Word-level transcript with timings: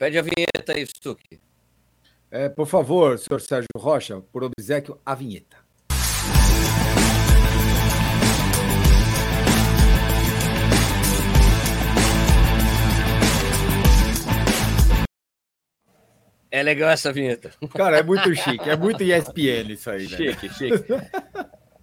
Pede 0.00 0.18
a 0.18 0.22
vinheta 0.22 0.72
aí, 0.72 0.86
Stuck. 0.86 1.22
É, 2.30 2.48
por 2.48 2.66
favor, 2.66 3.18
senhor 3.18 3.38
Sérgio 3.38 3.68
Rocha, 3.76 4.22
por 4.32 4.42
obsequio, 4.42 4.98
a 5.04 5.14
vinheta. 5.14 5.58
É 16.50 16.62
legal 16.62 16.88
essa 16.88 17.12
vinheta. 17.12 17.52
Cara, 17.76 17.98
é 17.98 18.02
muito 18.02 18.34
chique, 18.34 18.70
é 18.70 18.76
muito 18.78 19.02
ESPN 19.02 19.70
isso 19.70 19.90
aí, 19.90 20.08
né? 20.08 20.16
Chique, 20.16 20.48
chique. 20.48 20.84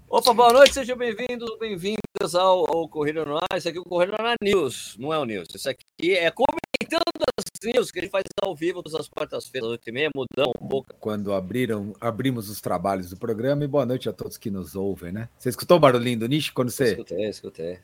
Opa, 0.09 0.33
boa 0.33 0.53
noite, 0.53 0.73
sejam 0.73 0.97
bem-vindos, 0.97 1.55
bem-vindas 1.59 2.33
ao, 2.33 2.65
ao 2.67 2.89
Corrida 2.89 3.23
no 3.23 3.37
Ar. 3.37 3.57
Isso 3.57 3.69
aqui 3.69 3.77
é 3.77 3.81
o 3.81 3.83
Corrida 3.83 4.15
no 4.17 4.25
Ar 4.25 4.37
News, 4.41 4.95
não 4.97 5.13
é 5.13 5.19
o 5.19 5.25
News. 5.25 5.49
Isso 5.53 5.69
aqui 5.69 6.15
é 6.15 6.31
comentando 6.77 7.03
as 7.37 7.45
news 7.63 7.91
que 7.91 7.99
a 7.99 8.01
gente 8.03 8.11
faz 8.11 8.23
ao 8.41 8.55
vivo 8.55 8.83
todas 8.83 8.99
as 8.99 9.07
quartas-feiras, 9.07 9.69
8h30, 9.71 10.09
mudamos 10.15 10.53
um 10.61 10.67
pouco. 10.67 10.93
Quando 10.99 11.33
abriram, 11.33 11.93
abrimos 11.99 12.49
os 12.49 12.61
trabalhos 12.61 13.09
do 13.09 13.17
programa 13.17 13.63
e 13.63 13.67
boa 13.67 13.85
noite 13.85 14.07
a 14.07 14.13
todos 14.13 14.37
que 14.37 14.49
nos 14.49 14.75
ouvem, 14.75 15.11
né? 15.11 15.29
Você 15.37 15.49
escutou 15.49 15.77
o 15.77 15.79
barulhinho 15.79 16.19
do 16.19 16.27
nicho 16.27 16.53
quando 16.53 16.69
você. 16.69 16.91
Escutei, 16.91 17.29
escutei. 17.29 17.79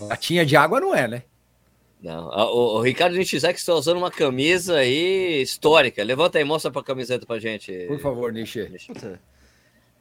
Latinha 0.00 0.44
de 0.44 0.56
água 0.56 0.80
não 0.80 0.94
é, 0.94 1.08
né? 1.08 1.22
Não, 2.02 2.28
o, 2.28 2.76
o 2.76 2.82
Ricardo 2.82 3.16
Nishizaki 3.16 3.58
está 3.58 3.74
usando 3.74 3.96
uma 3.96 4.10
camisa 4.10 4.76
aí 4.76 5.40
histórica. 5.40 6.04
Levanta 6.04 6.38
aí, 6.38 6.44
mostra 6.44 6.70
pra 6.70 6.82
camiseta 6.82 7.26
pra 7.26 7.38
gente. 7.38 7.72
Por 7.88 7.98
favor, 7.98 8.32
Nishi. 8.32 8.70
Puta. 8.86 9.20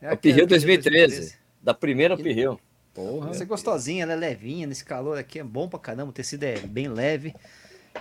É 0.01 0.13
o 0.13 0.17
Pirril 0.17 0.45
2013, 0.45 1.37
da 1.61 1.73
primeira 1.73 2.17
Pirril. 2.17 2.59
Porra. 2.95 3.29
Essa 3.29 3.43
é 3.43 3.45
gostosinha, 3.45 4.03
ela 4.03 4.13
é 4.13 4.15
levinha 4.15 4.65
nesse 4.65 4.83
calor 4.85 5.17
aqui, 5.17 5.37
é 5.37 5.43
bom 5.43 5.67
pra 5.67 5.77
caramba, 5.77 6.09
o 6.09 6.13
tecido 6.13 6.43
é 6.43 6.57
bem 6.59 6.87
leve. 6.87 7.35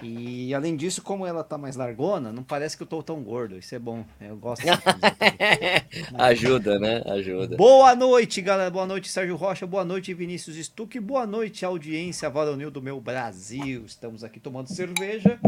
E 0.03 0.53
além 0.55 0.75
disso, 0.77 1.03
como 1.03 1.25
ela 1.27 1.45
tá 1.45 1.57
mais 1.57 1.77
largona, 1.77 2.33
não 2.33 2.43
parece 2.43 2.77
que 2.77 2.83
eu 2.83 2.87
tô 2.87 3.01
tão 3.03 3.23
gordo. 3.23 3.57
Isso 3.57 3.75
é 3.75 3.79
bom. 3.79 4.05
Eu 4.21 4.37
gosto. 4.37 4.65
Ajuda, 6.19 6.79
né? 6.79 7.03
Ajuda. 7.07 7.57
Boa 7.57 7.95
noite, 7.95 8.41
galera. 8.41 8.71
Boa 8.71 8.87
noite, 8.87 9.09
Sérgio 9.09 9.37
Rocha. 9.37 9.67
Boa 9.67 9.85
noite, 9.85 10.13
Vinícius 10.13 10.57
Stuck. 10.57 10.99
Boa 10.99 11.27
noite, 11.27 11.65
audiência 11.65 12.29
varonil 12.29 12.71
do 12.73 12.83
meu 12.83 13.01
Brasil. 13.01 13.85
Estamos 13.87 14.25
aqui 14.25 14.41
tomando 14.41 14.69
cerveja. 14.69 15.39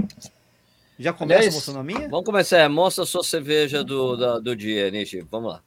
Já 0.98 1.12
começa 1.12 1.40
Aliás, 1.40 1.54
mostrando 1.54 1.80
a 1.80 1.84
minha? 1.84 2.08
Vamos 2.08 2.24
começar. 2.24 2.68
Mostra 2.70 3.02
a 3.02 3.06
sua 3.06 3.24
cerveja 3.24 3.82
do, 3.82 4.16
da- 4.16 4.38
do 4.38 4.54
dia, 4.54 4.90
Nishi. 4.92 5.26
Vamos 5.28 5.52
lá. 5.52 5.62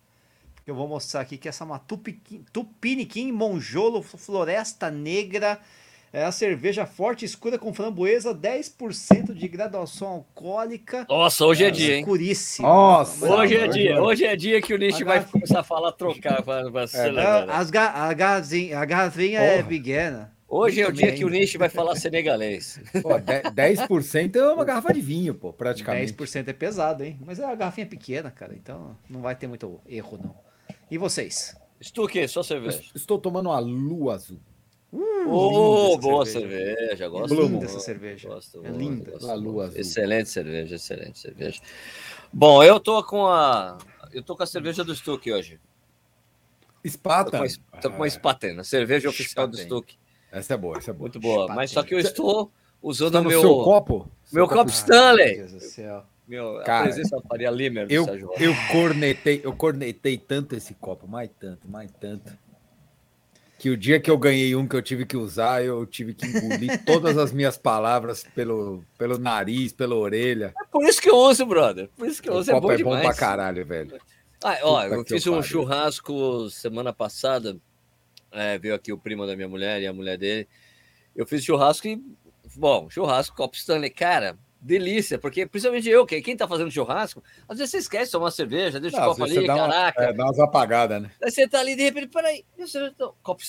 Eu 0.70 0.75
vou 0.75 0.88
mostrar 0.88 1.22
aqui 1.22 1.36
que 1.36 1.50
essa 1.50 1.64
é 1.64 1.66
uma 1.66 1.80
Tupiniquim 2.53 3.31
Monjolo 3.31 4.03
Floresta 4.03 4.92
Negra. 4.92 5.59
É 6.14 6.23
a 6.23 6.31
cerveja 6.31 6.86
forte 6.88 7.23
escura 7.25 7.58
com 7.59 7.72
framboesa, 7.73 8.34
10% 8.34 9.34
de 9.34 9.47
graduação 9.47 10.08
alcoólica. 10.08 11.06
Nossa, 11.09 11.44
hoje 11.45 11.64
é 11.66 11.72
dia, 11.72 11.94
hein? 11.95 12.00
Escuríssima. 12.02 12.67
Nossa, 12.67 13.28
Mas- 13.28 13.40
Hoje 13.40 13.53
é 13.56 13.58
Agora- 13.64 13.73
dia. 13.73 14.02
Hoje 14.03 14.25
é 14.25 14.36
dia 14.36 14.62
que 14.62 14.73
o 14.73 14.78
Nishi 14.78 15.03
vai 15.03 15.23
começar 15.23 15.59
a 15.59 15.64
falar, 15.64 15.92
trocar 15.92 16.42
pra, 16.44 16.70
pra 16.72 16.81
É, 16.81 17.45
as 17.52 17.70
ga- 17.70 17.92
a, 17.92 18.14
garrafinha, 18.14 18.80
a 18.80 18.86
garrafinha 18.86 19.40
é 19.40 19.62
pequena. 19.64 20.31
Hoje 20.47 20.81
é 20.81 20.86
o 20.86 20.88
Muito 20.88 20.97
dia 20.97 21.08
bem. 21.12 21.16
que 21.16 21.25
o 21.25 21.30
Nishi 21.30 21.59
vai 21.59 21.70
falar 21.70 21.95
senegalês. 21.95 22.80
Pô, 23.03 23.20
de- 23.20 23.52
10% 23.53 24.36
é 24.36 24.52
uma 24.52 24.66
garrafa 24.66 24.92
de 24.92 25.02
vinho, 25.02 25.36
pô, 25.36 25.53
praticamente. 25.53 26.12
10% 26.14 26.47
é 26.50 26.53
pesado, 26.53 27.03
hein? 27.03 27.20
Mas 27.23 27.40
é 27.40 27.45
a 27.45 27.53
garrafinha 27.53 27.86
pequena, 27.86 28.31
cara. 28.31 28.53
Então 28.56 28.97
não 29.08 29.22
vai 29.22 29.36
ter 29.36 29.45
muito 29.45 29.80
erro, 29.88 30.20
não. 30.23 30.48
E 30.89 30.97
vocês? 30.97 31.55
Stuque, 31.81 32.27
sua 32.27 32.43
cerveja. 32.43 32.81
Estou 32.95 33.17
tomando 33.19 33.47
uma 33.49 33.59
lua 33.59 34.15
azul. 34.15 34.39
Ô, 34.91 35.89
essa 35.91 35.97
boa 36.01 36.25
cerveja. 36.25 36.75
cerveja. 36.77 37.05
É 37.05 37.09
Gosto 37.09 37.33
linda 37.35 37.49
muito. 37.49 37.65
essa 37.65 37.79
cerveja. 37.79 38.29
Gosto 38.29 38.65
É 38.65 38.69
linda. 38.71 39.11
gosto 39.11 39.29
A 39.29 39.33
lua 39.35 39.65
azul. 39.65 39.79
Excelente 39.79 40.29
cerveja, 40.29 40.75
excelente 40.75 41.19
cerveja. 41.19 41.61
Bom, 42.33 42.63
eu 42.63 42.79
tô 42.79 43.03
com 43.03 43.27
a. 43.27 43.77
Eu 44.11 44.23
tô 44.23 44.35
com 44.35 44.41
a 44.44 44.47
cerveja 44.47 44.83
do 44.83 44.95
Stuck 44.95 45.31
hoje. 45.31 45.59
Tô 46.59 46.88
Espata. 46.88 47.31
com 47.31 47.38
uma, 47.38 47.45
es- 47.45 47.59
tô 47.81 47.89
com 47.91 47.97
uma 47.97 48.09
Spaten, 48.09 48.59
a 48.59 48.63
cerveja 48.63 49.09
oficial 49.09 49.47
do. 49.47 49.57
Stuck. 49.57 49.95
Essa 50.31 50.53
é 50.55 50.57
boa, 50.57 50.78
essa 50.78 50.89
é 50.91 50.94
boa. 50.94 51.01
Muito 51.03 51.19
boa. 51.19 51.47
Mas 51.53 51.72
só 51.72 51.83
que 51.83 51.94
eu 51.94 51.99
estou 51.99 52.51
usando 52.81 53.13
Tá 53.13 53.19
o 53.19 53.23
no 53.23 53.29
meu. 53.29 53.41
seu 53.41 53.55
copo? 53.63 54.09
meu 54.31 54.47
Seu 54.47 54.55
copo 54.57 54.69
Ai, 54.72 54.75
Stanley. 54.75 55.38
Meu 55.38 55.47
Deus 55.47 55.51
do 55.53 55.59
céu. 55.59 56.05
Meu, 56.29 56.59
a 56.59 56.63
Cara, 56.63 56.84
presença 56.84 57.16
da 57.16 57.22
Faria 57.23 57.50
Limer 57.50 57.88
Eu, 57.90 58.06
eu 58.40 58.53
cornetei, 58.72 59.41
eu 59.44 59.51
cornetei 59.51 60.16
tanto 60.16 60.56
esse 60.56 60.75
copo, 60.75 61.07
mais 61.07 61.28
tanto, 61.40 61.67
mais 61.67 61.91
tanto. 62.00 62.31
Que 63.57 63.72
o 63.72 63.75
dia 63.75 64.00
que 64.00 64.09
eu 64.12 64.17
ganhei 64.17 64.56
um 64.56 64.67
que 64.67 64.75
eu 64.75 64.81
tive 64.81 65.06
que 65.07 65.17
usar, 65.17 65.66
eu 65.66 65.85
tive 65.88 66.13
que 66.13 66.28
engolir 66.28 66.81
todas 66.85 67.17
as 67.17 67.31
minhas 67.34 67.57
palavras 67.57 68.23
pelo, 68.35 68.85
pelo 68.95 69.17
nariz, 69.17 69.73
pela 69.73 69.95
orelha. 69.95 70.53
É 70.62 70.66
por 70.72 70.84
isso 70.85 71.01
que 71.01 71.09
eu 71.09 71.16
uso, 71.17 71.45
brother. 71.47 71.90
Por 71.97 72.07
isso 72.07 72.22
que 72.22 72.29
eu 72.29 72.35
O 72.35 72.38
uso. 72.38 72.51
É 72.51 72.53
copo 72.53 72.67
bom 72.67 72.73
é 72.73 72.78
bom 72.78 72.84
demais. 72.96 73.06
pra 73.07 73.16
caralho, 73.16 73.66
velho. 73.66 74.00
Ah, 74.44 74.57
ó, 74.61 74.84
Puta 74.84 74.96
eu 74.96 75.06
fiz 75.06 75.25
eu 75.25 75.34
um 75.34 75.38
pariu. 75.38 75.50
churrasco 75.50 76.50
semana 76.51 76.94
passada. 76.94 77.57
É, 78.31 78.57
veio 78.59 78.75
aqui 78.75 78.94
o 78.94 78.97
primo 79.00 79.25
da 79.25 79.35
minha 79.35 79.50
mulher 79.50 79.81
e 79.81 79.88
a 79.88 79.91
mulher 79.91 80.17
dele. 80.17 80.47
Eu 81.16 81.25
fiz 81.25 81.44
churrasco 81.44 81.88
e. 81.88 82.01
Bom, 82.56 82.88
churrasco, 82.90 83.35
copo 83.35 83.57
Stanley, 83.57 83.90
cara, 83.90 84.38
delícia, 84.62 85.18
porque 85.18 85.46
principalmente 85.46 85.88
eu, 85.90 86.06
que 86.06 86.22
quem 86.22 86.36
tá 86.36 86.47
fazendo 86.47 86.70
churrasco, 86.72 87.24
às 87.47 87.58
vezes 87.58 87.72
você 87.72 87.78
esquece 87.78 88.06
de 88.06 88.12
tomar 88.12 88.25
uma 88.25 88.31
cerveja, 88.31 88.80
deixa 88.80 88.97
Não, 88.97 89.06
o 89.06 89.09
copo 89.12 89.24
ali, 89.24 89.47
dá 89.47 89.56
uma- 89.56 89.68
caraca. 89.70 90.03
É, 90.03 90.14
dá 90.14 90.24
umas 90.25 90.40
apagadas, 90.40 91.02
né? 91.02 91.12
Aí 91.24 91.31
você 91.31 91.47
tá 91.47 91.59
ali, 91.59 91.75
de 91.75 91.84
repente, 91.84 92.08
peraí, 92.08 92.44
e 92.58 92.92
tá- 92.92 93.12
copo 93.24 93.42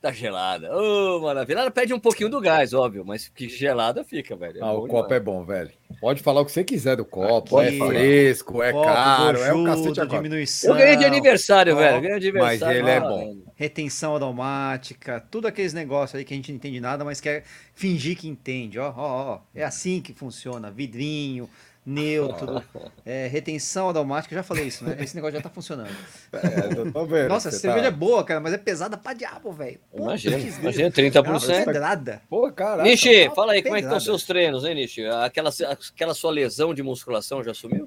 tá 0.00 0.12
gelada. 0.12 0.74
Ô, 0.76 1.20
maravilha. 1.20 1.58
Ela 1.60 1.70
pede 1.70 1.92
um 1.92 1.98
pouquinho 2.00 2.28
do 2.30 2.40
gás, 2.40 2.72
óbvio, 2.72 3.04
mas 3.04 3.28
que 3.28 3.48
gelada 3.48 4.02
fica, 4.04 4.34
velho. 4.36 4.58
É 4.58 4.62
Ah, 4.62 4.72
o 4.72 4.80
copo 4.86 5.08
demais. 5.08 5.12
é 5.12 5.20
bom, 5.20 5.44
velho. 5.44 5.70
Pode 6.00 6.22
falar 6.22 6.40
o 6.40 6.44
que 6.46 6.52
você 6.52 6.64
quiser 6.64 6.96
do 6.96 7.04
copo. 7.04 7.58
Aqui, 7.58 7.80
é 7.82 7.86
fresco, 7.86 8.62
é 8.62 8.72
Copo, 8.72 8.86
caro, 8.86 9.38
é 9.38 9.52
o 9.52 9.56
gorjudo, 9.56 9.64
cacete 9.82 10.00
agora. 10.00 10.22
diminuição, 10.22 10.70
Eu 10.70 10.76
ganhei 10.78 10.96
de 10.96 11.04
aniversário, 11.04 11.74
Ó, 11.74 11.78
velho. 11.78 11.96
eu 11.96 12.00
Ganhei 12.00 12.20
de 12.20 12.32
mas 12.32 12.62
aniversário. 12.62 12.78
ele 12.78 12.90
é 12.90 12.96
Ah, 12.96 13.00
bom. 13.00 13.18
velho. 13.18 13.44
retenção 13.56 14.12
automática, 14.12 15.20
tudo 15.30 15.46
aqueles 15.46 15.74
negócios 15.74 16.18
aí 16.18 16.24
que 16.24 16.32
a 16.32 16.36
gente 16.36 16.50
não 16.50 16.56
entende 16.56 16.80
nada, 16.80 17.04
mas 17.04 17.20
quer 17.20 17.44
fingir 17.74 18.16
que 18.16 18.26
entende. 18.28 18.78
Ó, 18.78 18.88
ó, 18.96 19.32
ó. 19.34 19.38
É 19.54 19.62
assim 19.64 20.00
que 20.00 20.14
funciona. 20.14 20.70
Vidrinho, 20.70 21.48
neutro, 21.90 22.62
é, 23.04 23.26
retenção 23.26 23.86
automática. 23.88 24.34
Já 24.34 24.42
falei 24.42 24.66
isso, 24.66 24.84
né? 24.84 24.96
Esse 25.00 25.14
negócio 25.14 25.36
já 25.36 25.42
tá 25.42 25.50
funcionando. 25.50 25.90
É. 26.32 27.28
Nossa, 27.28 27.48
a 27.48 27.52
cerveja 27.52 27.86
é 27.88 27.90
tá... 27.90 27.96
boa, 27.96 28.22
cara, 28.24 28.40
mas 28.40 28.52
é 28.52 28.58
pesada 28.58 28.96
pra 28.96 29.12
diabo, 29.12 29.52
velho. 29.52 29.78
Imagina, 29.94 30.38
imagina, 30.38 30.82
É 30.84 31.20
uma 31.20 31.38
30%. 31.40 31.64
pedrada. 31.64 32.22
Pô, 32.28 32.50
caralho. 32.52 32.88
Nishi, 32.88 33.28
tá 33.28 33.34
fala 33.34 33.52
aí, 33.52 33.62
como 33.62 33.76
é 33.76 33.78
que 33.80 33.86
estão 33.86 33.96
pedrada. 33.96 33.96
os 33.96 34.04
seus 34.04 34.24
treinos, 34.24 34.64
hein, 34.64 34.74
Nishi? 34.74 35.04
Aquela, 35.06 35.50
aquela 35.92 36.14
sua 36.14 36.30
lesão 36.30 36.72
de 36.72 36.82
musculação 36.82 37.42
já 37.42 37.52
sumiu? 37.52 37.86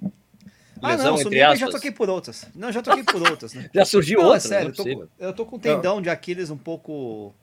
Ah, 0.81 0.91
Lesão, 0.91 1.05
não, 1.05 1.13
entre 1.13 1.23
sumiu, 1.23 1.47
mas 1.47 1.59
já 1.59 1.65
aspas. 1.65 1.69
troquei 1.69 1.91
por 1.91 2.09
outras. 2.09 2.45
Não, 2.53 2.71
já 2.71 2.81
troquei 2.81 3.03
por 3.03 3.21
outras, 3.29 3.53
né? 3.53 3.69
Já 3.73 3.85
surgiu 3.85 4.19
Não, 4.19 4.25
outra? 4.25 4.37
é 4.37 4.41
sério, 4.41 4.69
eu 4.69 4.73
tô, 4.75 5.07
eu 5.19 5.33
tô 5.33 5.45
com 5.45 5.55
o 5.55 5.59
tendão 5.59 6.01
de 6.01 6.09
Aquiles 6.09 6.49
um 6.49 6.57
pouco 6.57 7.33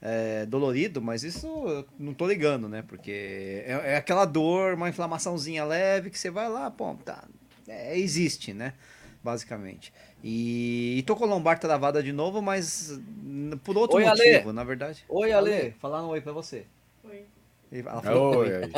é, 0.00 0.46
dolorido, 0.46 1.00
mas 1.02 1.22
isso 1.24 1.46
eu 1.46 1.84
não 1.98 2.14
tô 2.14 2.26
ligando, 2.26 2.68
né? 2.68 2.82
Porque 2.86 3.62
é, 3.66 3.92
é 3.92 3.96
aquela 3.96 4.24
dor, 4.24 4.74
uma 4.74 4.88
inflamaçãozinha 4.88 5.64
leve 5.64 6.10
que 6.10 6.18
você 6.18 6.30
vai 6.30 6.48
lá, 6.48 6.70
pô, 6.70 6.94
tá. 7.04 7.24
é, 7.66 7.98
existe, 7.98 8.52
né? 8.52 8.74
Basicamente. 9.22 9.92
E, 10.22 10.96
e 10.98 11.02
tô 11.02 11.16
com 11.16 11.24
a 11.24 11.26
lombar 11.28 11.58
travada 11.58 12.02
de 12.02 12.12
novo, 12.12 12.40
mas 12.40 12.98
por 13.64 13.76
outro 13.76 13.96
Oi, 13.98 14.04
Ale. 14.06 14.32
motivo, 14.32 14.52
na 14.52 14.62
verdade. 14.64 15.04
Oi, 15.08 15.32
Ale. 15.32 15.72
Falar 15.80 16.04
um 16.04 16.08
oi 16.08 16.20
pra 16.20 16.32
você. 16.32 16.64
Oi. 17.04 17.24
Ela 17.70 18.00
falou 18.00 18.36
Oi, 18.38 18.48
oi. 18.48 18.70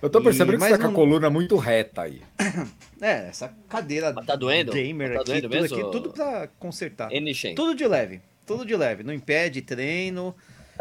Eu 0.00 0.08
tô 0.08 0.22
percebendo 0.22 0.54
E- 0.54 0.58
que 0.58 0.64
você 0.64 0.78
tá 0.78 0.84
com 0.84 0.90
a 0.90 0.94
coluna 0.94 1.28
muito 1.28 1.56
reta 1.56 2.02
aí. 2.02 2.22
É, 3.02 3.28
essa 3.28 3.48
cadeira 3.66 4.12
Mas 4.12 4.26
tá 4.26 4.36
doendo? 4.36 4.72
gamer 4.72 5.14
Tá 5.14 5.20
aqui, 5.22 5.24
doendo 5.40 5.48
tudo 5.48 5.60
mesmo? 5.62 5.76
aqui, 5.80 5.90
tudo 5.90 6.10
pra 6.10 6.48
consertar. 6.58 7.08
Tudo 7.56 7.74
de 7.74 7.86
leve, 7.86 8.20
tudo 8.56 8.66
de 8.66 8.76
leve. 8.76 9.02
Não 9.02 9.12
impede 9.14 9.62
treino. 9.62 10.34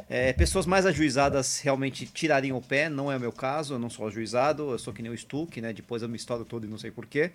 É, 0.09 0.33
pessoas 0.33 0.65
mais 0.65 0.85
ajuizadas 0.85 1.59
realmente 1.59 2.05
tirariam 2.07 2.57
o 2.57 2.61
pé, 2.61 2.89
não 2.89 3.11
é 3.11 3.17
o 3.17 3.19
meu 3.19 3.31
caso, 3.33 3.73
eu 3.75 3.79
não 3.79 3.89
sou 3.89 4.07
ajuizado, 4.07 4.71
eu 4.71 4.79
sou 4.79 4.93
que 4.93 5.01
nem 5.01 5.11
o 5.11 5.17
Stuck, 5.17 5.59
né? 5.61 5.73
Depois 5.73 6.01
eu 6.01 6.09
me 6.09 6.15
estouro 6.17 6.45
todo 6.45 6.65
e 6.65 6.69
não 6.69 6.77
sei 6.77 6.89
porquê. 6.91 7.31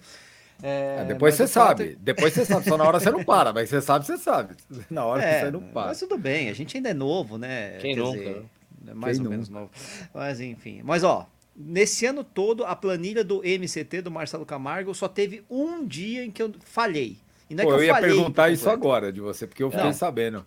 É, 0.62 1.00
Ah, 1.00 1.04
depois 1.04 1.34
mas 1.34 1.36
você 1.36 1.46
o 1.46 1.48
fato 1.48 1.74
sabe. 1.74 1.96
Depois 2.00 2.32
você 2.34 2.44
sabe. 2.44 2.66
Só 2.66 2.76
na 2.78 2.84
hora 2.84 3.00
você 3.00 3.10
não 3.10 3.24
para, 3.24 3.52
mas 3.52 3.68
você 3.68 3.80
sabe, 3.82 4.06
você 4.06 4.16
sabe. 4.18 4.56
Na 4.90 5.04
hora 5.04 5.22
É, 5.22 5.26
que 5.26 5.34
você 5.34 5.50
não 5.50 5.62
para. 5.62 5.88
mas 5.88 5.98
tudo 5.98 6.18
bem, 6.18 6.48
a 6.48 6.54
gente 6.54 6.76
ainda 6.76 6.90
é 6.90 6.94
novo, 6.94 7.38
né? 7.38 7.78
Quem 7.78 7.94
Quer 7.94 8.02
nunca, 8.02 8.18
dizer, 8.18 8.40
né? 8.40 8.50
é 8.88 8.94
mais 8.94 9.18
Quem 9.18 9.26
ou 9.26 9.26
menos 9.26 9.48
novo. 9.48 9.70
Mas 10.12 10.40
enfim. 10.40 10.82
Mas 10.84 11.02
ó, 11.04 11.28
nesse 11.54 12.06
ano 12.06 12.24
todo, 12.24 12.64
a 12.64 12.74
planilha 12.76 13.24
do 13.24 13.42
MCT 13.44 14.02
do 14.02 14.10
Marcelo 14.10 14.46
Camargo 14.46 14.94
só 14.94 15.08
teve 15.08 15.44
um 15.50 15.86
dia 15.86 16.24
em 16.24 16.30
que 16.30 16.42
eu 16.42 16.52
falhei. 16.60 17.23
E 17.48 17.54
não 17.54 17.62
é 17.62 17.66
Pô, 17.66 17.70
que 17.72 17.76
eu 17.76 17.80
eu, 17.80 17.86
ia 17.86 17.94
falhei 17.94 18.10
perguntar 18.10 18.44
por 18.44 18.52
isso 18.52 18.70
agora 18.70 19.12
de 19.12 19.20
você, 19.20 19.46
porque 19.46 19.62
eu 19.62 19.70
fiquei 19.70 19.86
Não. 19.86 19.92
sabendo. 19.92 20.46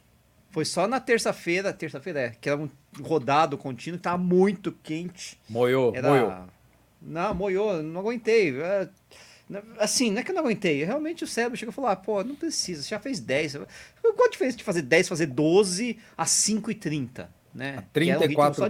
Foi 0.49 0.65
só 0.65 0.87
na 0.87 0.99
terça-feira, 0.99 1.71
terça-feira 1.71 2.19
é, 2.21 2.29
que 2.29 2.49
era 2.49 2.59
um 2.59 2.69
rodado 3.01 3.57
contínuo, 3.57 3.99
que 3.99 4.03
tava 4.03 4.17
muito 4.17 4.71
quente. 4.71 5.39
Moiou, 5.47 5.93
Era... 5.95 6.09
moiou. 6.09 6.33
Não, 7.01 7.33
moiou, 7.35 7.83
não 7.83 8.01
aguentei. 8.01 8.59
É, 8.59 8.89
Assim, 9.79 10.11
não 10.11 10.19
é 10.19 10.23
que 10.23 10.31
eu 10.31 10.35
não 10.35 10.41
aguentei. 10.43 10.83
Realmente 10.83 11.23
o 11.23 11.27
cérebro 11.27 11.57
chegou 11.57 11.71
e 11.71 11.75
falou: 11.75 11.89
ah, 11.89 11.95
pô, 11.95 12.21
não 12.23 12.35
precisa, 12.35 12.81
você 12.83 12.89
já 12.89 12.99
fez 12.99 13.19
10. 13.19 13.57
Qual 14.01 14.27
a 14.27 14.29
diferença 14.29 14.57
de 14.57 14.63
fazer 14.63 14.81
10 14.81 15.07
fazer 15.07 15.27
12 15.27 15.97
a 16.17 16.25
5,30? 16.25 17.27
Né? 17.53 17.77
A 17.77 17.81
Que 17.99 18.09
era 18.09 18.19
um 18.19 18.21
ritmo 18.23 18.35
34 18.35 18.55
só 18.59 18.63
de- 18.65 18.69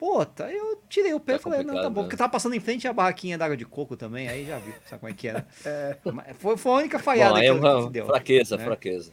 graus. 0.00 0.24
Puta, 0.26 0.50
eu 0.50 0.82
tirei 0.88 1.14
o 1.14 1.20
pé 1.20 1.34
e 1.34 1.36
Tá 1.36 1.42
falei, 1.42 1.62
não, 1.64 1.74
tá 1.74 1.88
bom. 1.90 2.00
né? 2.02 2.02
Porque 2.04 2.16
tava 2.16 2.30
passando 2.30 2.54
em 2.54 2.60
frente 2.60 2.86
a 2.88 2.92
barraquinha 2.92 3.38
d'água 3.38 3.56
de 3.56 3.64
coco 3.64 3.96
também, 3.96 4.28
aí 4.28 4.44
já 4.46 4.58
viu, 4.58 4.74
sabe 4.88 5.00
como 5.00 5.10
é 5.12 5.14
que 5.14 5.28
era. 5.28 5.46
Mas 6.12 6.36
Foi, 6.38 6.56
foi 6.56 6.72
a 6.72 6.76
única 6.76 6.98
falhada 6.98 7.34
Bom, 7.34 7.36
aí 7.38 7.42
que, 7.44 7.48
é 7.48 7.52
uma 7.52 7.84
que 7.86 7.90
deu. 7.92 8.06
fraqueza, 8.06 8.56
né? 8.56 8.64
fraqueza. 8.64 9.12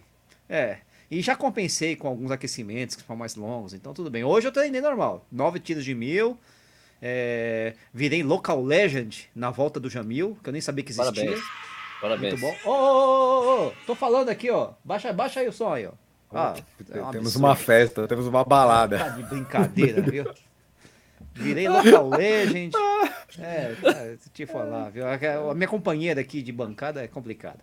É. 0.50 0.78
E 1.10 1.22
já 1.22 1.36
compensei 1.36 1.96
com 1.96 2.08
alguns 2.08 2.32
aquecimentos 2.32 2.96
que 2.96 3.04
foram 3.04 3.20
mais 3.20 3.36
longos, 3.36 3.74
então 3.74 3.94
tudo 3.94 4.10
bem. 4.10 4.24
Hoje 4.24 4.48
eu 4.48 4.52
treinei 4.52 4.80
normal. 4.82 5.26
Nove 5.32 5.60
tiros 5.60 5.84
de 5.84 5.94
mil. 5.94 6.38
é, 7.02 7.74
virei 7.94 8.24
local 8.24 8.64
legend 8.64 9.30
na 9.36 9.50
volta 9.52 9.80
do 9.80 9.90
Jamil, 9.90 10.38
que 10.44 10.50
eu 10.50 10.54
nem 10.54 10.62
sabia 10.62 10.84
que 10.86 10.92
existia. 10.92 11.12
Parabéns. 11.14 11.44
Parabéns. 12.02 12.40
Muito 12.40 12.56
bom. 12.64 12.70
Ô, 12.70 12.74
ô, 12.74 13.64
ô, 13.64 13.68
ô, 13.68 13.72
tô 13.86 13.94
falando 13.96 14.30
aqui, 14.30 14.50
ó. 14.50 14.72
Baixa, 14.84 15.12
baixa 15.12 15.40
aí 15.42 15.48
o 15.48 15.52
som 15.54 15.74
aí, 15.74 15.86
ó. 15.86 15.92
Ah, 16.34 16.56
é 16.92 17.02
um 17.02 17.12
temos 17.12 17.36
uma 17.36 17.56
festa, 17.56 18.08
temos 18.08 18.26
uma 18.26 18.44
balada. 18.46 18.98
Tá 18.98 19.10
de 19.10 19.24
brincadeira, 19.24 20.02
viu? 20.02 20.26
Virei 21.34 21.68
local 21.68 22.10
legend. 22.10 22.72
É, 23.40 23.74
cara, 23.82 24.18
te 24.34 24.46
falar, 24.46 24.90
viu? 24.90 25.06
A 25.08 25.56
minha 25.56 25.68
companheira 25.68 26.20
aqui 26.20 26.42
de 26.42 26.52
bancada 26.52 27.02
é 27.02 27.08
complicada. 27.08 27.60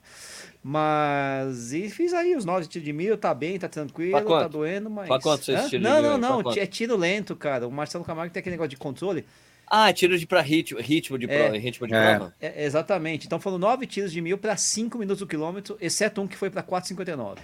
Mas. 0.62 1.72
E 1.74 1.90
fiz 1.90 2.14
aí 2.14 2.34
os 2.34 2.44
nove 2.46 2.66
tiros 2.66 2.86
de 2.86 2.92
mil, 2.92 3.18
tá 3.18 3.34
bem, 3.34 3.58
tá 3.58 3.68
tranquilo, 3.68 4.18
tá 4.24 4.48
doendo, 4.48 4.88
mas. 4.88 5.06
Pra 5.08 5.20
quanto 5.20 5.44
vocês 5.44 5.58
tiros 5.68 5.70
de 5.70 5.78
Não, 5.78 6.00
mil 6.02 6.18
não, 6.18 6.42
não. 6.42 6.52
É 6.52 6.64
tiro 6.66 6.96
lento, 6.96 7.36
cara. 7.36 7.68
O 7.68 7.70
Marcelo 7.70 8.02
Camargo 8.02 8.32
tem 8.32 8.40
aquele 8.40 8.54
negócio 8.54 8.70
de 8.70 8.76
controle. 8.78 9.26
Ah, 9.66 9.92
tiro 9.92 10.16
de 10.18 10.26
pra 10.26 10.40
ritmo, 10.40 10.80
ritmo 10.80 11.18
de 11.18 11.26
É. 11.30 11.38
prova. 11.38 11.58
Ritmo 11.58 11.86
de 11.86 11.94
É. 11.94 12.14
prova. 12.16 12.34
É, 12.40 12.64
exatamente. 12.64 13.26
Então 13.26 13.38
foram 13.38 13.58
nove 13.58 13.86
tiros 13.86 14.10
de 14.10 14.20
mil 14.22 14.38
pra 14.38 14.56
5 14.56 14.96
minutos 14.96 15.20
o 15.20 15.26
quilômetro, 15.26 15.76
exceto 15.80 16.22
um 16.22 16.26
que 16.26 16.36
foi 16.36 16.48
pra 16.48 16.62
4,59. 16.62 17.36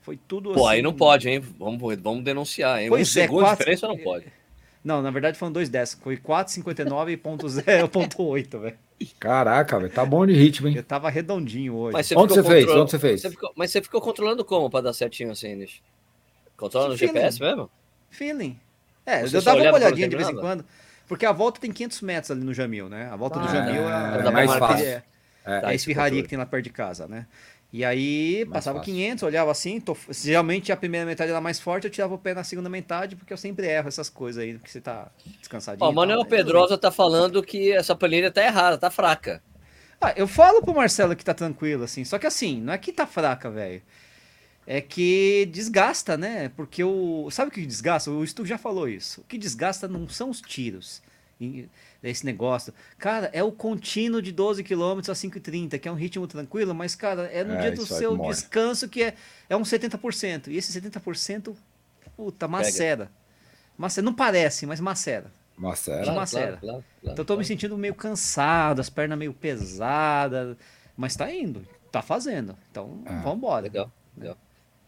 Foi 0.00 0.16
tudo 0.28 0.52
Pô, 0.52 0.66
assim. 0.68 0.76
aí 0.76 0.82
não 0.82 0.92
pode, 0.92 1.28
hein? 1.28 1.40
Vamos, 1.58 1.96
vamos 2.00 2.22
denunciar, 2.22 2.80
hein? 2.82 2.88
Pois 2.88 3.08
um 3.08 3.20
é, 3.20 3.22
segundo 3.24 3.38
de 3.40 3.44
quatro- 3.46 3.58
diferença 3.58 3.88
não 3.88 3.98
pode. 3.98 4.26
Não, 4.84 5.00
na 5.00 5.10
verdade 5.10 5.38
foram 5.38 5.50
dois 5.52 5.70
dessa. 5.70 5.96
Foi 5.96 6.18
4,59.0.8, 6.18 8.58
velho. 8.60 8.76
Caraca, 9.18 9.78
velho, 9.78 9.90
tá 9.90 10.04
bom 10.04 10.26
de 10.26 10.34
ritmo, 10.34 10.68
hein? 10.68 10.76
Eu 10.76 10.82
tava 10.84 11.08
redondinho 11.10 11.74
hoje. 11.74 11.94
Mas 11.94 12.12
Onde 12.12 12.28
ficou 12.28 12.28
você 12.28 12.42
fez? 12.42 12.60
controlando- 12.64 12.82
Onde 12.82 12.90
você 12.90 12.98
fez? 12.98 13.22
ficou- 13.22 13.52
mas 13.56 13.70
você 13.70 13.82
ficou 13.82 14.00
controlando 14.00 14.44
como 14.44 14.70
pra 14.70 14.80
dar 14.80 14.92
certinho 14.92 15.32
assim, 15.32 15.54
Nish? 15.56 15.82
Controla 16.56 16.88
no 16.88 16.92
Que 16.94 17.00
feeling. 17.00 17.14
GPS 17.14 17.40
mesmo? 17.40 17.70
Feeling. 18.10 18.58
É, 19.04 19.22
Você 19.26 19.36
eu 19.38 19.42
dava 19.42 19.60
uma 19.60 19.72
olhadinha 19.72 20.08
de 20.08 20.16
vez 20.16 20.28
em 20.28 20.36
quando. 20.36 20.64
Porque 21.06 21.26
a 21.26 21.32
volta 21.32 21.60
tem 21.60 21.70
500 21.70 22.00
metros 22.00 22.30
ali 22.30 22.42
no 22.42 22.54
Jamil, 22.54 22.88
né? 22.88 23.10
A 23.12 23.16
volta 23.16 23.38
do 23.38 23.44
Ah, 23.46 23.48
Jamil 23.48 23.82
é 23.82 24.26
é, 24.26 24.30
mais 24.30 24.50
é, 24.50 24.58
fácil. 24.58 24.86
É, 24.86 25.02
É, 25.46 25.52
é 25.56 25.66
a 25.66 25.74
esfirraria 25.74 26.22
que 26.22 26.28
tem 26.28 26.38
lá 26.38 26.46
perto 26.46 26.64
de 26.64 26.70
casa, 26.70 27.06
né? 27.06 27.26
E 27.76 27.84
aí 27.84 28.46
passava 28.46 28.78
fácil. 28.78 28.94
500, 28.94 29.22
olhava 29.24 29.50
assim, 29.50 29.80
tô- 29.80 29.96
geralmente 30.08 30.70
a 30.70 30.76
primeira 30.76 31.04
metade 31.04 31.32
era 31.32 31.40
mais 31.40 31.58
forte, 31.58 31.86
eu 31.86 31.90
tirava 31.90 32.14
o 32.14 32.18
pé 32.18 32.32
na 32.32 32.44
segunda 32.44 32.68
metade, 32.68 33.16
porque 33.16 33.32
eu 33.32 33.36
sempre 33.36 33.66
erro 33.66 33.88
essas 33.88 34.08
coisas 34.08 34.40
aí, 34.44 34.54
porque 34.54 34.70
você 34.70 34.80
tá 34.80 35.10
descansadinho. 35.40 35.84
Ó, 35.84 35.90
o 35.90 35.92
tal, 35.92 35.94
Manuel 36.06 36.24
Pedrosa 36.24 36.78
tá 36.78 36.92
falando 36.92 37.42
que 37.42 37.72
essa 37.72 37.96
planilha 37.96 38.30
tá 38.30 38.44
errada, 38.44 38.78
tá 38.78 38.92
fraca. 38.92 39.42
Ah, 40.00 40.12
eu 40.16 40.28
falo 40.28 40.62
pro 40.62 40.72
Marcelo 40.72 41.16
que 41.16 41.24
tá 41.24 41.34
tranquilo, 41.34 41.82
assim. 41.82 42.04
Só 42.04 42.16
que 42.16 42.28
assim, 42.28 42.60
não 42.60 42.72
é 42.74 42.78
que 42.78 42.92
tá 42.92 43.08
fraca, 43.08 43.50
velho. 43.50 43.82
É 44.66 44.80
que 44.80 45.44
desgasta, 45.52 46.16
né? 46.16 46.50
Porque 46.56 46.84
o. 46.84 47.28
Sabe 47.32 47.48
o 47.50 47.52
que 47.52 47.66
desgasta? 47.66 48.08
O 48.08 48.24
Stu 48.24 48.46
já 48.46 48.56
falou 48.56 48.88
isso. 48.88 49.20
O 49.20 49.24
que 49.24 49.36
desgasta 49.36 49.88
não 49.88 50.08
são 50.08 50.30
os 50.30 50.40
tiros. 50.40 51.02
E- 51.40 51.68
Esse 52.10 52.26
negócio. 52.26 52.72
Cara, 52.98 53.30
é 53.32 53.42
o 53.42 53.50
contínuo 53.50 54.20
de 54.20 54.30
12 54.30 54.62
km 54.62 54.98
a 55.08 55.14
5,30, 55.14 55.78
que 55.78 55.88
é 55.88 55.90
um 55.92 55.94
ritmo 55.94 56.26
tranquilo, 56.26 56.74
mas, 56.74 56.94
cara, 56.94 57.22
é 57.32 57.42
no 57.42 57.54
É, 57.54 57.56
dia 57.62 57.72
do 57.72 57.86
seu 57.86 58.14
descanso 58.28 58.88
que 58.88 59.02
é, 59.02 59.14
é 59.48 59.56
um 59.56 59.62
70%. 59.62 60.48
E 60.48 60.56
esse 60.56 60.78
70%, 60.78 61.54
puta, 62.16 62.46
macera. 62.46 63.10
Macera. 63.76 64.04
Não 64.04 64.12
parece, 64.14 64.66
mas 64.66 64.80
macera. 64.80 65.32
Nossa, 65.56 65.92
Claro. 65.92 66.14
macera. 66.14 66.56
claro, 66.58 66.84
Então 67.02 67.14
eu 67.16 67.24
tô 67.24 67.36
me 67.36 67.44
sentindo 67.44 67.78
meio 67.78 67.94
cansado, 67.94 68.80
as 68.80 68.90
pernas 68.90 69.18
meio 69.18 69.32
pesadas, 69.32 70.56
mas 70.96 71.16
tá 71.16 71.32
indo, 71.32 71.66
tá 71.90 72.02
fazendo. 72.02 72.56
Então, 72.70 73.02
Ah, 73.06 73.20
vambora. 73.22 73.62
Legal, 73.62 73.90
legal. 74.16 74.36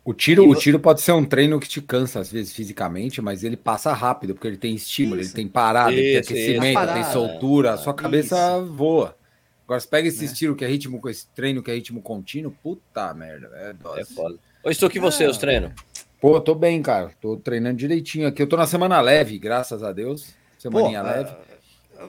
O 0.07 0.15
tiro, 0.15 0.45
E 0.45 0.49
o 0.49 0.55
tiro 0.55 0.79
pode 0.79 1.01
ser 1.01 1.11
um 1.13 1.25
treino 1.25 1.59
que 1.59 1.69
te 1.69 1.83
cansa, 1.83 2.21
às 2.21 2.31
vezes, 2.31 2.53
fisicamente, 2.53 3.21
mas 3.21 3.43
ele 3.43 3.57
passa 3.57 3.93
rápido, 3.93 4.35
porque 4.35 4.47
ele 4.47 4.57
tem 4.57 4.73
estímulo, 4.75 5.21
Isso. 5.21 5.31
ele 5.31 5.35
tem 5.35 5.49
parada, 5.49 5.93
ele 5.93 6.01
tem 6.01 6.11
Isso, 6.21 6.31
aquecimento, 6.33 6.53
isso. 6.55 6.63
tem 6.63 6.75
Parada, 6.75 7.13
soltura, 7.13 7.73
a 7.73 7.77
sua 7.77 7.93
cabeça 7.93 8.61
voa. 8.63 9.17
Agora, 9.65 9.81
você 9.81 9.89
pega 9.89 10.07
esse 10.07 10.21
Né? 10.21 10.27
estilo 10.27 10.55
que 10.55 10.65
é 10.65 10.69
ritmo, 10.69 11.01
com 11.01 11.09
esse 11.09 11.27
treino 11.35 11.61
que 11.61 11.71
é 11.73 11.75
ritmo 11.75 12.01
contínuo, 12.01 12.55
puta 12.63 13.13
merda, 13.15 13.51
é 13.57 13.71
É 13.71 13.73
dose. 13.73 14.15
foda. 14.15 14.37
Ô, 14.63 14.71
estou 14.71 14.87
aqui 14.87 15.01
você, 15.01 15.25
Ah. 15.25 15.31
os 15.31 15.39
treinos. 15.39 15.73
Pô, 16.21 16.41
tô 16.41 16.55
bem, 16.55 16.81
cara, 16.81 17.11
tô 17.21 17.37
treinando 17.37 17.77
direitinho 17.77 18.29
aqui. 18.29 18.41
Eu 18.41 18.47
tô 18.47 18.57
na 18.57 18.67
semana 18.67 19.01
leve, 19.01 19.39
graças 19.39 19.83
a 19.83 19.93
Deus. 19.93 20.35
Semaninha 20.57 21.03
Pô, 21.03 21.09
leve. 21.09 21.33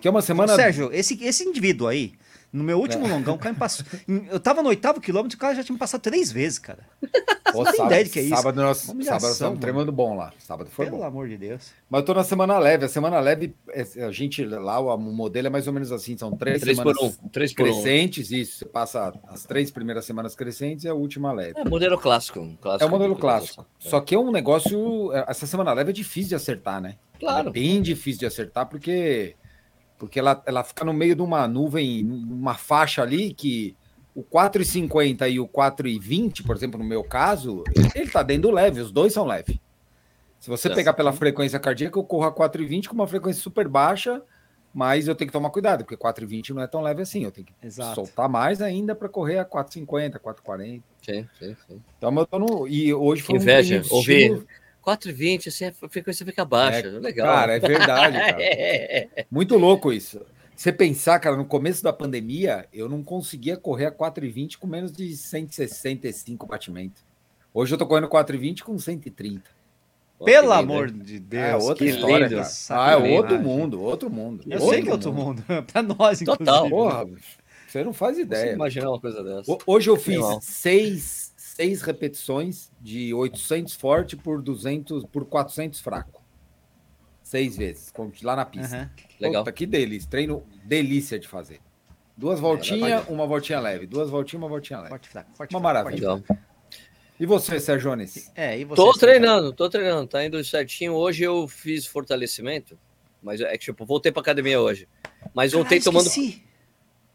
Que 0.01 0.07
é 0.07 0.11
uma 0.11 0.21
semana. 0.21 0.55
Sérgio, 0.55 0.89
esse, 0.93 1.21
esse 1.25 1.43
indivíduo 1.43 1.87
aí, 1.87 2.13
no 2.57 2.63
meu 2.63 2.79
último 2.79 3.05
É. 3.05 3.09
longão, 3.09 3.35
o 3.35 3.37
cara 3.37 3.53
me 3.53 3.59
passou. 3.59 3.85
Eu 4.31 4.39
tava 4.39 4.61
no 4.61 4.69
oitavo 4.69 4.99
quilômetro 4.99 5.35
e 5.35 5.37
o 5.37 5.39
cara 5.39 5.55
já 5.55 5.63
tinha 5.63 5.73
me 5.73 5.79
passado 5.79 6.01
três 6.01 6.31
vezes, 6.31 6.59
cara. 6.59 6.79
Pô, 7.51 7.63
não 7.63 7.71
tem 7.71 7.85
ideia 7.85 8.03
de 8.03 8.09
que 8.09 8.19
é 8.19 8.23
isso. 8.23 8.35
Sábado 8.35 8.61
nós, 8.61 8.77
sábado 8.79 9.31
estamos 9.31 9.85
bom 9.93 10.17
lá. 10.17 10.33
Sábado 10.37 10.69
foi 10.69 10.85
Pelo 10.87 10.97
bom. 10.97 11.03
amor 11.05 11.29
de 11.29 11.37
Deus. 11.37 11.71
Mas 11.89 12.01
eu 12.01 12.05
tô 12.05 12.13
na 12.13 12.23
semana 12.23 12.59
leve. 12.59 12.83
A 12.85 12.89
semana 12.89 13.19
leve, 13.21 13.55
é- 13.69 14.03
a 14.03 14.11
gente 14.11 14.43
lá, 14.43 14.79
o 14.79 14.97
modelo 14.97 15.47
é 15.47 15.49
mais 15.49 15.65
ou 15.65 15.71
menos 15.73 15.91
assim: 15.91 16.17
são 16.17 16.35
três, 16.35 16.59
Três 16.59 16.77
por 16.77 16.93
semanas 16.95 17.19
um. 17.23 17.29
Três 17.29 17.53
por 17.53 17.67
um. 17.67 17.71
crescentes. 17.71 18.31
Isso, 18.31 18.57
você 18.57 18.65
passa 18.65 19.13
as 19.29 19.45
três 19.45 19.71
primeiras 19.71 20.03
semanas 20.03 20.35
crescentes 20.35 20.83
e 20.83 20.89
a 20.89 20.93
última 20.93 21.31
leve. 21.31 21.53
É 21.57 21.63
modelo 21.63 21.97
clássico. 21.97 22.39
um 22.41 22.55
clássico 22.57 22.83
É 22.83 22.87
o 22.87 22.89
modelo 22.91 23.15
clássico. 23.15 23.65
Só 23.79 24.01
que 24.01 24.13
é 24.13 24.19
um 24.19 24.31
negócio. 24.31 25.11
Essa 25.13 25.47
semana 25.47 25.71
leve 25.71 25.91
é 25.91 25.93
difícil 25.93 26.29
de 26.29 26.35
acertar, 26.35 26.81
né? 26.81 26.95
Claro. 27.19 27.47
É 27.49 27.51
bem 27.51 27.81
difícil 27.81 28.19
de 28.19 28.25
acertar, 28.25 28.65
porque, 28.67 29.35
porque 29.97 30.19
ela, 30.19 30.41
ela 30.45 30.63
fica 30.63 30.85
no 30.85 30.93
meio 30.93 31.15
de 31.15 31.21
uma 31.21 31.47
nuvem, 31.47 32.05
uma 32.05 32.53
faixa 32.53 33.01
ali 33.01 33.33
que 33.33 33.75
o 34.13 34.23
4,50 34.23 35.29
e 35.29 35.39
o 35.39 35.47
4,20, 35.47 36.45
por 36.45 36.55
exemplo, 36.55 36.79
no 36.79 36.85
meu 36.85 37.03
caso, 37.03 37.63
ele 37.93 38.09
tá 38.09 38.23
dentro 38.23 38.49
do 38.49 38.51
leve, 38.51 38.81
os 38.81 38.91
dois 38.91 39.13
são 39.13 39.25
leve. 39.25 39.61
Se 40.39 40.49
você 40.49 40.63
Certo. 40.63 40.75
pegar 40.75 40.93
pela 40.93 41.11
frequência 41.11 41.59
cardíaca, 41.59 41.97
eu 41.97 42.03
corro 42.03 42.25
a 42.25 42.33
4,20 42.33 42.87
com 42.87 42.95
uma 42.95 43.07
frequência 43.07 43.41
super 43.41 43.67
baixa, 43.67 44.21
mas 44.73 45.07
eu 45.07 45.15
tenho 45.15 45.27
que 45.27 45.33
tomar 45.33 45.49
cuidado, 45.49 45.83
porque 45.83 45.97
4,20 45.97 46.49
não 46.49 46.61
é 46.61 46.67
tão 46.67 46.81
leve 46.81 47.01
assim. 47.01 47.23
Eu 47.23 47.31
tenho 47.31 47.47
que 47.47 47.53
Exato. 47.61 47.95
soltar 47.95 48.29
mais 48.29 48.61
ainda 48.61 48.95
para 48.95 49.09
correr 49.09 49.39
a 49.39 49.45
4,50, 49.45 50.19
4,40. 50.19 50.83
Sim, 51.01 51.27
sim, 51.39 51.55
sim. 51.67 51.81
Então, 51.97 52.15
eu 52.15 52.25
tô 52.27 52.37
no. 52.37 52.67
E 52.67 52.93
hoje 52.93 53.23
foi 53.23 53.37
Inveja, 53.37 53.81
treino 53.81 53.83
de 53.87 53.93
ouvir. 53.93 54.47
Estímulo. 54.93 55.17
4,20, 55.17 55.47
assim, 55.47 55.65
a 55.65 55.89
frequência 55.89 56.25
fica 56.25 56.45
baixa. 56.45 56.87
Legal. 56.99 57.27
Cara, 57.27 57.55
é 57.55 57.59
verdade, 57.59 58.17
cara. 58.19 58.37
É. 58.41 59.25
Muito 59.29 59.57
louco 59.57 59.91
isso. 59.91 60.21
Você 60.55 60.71
pensar, 60.71 61.19
cara, 61.19 61.35
no 61.35 61.45
começo 61.45 61.83
da 61.83 61.93
pandemia, 61.93 62.65
eu 62.73 62.89
não 62.89 63.03
conseguia 63.03 63.55
correr 63.57 63.85
a 63.87 63.91
4,20 63.91 64.57
com 64.57 64.65
menos 64.65 64.91
de 64.91 65.15
165 65.15 66.45
batimentos. 66.47 67.03
Hoje 67.53 67.73
eu 67.73 67.77
tô 67.77 67.85
correndo 67.85 68.07
4,20 68.09 68.61
com 68.63 68.77
130. 68.77 69.43
Pô, 70.17 70.25
Pelo 70.25 70.51
amor 70.51 70.89
de 70.89 71.19
Deus. 71.19 71.43
É 71.43 71.55
outra 71.55 71.85
que 71.85 71.91
história, 71.91 72.27
lindo. 72.27 72.41
cara. 72.41 72.49
Ah, 72.69 72.91
é 72.93 72.95
outro 73.17 73.39
mundo, 73.39 73.81
outro 73.81 74.09
mundo. 74.09 74.43
Eu 74.47 74.59
sei 74.61 74.81
que 74.81 74.89
é 74.89 74.91
outro 74.91 75.13
mundo. 75.13 75.43
pra 75.71 75.83
nós, 75.83 76.21
inclusive. 76.21 76.45
Total. 76.45 76.67
Porra, 76.69 77.05
você 77.67 77.83
não 77.83 77.93
faz 77.93 78.17
ideia. 78.17 78.53
imaginar 78.53 78.89
uma 78.89 78.99
coisa 78.99 79.23
dessa. 79.23 79.51
Ho- 79.51 79.59
Hoje 79.67 79.89
eu 79.91 79.95
fiz 79.95 80.17
Não. 80.19 80.41
seis, 80.41 81.26
seis 81.57 81.81
repetições 81.81 82.71
de 82.79 83.11
800 83.15 83.73
forte 83.73 84.15
por 84.15 84.43
200 84.43 85.03
por 85.05 85.25
400 85.25 85.79
fraco. 85.79 86.23
Seis 87.23 87.57
vezes, 87.57 87.89
com- 87.91 88.11
lá 88.21 88.35
na 88.35 88.45
pista. 88.45 88.77
Aham. 88.77 88.89
Legal. 89.19 89.43
Puta, 89.43 89.51
que 89.51 89.65
delícia. 89.65 90.07
Treino 90.07 90.43
delícia 90.63 91.17
de 91.17 91.27
fazer. 91.27 91.59
Duas 92.15 92.39
voltinhas, 92.39 93.07
uma 93.09 93.25
voltinha 93.25 93.59
leve. 93.59 93.87
Duas 93.87 94.07
voltinhas, 94.09 94.43
uma 94.43 94.47
voltinha 94.49 94.77
leve. 94.79 94.89
Forte, 94.89 95.09
fraco, 95.09 95.31
forte, 95.35 95.51
Uma 95.55 95.59
maravilha. 95.59 96.07
forte, 96.09 96.29
Legal. 96.29 96.47
E 97.19 97.25
você, 97.25 97.59
Sérgio 97.59 97.89
Jones? 97.89 98.31
É, 98.35 98.59
e 98.59 98.63
você? 98.63 98.75
Tô 98.75 98.93
Sérgio? 98.93 98.99
treinando, 98.99 99.51
tô 99.51 99.67
treinando, 99.67 100.07
tá 100.07 100.23
indo 100.23 100.41
certinho. 100.43 100.93
Hoje 100.93 101.23
eu 101.23 101.47
fiz 101.47 101.87
fortalecimento, 101.87 102.77
mas 103.23 103.41
é 103.41 103.51
que 103.53 103.65
tipo, 103.65 103.83
voltei 103.83 104.11
pra 104.11 104.21
academia 104.21 104.61
hoje. 104.61 104.87
Mas 105.33 105.53
voltei 105.53 105.79
Caralho, 105.79 105.83
tomando. 105.83 106.05
Esqueci. 106.07 106.43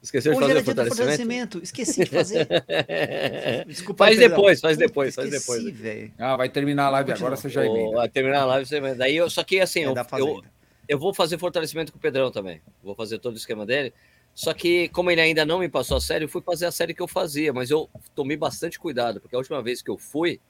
Esqueceu 0.03 0.33
de 0.33 0.39
Hoje 0.39 0.49
fazer 0.49 0.61
do 0.61 0.65
fortalecimento? 0.65 0.97
fortalecimento. 0.97 1.61
Esqueci 1.63 2.05
de 2.05 2.11
fazer. 2.11 2.49
Desculpa. 3.67 4.05
Faz 4.05 4.13
aí, 4.13 4.19
perdão. 4.21 4.37
depois, 4.37 4.61
faz 4.61 4.77
Puta, 4.77 4.87
depois, 4.89 5.15
faz 5.15 5.29
esqueci, 5.33 5.47
depois. 5.63 5.77
velho. 5.79 6.13
Ah, 6.19 6.37
vai 6.37 6.49
terminar 6.49 6.87
a 6.87 6.91
live 6.91 7.11
Continua. 7.11 7.29
agora, 7.29 7.41
você 7.41 7.49
já 7.49 7.65
emenda. 7.65 7.97
Vai 7.97 8.09
terminar 8.09 8.41
a 8.41 8.45
live, 8.47 8.67
você 8.69 8.81
vai- 8.81 8.95
daí 8.95 9.17
eu, 9.17 9.31
só 9.31 9.45
que 9.45 9.61
assim, 9.61 9.81
É 9.85 9.87
eu, 9.87 9.95
eu, 10.19 10.43
eu 10.89 10.99
vou 10.99 11.15
fazer 11.15 11.39
fortalecimento 11.39 11.93
com 11.93 11.99
o 11.99 12.01
Pedrão 12.01 12.31
também. 12.33 12.61
Vou 12.83 12.95
fazer 12.95 13.19
todo 13.19 13.35
o 13.35 13.37
esquema 13.37 13.65
dele. 13.65 13.93
Só 14.35 14.53
que, 14.55 14.89
como 14.89 15.11
ele 15.11 15.21
ainda 15.21 15.45
não 15.45 15.59
me 15.59 15.69
passou 15.69 15.99
a 15.99 16.01
série, 16.01 16.25
eu 16.25 16.29
fui 16.29 16.41
fazer 16.43 16.67
a 16.67 16.73
série 16.73 16.95
que 16.95 17.03
eu 17.03 17.07
fazia, 17.09 17.53
mas 17.53 17.71
eu 17.71 17.89
tomei 18.15 18.37
bastante 18.37 18.79
cuidado, 18.79 19.21
porque 19.21 19.37
a 19.37 19.39
última 19.39 19.63
vez 19.63 19.83
que 19.83 19.91
eu 19.91 19.99
fui, 19.99 20.41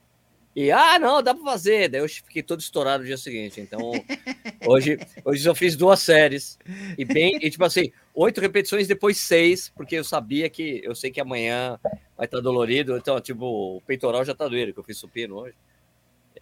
e 0.54 0.71
ah, 0.71 0.99
não, 0.99 1.23
dá 1.23 1.35
pra 1.35 1.42
fazer. 1.44 1.88
Daí 1.88 2.00
eu 2.00 2.09
fiquei 2.09 2.42
todo 2.42 2.61
estourado 2.61 3.02
no 3.02 3.06
dia 3.06 3.16
seguinte. 3.16 3.61
Então, 3.61 3.92
hoje, 4.66 4.99
hoje 5.25 5.49
eu 5.49 5.54
fiz 5.54 5.76
duas 5.76 6.00
séries, 6.00 6.59
e 6.99 7.04
bem, 7.04 7.38
e 7.42 7.50
tipo 7.50 7.64
assim, 7.64 7.90
oito 8.14 8.40
repetições, 8.40 8.87
depois 8.87 9.16
seis, 9.18 9.73
porque 9.75 9.97
eu 9.97 10.04
sabia 10.04 10.49
que, 10.50 10.80
eu 10.85 10.94
sei 10.94 11.11
que 11.11 11.21
amanhã 11.21 11.78
vai 12.16 12.26
estar 12.26 12.40
dolorido, 12.40 12.97
então, 12.97 13.21
tipo, 13.21 13.76
o 13.76 13.80
peitoral 13.82 14.25
já 14.25 14.35
tá 14.35 14.47
doendo, 14.49 14.73
que 14.73 14.78
eu 14.78 14.85
fiz 14.85 14.99
supino 14.99 15.37
hoje. 15.37 15.54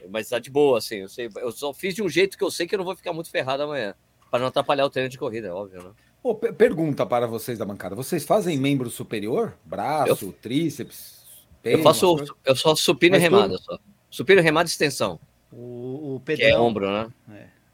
Mas 0.08 0.28
tá 0.28 0.38
de 0.38 0.50
boa, 0.50 0.78
assim, 0.78 0.96
eu 0.96 1.08
sei, 1.08 1.28
eu 1.36 1.52
só 1.52 1.72
fiz 1.74 1.94
de 1.94 2.02
um 2.02 2.08
jeito 2.08 2.38
que 2.38 2.44
eu 2.44 2.50
sei 2.50 2.66
que 2.66 2.74
eu 2.74 2.78
não 2.78 2.84
vou 2.84 2.96
ficar 2.96 3.12
muito 3.12 3.30
ferrado 3.30 3.62
amanhã. 3.64 3.94
para 4.30 4.40
não 4.40 4.46
atrapalhar 4.46 4.86
o 4.86 4.90
treino 4.90 5.10
de 5.10 5.18
corrida, 5.18 5.48
é 5.48 5.52
óbvio, 5.52 5.82
né? 5.82 5.90
Pô, 6.22 6.34
per- 6.34 6.54
pergunta 6.54 7.04
para 7.04 7.26
vocês 7.26 7.58
da 7.58 7.64
bancada. 7.64 7.94
Vocês 7.96 8.24
fazem 8.24 8.58
membro 8.58 8.88
superior? 8.90 9.56
Braço, 9.64 10.32
tríceps, 10.40 11.24
Eu 11.42 11.60
peito, 11.62 11.82
faço, 11.82 12.10
umas 12.12 12.20
coisas? 12.30 12.36
eu 12.44 12.56
só 12.56 12.74
supino 12.74 13.16
e 13.16 13.18
remada, 13.18 13.58
só. 13.58 13.78
Supino, 14.10 14.40
remada 14.42 14.68
e 14.68 14.70
extensão, 14.70 15.18
O, 15.52 16.16
o 16.16 16.22
que 16.24 16.32
é 16.32 16.36
Pedrão. 16.36 16.66
ombro, 16.66 16.90
né? 16.90 17.10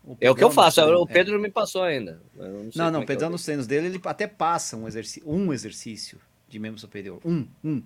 o 0.04 0.16
É 0.20 0.30
o 0.30 0.34
que 0.34 0.44
eu 0.44 0.50
faço, 0.50 0.80
nos 0.80 0.88
o 0.88 0.90
treinos- 0.92 1.12
Pedro 1.12 1.34
não 1.34 1.40
me 1.40 1.50
passou 1.50 1.82
ainda. 1.82 2.20
Eu 2.38 2.44
Não, 2.64 2.72
sei 2.72 2.82
Não, 2.82 2.90
não, 2.90 2.98
é 3.00 3.02
o 3.02 3.04
é 3.04 3.06
Pedrão 3.06 3.28
o- 3.28 3.32
nos 3.32 3.44
treinos 3.44 3.66
dele, 3.66 3.86
ele 3.86 4.00
até 4.04 4.26
passa 4.26 4.76
um 4.76 4.86
exercício, 4.86 5.28
um 5.28 5.52
exercício 5.52 6.18
de 6.48 6.58
membro 6.58 6.78
superior. 6.80 7.20
Um, 7.24 7.46
um. 7.64 7.82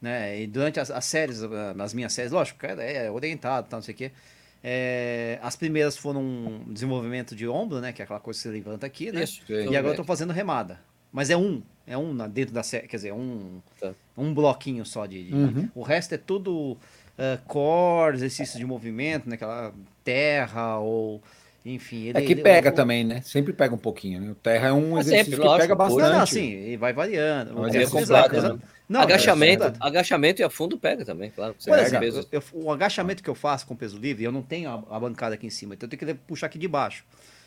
Né? 0.00 0.40
E 0.42 0.46
durante 0.46 0.80
as, 0.80 0.90
as 0.90 1.04
séries, 1.04 1.42
ah, 1.42 1.74
nas 1.74 1.92
minhas 1.92 2.12
séries, 2.12 2.32
lógico, 2.32 2.58
cara, 2.58 2.82
é 2.82 3.10
orientado, 3.10 3.68
tal, 3.68 3.78
não 3.78 3.82
sei 3.84 3.94
o 3.94 3.96
quê. 3.98 4.12
É, 4.62 5.38
as 5.42 5.56
primeiras 5.56 5.96
foram 5.96 6.20
um 6.22 6.72
desenvolvimento 6.72 7.34
de 7.34 7.48
ombro, 7.48 7.80
né? 7.80 7.92
Que 7.92 8.02
é 8.02 8.04
aquela 8.04 8.20
coisa 8.20 8.38
que 8.38 8.42
você 8.42 8.50
levanta 8.50 8.86
aqui, 8.86 9.10
né? 9.10 9.22
Isso. 9.24 9.42
E 9.50 9.76
agora 9.76 9.94
eu 9.94 9.96
tô 9.96 10.04
fazendo 10.04 10.32
remada. 10.32 10.80
Mas 11.12 11.28
é 11.30 11.36
um, 11.36 11.62
é 11.86 11.96
um 11.98 12.14
dentro 12.28 12.54
da 12.54 12.62
série, 12.62 12.86
quer 12.86 12.96
dizer, 12.96 13.12
um, 13.12 13.60
Tá. 13.80 13.92
um 14.16 14.32
bloquinho 14.34 14.84
só 14.86 15.06
de. 15.06 15.24
de- 15.24 15.34
Uhum. 15.34 15.68
O 15.74 15.82
resto 15.82 16.14
é 16.14 16.18
tudo 16.18 16.76
ah, 17.18 17.38
core, 17.46 18.16
exercício 18.16 18.58
de 18.58 18.64
movimento, 18.64 19.28
né? 19.28 19.34
Aquela 19.34 19.72
terra 20.04 20.78
ou. 20.78 21.22
Enfim. 21.64 22.06
É 22.06 22.08
ele- 22.10 22.22
que 22.22 22.32
ele- 22.32 22.42
pega 22.42 22.70
o- 22.70 22.74
também, 22.74 23.04
né? 23.04 23.20
Sempre 23.20 23.52
pega 23.52 23.74
um 23.74 23.78
pouquinho, 23.78 24.18
né? 24.20 24.30
O 24.30 24.34
terra 24.34 24.68
é 24.68 24.72
um 24.72 24.92
Mas 24.92 25.06
exercício 25.06 25.24
sempre, 25.32 25.40
que 25.40 25.46
lógico, 25.46 25.60
pega 25.62 25.74
bastante. 25.74 26.00
Não, 26.02 26.12
não, 26.12 26.20
assim, 26.22 26.50
e 26.70 26.76
vai 26.78 26.92
variando. 26.94 27.54
Mas 27.54 27.74
É, 27.74 27.78
é 27.78 27.82
exato, 27.82 27.98
completo, 27.98 28.36
exato. 28.36 28.54
né? 28.56 28.60
Não, 28.88 29.00
agachamento, 29.02 29.64
é 29.64 29.72
agachamento 29.78 30.40
e 30.40 30.44
afundo 30.44 30.78
pega 30.78 31.04
também, 31.04 31.30
claro. 31.30 31.54
Por 31.62 31.78
exemplo, 31.78 32.00
peso. 32.00 32.26
eu- 32.32 32.42
o 32.54 32.72
agachamento 32.72 33.22
que 33.22 33.28
eu 33.30 33.34
faço 33.34 33.66
com 33.66 33.76
peso 33.76 33.98
livre, 33.98 34.24
eu 34.24 34.32
não 34.32 34.42
tenho 34.42 34.70
a, 34.70 34.96
a 34.96 34.98
bancada 34.98 35.34
aqui 35.34 35.46
em 35.46 35.50
cima, 35.50 35.74
então 35.74 35.86
eu 35.86 35.96
tenho 35.96 36.14
que 36.14 36.20
puxar 36.26 36.46
aqui 36.46 36.58
de 36.58 36.66
baixo. 36.66 37.04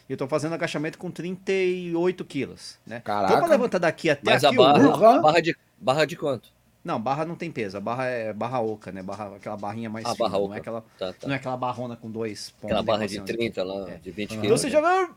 Eu 0.08 0.15
tô 0.15 0.27
fazendo 0.27 0.53
agachamento 0.53 0.98
com 0.98 1.10
38 1.10 2.24
quilos, 2.24 2.77
né? 2.86 3.01
Caraca. 3.03 3.34
Então 3.34 3.39
pra 3.46 3.50
levantar 3.51 3.79
daqui 3.79 4.10
até 4.10 4.32
Mas 4.32 4.43
a 4.43 4.50
aqui... 4.50 4.58
o- 4.58 4.62
barra, 4.62 5.17
a 5.17 5.22
barra 5.22 5.39
de 5.41 5.55
barra 5.79 6.05
de 6.05 6.15
quanto? 6.15 6.50
Não, 6.84 7.00
barra 7.00 7.24
não 7.25 7.36
tem 7.36 7.50
peso, 7.50 7.78
a 7.78 7.80
barra 7.80 8.06
é 8.06 8.34
barra 8.34 8.60
oca, 8.60 8.92
né? 8.92 9.02
Barra, 9.02 9.36
aquela 9.38 9.56
barrinha 9.56 9.90
mais 9.90 10.06
Ah, 10.06 10.13
fina, 10.13 10.28
barra 10.28 10.38
não 10.40 10.46
oca. 10.48 10.56
é 10.56 10.58
aquela, 10.60 10.82
Tá, 11.00 11.13
tá. 11.13 11.28
não 11.28 11.34
é 11.34 11.38
aquela 11.38 11.56
barrona 11.58 11.96
com 11.96 12.12
dois 12.12 12.50
pontos. 12.52 12.66
Aquela 12.66 12.84
barra 12.84 13.06
de 13.08 13.13
negociando. 13.20 13.38
30 13.40 13.63
lá, 13.63 13.90
É. 13.90 13.96
de 13.98 14.12
20 14.12 14.32
Então 14.34 14.42
quilos. 14.42 14.46
Então 14.46 14.58
você 14.58 14.70
joga. 14.70 15.10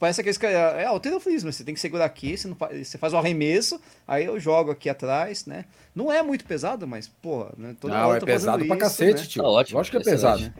Parece 0.00 0.20
aqueles 0.22 0.38
que 0.38 0.46
é, 0.46 0.52
é 0.52 0.84
alterofilismo, 0.86 1.52
você 1.52 1.62
tem 1.62 1.74
que 1.74 1.80
segurar 1.80 2.06
aqui, 2.06 2.36
você, 2.38 2.48
não 2.48 2.56
faz, 2.56 2.88
você 2.88 2.96
faz 2.96 3.12
o 3.12 3.18
arremesso, 3.18 3.78
aí 4.08 4.24
eu 4.24 4.40
jogo 4.40 4.70
aqui 4.70 4.88
atrás, 4.88 5.44
né? 5.44 5.66
Não 5.94 6.10
é 6.10 6.22
muito 6.22 6.44
pesado, 6.46 6.86
mas, 6.88 7.06
porra, 7.06 7.50
né? 7.58 7.76
Toda 7.78 7.92
Não, 7.94 8.14
é 8.14 8.20
pesado 8.20 8.64
pra 8.64 8.76
isso, 8.76 8.78
cacete, 8.78 9.20
né? 9.20 9.26
tio. 9.26 9.42
Tá 9.42 9.48
ótimo, 9.48 9.76
Lógico 9.78 9.96
que 10.00 10.08
é 10.08 10.10
pesado. 10.10 10.52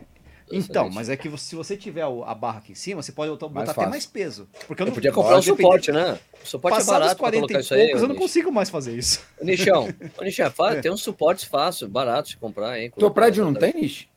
Então, 0.50 0.90
mas 0.90 1.08
é 1.08 1.16
que 1.16 1.28
você- 1.28 1.44
se 1.50 1.54
você 1.56 1.76
tiver 1.76 2.06
o- 2.06 2.24
a 2.24 2.34
barra 2.34 2.58
aqui 2.58 2.72
em 2.72 2.74
cima, 2.74 3.02
você 3.02 3.12
pode 3.12 3.30
botar, 3.30 3.48
botar 3.48 3.70
até 3.72 3.86
mais 3.86 4.06
peso. 4.06 4.48
Porque 4.66 4.82
eu 4.82 4.86
Eu 4.86 4.88
não 4.88 4.94
podia 4.94 5.12
comprar 5.12 5.36
um 5.36 5.40
depender- 5.40 5.62
suporte, 5.62 5.92
né? 5.92 6.18
O 6.42 6.46
suporte 6.46 6.74
é 6.74 6.76
Passados 6.78 6.86
barato 7.00 7.16
pra 7.16 7.30
40 7.30 7.40
colocar 7.46 7.58
e 7.58 7.60
isso 7.62 7.74
aí. 7.74 7.80
poucos, 7.84 8.02
eu 8.02 8.08
não 8.08 8.16
consigo 8.16 8.52
mais 8.52 8.70
fazer 8.70 8.96
isso. 8.96 9.20
Nichão, 9.40 9.88
ô, 10.18 10.24
Nichão, 10.24 10.50
fala, 10.52 10.76
É. 10.76 10.80
tem 10.80 10.90
uns 10.90 11.02
suportes 11.02 11.44
fáceis, 11.44 11.90
baratos 11.90 12.30
de 12.32 12.36
comprar, 12.36 12.78
hein? 12.80 12.92
Teu 12.96 13.10
prédio 13.10 13.44
não 13.44 13.54
tem, 13.54 13.72
Nish? 13.74 14.08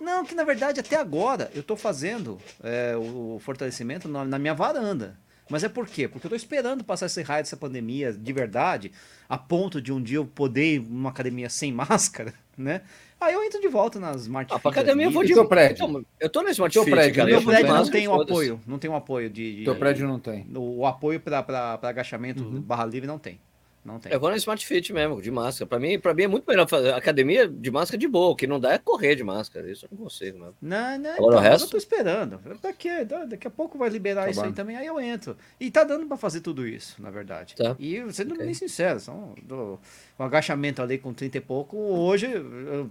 Não, 0.00 0.24
que 0.24 0.34
na 0.34 0.44
verdade 0.44 0.78
até 0.80 0.96
agora 0.96 1.50
eu 1.54 1.62
tô 1.62 1.74
fazendo 1.76 2.38
é, 2.62 2.94
o 2.96 3.38
fortalecimento 3.40 4.08
na, 4.08 4.24
na 4.24 4.38
minha 4.38 4.54
varanda. 4.54 5.16
Mas 5.50 5.64
é 5.64 5.68
por 5.68 5.86
quê? 5.88 6.06
Porque 6.06 6.26
eu 6.26 6.30
tô 6.30 6.36
esperando 6.36 6.84
passar 6.84 7.06
esse 7.06 7.22
raio 7.22 7.42
dessa 7.42 7.56
pandemia 7.56 8.12
de 8.12 8.32
verdade, 8.34 8.92
a 9.26 9.38
ponto 9.38 9.80
de 9.80 9.90
um 9.90 10.00
dia 10.02 10.18
eu 10.18 10.26
poder 10.26 10.74
ir 10.74 10.80
numa 10.80 11.08
academia 11.08 11.48
sem 11.48 11.72
máscara, 11.72 12.34
né? 12.56 12.82
Aí 13.20 13.34
eu 13.34 13.42
entro 13.42 13.60
de 13.60 13.66
volta 13.68 13.98
nas 13.98 14.22
Smart 14.22 14.52
Ah, 14.52 14.56
Fit 14.58 14.68
academia 14.68 15.06
eu 15.06 15.10
vou 15.10 15.24
de 15.24 15.34
Teu 15.34 15.46
prédio? 15.48 15.84
Então, 15.84 16.04
eu 16.20 16.30
tô 16.30 16.42
no 16.42 16.48
Smart 16.50 16.72
Teu 16.72 16.84
Fit, 16.84 16.94
prédio, 16.94 17.16
cara. 17.16 17.30
Meu 17.30 17.42
prédio 17.42 17.74
não 17.74 17.90
tem 17.90 18.06
foda-se. 18.06 18.30
apoio, 18.30 18.60
não 18.66 18.78
tem 18.78 18.90
um 18.90 18.94
apoio 18.94 19.28
de... 19.30 19.56
de- 19.56 19.64
Teu 19.64 19.74
prédio 19.76 20.06
não 20.06 20.18
tem. 20.20 20.46
O, 20.54 20.78
o 20.80 20.86
apoio 20.86 21.18
para 21.18 21.78
agachamento 21.82 22.42
Uhum. 22.44 22.60
barra 22.60 22.84
livre 22.84 23.06
não 23.08 23.18
tem. 23.18 23.40
Não 23.88 23.98
tem. 23.98 24.12
Eu 24.12 24.20
vou 24.20 24.30
no 24.30 24.36
Smart 24.36 24.64
Fit 24.66 24.92
mesmo, 24.92 25.20
de 25.22 25.30
máscara. 25.30 25.66
Pra 25.66 25.78
mim, 25.78 25.98
pra 25.98 26.12
mim 26.12 26.24
é 26.24 26.28
muito 26.28 26.44
melhor 26.46 26.68
fazer 26.68 26.92
academia 26.92 27.48
de 27.48 27.70
máscara 27.70 27.98
de 27.98 28.06
boa. 28.06 28.28
O 28.30 28.36
que 28.36 28.46
não 28.46 28.60
dá 28.60 28.74
é 28.74 28.78
correr 28.78 29.14
de 29.16 29.24
máscara. 29.24 29.70
Isso 29.70 29.86
eu 29.86 29.88
não 29.92 30.04
consigo 30.04 30.38
mesmo. 30.38 30.54
Não, 30.60 30.98
não, 30.98 31.10
Agora 31.12 31.26
então, 31.36 31.38
o 31.38 31.40
resto? 31.40 31.64
eu 31.66 31.70
tô 31.70 31.76
esperando. 31.78 32.38
Daqui, 32.62 33.04
da- 33.04 33.24
daqui 33.24 33.46
a 33.46 33.50
pouco 33.50 33.78
vai 33.78 33.88
liberar 33.88 34.24
Tá 34.24 34.30
isso 34.30 34.40
aí 34.42 34.48
bom. 34.48 34.54
também, 34.54 34.76
aí 34.76 34.86
eu 34.86 35.00
entro. 35.00 35.36
E 35.58 35.70
tá 35.70 35.82
dando 35.84 36.06
pra 36.06 36.16
fazer 36.18 36.40
tudo 36.42 36.66
isso, 36.66 37.00
na 37.02 37.10
verdade. 37.10 37.56
Tá. 37.56 37.74
E 37.78 38.04
sendo 38.12 38.34
Ok. 38.34 38.44
bem 38.44 38.54
sincero, 38.54 39.00
são, 39.00 39.34
do, 39.42 39.78
o 40.18 40.22
agachamento 40.22 40.82
ali 40.82 40.98
com 40.98 41.14
30 41.14 41.38
e 41.38 41.40
pouco, 41.40 41.76
hoje, 41.76 42.26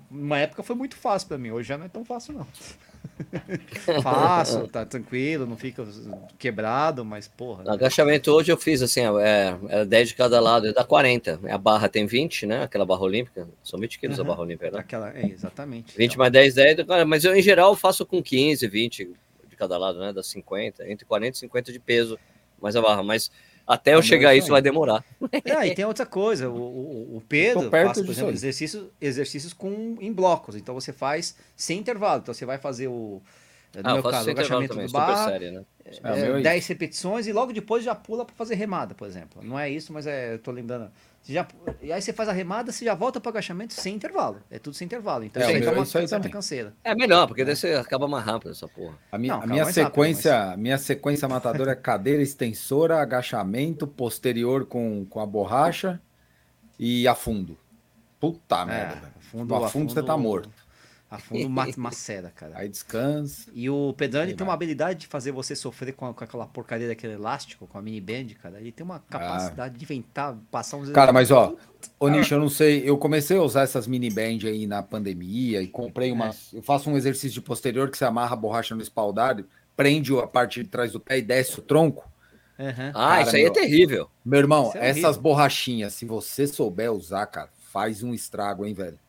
uma 0.09 0.39
época 0.39 0.63
foi 0.63 0.75
muito 0.75 0.95
fácil 0.95 1.27
pra 1.27 1.37
mim, 1.37 1.51
hoje 1.51 1.69
já 1.69 1.77
não 1.77 1.85
é 1.85 1.89
tão 1.89 2.03
fácil 2.03 2.33
não. 2.33 2.47
fácil, 4.01 4.67
tá 4.67 4.85
tranquilo, 4.85 5.45
não 5.45 5.57
fica 5.57 5.85
quebrado, 6.37 7.03
mas 7.03 7.27
porra. 7.27 7.63
No 7.63 7.71
agachamento 7.71 8.31
hoje 8.31 8.51
eu 8.51 8.57
fiz 8.57 8.81
assim, 8.81 9.01
é, 9.01 9.57
é 9.69 9.85
10 9.85 10.09
de 10.09 10.15
cada 10.15 10.39
lado, 10.39 10.71
dá 10.73 10.83
40. 10.83 11.39
A 11.49 11.57
barra 11.57 11.89
tem 11.89 12.05
20, 12.05 12.45
né? 12.45 12.63
Aquela 12.63 12.85
barra 12.85 13.01
olímpica. 13.01 13.47
São 13.63 13.79
20 13.79 13.99
quilos 13.99 14.19
a 14.19 14.21
Aham. 14.21 14.29
barra 14.29 14.41
olímpica, 14.41 14.71
né? 14.71 14.79
Aquela, 14.79 15.17
é, 15.17 15.25
exatamente. 15.27 15.97
20 15.97 16.11
Então, 16.13 16.19
mais 16.19 16.31
10, 16.31 16.53
10. 16.53 16.83
cara, 16.85 17.05
Mas 17.05 17.23
eu, 17.25 17.35
em 17.35 17.41
geral, 17.41 17.75
faço 17.75 18.05
com 18.05 18.21
15, 18.21 18.67
20 18.67 19.11
de 19.49 19.55
cada 19.55 19.77
lado, 19.77 19.99
né? 19.99 20.13
Das 20.13 20.27
50, 20.27 20.89
entre 20.89 21.05
40 21.05 21.35
e 21.35 21.39
50 21.39 21.71
de 21.71 21.79
peso 21.79 22.19
mais 22.61 22.75
a 22.75 22.81
barra. 22.81 23.03
Mas 23.03 23.31
até 23.67 23.91
eu 23.91 23.95
Não, 23.95 24.01
chegar 24.01 24.29
a 24.29 24.35
isso 24.35 24.47
vai 24.47 24.61
demorar. 24.61 25.03
É, 25.43 25.67
e 25.67 25.75
tem 25.75 25.83
outra 25.83 26.05
coisa, 26.05 26.49
o, 26.49 27.17
o, 27.17 27.23
Pedro 27.27 27.69
perto 27.69 27.95
faz, 27.95 28.05
por 28.05 28.11
exemplo, 28.11 28.31
exercícios, 28.31 28.87
exercícios 29.01 29.51
com, 29.51 29.97
em 29.99 30.13
blocos. 30.13 30.55
Então 30.55 30.73
você 30.73 30.93
faz 30.93 31.35
sem 31.55 31.77
intervalo. 31.77 32.21
Então 32.21 32.33
você 32.33 32.45
vai 32.45 32.57
fazer 32.57 32.87
o. 32.87 33.21
No 33.75 33.81
Ah, 33.83 33.89
eu 33.89 33.93
meu 33.95 34.03
faço 34.03 34.15
caso, 34.15 34.29
o 34.29 34.31
agachamento 34.31 34.73
também, 34.73 34.85
do 34.85 34.89
super 34.89 35.01
barra, 35.01 35.31
série, 35.31 35.51
né? 35.51 35.65
É, 35.83 35.97
é, 36.01 36.25
meu 36.27 36.37
é 36.37 36.41
10 36.41 36.67
repetições 36.67 37.27
e 37.27 37.33
logo 37.33 37.51
depois 37.51 37.83
já 37.83 37.93
pula 37.93 38.23
para 38.23 38.35
fazer 38.35 38.55
remada, 38.55 38.95
por 38.95 39.05
exemplo. 39.05 39.43
Não 39.43 39.59
é 39.59 39.69
isso, 39.69 39.91
mas 39.91 40.07
é, 40.07 40.35
eu 40.35 40.39
tô 40.39 40.51
lembrando. 40.51 40.89
Você 41.21 41.33
já, 41.33 41.45
e 41.81 41.91
aí 41.91 42.01
você 42.01 42.13
faz 42.13 42.29
a 42.29 42.31
remada, 42.31 42.71
você 42.71 42.85
já 42.85 42.95
volta 42.95 43.19
para 43.19 43.27
o 43.29 43.31
agachamento 43.31 43.73
sem 43.73 43.95
intervalo. 43.95 44.41
É 44.49 44.57
tudo 44.59 44.75
sem 44.75 44.85
intervalo. 44.85 45.25
Então 45.25 45.41
É, 45.41 45.45
você 45.45 45.51
o 45.51 45.59
meu 45.59 45.65
dá 45.65 45.71
é 45.71 45.79
uma 45.79 45.83
isso 45.83 45.97
aí 45.97 46.07
certa 46.07 46.23
também. 46.23 46.31
canseira. 46.31 46.73
É 46.83 46.95
melhor, 46.95 47.27
porque 47.27 47.43
daí 47.43 47.55
você 47.55 47.73
acaba 47.73 48.07
mais 48.07 48.23
rápido 48.25 48.51
essa 48.51 48.67
porra. 48.67 48.97
A 49.11 49.17
minha, 49.17 49.33
Não, 49.35 49.41
a 49.43 49.47
minha 49.47 49.63
rápido, 49.63 49.73
sequência, 49.73 50.51
a 50.53 50.57
minha 50.57 50.77
sequência 50.77 51.27
matadora 51.27 51.71
é 51.73 51.75
cadeira 51.75 52.21
extensora, 52.21 53.01
agachamento, 53.01 53.85
posterior 53.85 54.65
com, 54.65 55.05
com 55.05 55.19
a 55.19 55.25
borracha 55.25 55.99
e 56.79 57.07
afundo. 57.07 57.57
Puta 58.19 58.65
merda, 58.65 58.95
velho. 58.95 59.13
afundo, 59.17 59.45
No 59.47 59.55
afundo 59.65 59.91
você 59.93 60.03
tá 60.03 60.17
morto. 60.17 60.49
Afundo 61.09 61.49
ma- 61.49 61.67
macera, 61.77 62.29
cara. 62.35 62.51
Aí 62.57 62.67
descansa. 62.67 63.49
E 63.53 63.69
o 63.69 63.93
Pedrani 63.93 64.31
tem 64.33 64.37
vai. 64.39 64.47
uma 64.47 64.53
habilidade 64.53 64.99
de 64.99 65.07
fazer 65.07 65.31
você 65.31 65.55
sofrer 65.55 65.93
com, 65.93 66.05
a- 66.05 66.13
com 66.13 66.21
aquela 66.21 66.45
porcaria 66.45 66.85
daquele 66.87 67.13
elástico, 67.13 67.65
com 67.65 67.77
a 67.77 67.81
mini 67.81 68.01
band, 68.01 68.27
cara. 68.41 68.59
Ele 68.59 68.73
tem 68.73 68.83
uma 68.85 68.99
capacidade 68.99 69.77
de 69.77 69.85
inventar, 69.85 70.35
passar 70.51 70.75
uns. 70.75 70.89
Ah. 70.89 70.93
Cara, 70.93 71.13
mas 71.13 71.31
ó, 71.31 71.55
ô 71.97 72.09
Nish, 72.09 72.29
eu 72.31 72.39
não 72.39 72.49
sei, 72.49 72.83
eu 72.87 72.97
comecei 72.97 73.37
a 73.37 73.41
usar 73.41 73.61
essas 73.61 73.87
mini 73.87 74.09
band 74.09 74.39
aí 74.47 74.67
na 74.67 74.83
pandemia 74.83 75.61
e 75.61 75.67
comprei 75.67 76.11
umas. 76.11 76.51
Eu 76.53 76.61
faço 76.61 76.89
um 76.89 76.97
exercício 76.97 77.31
de 77.31 77.41
posterior 77.41 77.89
que 77.89 77.97
você 77.97 78.03
amarra 78.03 78.33
a 78.33 78.37
borracha 78.37 78.75
no 78.75 78.81
espaldar, 78.81 79.41
prende 79.77 80.13
a 80.17 80.27
parte 80.27 80.61
de 80.61 80.67
trás 80.69 80.91
do 80.91 80.99
pé 80.99 81.19
e 81.19 81.21
desce 81.21 81.57
o 81.57 81.61
tronco. 81.61 82.11
Aham. 82.59 82.89
Ah, 82.89 83.09
Cara, 83.09 83.21
isso 83.21 83.35
aí 83.37 83.43
meu- 83.43 83.51
é 83.51 83.53
terrível. 83.53 84.09
Meu 84.25 84.39
irmão, 84.39 84.71
é 84.75 84.89
essas 84.89 85.03
horrível. 85.03 85.21
borrachinhas, 85.21 85.93
se 85.93 86.05
você 86.05 86.45
souber 86.47 86.91
usar, 86.91 87.27
cara, 87.27 87.49
faz 87.71 88.03
um 88.03 88.13
estrago, 88.13 88.65
hein, 88.65 88.73
velho? 88.73 88.99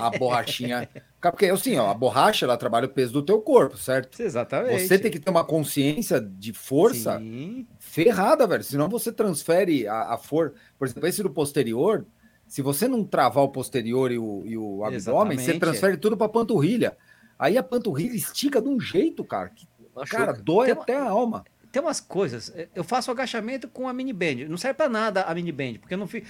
A 0.00 0.10
borrachinha. 0.18 0.88
Porque 1.20 1.46
assim, 1.46 1.76
ó, 1.78 1.90
a 1.90 1.94
borracha 1.94 2.44
ela 2.44 2.56
trabalha 2.56 2.86
o 2.86 2.90
peso 2.90 3.12
do 3.12 3.22
teu 3.22 3.40
corpo, 3.40 3.76
certo? 3.76 4.20
Exatamente. 4.20 4.86
Você 4.86 4.98
tem 4.98 5.10
que 5.10 5.18
ter 5.18 5.30
uma 5.30 5.44
consciência 5.44 6.20
de 6.20 6.52
força 6.52 7.18
Sim. 7.18 7.66
ferrada, 7.78 8.46
velho. 8.46 8.62
Senão 8.64 8.88
você 8.88 9.10
transfere 9.12 9.86
a, 9.86 10.14
a 10.14 10.18
força. 10.18 10.54
Por 10.78 10.86
exemplo, 10.86 11.08
esse 11.08 11.22
do 11.22 11.30
posterior, 11.30 12.04
se 12.46 12.60
você 12.60 12.86
não 12.86 13.04
travar 13.04 13.44
o 13.44 13.48
posterior 13.48 14.12
e 14.12 14.18
o, 14.18 14.42
e 14.44 14.56
o 14.58 14.84
abdômen, 14.84 15.38
você 15.38 15.58
transfere 15.58 15.96
tudo 15.96 16.16
pra 16.16 16.28
panturrilha. 16.28 16.96
Aí 17.38 17.56
a 17.56 17.62
panturrilha 17.62 18.14
estica 18.14 18.60
de 18.60 18.68
um 18.68 18.78
jeito, 18.78 19.24
cara, 19.24 19.48
que, 19.48 19.66
Machuca. 19.94 20.16
cara, 20.18 20.32
dói 20.32 20.66
Tem 20.66 20.74
uma- 20.74 20.82
até 20.82 20.96
a 20.96 21.08
alma. 21.08 21.44
Tem 21.72 21.82
umas 21.82 21.98
coisas. 22.00 22.52
eh, 22.54 22.68
Eu 22.72 22.84
faço 22.84 23.10
agachamento 23.10 23.66
com 23.66 23.88
a 23.88 23.92
mini 23.92 24.12
band. 24.12 24.46
Não 24.48 24.56
serve 24.56 24.74
pra 24.76 24.88
nada 24.88 25.22
a 25.22 25.34
mini 25.34 25.50
band, 25.50 25.74
porque 25.80 25.94
eu 25.94 25.98
não 25.98 26.06
fico. 26.06 26.24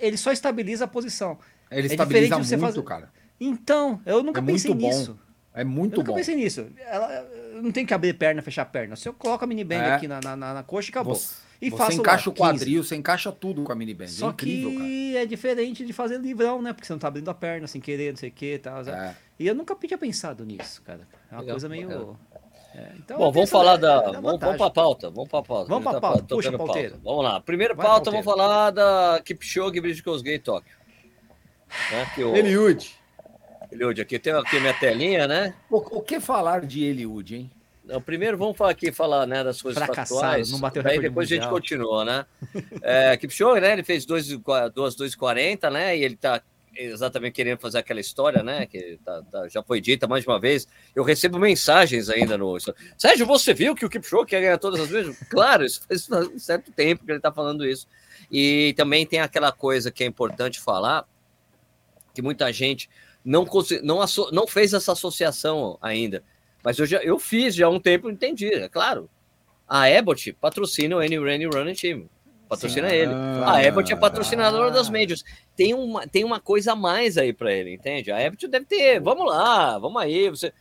Ele 0.00 0.16
só 0.16 0.32
estabiliza 0.32 0.86
a 0.86 0.88
posição. 0.88 1.38
Ele 1.70 1.88
É 1.88 1.90
estabiliza 1.90 2.36
muito, 2.38 2.58
fazer- 2.60 2.82
cara. 2.82 3.10
Então, 3.40 4.00
eu 4.06 4.22
nunca 4.22 4.40
É 4.40 4.44
pensei 4.44 4.70
muito 4.70 4.82
bom. 4.82 4.88
nisso. 4.88 5.18
É 5.54 5.62
Eu 5.62 5.66
muito 5.66 5.96
nunca 5.96 6.12
bom. 6.12 6.16
pensei 6.16 6.34
nisso. 6.36 6.66
Ela, 6.86 7.26
eu 7.54 7.62
não 7.62 7.72
tem 7.72 7.84
que 7.86 7.94
abrir 7.94 8.12
perna, 8.14 8.42
fechar 8.42 8.64
perna. 8.66 8.94
Se 8.96 9.08
eu 9.08 9.14
coloco 9.14 9.42
a 9.44 9.46
mini 9.46 9.64
band 9.64 9.76
É. 9.76 9.92
aqui 9.94 10.06
na, 10.06 10.20
na, 10.20 10.36
na- 10.36 10.54
na 10.54 10.62
coxa, 10.62 10.90
acabou. 10.90 11.14
Você, 11.14 11.34
E 11.60 11.70
você 11.70 11.76
faço 11.76 11.92
lá, 11.92 11.96
encaixa 12.02 12.28
o 12.30 12.32
15. 12.32 12.38
quadril, 12.50 12.84
você 12.84 12.96
encaixa 12.96 13.32
tudo 13.32 13.62
com 13.62 13.72
a 13.72 13.74
mini 13.74 13.94
band. 13.94 14.08
Só 14.08 14.28
é 14.28 14.30
incrível, 14.30 14.70
que 14.70 15.16
é 15.16 15.24
diferente 15.26 15.84
de 15.84 15.92
fazer 15.94 16.18
livrão, 16.20 16.60
né? 16.60 16.72
Porque 16.74 16.86
você 16.86 16.92
não 16.92 16.98
tá 17.00 17.08
abrindo 17.08 17.30
a 17.30 17.34
perna 17.34 17.66
sem 17.66 17.80
querer, 17.80 18.10
não 18.10 18.16
sei 18.18 18.28
o 18.28 18.32
que 18.32 18.54
e 18.54 18.58
tal. 18.58 18.84
cara. 18.84 19.08
É. 19.08 19.14
E 19.42 19.46
eu 19.46 19.54
nunca 19.54 19.74
tinha 19.74 19.96
pensado 19.98 20.44
nisso, 20.44 20.82
cara. 20.82 21.00
É 21.30 21.34
uma 21.34 21.40
Legal, 21.40 21.54
coisa 21.54 21.68
meio. 21.70 22.18
É, 22.74 22.92
então, 22.98 23.16
Bom, 23.16 23.26
eu 23.28 23.32
vamos 23.32 23.48
falar 23.48 23.74
é, 23.74 23.78
da. 23.78 23.88
é 23.88 23.96
Vamos, 23.96 24.12
vamos 24.14 24.30
vantagem. 24.32 24.56
pra 24.58 24.70
pauta. 24.70 25.08
Vamos 25.10 25.30
pra 25.30 25.42
pauta. 25.42 25.68
Vamos 25.70 25.86
A 25.86 25.90
pra 25.90 25.92
gente 25.92 26.00
tá 26.02 26.08
pauta, 26.08 26.34
puxa, 26.36 26.50
tocando 26.52 26.66
pauteiro. 26.66 27.00
Vamos 27.02 27.24
lá. 27.24 27.40
Primeira 27.40 27.74
Vai, 27.74 27.86
pauta, 27.86 28.10
pauteiro. 28.10 28.24
vamos 28.24 28.42
falar 28.42 28.70
da 28.70 29.22
Kipchoge 29.24 29.80
Bridgecos 29.80 30.20
Gay 30.20 30.38
Tóquio. 30.38 30.76
Né, 31.90 32.10
que 32.14 32.22
o, 32.24 32.34
Eliud. 32.36 32.94
Eliud, 33.70 34.00
aqui 34.00 34.18
tem 34.18 34.32
aqui 34.32 34.60
minha 34.60 34.74
telinha, 34.74 35.26
né? 35.26 35.54
O, 35.70 35.98
o 35.98 36.02
que 36.02 36.20
falar 36.20 36.64
de 36.64 36.84
Eliud, 36.84 37.34
hein? 37.36 37.50
Não, 37.84 38.00
primeiro 38.02 38.36
vamos 38.36 38.56
falar 38.56 38.70
aqui 38.70 38.90
falar 38.90 39.26
né, 39.26 39.44
das 39.44 39.62
coisas 39.62 39.80
Fracassado, 39.82 40.20
factuais. 40.20 40.50
não 40.50 40.58
bateu 40.58 40.82
Aí 40.82 40.88
recorde 40.98 41.08
depois 41.08 41.26
a 41.26 41.34
gente 41.34 41.42
mundial. 41.44 41.52
continua, 41.54 42.04
né? 42.04 42.26
É, 42.82 43.16
Kipchoge, 43.16 43.60
né? 43.60 43.72
Ele 43.74 43.84
fez 43.84 44.04
2,240, 44.74 45.70
né? 45.70 45.96
E 45.96 46.02
ele 46.04 46.16
tá 46.16 46.42
exatamente 46.78 47.32
querendo 47.34 47.58
fazer 47.58 47.78
aquela 47.78 48.00
história, 48.00 48.42
né? 48.42 48.66
Que 48.66 48.98
tá- 49.04 49.22
tá- 49.30 49.48
já 49.48 49.62
foi 49.62 49.80
dita 49.80 50.06
mais 50.06 50.24
de 50.24 50.28
uma 50.28 50.38
vez. 50.40 50.66
Eu 50.94 51.04
recebo 51.04 51.38
mensagens 51.38 52.10
ainda 52.10 52.36
no. 52.36 52.56
Sérgio, 52.98 53.24
você 53.24 53.54
viu 53.54 53.74
que 53.74 53.84
o 53.84 53.88
Kipchoge 53.88 54.26
quer 54.26 54.40
ganhar 54.40 54.58
todas 54.58 54.80
as 54.80 54.88
vezes? 54.88 55.16
Claro, 55.30 55.64
isso 55.64 55.80
faz 55.88 56.26
um 56.28 56.38
certo 56.38 56.70
tempo 56.72 57.04
que 57.04 57.10
ele 57.10 57.18
está 57.18 57.32
falando 57.32 57.64
isso. 57.66 57.86
E 58.30 58.74
também 58.76 59.06
tem 59.06 59.20
aquela 59.20 59.52
coisa 59.52 59.90
que 59.90 60.02
é 60.02 60.06
importante 60.06 60.60
falar, 60.60 61.04
que 62.16 62.22
muita 62.22 62.50
gente 62.50 62.88
não, 63.22 63.46
não, 63.82 64.00
não 64.32 64.46
fez 64.46 64.72
essa 64.72 64.92
associação 64.92 65.78
ainda. 65.82 66.24
Mas 66.64 66.78
eu, 66.78 66.86
já, 66.86 66.98
eu 67.02 67.18
fiz 67.18 67.54
já 67.54 67.66
há 67.66 67.70
um 67.70 67.78
tempo, 67.78 68.10
entendi, 68.10 68.52
é 68.52 68.68
claro. 68.68 69.08
A 69.68 69.84
Abbott 69.84 70.32
patrocina 70.32 70.96
o 70.96 71.00
Any 71.00 71.18
Rainy 71.18 71.44
Running 71.44 71.74
Team. 71.74 72.08
Patrocina 72.48 72.88
ele. 72.94 73.12
A 73.12 73.68
Abbott 73.68 73.92
é 73.92 73.96
patrocinadora 73.96 74.70
das 74.70 74.88
médias. 74.88 75.22
Tem 75.54 75.74
uma, 75.74 76.06
tem 76.06 76.24
uma 76.24 76.40
coisa 76.40 76.72
a 76.72 76.76
mais 76.76 77.18
aí 77.18 77.32
para 77.32 77.52
ele, 77.52 77.74
entende? 77.74 78.10
A 78.10 78.24
Abbott 78.24 78.48
deve 78.48 78.64
ter, 78.64 79.00
vamos 79.00 79.26
lá, 79.26 79.78
vamos 79.78 80.00
aí. 80.00 80.30
Você 80.30 80.52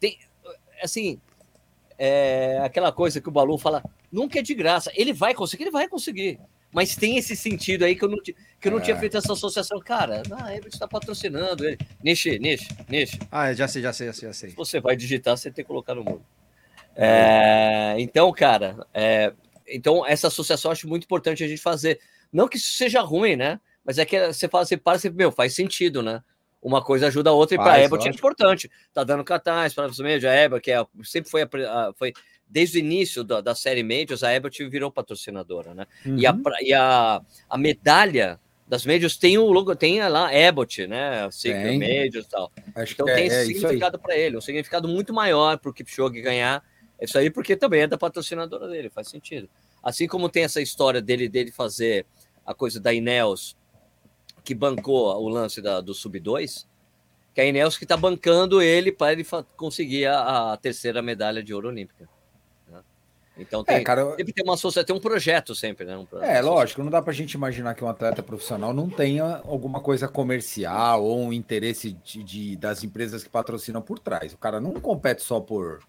tem, 0.00 0.18
assim, 0.82 1.20
é 1.98 2.60
aquela 2.64 2.90
coisa 2.92 3.20
que 3.20 3.28
o 3.28 3.32
Balu 3.32 3.58
fala, 3.58 3.82
nunca 4.10 4.38
é 4.38 4.42
de 4.42 4.54
graça. 4.54 4.90
Ele 4.94 5.12
vai 5.12 5.34
conseguir, 5.34 5.64
ele 5.64 5.70
vai 5.70 5.88
conseguir. 5.88 6.38
Mas 6.74 6.96
tem 6.96 7.16
esse 7.16 7.36
sentido 7.36 7.84
aí 7.84 7.94
que 7.94 8.04
eu 8.04 8.08
não, 8.08 8.18
que 8.18 8.34
eu 8.64 8.72
não 8.72 8.78
É. 8.78 8.82
tinha 8.82 8.96
feito 8.96 9.16
essa 9.16 9.32
associação. 9.32 9.78
Cara, 9.78 10.22
a 10.32 10.48
Abbott 10.48 10.68
está 10.68 10.88
patrocinando 10.88 11.64
ele. 11.66 11.78
Nishi, 12.02 12.38
Nishi, 12.38 12.68
Nishi. 12.88 13.18
Ah, 13.30 13.52
já 13.54 13.68
sei, 13.68 13.80
já 13.80 13.92
sei, 13.92 14.08
já 14.08 14.12
sei. 14.12 14.28
Já 14.28 14.32
sei. 14.34 14.50
Se 14.50 14.56
você 14.56 14.80
vai 14.80 14.96
digitar, 14.96 15.36
você 15.36 15.50
tem 15.52 15.64
que 15.64 15.68
colocar 15.68 15.94
no 15.94 16.02
mundo. 16.02 16.22
É, 16.96 17.94
então, 17.98 18.32
cara, 18.32 18.86
é, 18.92 19.32
então 19.68 20.06
essa 20.06 20.28
associação 20.28 20.68
eu 20.70 20.72
acho 20.72 20.88
muito 20.88 21.04
importante 21.04 21.42
a 21.44 21.48
gente 21.48 21.60
fazer. 21.62 22.00
Não 22.32 22.48
que 22.48 22.56
isso 22.56 22.72
seja 22.74 23.00
ruim, 23.00 23.36
né? 23.36 23.60
Mas 23.84 23.98
é 23.98 24.04
que 24.04 24.26
você 24.32 24.48
fala 24.48 24.64
assim, 24.64 24.76
para 24.78 24.98
você, 24.98 25.10
meu, 25.10 25.30
faz 25.30 25.54
sentido, 25.54 26.02
né? 26.02 26.22
Uma 26.62 26.82
coisa 26.82 27.08
ajuda 27.08 27.28
a 27.28 27.32
outra, 27.34 27.56
e 27.56 27.58
para 27.58 27.74
a 27.74 27.84
Abbott 27.84 28.08
é 28.08 28.10
importante. 28.10 28.70
Tá 28.92 29.04
dando 29.04 29.22
cartaz 29.22 29.74
para 29.74 29.86
você 29.86 30.02
mesmo, 30.02 30.28
a 30.28 30.44
Abbott, 30.44 30.62
que 30.62 30.72
é, 30.72 30.82
sempre 31.02 31.30
foi, 31.30 31.42
a- 31.42 31.92
foi 31.96 32.12
desde 32.48 32.78
o 32.78 32.80
início 32.80 33.24
da, 33.24 33.40
da 33.40 33.54
série 33.54 33.82
Majors, 33.82 34.22
a 34.22 34.34
Abbott 34.34 34.64
virou 34.68 34.90
patrocinadora, 34.90 35.74
né? 35.74 35.86
E, 36.04 36.26
a, 36.26 36.32
Uhum. 36.32 36.42
e 36.60 36.72
a, 36.72 37.20
a 37.48 37.58
medalha 37.58 38.38
das 38.66 38.86
Majors 38.86 39.16
tem 39.16 39.36
o 39.36 39.44
logo, 39.50 39.74
tem 39.76 40.00
lá 40.08 40.30
Abbott, 40.48 40.86
né? 40.86 41.28
Tem. 41.42 41.78
Majors 41.78 42.26
e 42.26 42.28
tal. 42.28 42.52
Acho 42.74 42.92
Então 42.94 43.08
é, 43.08 43.14
tem 43.14 43.28
é 43.28 43.38
aí. 43.40 43.46
significado 43.46 43.98
para 43.98 44.16
ele, 44.16 44.36
um 44.36 44.40
significado 44.40 44.88
muito 44.88 45.12
maior 45.12 45.58
para 45.58 45.70
o 45.70 45.74
Kipchoge 45.74 46.20
ganhar. 46.20 46.62
Isso 47.00 47.18
aí 47.18 47.28
porque 47.28 47.56
também 47.56 47.82
é 47.82 47.86
da 47.86 47.98
patrocinadora 47.98 48.68
dele, 48.68 48.88
faz 48.88 49.08
sentido. 49.08 49.48
Assim 49.82 50.06
como 50.06 50.28
tem 50.28 50.44
essa 50.44 50.62
história 50.62 51.02
dele 51.02 51.28
dele 51.28 51.50
fazer 51.52 52.06
a 52.46 52.54
coisa 52.54 52.80
da 52.80 52.92
Ineos, 52.94 53.56
que 54.44 54.54
bancou 54.54 55.08
o 55.22 55.28
lance 55.28 55.60
da- 55.60 55.80
do 55.80 55.92
Sub-2, 55.92 56.66
que 57.34 57.40
é 57.40 57.44
a 57.44 57.46
Ineos 57.48 57.76
que 57.76 57.84
está 57.84 57.96
bancando 57.96 58.62
ele 58.62 58.92
para 58.92 59.12
ele 59.12 59.26
conseguir 59.56 60.06
a, 60.06 60.52
a 60.52 60.56
terceira 60.56 61.02
medalha 61.02 61.42
de 61.42 61.52
ouro 61.52 61.68
olímpica. 61.68 62.08
Então 63.36 63.64
tem, 63.64 63.76
É, 63.76 63.80
cara, 63.82 64.14
sempre 64.16 64.32
tem 64.32 64.44
uma 64.44 64.54
associação, 64.54 64.84
tem 64.86 64.96
um 64.96 65.00
projeto 65.00 65.54
sempre, 65.54 65.84
né? 65.84 65.96
Um 65.96 66.06
pro- 66.06 66.22
É, 66.22 66.40
lógico, 66.40 66.82
não 66.84 66.90
dá 66.90 67.02
pra 67.02 67.12
gente 67.12 67.32
imaginar 67.32 67.74
que 67.74 67.82
um 67.84 67.88
atleta 67.88 68.22
profissional 68.22 68.72
não 68.72 68.88
tenha 68.88 69.42
alguma 69.44 69.80
coisa 69.80 70.06
comercial 70.06 71.02
ou 71.02 71.18
um 71.18 71.32
interesse 71.32 71.92
de, 72.04 72.22
de- 72.22 72.56
das 72.56 72.84
empresas 72.84 73.24
que 73.24 73.28
patrocinam 73.30 73.82
por 73.82 73.98
trás. 73.98 74.32
O 74.32 74.38
cara 74.38 74.60
não 74.60 74.72
compete 74.74 75.22
só 75.22 75.40
por. 75.40 75.80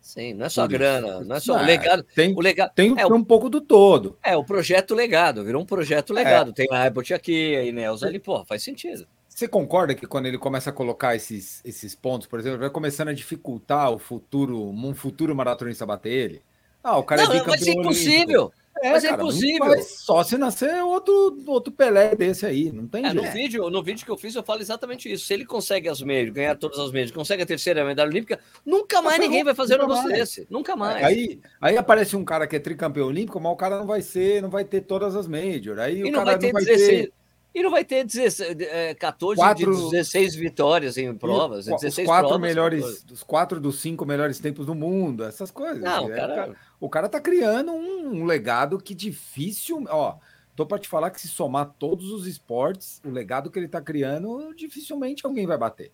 Sim, 0.00 0.34
não 0.34 0.46
é 0.46 0.48
só 0.48 0.66
grana, 0.66 1.20
não 1.20 1.36
é 1.36 1.40
só 1.40 1.54
o 1.54 1.56
Ah, 1.58 1.62
legado. 1.62 2.02
Tem, 2.14 2.34
O 2.34 2.40
legado 2.40 2.72
tem 2.74 2.94
é, 2.98 3.06
um, 3.06 3.22
pouco 3.22 3.48
do 3.48 3.60
todo. 3.60 4.18
É, 4.24 4.36
o 4.36 4.42
projeto 4.44 4.94
legado, 4.94 5.44
virou 5.44 5.62
um 5.62 5.66
projeto 5.66 6.12
legado. 6.12 6.52
Tem 6.52 6.66
a 6.72 6.82
Abbott 6.84 7.12
aqui, 7.14 7.54
a 7.54 7.62
Ineos 7.64 8.02
ali, 8.02 8.18
pô, 8.18 8.44
faz 8.44 8.62
sentido. 8.62 9.06
Você 9.28 9.46
concorda 9.46 9.94
que 9.94 10.06
quando 10.06 10.26
ele 10.26 10.38
começa 10.38 10.70
a 10.70 10.72
colocar 10.72 11.14
esses, 11.14 11.60
esses 11.64 11.94
pontos, 11.94 12.26
por 12.26 12.40
exemplo, 12.40 12.58
vai 12.58 12.70
começando 12.70 13.08
a 13.08 13.12
dificultar 13.12 13.92
o 13.92 13.98
futuro, 13.98 14.68
um 14.68 14.94
futuro 14.94 15.34
maratonista 15.36 15.86
bater 15.86 16.10
ele? 16.10 16.42
Ah, 16.82 16.98
o 16.98 17.02
cara 17.02 17.24
não, 17.24 17.32
é 17.32 17.42
vai 17.42 17.58
ser 17.58 17.74
bicampeão 17.74 17.80
impossível. 17.82 18.52
É, 18.80 18.92
mas 18.92 19.02
é 19.02 19.08
cara, 19.08 19.22
não 19.22 19.28
impossível. 19.28 19.82
só 19.82 20.22
se 20.22 20.38
nascer 20.38 20.82
outro, 20.84 21.36
outro 21.48 21.72
Pelé 21.72 22.14
desse 22.14 22.46
aí, 22.46 22.70
não 22.70 22.86
tem 22.86 23.04
É, 23.04 23.12
no, 23.12 23.22
jeito. 23.22 23.34
vídeo, 23.34 23.70
no 23.70 23.82
vídeo 23.82 24.04
que 24.04 24.10
eu 24.10 24.16
fiz, 24.16 24.34
eu 24.36 24.42
falo 24.42 24.60
exatamente 24.60 25.10
isso. 25.12 25.26
Se 25.26 25.34
ele 25.34 25.44
consegue 25.44 25.88
as 25.88 26.00
meias, 26.00 26.30
ganhar 26.30 26.54
todas 26.56 26.78
as 26.78 26.92
meias, 26.92 27.10
consegue 27.10 27.42
a 27.42 27.46
terceira 27.46 27.84
medalha 27.84 28.08
olímpica, 28.08 28.38
nunca 28.64 29.02
mais 29.02 29.18
ninguém 29.18 29.42
vai 29.42 29.54
fazer 29.54 29.74
um 29.76 29.82
negócio 29.82 30.04
mais. 30.04 30.16
desse. 30.16 30.46
Nunca 30.48 30.76
mais. 30.76 31.04
Aí, 31.04 31.40
aí 31.60 31.76
aparece 31.76 32.14
um 32.14 32.24
cara 32.24 32.46
que 32.46 32.54
é 32.54 32.60
tricampeão 32.60 33.08
olímpico, 33.08 33.40
mas 33.40 33.52
o 33.52 33.56
cara 33.56 33.78
não 33.78 33.86
vai 33.86 34.00
ser, 34.00 34.40
não 34.42 34.48
vai 34.50 34.64
ter 34.64 34.82
todas 34.82 35.16
as 35.16 35.26
majors. 35.26 35.80
Aí 35.80 35.98
e 35.98 36.02
o 36.04 36.12
não 36.12 36.20
cara 36.24 36.24
vai 36.24 36.38
ter 36.38 36.46
não 36.46 36.52
vai 36.52 36.64
16. 36.64 36.88
ter 36.88 37.12
E 37.58 37.62
não 37.62 37.70
vai 37.70 37.84
ter 37.84 38.04
16, 38.04 38.56
é, 38.60 38.94
14 38.94 39.36
Quatro- 39.40 39.74
de 39.74 39.90
16 39.90 40.34
vitórias 40.36 40.96
em 40.96 41.12
provas. 41.14 41.66
os 41.66 41.80
16 41.80 42.06
quatro 42.06 42.28
provas, 42.28 42.48
melhores, 42.48 42.80
14. 42.82 43.06
dos 43.06 43.22
quatro 43.24 43.60
dos 43.60 43.80
cinco 43.80 44.06
melhores 44.06 44.38
tempos 44.38 44.66
do 44.66 44.74
mundo, 44.74 45.24
essas 45.24 45.50
coisas. 45.50 45.82
Não, 45.82 46.10
É, 46.12 46.16
cara, 46.16 46.56
O 46.78 46.88
cara 46.88 47.08
tá 47.08 47.20
criando 47.20 47.72
um, 47.72 48.20
um 48.20 48.24
legado 48.24 48.78
que 48.78 48.94
difícil. 48.94 49.84
Ó, 49.88 50.16
tô 50.54 50.64
para 50.64 50.78
te 50.78 50.88
falar 50.88 51.10
que 51.10 51.20
se 51.20 51.26
somar 51.26 51.74
todos 51.78 52.12
os 52.12 52.26
esportes, 52.28 53.00
o 53.04 53.10
legado 53.10 53.50
que 53.50 53.58
ele 53.58 53.66
tá 53.68 53.80
criando, 53.80 54.54
dificilmente 54.54 55.26
alguém 55.26 55.44
vai 55.46 55.58
bater. 55.58 55.90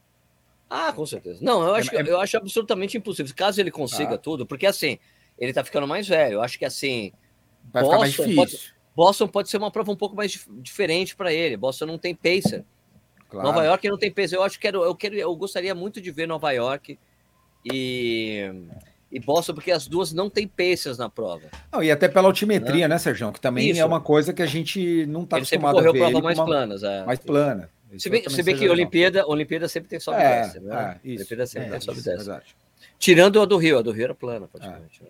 Ah, 0.68 0.92
com 0.92 1.06
certeza. 1.06 1.38
Não, 1.42 1.62
eu 1.62 1.74
acho, 1.74 1.94
É- 1.94 2.00
é- 2.02 2.10
eu 2.10 2.20
acho 2.20 2.36
absolutamente 2.36 2.98
impossível. 2.98 3.32
Caso 3.34 3.60
ele 3.60 3.70
consiga 3.70 4.16
Ah. 4.16 4.18
tudo, 4.18 4.44
porque 4.44 4.66
assim, 4.66 4.98
ele 5.38 5.52
tá 5.54 5.64
ficando 5.64 5.86
mais 5.86 6.06
velho. 6.06 6.34
Eu 6.34 6.42
acho 6.42 6.58
que 6.58 6.64
assim, 6.66 7.12
Vai 7.72 7.82
ficar 7.84 7.98
mais 7.98 8.14
Boston 8.16 8.30
difícil. 8.44 8.74
Boston 8.94 9.26
pode 9.28 9.48
ser 9.48 9.56
uma 9.56 9.70
prova 9.70 9.90
um 9.92 9.96
pouco 9.96 10.14
mais 10.14 10.30
dif- 10.32 10.48
diferente 10.60 11.16
para 11.16 11.32
ele. 11.32 11.56
Boston 11.56 11.86
não 11.86 11.98
tem 11.98 12.14
pacer. 12.14 12.64
Claro. 13.28 13.48
Nova 13.48 13.64
York 13.64 13.88
não 13.88 13.98
tem 13.98 14.10
pacer. 14.12 14.36
Eu 14.36 14.42
acho 14.42 14.58
que 14.60 14.68
eu 14.68 14.94
quero, 14.94 15.16
eu 15.16 15.34
gostaria 15.34 15.74
muito 15.74 16.00
de 16.00 16.10
ver 16.12 16.28
Nova 16.28 16.52
York 16.52 16.96
e, 17.72 18.50
e 19.10 19.18
Boston, 19.20 19.54
porque 19.54 19.72
as 19.72 19.86
duas 19.88 20.12
não 20.12 20.30
têm 20.30 20.46
pacers 20.46 20.98
na 20.98 21.08
prova. 21.08 21.42
Não, 21.72 21.82
e 21.82 21.90
até 21.90 22.08
pela 22.08 22.28
altimetria, 22.28 22.86
né, 22.86 22.98
Sérgio? 22.98 23.32
Que 23.32 23.40
também 23.40 23.70
Isso. 23.70 23.80
é 23.80 23.84
uma 23.84 24.00
coisa 24.00 24.32
que 24.32 24.42
a 24.42 24.46
gente 24.46 25.06
não 25.06 25.24
tá 25.24 25.36
sempre 25.44 25.66
acostumado 25.66 25.74
a 25.74 25.78
correu 25.78 25.92
ver. 25.92 25.98
prova 25.98 26.10
ele 26.12 26.20
com 26.20 26.24
mais 26.24 26.38
uma- 26.38 26.46
planas. 26.46 26.82
É. 26.82 27.04
mais 27.04 27.18
plana. 27.18 27.70
Se 27.98 28.10
bem, 28.10 28.28
se 28.28 28.42
bem 28.42 28.56
que. 28.56 28.68
Olimpíada, 28.68 29.24
Olimpíada 29.26 29.68
sempre 29.68 29.88
tem 29.88 30.00
sobe 30.00 30.18
e 30.18 30.20
É, 30.22 30.40
desce, 30.42 30.60
né? 30.60 30.98
é. 31.04 31.08
Olimpíada 31.08 31.46
sempre 31.46 31.68
É, 31.68 31.70
tem 31.72 31.80
sobe 31.80 32.00
e 32.00 32.02
desce. 32.02 32.30
Tirando 32.98 33.40
a 33.40 33.44
do 33.44 33.56
Rio, 33.56 33.78
a 33.78 33.82
do 33.82 33.92
Rio 33.92 34.04
era 34.04 34.14
plana, 34.14 34.48
praticamente. 34.48 35.02
né? 35.02 35.08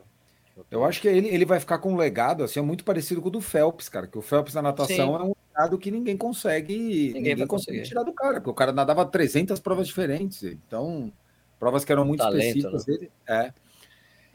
Eu 0.70 0.84
acho 0.84 1.00
que 1.00 1.08
ele, 1.08 1.28
ele 1.28 1.44
vai 1.44 1.58
ficar 1.58 1.78
com 1.78 1.92
um 1.92 1.96
legado 1.96 2.44
assim, 2.44 2.60
muito 2.60 2.84
parecido 2.84 3.20
com 3.20 3.28
o 3.28 3.30
do 3.30 3.40
Phelps, 3.40 3.88
cara. 3.88 4.06
Que 4.06 4.18
o 4.18 4.22
Phelps 4.22 4.54
na 4.54 4.62
natação 4.62 4.94
Sim. 4.96 5.02
é 5.02 5.24
um 5.24 5.34
legado 5.52 5.78
que 5.78 5.90
ninguém 5.90 6.16
consegue, 6.16 7.12
ninguém, 7.12 7.34
vai 7.34 7.46
consegue 7.46 7.82
tirar 7.82 8.02
do 8.04 8.12
cara, 8.12 8.34
porque 8.34 8.50
o 8.50 8.54
cara 8.54 8.72
nadava 8.72 9.04
300 9.04 9.58
provas 9.60 9.86
diferentes. 9.86 10.42
Então, 10.44 11.12
provas 11.58 11.84
que 11.84 11.90
eram 11.92 12.04
muito 12.04 12.20
Talento, 12.20 12.58
específicas 12.58 12.84
dele. 12.84 13.10
É. 13.28 13.52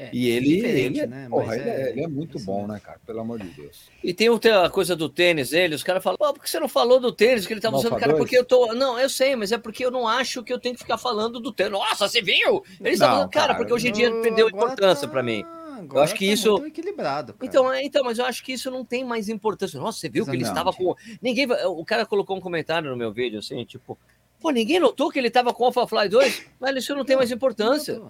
É, 0.02 0.10
E 0.14 0.30
ele, 0.30 0.56
diferente, 0.56 0.88
ele, 0.88 1.00
é, 1.02 1.08
né? 1.08 1.28
porra, 1.30 1.58
ele, 1.58 1.70
é, 1.70 1.90
ele 1.90 2.04
é 2.04 2.08
muito 2.08 2.38
assim, 2.38 2.46
bom, 2.46 2.66
né, 2.66 2.80
cara? 2.82 3.02
Pelo 3.06 3.20
amor 3.20 3.38
de 3.38 3.50
Deus. 3.50 3.90
E 4.02 4.14
tem 4.14 4.30
outra 4.30 4.70
coisa 4.70 4.96
do 4.96 5.10
tênis 5.10 5.50
dele, 5.50 5.76
os 5.76 5.84
caras 5.84 6.02
falam, 6.02 6.18
pô, 6.18 6.34
por 6.34 6.42
que 6.42 6.50
você 6.50 6.58
não 6.58 6.70
falou 6.70 7.02
do 7.02 7.12
tênis 7.12 7.46
que 7.46 7.52
ele 7.52 7.60
tava 7.60 7.74
No 7.74 7.80
usando? 7.80 7.98
Cara, 8.00 8.14
2? 8.14 8.18
porque 8.18 8.38
eu 8.38 8.46
tô. 8.46 8.74
Não, 8.74 8.98
eu 8.98 9.10
sei, 9.10 9.36
mas 9.36 9.52
é 9.52 9.58
porque 9.58 9.84
eu 9.84 9.92
não 9.92 10.08
acho 10.08 10.42
que 10.42 10.54
eu 10.54 10.60
tenho 10.60 10.74
que 10.74 10.82
ficar 10.84 10.98
falando 10.98 11.38
do 11.42 11.52
tênis. 11.52 11.74
Nossa, 11.74 12.08
você 12.08 12.22
viu? 12.22 12.64
Ele 12.80 12.92
está 12.92 13.08
Não, 13.08 13.14
falando, 13.16 13.30
cara, 13.30 13.48
cara, 13.48 13.58
porque 13.58 13.74
hoje 13.74 13.90
em 13.90 13.92
dia 13.92 14.08
ele 14.08 14.22
perdeu 14.22 14.48
importância 14.48 15.06
tá- 15.06 15.12
pra 15.12 15.22
mim. 15.22 15.44
Agora 15.80 16.04
acho 16.06 16.16
que 16.16 16.28
tá 16.28 16.34
isso- 16.34 16.52
muito 16.54 16.68
equilibrado. 16.68 17.34
cara. 17.34 17.46
Então, 17.46 17.72
é, 17.74 17.84
então, 17.84 18.04
mas 18.04 18.20
eu 18.20 18.26
acho 18.26 18.44
que 18.44 18.54
isso 18.54 18.70
não 18.72 18.84
tem 18.86 19.04
mais 19.04 19.30
importância. 19.30 19.80
Nossa, 19.80 20.00
você 20.00 20.10
viu 20.10 20.26
que 20.26 20.32
ele 20.32 20.44
Não. 20.44 20.50
estava 20.50 20.72
com. 20.74 20.96
Ninguém. 21.22 21.48
O 21.68 21.84
cara 21.86 22.06
colocou 22.06 22.38
um 22.38 22.42
comentário 22.42 22.90
no 22.90 22.96
meu 22.98 23.12
vídeo 23.12 23.40
assim, 23.40 23.64
tipo, 23.66 23.98
pô, 24.40 24.50
ninguém 24.52 24.80
notou 24.80 25.10
que 25.12 25.18
ele 25.20 25.28
estava 25.30 25.54
com 25.54 25.64
o 25.64 25.66
Alpha 25.68 25.88
Fly 25.88 26.10
2? 26.10 26.46
Mas 26.60 26.76
isso 26.78 26.96
não 26.96 27.04
tem 27.06 27.16
mais 27.18 27.32
importância. 27.32 28.02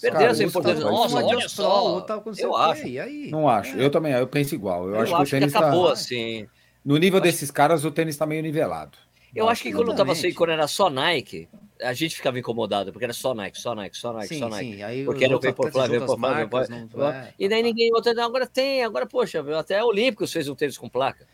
Perdeu 0.00 0.20
Cara, 0.20 0.32
essa 0.32 0.44
importância. 0.44 0.84
tá- 0.84 0.90
Nossa, 0.90 1.24
olha 1.24 1.48
só. 1.48 2.06
Sei 2.34 2.44
eu 2.44 2.54
acho. 2.54 2.86
E 2.86 3.00
aí? 3.00 3.30
Não 3.30 3.48
acho. 3.48 3.78
É. 3.78 3.82
Eu 3.84 3.90
também, 3.90 4.12
eu 4.12 4.26
penso 4.26 4.54
igual. 4.54 4.86
Eu, 4.88 4.94
Eu, 4.96 5.00
acho, 5.00 5.14
acho, 5.14 5.22
que 5.30 5.36
o 5.36 5.38
tênis 5.40 5.52
que 5.52 5.58
acabou 5.58 5.86
tá. 5.86 5.92
assim. 5.94 6.46
No 6.84 6.98
nível 6.98 7.16
acho- 7.18 7.24
desses 7.24 7.50
caras, 7.50 7.82
o 7.84 7.90
tênis 7.90 8.14
tá 8.16 8.26
meio 8.26 8.42
nivelado. 8.42 8.98
Eu 9.36 9.48
acho 9.48 9.62
que 9.62 9.72
quando 9.72 9.90
eu 9.90 9.94
tava 9.96 10.12
assim, 10.12 10.20
Exatamente. 10.28 10.36
quando 10.36 10.50
era 10.50 10.66
só 10.68 10.88
Nike, 10.90 11.48
a 11.82 11.92
gente 11.92 12.16
ficava 12.16 12.38
incomodado, 12.38 12.90
porque 12.92 13.04
era 13.04 13.12
só 13.12 13.34
Nike, 13.34 13.58
só 13.60 13.74
Nike, 13.74 13.96
só 13.98 14.12
Nike, 14.12 14.28
Sim, 14.28 14.38
só 14.40 14.48
Nike. 14.48 14.76
sim. 14.76 14.82
Aí 14.82 15.04
Porque 15.04 15.24
era 15.24 15.36
o 15.36 15.40
Vaporfly, 15.40 15.98
Vaporfly, 15.98 16.44
Vaporfly. 16.46 17.04
é, 17.04 17.34
E 17.38 17.48
daí 17.48 17.62
ninguém. 17.62 17.92
outra- 17.92 18.24
Agora 18.24 18.46
tem, 18.46 18.82
agora, 18.82 19.06
poxa, 19.06 19.44
até 19.58 19.78
a 19.78 19.84
Olímpicos 19.84 20.32
fez 20.32 20.48
um 20.48 20.54
tênis 20.54 20.78
com 20.78 20.88
placa. 20.88 21.26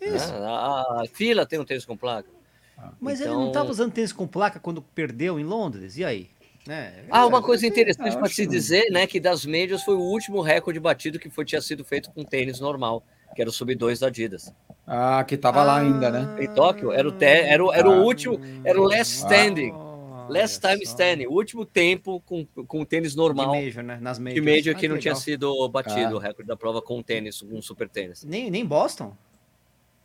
Isso. 0.00 0.30
né? 0.32 0.38
A, 0.46 1.02
a 1.02 1.04
fila 1.12 1.46
tem 1.46 1.58
um 1.58 1.64
tênis 1.64 1.84
com 1.86 1.96
placa. 1.96 2.28
Mas 3.00 3.20
ele 3.20 3.30
Então- 3.30 3.40
não 3.40 3.48
estava 3.48 3.70
usando 3.70 3.92
tênis 3.92 4.12
com 4.12 4.26
placa 4.26 4.60
quando 4.60 4.82
perdeu 4.82 5.40
em 5.40 5.44
Londres? 5.44 5.96
E 5.96 6.04
aí? 6.04 6.28
Né? 6.66 7.04
Ah, 7.10 7.24
uma 7.26 7.38
É, 7.38 7.42
coisa 7.42 7.64
é, 7.64 7.68
interessante 7.68 8.16
para 8.18 8.28
se 8.28 8.44
dizer, 8.46 8.90
né, 8.90 9.06
que 9.06 9.18
das 9.20 9.46
médias 9.46 9.82
foi 9.84 9.94
o 9.94 10.00
último 10.00 10.42
recorde 10.42 10.78
batido 10.80 11.18
que 11.18 11.30
foi, 11.30 11.44
tinha 11.44 11.60
sido 11.62 11.84
feito 11.84 12.10
com 12.10 12.24
tênis 12.24 12.58
normal, 12.60 13.02
que 13.36 13.42
era 13.42 13.50
o 13.50 13.52
sub 13.52 13.72
2 13.74 14.00
da 14.00 14.06
Adidas. 14.08 14.52
Ah, 14.86 15.22
que 15.24 15.36
tava 15.36 15.62
lá 15.62 15.78
ainda, 15.80 16.10
né? 16.10 16.42
Em 16.42 16.48
Tóquio, 16.48 16.90
era 16.90 17.06
o, 17.06 17.12
te, 17.12 17.24
era 17.26 17.62
o, 17.64 17.72
era 17.72 17.88
o 17.88 17.92
Ah. 17.92 18.02
último, 18.02 18.40
era 18.64 18.80
o 18.80 18.84
last 18.84 19.14
standing. 19.14 19.72
Last 20.28 20.60
time 20.60 20.84
só. 20.84 20.92
standing, 20.92 21.26
o 21.26 21.32
último 21.32 21.64
tempo 21.64 22.20
com, 22.26 22.44
com 22.66 22.84
tênis 22.84 23.12
De 23.12 23.16
normal 23.18 23.54
Major, 23.54 23.84
né? 23.84 23.98
Nas 24.00 24.18
de. 24.18 24.40
Major 24.40 24.74
Ah, 24.74 24.78
que 24.78 24.88
não 24.88 24.98
tinha 24.98 25.14
sido 25.14 25.68
batido 25.68 26.14
Ah. 26.14 26.16
o 26.16 26.18
recorde 26.18 26.48
da 26.48 26.56
prova 26.56 26.82
com 26.82 27.00
tênis, 27.02 27.42
um 27.44 27.60
super 27.62 27.88
tênis. 27.88 28.24
Nem, 28.24 28.50
nem 28.50 28.64
Boston? 28.66 29.14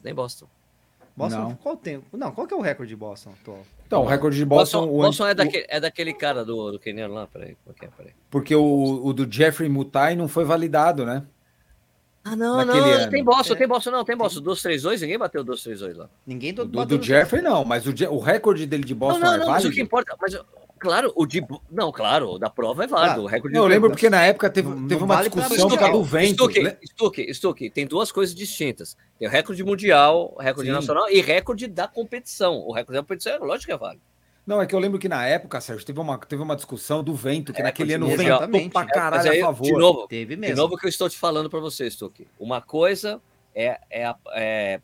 Nem 0.03 0.13
Boston. 0.13 0.45
Boston, 1.15 1.39
Não. 1.39 1.55
qual 1.55 1.75
tem? 1.75 2.01
Não, 2.13 2.31
qual 2.31 2.45
que 2.47 2.53
é 2.53 2.57
o 2.57 2.61
recorde 2.61 2.89
de 2.89 2.95
Boston 2.95 3.31
atual? 3.41 3.59
Então, 3.85 4.01
o 4.03 4.05
recorde 4.05 4.37
de 4.37 4.45
Boston. 4.45 4.79
Boston, 4.81 4.93
o- 4.93 5.01
Boston 5.01 5.27
é, 5.27 5.31
o- 5.31 5.35
daquele, 5.35 5.65
é 5.69 5.79
daquele 5.79 6.13
cara 6.13 6.45
do, 6.45 6.71
do 6.71 6.79
Keniano 6.79 7.13
lá, 7.13 7.27
peraí, 7.27 7.57
que 7.77 7.85
é? 7.85 7.89
Peraí. 7.89 8.13
Porque 8.29 8.55
o, 8.55 9.01
o 9.05 9.11
do 9.13 9.29
Jeffrey 9.31 9.67
Mutai 9.69 10.15
não 10.15 10.27
foi 10.27 10.45
validado, 10.45 11.05
né? 11.05 11.23
Ah, 12.23 12.35
não, 12.35 12.63
não, 12.65 12.73
ano. 12.75 13.09
tem 13.09 13.23
Boston, 13.23 13.53
É. 13.53 13.57
tem 13.57 13.67
Boston, 13.67 13.91
não, 13.91 14.05
tem 14.05 14.15
Boston. 14.15 14.41
232, 14.41 15.01
ninguém 15.01 15.17
bateu 15.17 15.43
232 15.43 15.97
lá. 15.97 16.09
Ninguém 16.25 16.53
do, 16.53 16.65
do, 16.65 16.85
do 16.85 17.01
Jeffrey 17.01 17.41
não, 17.41 17.65
mas 17.65 17.85
o, 17.87 17.93
o 18.11 18.19
recorde 18.19 18.65
dele 18.67 18.83
de 18.83 18.93
Boston 18.93 19.19
não, 19.19 19.27
não, 19.27 19.33
é 19.33 19.37
não, 19.39 19.45
mas 19.47 19.53
válido. 19.63 19.69
o 19.69 19.73
que 19.73 19.81
importa, 19.81 20.15
mas 20.21 20.37
claro, 20.77 21.11
o 21.15 21.25
de 21.25 21.43
não, 21.71 21.91
claro, 21.91 22.33
o 22.33 22.37
da 22.39 22.47
prova 22.49 22.83
é 22.83 22.87
válido, 22.87 23.21
Ah, 23.21 23.23
o 23.23 23.27
recorde 23.27 23.55
Não, 23.55 23.63
eu 23.63 23.67
lembro 23.67 23.89
porque 23.89 24.07
na 24.09 24.21
época 24.23 24.49
teve, 24.51 24.69
Não- 24.69 24.87
teve 24.87 24.99
não 24.99 25.05
uma 25.05 25.15
vale 25.15 25.29
discussão 25.29 25.67
por 25.67 25.79
causa 25.79 25.93
do 25.93 26.03
vento. 26.03 26.33
Stuck, 26.43 26.61
né? 26.63 26.77
Stuck, 26.83 27.33
Stuck, 27.33 27.69
tem 27.71 27.87
duas 27.87 28.11
coisas 28.11 28.35
distintas. 28.35 28.95
Tem 29.17 29.27
o 29.27 29.31
recorde 29.31 29.63
mundial, 29.63 30.35
recorde 30.39 30.69
Sim. 30.69 30.75
nacional 30.75 31.09
e 31.09 31.21
recorde 31.21 31.65
da 31.67 31.87
competição. 31.87 32.55
O 32.67 32.71
recorde 32.71 32.97
da 32.99 33.03
competição, 33.03 33.33
é 33.33 33.37
lógico 33.39 33.65
que 33.65 33.71
é 33.71 33.77
válido. 33.77 34.03
Não, 34.45 34.61
é 34.61 34.65
que 34.65 34.73
eu 34.73 34.79
lembro 34.79 34.97
que 34.99 35.07
na 35.07 35.25
época, 35.25 35.61
Sérgio, 35.61 35.85
teve 35.85 35.99
uma, 35.99 36.17
teve 36.17 36.41
uma 36.41 36.55
discussão 36.55 37.03
do 37.03 37.13
vento, 37.13 37.53
que 37.53 37.61
É, 37.61 37.63
naquele 37.63 37.93
ano 37.93 38.07
ventou 38.07 38.69
pra 38.69 38.83
Mas 38.83 38.91
caralho 38.91 39.31
aí, 39.31 39.39
a 39.41 39.45
favor. 39.45 39.63
de 39.65 39.71
novo, 39.73 40.07
Teve 40.07 40.35
de 40.35 40.41
mesmo. 40.41 40.55
novo 40.57 40.77
que 40.77 40.85
eu 40.85 40.89
estou 40.89 41.07
te 41.09 41.17
falando 41.17 41.49
para 41.49 41.59
você, 41.59 41.89
Stuck. 41.89 42.27
Uma 42.39 42.59
coisa 42.61 43.21
é, 43.53 43.79
é, 43.89 44.05
a- 44.05 44.17
é- 44.33 44.79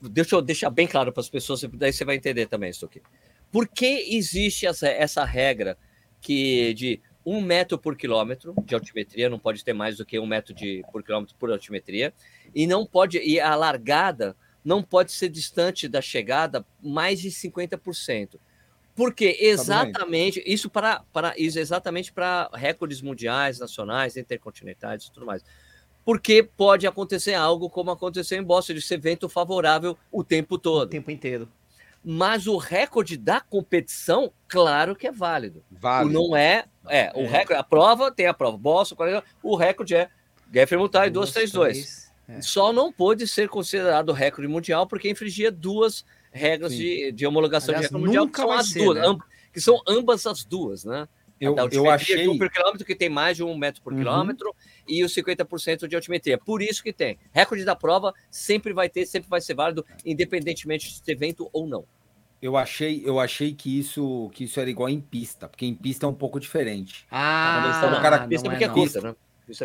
deixa 0.00 0.36
eu 0.36 0.42
deixar 0.42 0.70
bem 0.70 0.86
claro 0.86 1.12
para 1.12 1.20
as 1.20 1.28
pessoas, 1.28 1.62
daí 1.74 1.92
você 1.92 2.04
vai 2.04 2.16
entender 2.16 2.46
também, 2.46 2.72
Stuck. 2.72 3.02
Por 3.50 3.66
que 3.68 4.16
existe 4.16 4.66
essa, 4.66 4.88
essa 4.88 5.24
regra 5.24 5.76
que 6.20 6.72
de 6.74 7.00
um 7.26 7.40
metro 7.40 7.76
por 7.78 7.96
quilômetro 7.96 8.54
de 8.64 8.74
altimetria, 8.74 9.28
não 9.28 9.38
pode 9.38 9.64
ter 9.64 9.72
mais 9.72 9.96
do 9.96 10.06
que 10.06 10.18
um 10.18 10.26
metro 10.26 10.54
de, 10.54 10.84
por 10.92 11.02
quilômetro 11.02 11.34
por 11.38 11.50
altimetria, 11.50 12.12
e 12.54 12.66
não 12.66 12.86
pode, 12.86 13.18
e 13.18 13.38
a 13.40 13.54
largada 13.54 14.36
não 14.64 14.82
pode 14.82 15.10
ser 15.12 15.28
distante 15.28 15.88
da 15.88 16.00
chegada 16.00 16.64
mais 16.80 17.20
de 17.20 17.30
50%. 17.30 18.38
Porque 18.94 19.38
exatamente, 19.40 20.42
isso 20.46 20.68
para, 20.68 21.02
para 21.12 21.34
isso 21.38 21.58
exatamente 21.58 22.12
para 22.12 22.50
recordes 22.52 23.00
mundiais, 23.00 23.58
nacionais, 23.58 24.16
intercontinentais 24.16 25.04
e 25.04 25.12
tudo 25.12 25.24
mais. 25.24 25.42
Porque 26.04 26.42
pode 26.42 26.86
acontecer 26.86 27.34
algo 27.34 27.70
como 27.70 27.90
aconteceu 27.90 28.38
em 28.38 28.42
Boston, 28.42 28.74
de 28.74 28.82
ser 28.82 28.98
vento 28.98 29.28
favorável 29.28 29.96
o 30.10 30.22
tempo 30.22 30.56
o 30.56 30.58
todo. 30.58 30.90
tempo 30.90 31.10
inteiro. 31.10 31.48
Mas 32.04 32.48
o 32.48 32.56
recorde 32.56 33.16
da 33.16 33.40
competição, 33.40 34.32
claro 34.48 34.96
que 34.96 35.06
é 35.06 35.12
válido. 35.12 35.64
O 35.70 36.04
não 36.08 36.36
é, 36.36 36.64
é, 36.88 37.12
o 37.14 37.20
É. 37.20 37.26
recorde, 37.26 37.60
a 37.60 37.62
prova 37.62 38.10
tem 38.10 38.26
a 38.26 38.34
prova, 38.34 38.58
Boston, 38.58 38.96
40, 38.96 39.24
o 39.40 39.54
recorde 39.54 39.94
é 39.94 40.10
Geoffrey 40.52 40.80
Mutai 40.80 41.08
Duas, 41.10 41.30
232. 41.30 41.72
três, 41.72 42.12
é. 42.28 42.42
Só 42.42 42.72
não 42.72 42.92
pôde 42.92 43.26
ser 43.28 43.48
considerado 43.48 44.12
recorde 44.12 44.48
mundial 44.48 44.86
porque 44.86 45.08
infringia 45.08 45.50
duas 45.52 46.04
regras 46.32 46.72
Sim. 46.72 46.78
de, 46.78 47.12
de 47.12 47.26
homologação 47.26 47.74
Aliás, 47.74 47.88
de 47.88 47.94
recorde 47.94 48.06
mundial, 48.06 48.28
que 48.28 48.36
são 48.38 48.50
as 48.52 48.68
ser, 48.68 48.84
duas, 48.84 48.98
né? 48.98 49.06
amb- 49.06 49.22
que 49.52 49.60
são 49.60 49.82
ambas 49.86 50.26
as 50.26 50.44
duas, 50.44 50.84
né? 50.84 51.06
Eu, 51.40 51.52
A 51.58 51.66
da 51.66 51.74
eu 51.76 51.90
achei. 51.90 52.22
de 52.22 52.28
um 52.28 52.38
por 52.38 52.48
quilômetro 52.48 52.86
que 52.86 52.94
tem 52.94 53.08
mais 53.08 53.36
de 53.36 53.42
um 53.42 53.56
metro 53.56 53.82
por 53.82 53.92
Uhum. 53.92 53.98
quilômetro 53.98 54.54
e 54.86 55.02
os 55.04 55.12
50% 55.12 55.88
de 55.88 55.96
altimetria. 55.96 56.38
Por 56.38 56.62
isso 56.62 56.82
que 56.82 56.92
tem. 56.92 57.18
Recorde 57.32 57.64
da 57.64 57.74
prova 57.74 58.14
sempre 58.30 58.72
vai 58.72 58.88
ter, 58.88 59.06
sempre 59.06 59.28
vai 59.28 59.40
ser 59.40 59.54
válido, 59.54 59.84
independentemente 60.04 60.92
de 60.92 61.02
ter 61.02 61.16
vento 61.16 61.50
ou 61.52 61.66
não. 61.66 61.84
Eu 62.40 62.56
achei, 62.56 63.02
eu 63.04 63.20
achei 63.20 63.52
que 63.54 63.78
isso, 63.78 64.28
que 64.32 64.44
isso 64.44 64.58
era 64.58 64.68
igual 64.70 64.88
em 64.88 65.00
pista, 65.00 65.48
porque 65.48 65.66
em 65.66 65.74
pista 65.74 66.06
é 66.06 66.08
um 66.08 66.14
pouco 66.14 66.38
diferente. 66.40 67.06
Ah, 67.10 67.54
Quando 67.56 67.64
eles 67.66 67.76
falam, 67.80 67.98
o 67.98 68.02
cara 68.02 68.18
não 68.20 68.28
pista 68.28 68.46
é 68.46 68.50
porque 68.50 68.64
é 68.64 68.68
não. 68.68 68.74
curta, 68.74 69.00
né? 69.00 69.14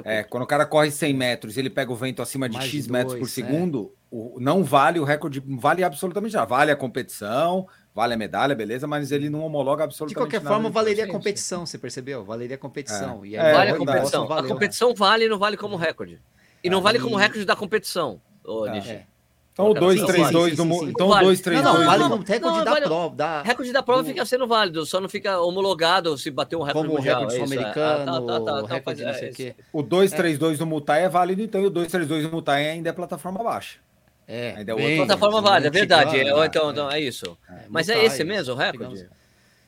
É 0.06 0.20
É, 0.20 0.24
quando 0.24 0.44
o 0.44 0.48
cara 0.48 0.66
corre 0.66 0.92
100 0.92 1.14
metros 1.14 1.56
e 1.56 1.60
ele 1.60 1.70
pega 1.70 1.92
o 1.92 1.96
vento 1.96 2.22
acima 2.22 2.50
de 2.50 2.58
Mais 2.58 2.70
X 2.70 2.86
de 2.86 2.92
metros 2.92 3.14
por 3.14 3.20
dois, 3.22 3.32
segundo, 3.32 3.94
o- 4.12 4.38
não 4.40 4.64
vale 4.64 5.00
o 5.00 5.04
recorde, 5.04 5.42
não 5.46 5.60
vale 5.60 5.84
absolutamente 5.84 6.34
nada. 6.34 6.46
Vale 6.46 6.72
a 6.72 6.76
competição, 6.76 7.68
vale 7.94 8.14
a 8.14 8.18
medalha, 8.18 8.56
beleza, 8.56 8.88
mas 8.88 9.12
ele 9.12 9.30
não 9.30 9.42
homologa 9.44 9.84
De 9.84 9.84
absolutamente 9.86 10.16
qualquer 10.16 10.38
nada 10.44 10.50
forma, 10.56 10.70
de 10.70 10.74
valeria 10.74 11.06
a 11.06 11.08
competição, 11.08 11.66
você 11.66 11.78
percebeu? 11.78 12.24
Valeria 12.24 12.56
a 12.56 12.60
competição. 12.60 13.26
E 13.26 13.36
É, 13.36 13.54
vale 13.54 13.72
a 13.72 13.76
competição. 13.78 14.24
A 14.24 14.28
valeu. 14.28 14.50
competição 14.52 14.94
vale 14.96 15.26
e 15.26 15.30
não 15.30 15.38
vale 15.40 15.58
como 15.58 15.76
recorde. 15.76 16.22
E 16.64 16.70
não 16.70 16.80
Ah, 16.80 16.82
vale 16.82 16.98
e- 16.98 17.02
como 17.02 17.16
recorde 17.16 17.46
da 17.46 17.56
competição, 17.56 18.22
ô, 18.44 18.64
Ah, 18.66 18.72
Nishi. 18.72 18.90
É. 18.92 19.06
Então 19.54 19.72
o 19.72 19.74
Cara, 19.74 19.86
232 19.88 20.50
sim, 20.52 20.56
do 20.56 20.62
sim, 20.62 20.68
mu- 20.70 20.80
sim. 20.82 20.90
então 20.90 21.08
o 21.08 21.10
Vale. 21.10 21.26
232 21.26 21.66
Não, 21.74 21.80
não, 21.82 21.88
vale 21.90 22.04
como 22.04 22.24
recorde 22.24 22.58
Não, 22.60 22.64
da 22.64 22.72
vale- 22.72 22.86
prova. 22.86 23.16
Da, 23.16 23.42
Recorde 23.42 23.72
da 23.74 23.82
prova 23.82 24.04
do- 24.04 24.06
fica 24.10 24.24
sendo 24.24 24.48
válido, 24.48 24.86
só 24.86 25.02
não 25.02 25.10
fica 25.10 25.40
homologado 25.42 26.16
se 26.16 26.30
bater 26.30 26.56
um 26.56 26.62
recorde 26.62 26.88
como 26.88 26.94
o 26.94 26.98
mundial. 27.00 27.22
recorde 27.22 27.40
é 27.40 27.42
é. 27.42 27.48
sul-americano, 27.48 28.02
Ah, 28.04 28.06
tá, 28.06 28.22
tá, 28.22 28.40
tá, 28.62 28.68
tá, 28.68 28.74
recorde 28.76 29.02
não 29.02 29.10
é 29.10 29.14
sei 29.16 29.30
o 29.32 29.34
quê. 29.34 29.56
O 29.74 29.82
232 29.82 30.60
do 30.60 30.68
Mutai 30.68 31.06
é 31.06 31.10
válido, 31.10 31.42
então, 31.42 31.60
e 31.60 31.66
o 31.66 31.70
232 31.72 32.28
do 32.28 32.32
Mutai 32.32 32.70
ainda 32.70 32.90
é 32.90 32.94
plataforma 32.94 33.44
baixa. 33.44 33.80
É, 34.28 34.56
Ainda 34.58 34.74
é 34.74 34.76
bem, 34.76 35.00
outra 35.00 35.16
Plataforma 35.16 35.42
válida, 35.42 35.68
é 35.68 35.72
verdade. 35.72 36.10
antigão, 36.18 36.44
É, 36.44 36.46
então, 36.48 36.68
É. 36.68 36.72
então, 36.72 36.92
é 36.92 37.00
isso. 37.00 37.38
É, 37.50 37.62
Mas 37.70 37.88
é 37.88 38.04
esse 38.04 38.24
mesmo 38.26 38.54
o 38.54 38.58
recorde? 38.58 39.08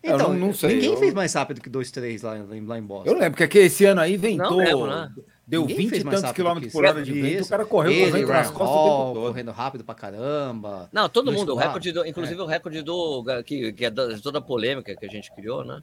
Então, 0.04 0.18
não- 0.18 0.34
não 0.34 0.54
sei, 0.54 0.76
ninguém 0.76 0.92
eu- 0.94 0.98
fez 0.98 1.14
mais 1.14 1.34
rápido 1.34 1.60
que 1.62 1.70
2-3 1.70 2.22
lá, 2.24 2.38
em- 2.38 2.66
lá 2.66 2.78
em 2.78 2.82
Boston. 2.82 3.10
Eu 3.10 3.18
lembro 3.18 3.38
que 3.38 3.44
aqui 3.44 3.58
esse 3.60 3.84
ano 3.86 4.00
aí 4.02 4.16
ventou, 4.18 4.52
Não 4.52 4.58
lembro, 4.58 4.88
né? 4.88 5.10
deu 5.46 5.62
Ninguém 5.62 5.78
20 5.88 5.98
e 5.98 6.04
tantos 6.04 6.32
quilômetros 6.32 6.72
por 6.72 6.86
hora 6.86 7.02
de 7.04 7.12
vento, 7.12 7.40
Isso. 7.40 7.46
o 7.48 7.50
cara 7.50 7.66
correu 7.66 7.92
Ele, 7.92 8.12
vento 8.12 8.28
Ryan 8.28 8.34
nas 8.38 8.52
costas 8.52 8.68
o 8.68 8.72
Hall, 8.80 9.06
tempo 9.08 9.14
todo. 9.16 9.28
correndo 9.28 9.52
rápido 9.52 9.84
pra 9.84 9.96
caramba. 9.96 10.90
Não, 10.94 11.10
todo 11.10 11.32
mundo. 11.32 11.54
O 11.54 11.58
recorde 11.58 11.92
do, 11.92 12.06
inclusive 12.06 12.42
o 12.42 12.46
recorde 12.46 12.82
do 12.82 13.24
que, 13.46 13.74
que 13.74 13.86
é 13.86 13.90
da, 13.90 14.18
toda 14.20 14.38
a 14.40 14.42
polêmica 14.42 14.96
que 14.96 15.06
a 15.06 15.10
gente 15.10 15.32
criou, 15.34 15.66
né? 15.66 15.80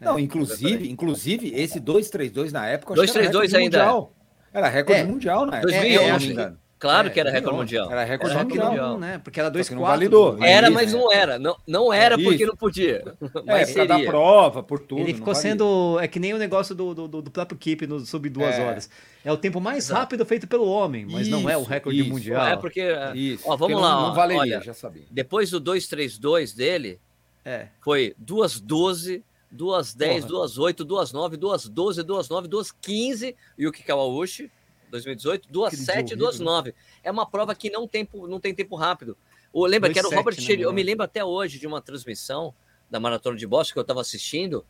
Não, 0.00 0.18
inclusive, 0.18 0.88
inclusive 0.90 1.52
esse 1.54 1.80
232 1.80 2.52
na 2.52 2.66
época, 2.66 2.94
eu 2.94 3.02
acho 3.02 3.12
que 3.12 3.18
era 3.18 3.28
232 3.30 3.52
recorde 3.52 3.64
ainda 3.64 3.78
é. 3.78 3.92
mundial. 3.94 4.12
Era 4.52 4.68
recorde 4.68 5.00
É. 5.00 5.04
mundial 5.04 5.46
na 5.46 5.56
época. 5.58 5.72
2011. 5.72 6.04
se 6.04 6.10
não 6.10 6.18
me 6.18 6.32
engano. 6.32 6.58
Claro 6.78 7.08
É, 7.08 7.10
que 7.10 7.18
era 7.18 7.30
recorde 7.30 7.56
2011. 7.56 7.64
mundial. 7.88 7.92
Era 7.98 8.04
recorde 8.08 8.34
Era 8.34 8.44
mundial. 8.44 8.64
não, 8.64 8.70
mundial. 8.70 8.98
né? 8.98 9.20
Porque 9.24 9.40
era 9.40 9.48
Só 9.48 9.52
que 9.68 9.74
não 9.74 9.82
2-4. 9.82 9.86
validou. 9.86 10.36
né? 10.36 10.52
Era, 10.52 10.66
Isso, 10.68 10.74
mas 10.74 10.94
é. 10.94 10.96
não 10.96 11.12
era. 11.12 11.38
Não, 11.38 11.56
não 11.66 11.92
era 11.92 12.16
porque 12.16 12.34
Isso. 12.36 12.46
não 12.46 12.56
podia. 12.56 12.96
É, 12.96 13.02
Mas 13.46 13.70
por 13.70 13.74
causa 13.76 13.86
da 13.86 13.94
seria. 13.96 14.10
prova, 14.10 14.62
por 14.62 14.78
tudo. 14.78 15.00
Ele 15.00 15.10
não 15.12 15.18
ficou 15.18 15.34
sendo. 15.34 15.98
É 16.00 16.06
que 16.06 16.20
nem 16.20 16.34
o 16.34 16.38
negócio 16.38 16.74
do, 16.76 16.94
do, 16.94 17.08
do- 17.08 17.22
do 17.22 17.30
próprio 17.32 17.58
Keep 17.58 17.86
no 17.88 17.98
sub 18.00 18.28
duas 18.28 18.54
É. 18.54 18.64
horas. 18.64 18.88
É 19.24 19.32
o 19.32 19.36
tempo 19.36 19.60
mais 19.60 19.86
Exato. 19.86 20.00
rápido 20.00 20.24
feito 20.24 20.46
pelo 20.46 20.68
homem, 20.68 21.04
mas 21.10 21.26
não 21.26 21.50
é 21.50 21.56
o 21.56 21.62
Isso, 21.62 21.68
recorde 21.70 22.00
isso. 22.00 22.10
mundial. 22.10 22.46
É 22.46 22.56
porque. 22.56 22.82
Isso. 23.14 23.42
Ó, 23.44 23.56
vamos 23.56 23.74
porque 23.74 23.74
lá, 23.74 23.94
Não, 23.96 24.06
não 24.08 24.14
valeria, 24.14 24.40
olha. 24.40 24.60
já 24.62 24.72
sabia. 24.72 25.02
Depois 25.10 25.50
do 25.50 25.58
232 25.58 26.52
dele, 26.54 27.00
É. 27.44 27.66
foi 27.80 28.14
212, 28.18 29.24
210, 29.50 30.24
Porra. 30.24 30.28
208, 30.28 30.84
209, 30.84 31.36
212, 31.36 32.02
209, 32.04 32.48
215 32.48 33.34
e 33.58 33.66
o 33.66 33.72
Kikawauchi, 33.72 34.50
2018, 34.90 35.48
27 35.70 35.96
horrível, 35.98 36.16
209. 36.18 36.74
É 37.02 37.10
uma 37.10 37.28
prova 37.28 37.54
que 37.54 37.70
não 37.70 37.86
tem, 37.86 38.08
não 38.14 38.40
tem 38.40 38.54
tempo 38.54 38.76
rápido. 38.76 39.16
O, 39.52 39.64
lembra 39.66 39.92
que 39.92 39.98
era 39.98 40.08
o 40.08 40.10
2,7, 40.10 40.16
Robert 40.16 40.36
né, 40.36 40.42
Shelley. 40.42 40.62
Eu 40.62 40.72
me 40.72 40.82
lembro 40.82 41.04
até 41.04 41.24
hoje 41.24 41.58
de 41.58 41.66
uma 41.66 41.80
transmissão 41.80 42.54
da 42.90 43.00
Maratona 43.00 43.36
de 43.36 43.46
Boston 43.46 43.74
que 43.74 43.78
eu 43.78 43.82
estava 43.82 44.00
assistindo. 44.00 44.64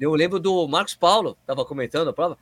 Eu 0.00 0.12
lembro 0.14 0.40
do 0.40 0.66
Marcos 0.66 0.94
Paulo, 0.94 1.36
estava 1.40 1.64
comentando 1.64 2.08
a 2.08 2.12
prova. 2.12 2.36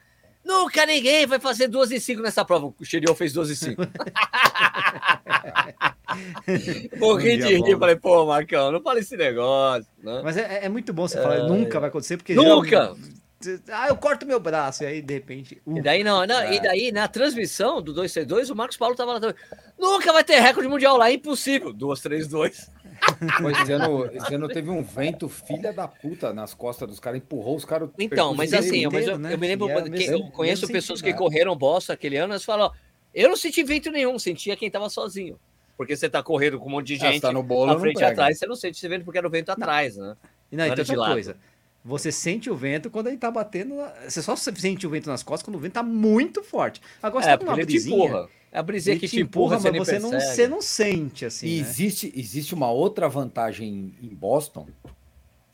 Nunca 0.45 0.85
ninguém 0.85 1.25
vai 1.27 1.39
fazer 1.39 1.69
12 1.69 1.95
e 1.95 2.01
5 2.01 2.21
nessa 2.21 2.45
prova. 2.45 2.67
O 2.79 2.85
Cherion 2.85 3.15
fez 3.15 3.33
12 3.33 3.53
e 3.53 3.57
5. 3.57 3.83
Morri 6.99 7.37
de 7.37 7.57
rir. 7.57 7.73
bom. 7.75 7.79
Falei, 7.79 7.97
pô, 7.97 8.27
Marcão, 8.27 8.73
não 8.73 8.81
fala 8.83 8.99
esse 8.99 9.17
negócio. 9.17 9.87
Né? 10.03 10.21
Mas 10.25 10.37
é, 10.37 10.65
é 10.65 10.69
muito 10.69 10.93
bom 10.93 11.07
você 11.07 11.21
falar, 11.21 11.37
É. 11.37 11.49
nunca 11.49 11.79
vai 11.81 11.89
acontecer, 11.89 12.17
porque. 12.17 12.35
Nunca! 12.35 12.69
geralmente- 12.69 13.22
Ah, 13.71 13.89
eu 13.89 13.97
corto 13.97 14.27
meu 14.27 14.39
braço, 14.41 14.83
e 14.83 14.87
aí, 14.87 15.03
de 15.03 15.15
repente. 15.15 15.61
uh, 15.67 15.79
E 15.79 15.83
daí, 15.83 16.03
não, 16.05 16.25
não, 16.27 16.41
É. 16.41 16.55
e 16.55 16.61
daí, 16.61 16.93
na 16.93 17.09
transmissão 17.09 17.83
do 17.83 17.93
232, 17.93 18.51
o 18.51 18.57
Marcos 18.57 18.77
Paulo 18.77 18.95
tava 18.95 19.13
lá 19.15 19.21
também. 19.21 19.37
Nunca 19.79 20.13
vai 20.13 20.23
ter 20.25 20.39
recorde 20.41 20.69
mundial 20.69 20.97
lá, 20.97 21.11
é 21.11 21.15
impossível. 21.15 21.73
232. 21.73 22.71
Pô, 23.41 23.51
esse, 23.51 23.73
ano, 23.73 24.07
esse 24.13 24.35
ano 24.35 24.49
teve 24.49 24.71
um 24.71 24.83
vento 24.83 25.29
filha 25.29 25.73
da 25.73 25.89
puta 25.89 26.33
nas 26.33 26.55
costas 26.55 26.89
dos 26.89 27.01
caras, 27.01 27.19
empurrou 27.19 27.57
os 27.57 27.65
caras. 27.65 27.89
Então, 27.99 28.35
mas 28.35 28.55
assim, 28.55 28.85
inteiro. 28.85 28.93
mas 28.93 29.07
eu, 29.09 29.19
né? 29.19 29.35
eu 29.35 29.39
me 29.39 29.49
lembro, 29.49 29.67
E 29.69 29.71
é 29.73 29.83
que 29.83 29.91
mesmo- 29.91 30.27
eu 30.27 30.31
conheço 30.31 30.67
pessoas 30.69 31.01
sentido, 31.01 31.05
que 31.07 31.13
né? 31.13 31.19
correram 31.19 31.57
Boston 31.57 31.93
aquele 31.95 32.17
ano, 32.17 32.33
eles 32.35 32.45
falam, 32.45 32.67
ó, 32.67 32.73
eu 33.15 33.29
não 33.29 33.37
senti 33.37 33.63
vento 33.65 33.91
nenhum, 33.91 34.19
sentia 34.19 34.57
quem 34.57 34.71
tava 34.71 34.89
sozinho. 34.89 35.39
Porque 35.77 35.97
você 35.97 36.09
tá 36.09 36.23
correndo 36.23 36.61
com 36.61 36.67
um 36.69 36.71
monte 36.73 36.89
de 36.89 36.95
Ah, 36.95 37.07
gente 37.11 37.15
se 37.17 37.21
tá 37.23 37.33
no 37.33 37.43
bolo, 37.43 37.67
na 37.67 37.73
não 37.73 37.81
frente 37.81 38.01
e 38.01 38.05
atrás, 38.05 38.39
você 38.39 38.47
não 38.47 38.55
sente 38.55 38.77
esse 38.79 38.87
vento 38.89 39.05
porque 39.05 39.19
era 39.19 39.27
o 39.27 39.31
vento 39.31 39.51
atrás, 39.51 39.97
né? 39.97 40.15
E 40.53 40.57
não, 40.57 40.67
e 40.67 40.75
tem 40.75 40.85
de 40.85 40.91
outra 40.97 41.09
lado. 41.15 41.37
Você 41.85 42.13
sente 42.13 42.49
o 42.49 42.55
vento 42.55 42.89
quando 42.91 43.09
ele 43.09 43.17
tá 43.17 43.31
batendo. 43.31 43.75
na- 43.77 43.93
Você 44.09 44.23
só 44.23 44.37
sente 44.37 44.87
o 44.87 44.91
vento 44.91 45.09
nas 45.09 45.23
costas 45.23 45.43
quando 45.45 45.57
o 45.57 45.59
vento 45.59 45.73
tá 45.73 45.83
muito 45.83 46.43
forte. 46.43 46.81
Agora, 47.03 47.25
você 47.25 47.31
É, 47.31 47.37
tá 47.37 47.45
numa 47.45 47.57
brisinha. 47.57 48.29
É 48.53 48.59
a 48.59 48.63
brisinha 48.63 48.93
Ele 48.93 49.01
que 49.01 49.09
te 49.09 49.17
te 49.17 49.21
empurra, 49.23 49.57
empurra, 49.57 49.61
você 49.73 49.79
mas 49.79 49.89
nem 49.89 49.99
você 50.01 50.15
não, 50.15 50.21
você 50.21 50.47
não 50.49 50.63
sente 50.63 51.25
assim. 51.25 51.47
E 51.47 51.55
né? 51.63 51.67
existe, 51.69 52.13
existe 52.15 52.55
uma 52.55 52.71
outra 52.71 53.09
vantagem 53.09 53.95
em 54.01 54.09
Boston. 54.15 54.67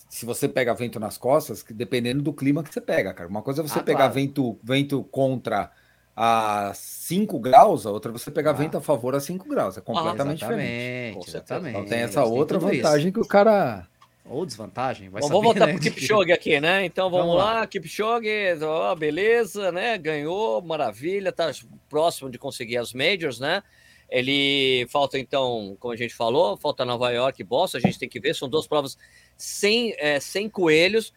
Se 0.09 0.27
você 0.27 0.49
pega 0.49 0.75
vento 0.75 0.99
nas 0.99 1.17
costas, 1.17 1.63
que 1.63 1.73
dependendo 1.73 2.23
do 2.23 2.33
clima 2.33 2.63
que 2.65 2.73
você 2.75 2.81
pega, 2.81 3.15
cara. 3.15 3.29
Uma 3.29 3.41
coisa 3.43 3.63
é 3.63 3.67
você 3.69 3.79
Ah, 3.79 3.83
pegar 3.83 3.99
claro. 4.01 4.15
vento, 4.15 4.59
vento 4.65 5.03
contra 5.05 5.71
a 6.17 6.73
5 6.75 7.39
graus, 7.39 7.87
a 7.87 7.91
outra 7.93 8.11
é 8.11 8.13
você 8.13 8.31
pegar 8.31 8.51
Ah. 8.51 8.55
vento 8.55 8.77
a 8.77 8.81
favor 8.81 9.15
a 9.15 9.21
5 9.21 9.49
graus. 9.49 9.79
É 9.79 9.81
completamente 9.81 10.39
diferente. 10.41 10.65
Exatamente, 10.73 11.15
Com 11.15 11.23
certeza. 11.23 11.45
exatamente. 11.55 11.77
Então 11.79 11.89
tem 11.89 11.99
essa 12.01 12.25
outra 12.25 12.59
tudo 12.59 12.73
isso. 12.73 12.83
vantagem 12.83 13.13
que 13.13 13.21
o 13.21 13.27
cara. 13.27 13.87
Ou 14.31 14.45
desvantagem, 14.45 15.09
vai 15.09 15.23
Bom, 15.23 15.29
saber, 15.29 15.41
vamos 15.41 15.55
voltar 15.55 15.67
né? 15.67 15.73
pro 15.73 15.83
Kipchoge 15.83 16.33
aqui, 16.33 16.61
né? 16.61 16.85
Então 16.85 17.11
vamos, 17.11 17.29
Vamos 17.29 17.43
lá, 17.43 17.67
Kipchoge, 17.67 18.29
ó, 18.63 18.95
beleza, 18.95 19.73
né? 19.73 19.97
Ganhou, 19.97 20.61
maravilha, 20.61 21.33
tá 21.33 21.51
próximo 21.89 22.31
de 22.31 22.39
conseguir 22.39 22.77
as 22.77 22.93
majors, 22.93 23.41
né? 23.41 23.63
Ele 24.11 24.87
falta 24.91 25.19
então, 25.19 25.77
como 25.79 25.93
a 25.93 25.97
gente 25.97 26.15
falou, 26.15 26.57
falta 26.57 26.85
Nova 26.85 27.11
York 27.11 27.41
e 27.41 27.45
Boston, 27.45 27.79
a 27.79 27.81
gente 27.81 27.99
tem 27.99 28.09
que 28.09 28.21
ver, 28.21 28.35
são 28.35 28.49
duas 28.49 28.67
provas 28.67 28.97
sem, 29.37 29.95
é, 29.99 30.19
sem 30.21 30.49
coelhos. 30.49 31.13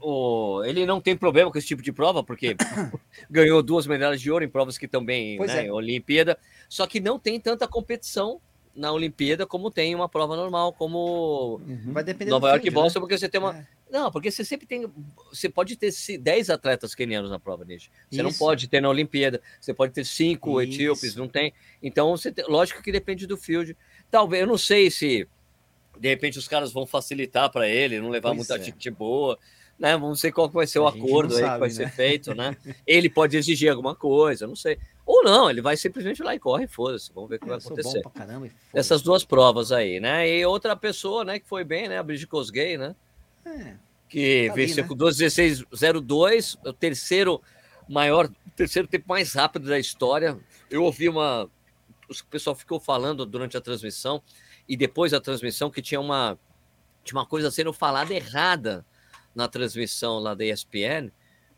O, 0.00 0.62
ele 0.64 0.86
não 0.86 1.00
tem 1.00 1.16
problema 1.16 1.50
com 1.50 1.58
esse 1.58 1.66
tipo 1.66 1.82
de 1.82 1.92
prova, 1.92 2.22
porque 2.22 2.56
ganhou 3.30 3.62
duas 3.62 3.86
medalhas 3.86 4.20
de 4.20 4.30
ouro 4.30 4.44
em 4.44 4.48
provas 4.48 4.78
que 4.78 4.88
também, 4.88 5.36
Pois 5.36 5.52
né, 5.52 5.62
é. 5.62 5.66
em 5.66 5.70
Olimpíada, 5.70 6.38
só 6.68 6.86
que 6.86 6.98
não 6.98 7.18
tem 7.18 7.38
tanta 7.38 7.68
competição 7.68 8.40
na 8.76 8.92
Olimpíada 8.92 9.46
como 9.46 9.70
tem 9.70 9.94
uma 9.94 10.08
prova 10.08 10.36
normal, 10.36 10.72
como 10.72 11.60
Uhum. 11.66 11.92
Vai 11.92 12.04
depender 12.04 12.30
Nova 12.30 12.48
do 12.48 12.50
York 12.50 12.60
e 12.60 12.70
field, 12.70 12.76
né? 12.76 12.82
Boston, 12.82 13.00
porque 13.00 13.16
você 13.18 13.28
tem 13.28 13.40
uma. 13.40 13.56
É. 13.56 13.66
Não, 13.90 14.10
porque 14.12 14.30
você 14.30 14.44
sempre 14.44 14.66
tem. 14.66 14.86
Você 15.32 15.48
pode 15.48 15.76
ter 15.76 15.90
se- 15.92 16.18
10 16.18 16.50
atletas 16.50 16.94
quenianos 16.94 17.30
na 17.30 17.38
prova, 17.38 17.64
Nish. 17.64 17.90
Você 18.10 18.22
não 18.22 18.30
Isso. 18.30 18.38
pode 18.38 18.68
ter 18.68 18.80
na 18.80 18.88
Olimpíada. 18.88 19.40
Você 19.60 19.72
pode 19.72 19.92
ter 19.92 20.04
cinco 20.04 20.60
Isso. 20.60 20.72
etíopes, 20.74 21.16
não 21.16 21.26
tem. 21.28 21.52
Então, 21.82 22.10
você 22.16 22.30
tem- 22.30 22.44
lógico 22.48 22.82
que 22.82 22.92
depende 22.92 23.26
do 23.26 23.36
field. 23.36 23.76
Talvez, 24.10 24.42
eu 24.42 24.46
não 24.46 24.58
sei 24.58 24.90
se 24.90 25.26
de 25.98 26.08
repente 26.08 26.38
os 26.38 26.46
caras 26.46 26.72
vão 26.72 26.84
facilitar 26.86 27.50
para 27.50 27.66
ele, 27.68 27.98
não 28.00 28.10
levar 28.10 28.28
Pois 28.34 28.38
muita 28.48 28.56
é. 28.56 28.62
gente 28.64 28.90
boa. 28.90 29.38
Né? 29.78 29.96
Vamos 29.96 30.22
ver 30.22 30.32
qual 30.32 30.48
vai 30.48 30.66
ser 30.66 30.78
o 30.78 30.86
acordo 30.86 31.34
não 31.34 31.36
aí 31.36 31.42
que 31.42 31.48
sabe, 31.48 31.60
vai 31.60 31.68
né? 31.68 31.74
ser 31.74 31.90
feito, 31.90 32.34
né? 32.34 32.56
Ele 32.86 33.10
pode 33.10 33.36
exigir 33.36 33.70
alguma 33.70 33.94
coisa, 33.94 34.46
não 34.46 34.56
sei. 34.56 34.78
Ou 35.04 35.22
não, 35.22 35.50
ele 35.50 35.60
vai 35.60 35.76
simplesmente 35.76 36.22
lá 36.22 36.34
e 36.34 36.38
corre, 36.38 36.66
foda-se. 36.66 37.12
Vamos 37.14 37.28
ver 37.28 37.36
o 37.36 37.40
que 37.40 37.46
vai 37.46 37.56
Eu 37.56 37.60
sou 37.60 37.72
acontecer 37.74 38.02
caramba. 38.14 38.48
essas 38.72 39.02
duas 39.02 39.22
provas 39.24 39.70
aí, 39.72 40.00
né? 40.00 40.28
E 40.28 40.44
outra 40.46 40.74
pessoa, 40.74 41.24
né, 41.24 41.38
que 41.38 41.46
foi 41.46 41.62
bem, 41.62 41.88
né? 41.88 41.98
A 41.98 42.02
Brigitte 42.02 42.26
Kosgei, 42.30 42.78
né? 42.78 42.96
É, 43.44 43.74
Que 44.08 44.48
Tá 44.48 44.54
venceu 44.54 44.82
né? 44.82 44.88
com 44.88 44.96
2,16,02, 44.96 46.56
o 46.64 46.72
terceiro 46.72 47.40
maior, 47.88 48.26
o 48.26 48.50
terceiro 48.50 48.88
tempo 48.88 49.04
mais 49.08 49.32
rápido 49.34 49.68
da 49.68 49.78
história. 49.78 50.38
Eu 50.70 50.82
ouvi 50.84 51.08
uma. 51.08 51.44
O 52.08 52.24
pessoal 52.30 52.54
ficou 52.56 52.80
falando 52.80 53.26
durante 53.26 53.56
a 53.56 53.60
transmissão 53.60 54.22
e 54.68 54.76
depois 54.76 55.12
da 55.12 55.20
transmissão 55.20 55.70
que 55.70 55.82
tinha 55.82 56.00
uma, 56.00 56.38
tinha 57.04 57.18
uma 57.18 57.26
coisa 57.26 57.50
sendo 57.50 57.72
falada 57.72 58.14
errada 58.14 58.84
na 59.36 59.46
transmissão 59.46 60.18
lá 60.18 60.34
da 60.34 60.44
ESPN. 60.44 61.12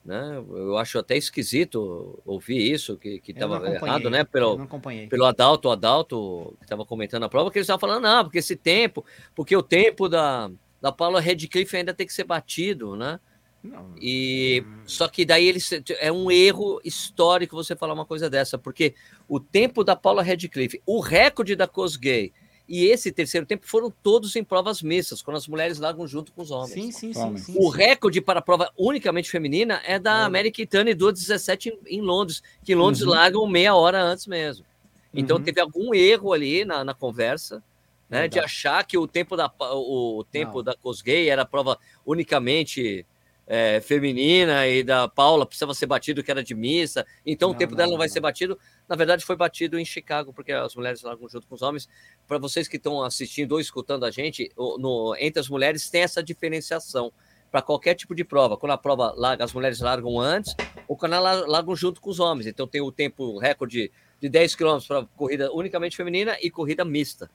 Né? 0.04 0.42
Eu 0.50 0.76
acho 0.76 0.98
até 0.98 1.16
esquisito 1.16 2.20
ouvir 2.24 2.72
isso, 2.72 2.96
que 2.96 3.20
estava 3.26 3.66
errado, 3.68 4.10
né? 4.10 4.24
Pelo, 4.24 4.66
pelo 5.08 5.24
Adalto, 5.24 5.68
o 5.68 5.70
Adalto, 5.70 6.54
que 6.58 6.64
estava 6.64 6.84
comentando 6.84 7.24
a 7.24 7.28
prova, 7.28 7.50
que 7.50 7.58
eles 7.58 7.64
estavam 7.64 7.80
falando, 7.80 8.02
não, 8.02 8.24
porque 8.24 8.38
esse 8.38 8.56
tempo, 8.56 9.04
porque 9.34 9.54
o 9.54 9.62
tempo 9.62 10.08
da, 10.08 10.50
da 10.80 10.90
Paula 10.90 11.20
Redcliffe 11.20 11.76
ainda 11.76 11.92
tem 11.92 12.06
que 12.06 12.12
ser 12.12 12.24
batido, 12.24 12.96
né? 12.96 13.20
Não, 13.62 13.94
E 14.00 14.64
só 14.86 15.08
que 15.08 15.24
daí 15.24 15.46
eles 15.46 15.70
é 16.00 16.10
um 16.10 16.30
erro 16.30 16.80
histórico 16.84 17.56
você 17.56 17.76
falar 17.76 17.92
uma 17.92 18.06
coisa 18.06 18.30
dessa, 18.30 18.56
porque 18.56 18.94
o 19.28 19.38
tempo 19.38 19.84
da 19.84 19.94
Paula 19.94 20.22
Redcliffe, 20.22 20.80
o 20.86 21.00
recorde 21.00 21.54
da 21.54 21.66
Kosgei 21.66 22.32
e 22.68 22.84
esse 22.84 23.10
terceiro 23.10 23.46
tempo 23.46 23.66
foram 23.66 23.90
todos 23.90 24.36
em 24.36 24.44
provas 24.44 24.82
mistas, 24.82 25.22
quando 25.22 25.38
as 25.38 25.48
mulheres 25.48 25.78
largam 25.78 26.06
junto 26.06 26.32
com 26.32 26.42
os 26.42 26.50
homens. 26.50 26.72
Sim, 26.72 26.90
sim, 26.90 27.12
sim. 27.14 27.36
Sim, 27.38 27.58
O 27.58 27.68
recorde 27.70 28.20
para 28.20 28.40
a 28.40 28.42
prova 28.42 28.70
unicamente 28.76 29.30
feminina 29.30 29.80
é 29.86 29.98
da 29.98 30.24
América 30.24 30.60
Itane 30.60 30.92
do 30.94 31.10
17 31.10 31.70
em, 31.70 31.98
em 31.98 32.00
Londres, 32.02 32.42
que 32.62 32.72
em 32.72 32.76
Londres 32.76 33.02
Uhum. 33.02 33.10
largam 33.10 33.46
meia 33.46 33.74
hora 33.74 34.02
antes 34.02 34.26
mesmo. 34.26 34.66
Então 35.14 35.38
Uhum. 35.38 35.42
teve 35.42 35.60
algum 35.60 35.94
erro 35.94 36.32
ali 36.32 36.64
na, 36.64 36.84
na 36.84 36.92
conversa, 36.94 37.62
né, 38.08 38.28
de 38.28 38.38
achar 38.38 38.84
que 38.86 38.96
o 38.98 39.06
tempo 39.06 39.36
da 39.36 39.50
o, 39.60 40.24
tempo 40.30 40.58
Não. 40.58 40.64
da 40.64 40.74
Kosgei 40.76 41.28
era 41.30 41.44
prova 41.44 41.78
unicamente 42.06 43.06
é, 43.50 43.80
feminina 43.80 44.66
e 44.68 44.82
da 44.84 45.08
Paula 45.08 45.46
precisava 45.46 45.72
ser 45.72 45.86
batido 45.86 46.22
que 46.22 46.30
era 46.30 46.44
de 46.44 46.54
missa, 46.54 47.06
então 47.24 47.48
o 47.48 47.52
Não, 47.52 47.58
tempo 47.58 47.70
não, 47.70 47.76
dela 47.78 47.90
não 47.92 47.96
vai 47.98 48.06
não. 48.06 48.12
ser 48.12 48.20
batido. 48.20 48.58
Na 48.86 48.94
verdade 48.94 49.24
foi 49.24 49.36
batido 49.36 49.78
em 49.78 49.84
Chicago 49.86 50.34
porque 50.34 50.52
as 50.52 50.74
mulheres 50.76 51.00
largam 51.02 51.26
junto 51.28 51.46
com 51.46 51.54
os 51.54 51.62
homens. 51.62 51.88
Para 52.26 52.36
vocês 52.36 52.68
que 52.68 52.76
estão 52.76 53.02
assistindo 53.02 53.52
ou 53.52 53.60
escutando 53.60 54.04
a 54.04 54.10
gente, 54.10 54.50
o- 54.54 54.76
no, 54.78 55.16
entre 55.18 55.40
as 55.40 55.48
mulheres 55.48 55.88
tem 55.88 56.02
essa 56.02 56.22
diferenciação 56.22 57.10
para 57.50 57.62
qualquer 57.62 57.94
tipo 57.94 58.14
de 58.14 58.22
prova. 58.22 58.58
Quando 58.58 58.72
a 58.72 58.78
prova 58.78 59.14
larga, 59.16 59.42
as 59.44 59.54
mulheres 59.54 59.80
largam 59.80 60.20
antes 60.20 60.54
ou 60.86 60.94
quando 60.94 61.14
elas 61.14 61.46
largam 61.48 61.74
junto 61.74 61.98
com 62.02 62.10
os 62.10 62.20
homens. 62.20 62.46
Então 62.46 62.66
tem 62.66 62.82
o 62.82 62.92
tempo 62.92 63.38
recorde 63.38 63.90
de 64.20 64.28
10 64.28 64.54
km 64.56 64.78
para 64.86 65.06
corrida 65.16 65.50
unicamente 65.52 65.96
feminina 65.96 66.36
e 66.42 66.50
corrida 66.50 66.84
mista. 66.84 67.30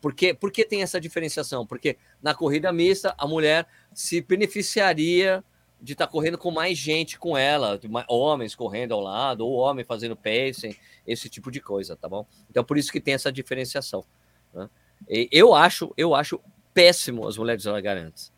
Por 0.00 0.14
que, 0.14 0.32
por 0.32 0.52
que 0.52 0.64
tem 0.64 0.82
essa 0.82 1.00
diferenciação? 1.00 1.66
Porque 1.66 1.96
na 2.22 2.32
corrida 2.32 2.72
mista, 2.72 3.12
a 3.18 3.26
mulher 3.26 3.66
se 3.92 4.20
beneficiaria 4.20 5.42
de 5.80 5.92
estar 5.92 6.06
correndo 6.06 6.36
com 6.38 6.50
mais 6.50 6.76
gente 6.76 7.18
com 7.18 7.36
ela, 7.36 7.78
homens 8.08 8.54
correndo 8.54 8.92
ao 8.94 9.00
lado, 9.00 9.46
ou 9.46 9.54
homem 9.58 9.84
fazendo 9.84 10.16
pacing, 10.16 10.74
esse 11.06 11.28
tipo 11.28 11.50
de 11.50 11.60
coisa, 11.60 11.94
tá 11.96 12.08
bom? 12.08 12.26
Então, 12.50 12.64
por 12.64 12.76
isso 12.76 12.90
que 12.90 13.00
tem 13.00 13.14
essa 13.14 13.30
diferenciação. 13.30 14.04
né? 14.52 14.68
Eu 15.30 15.54
acho, 15.54 15.92
eu 15.96 16.14
acho 16.14 16.40
péssimo 16.74 17.26
as 17.26 17.36
mulheres 17.38 17.64
largarem 17.64 18.04
antes. 18.04 18.32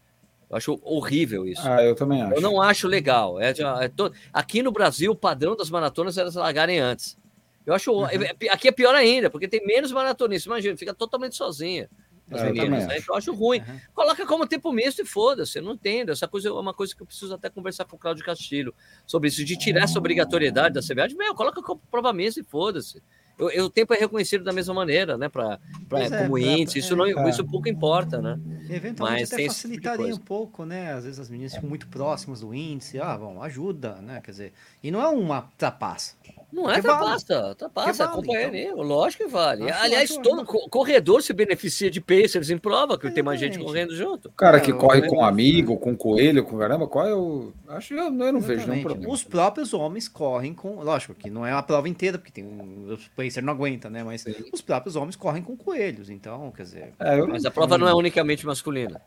Eu 0.50 0.57
acho 0.57 0.81
horrível 0.83 1.46
isso. 1.46 1.62
Ah, 1.64 1.83
eu 1.83 1.94
também 1.94 2.20
acho. 2.22 2.35
Eu 2.35 2.40
não 2.40 2.61
acho 2.61 2.87
legal. 2.88 3.40
É, 3.40 3.50
é 3.81 3.88
to- 3.88 4.12
Aqui 4.33 4.62
no 4.62 4.72
Brasil, 4.72 5.12
o 5.12 5.16
padrão 5.16 5.57
das 5.57 5.70
maratonas 5.70 6.18
é 6.18 6.22
elas 6.22 6.35
largarem 6.35 6.79
antes. 6.79 7.16
Eu 7.64 7.72
acho. 7.72 7.92
Uhum. 7.92 8.07
é- 8.07 8.35
é- 8.40 8.48
Aqui 8.50 8.66
é 8.68 8.72
pior 8.72 8.94
ainda, 8.94 9.31
porque 9.31 9.46
tem 9.46 9.64
menos 9.64 9.92
maratonistas. 9.92 10.46
Imagina, 10.46 10.76
fica 10.76 10.92
totalmente 10.92 11.37
sozinha. 11.37 11.88
As 12.31 12.43
É, 12.43 12.47
também 12.47 12.69
né? 12.71 12.77
acho. 12.79 12.87
Então 12.99 13.14
eu 13.14 13.19
acho 13.19 13.35
ruim. 13.35 13.59
Aham. 13.61 13.81
Coloca 13.95 14.27
como 14.27 14.47
tempo 14.47 14.73
misto 14.73 15.03
e 15.03 15.05
foda-se, 15.05 15.59
eu 15.59 15.62
não 15.62 15.73
entendo. 15.75 16.11
Essa 16.12 16.29
coisa 16.29 16.49
é 16.49 16.53
uma 16.53 16.73
coisa 16.75 16.95
que 16.95 17.03
eu 17.03 17.07
preciso 17.07 17.35
até 17.35 17.51
conversar 17.51 17.85
com 17.85 17.97
o 17.97 17.99
Cláudio 17.99 18.25
Castilho 18.25 18.75
sobre 19.07 19.29
isso, 19.29 19.45
de 19.45 19.57
tirar 19.57 19.83
essa 19.85 19.99
obrigatoriedade 19.99 20.75
da 20.75 20.81
CBA. 20.83 21.09
Meu, 21.16 21.35
coloca 21.35 21.61
como 21.62 21.81
prova 21.90 22.12
mista 22.12 22.40
e 22.40 22.45
foda-se. 22.45 23.03
Eu- 23.38 23.49
eu- 23.51 23.64
O 23.64 23.71
tempo 23.71 23.95
é 23.95 23.97
reconhecido 23.97 24.45
da 24.45 24.53
mesma 24.53 24.75
maneira, 24.75 25.16
né? 25.16 25.27
Pra, 25.31 25.59
pra, 25.88 26.01
é, 26.01 26.11
como 26.11 26.33
pra- 26.33 26.40
índice, 26.43 26.79
isso, 26.81 26.93
é. 26.93 26.97
não, 26.97 27.07
É. 27.07 27.31
isso 27.31 27.43
pouco 27.47 27.71
importa, 27.71 28.21
né? 28.21 28.38
Eventualmente 28.69 29.21
Mas 29.23 29.33
até 29.33 29.43
tipo 29.45 29.55
facilitaria 29.55 30.05
coisa. 30.05 30.21
um 30.21 30.23
pouco, 30.23 30.64
né? 30.66 30.93
Às 30.93 31.05
vezes 31.05 31.19
as 31.19 31.31
meninas 31.31 31.55
ficam 31.55 31.66
muito 31.69 31.88
próximas 31.88 32.40
do 32.40 32.53
índice. 32.55 33.01
Ah, 33.01 33.16
bom, 33.16 33.43
ajuda, 33.43 33.95
né? 34.03 34.21
Quer 34.23 34.31
dizer, 34.33 34.53
e 34.83 34.90
não 34.90 35.01
é 35.01 35.09
uma 35.09 35.51
trapaça. 35.57 36.16
Não 36.53 36.71
é 36.71 36.77
Que 36.77 36.81
vale. 36.83 36.99
trapaça, 36.99 37.55
trapaça, 37.55 37.93
Que 37.93 38.03
é 38.03 38.07
vale, 38.07 38.17
companheirismo, 38.17 38.83
lógico 38.83 39.25
que 39.25 39.29
vale. 39.31 39.71
Acho- 39.71 39.85
Aliás, 39.85 40.11
acho- 40.11 40.21
todo 40.23 40.45
co- 40.45 40.69
corredor 40.69 41.23
se 41.23 41.33
beneficia 41.33 41.91
de 41.91 42.01
pacers 42.01 42.51
em 42.51 42.59
prova, 42.59 42.99
que 42.99 43.11
tem 43.11 43.23
mais 43.23 43.39
gente 43.39 43.53
Exatamente. 43.57 43.73
correndo 43.89 43.95
junto. 43.97 44.29
O 44.29 44.33
cara 44.33 44.59
que 44.61 44.73
Não, 44.73 44.79
corre 44.79 45.01
né? 45.01 45.09
com 45.09 45.19
um 45.19 45.25
amigo, 45.25 45.77
com 45.79 45.97
coelho, 45.97 46.45
com 46.45 46.59
caramba, 46.59 46.87
qual 46.89 47.07
é 47.07 47.15
o. 47.15 47.53
Acho 47.69 47.89
que 47.89 47.95
eu, 47.95 47.99
eu 48.05 48.11
não 48.11 48.41
vejo 48.41 48.41
nenhum 48.41 48.53
Exatamente. 48.61 48.83
problema. 48.85 49.13
Os 49.15 49.23
próprios 49.25 49.73
homens 49.73 50.09
correm 50.09 50.53
com. 50.53 50.83
Lógico 50.83 51.15
que 51.15 51.31
não 51.31 51.47
é 51.47 51.53
a 51.53 51.63
prova 51.63 51.89
inteira, 51.89 52.19
porque 52.19 52.33
tem 52.33 52.45
um, 52.45 52.93
o 52.95 52.99
pacer 53.17 53.43
não 53.43 53.53
aguenta, 53.53 53.89
né? 53.89 54.03
Mas 54.03 54.23
Sim. 54.23 54.35
os 54.53 54.61
próprios 54.61 54.97
homens 54.97 55.17
correm 55.17 55.43
com 55.43 55.57
coelhos. 55.57 56.11
Então, 56.11 56.51
quer 56.51 56.63
dizer. 56.65 56.93
É, 56.99 57.19
eu 57.21 57.29
Mas 57.29 57.45
a 57.45 57.51
prova 57.51 57.79
não 57.79 57.87
é 57.89 57.95
unicamente 57.95 58.45
masculina. 58.45 59.01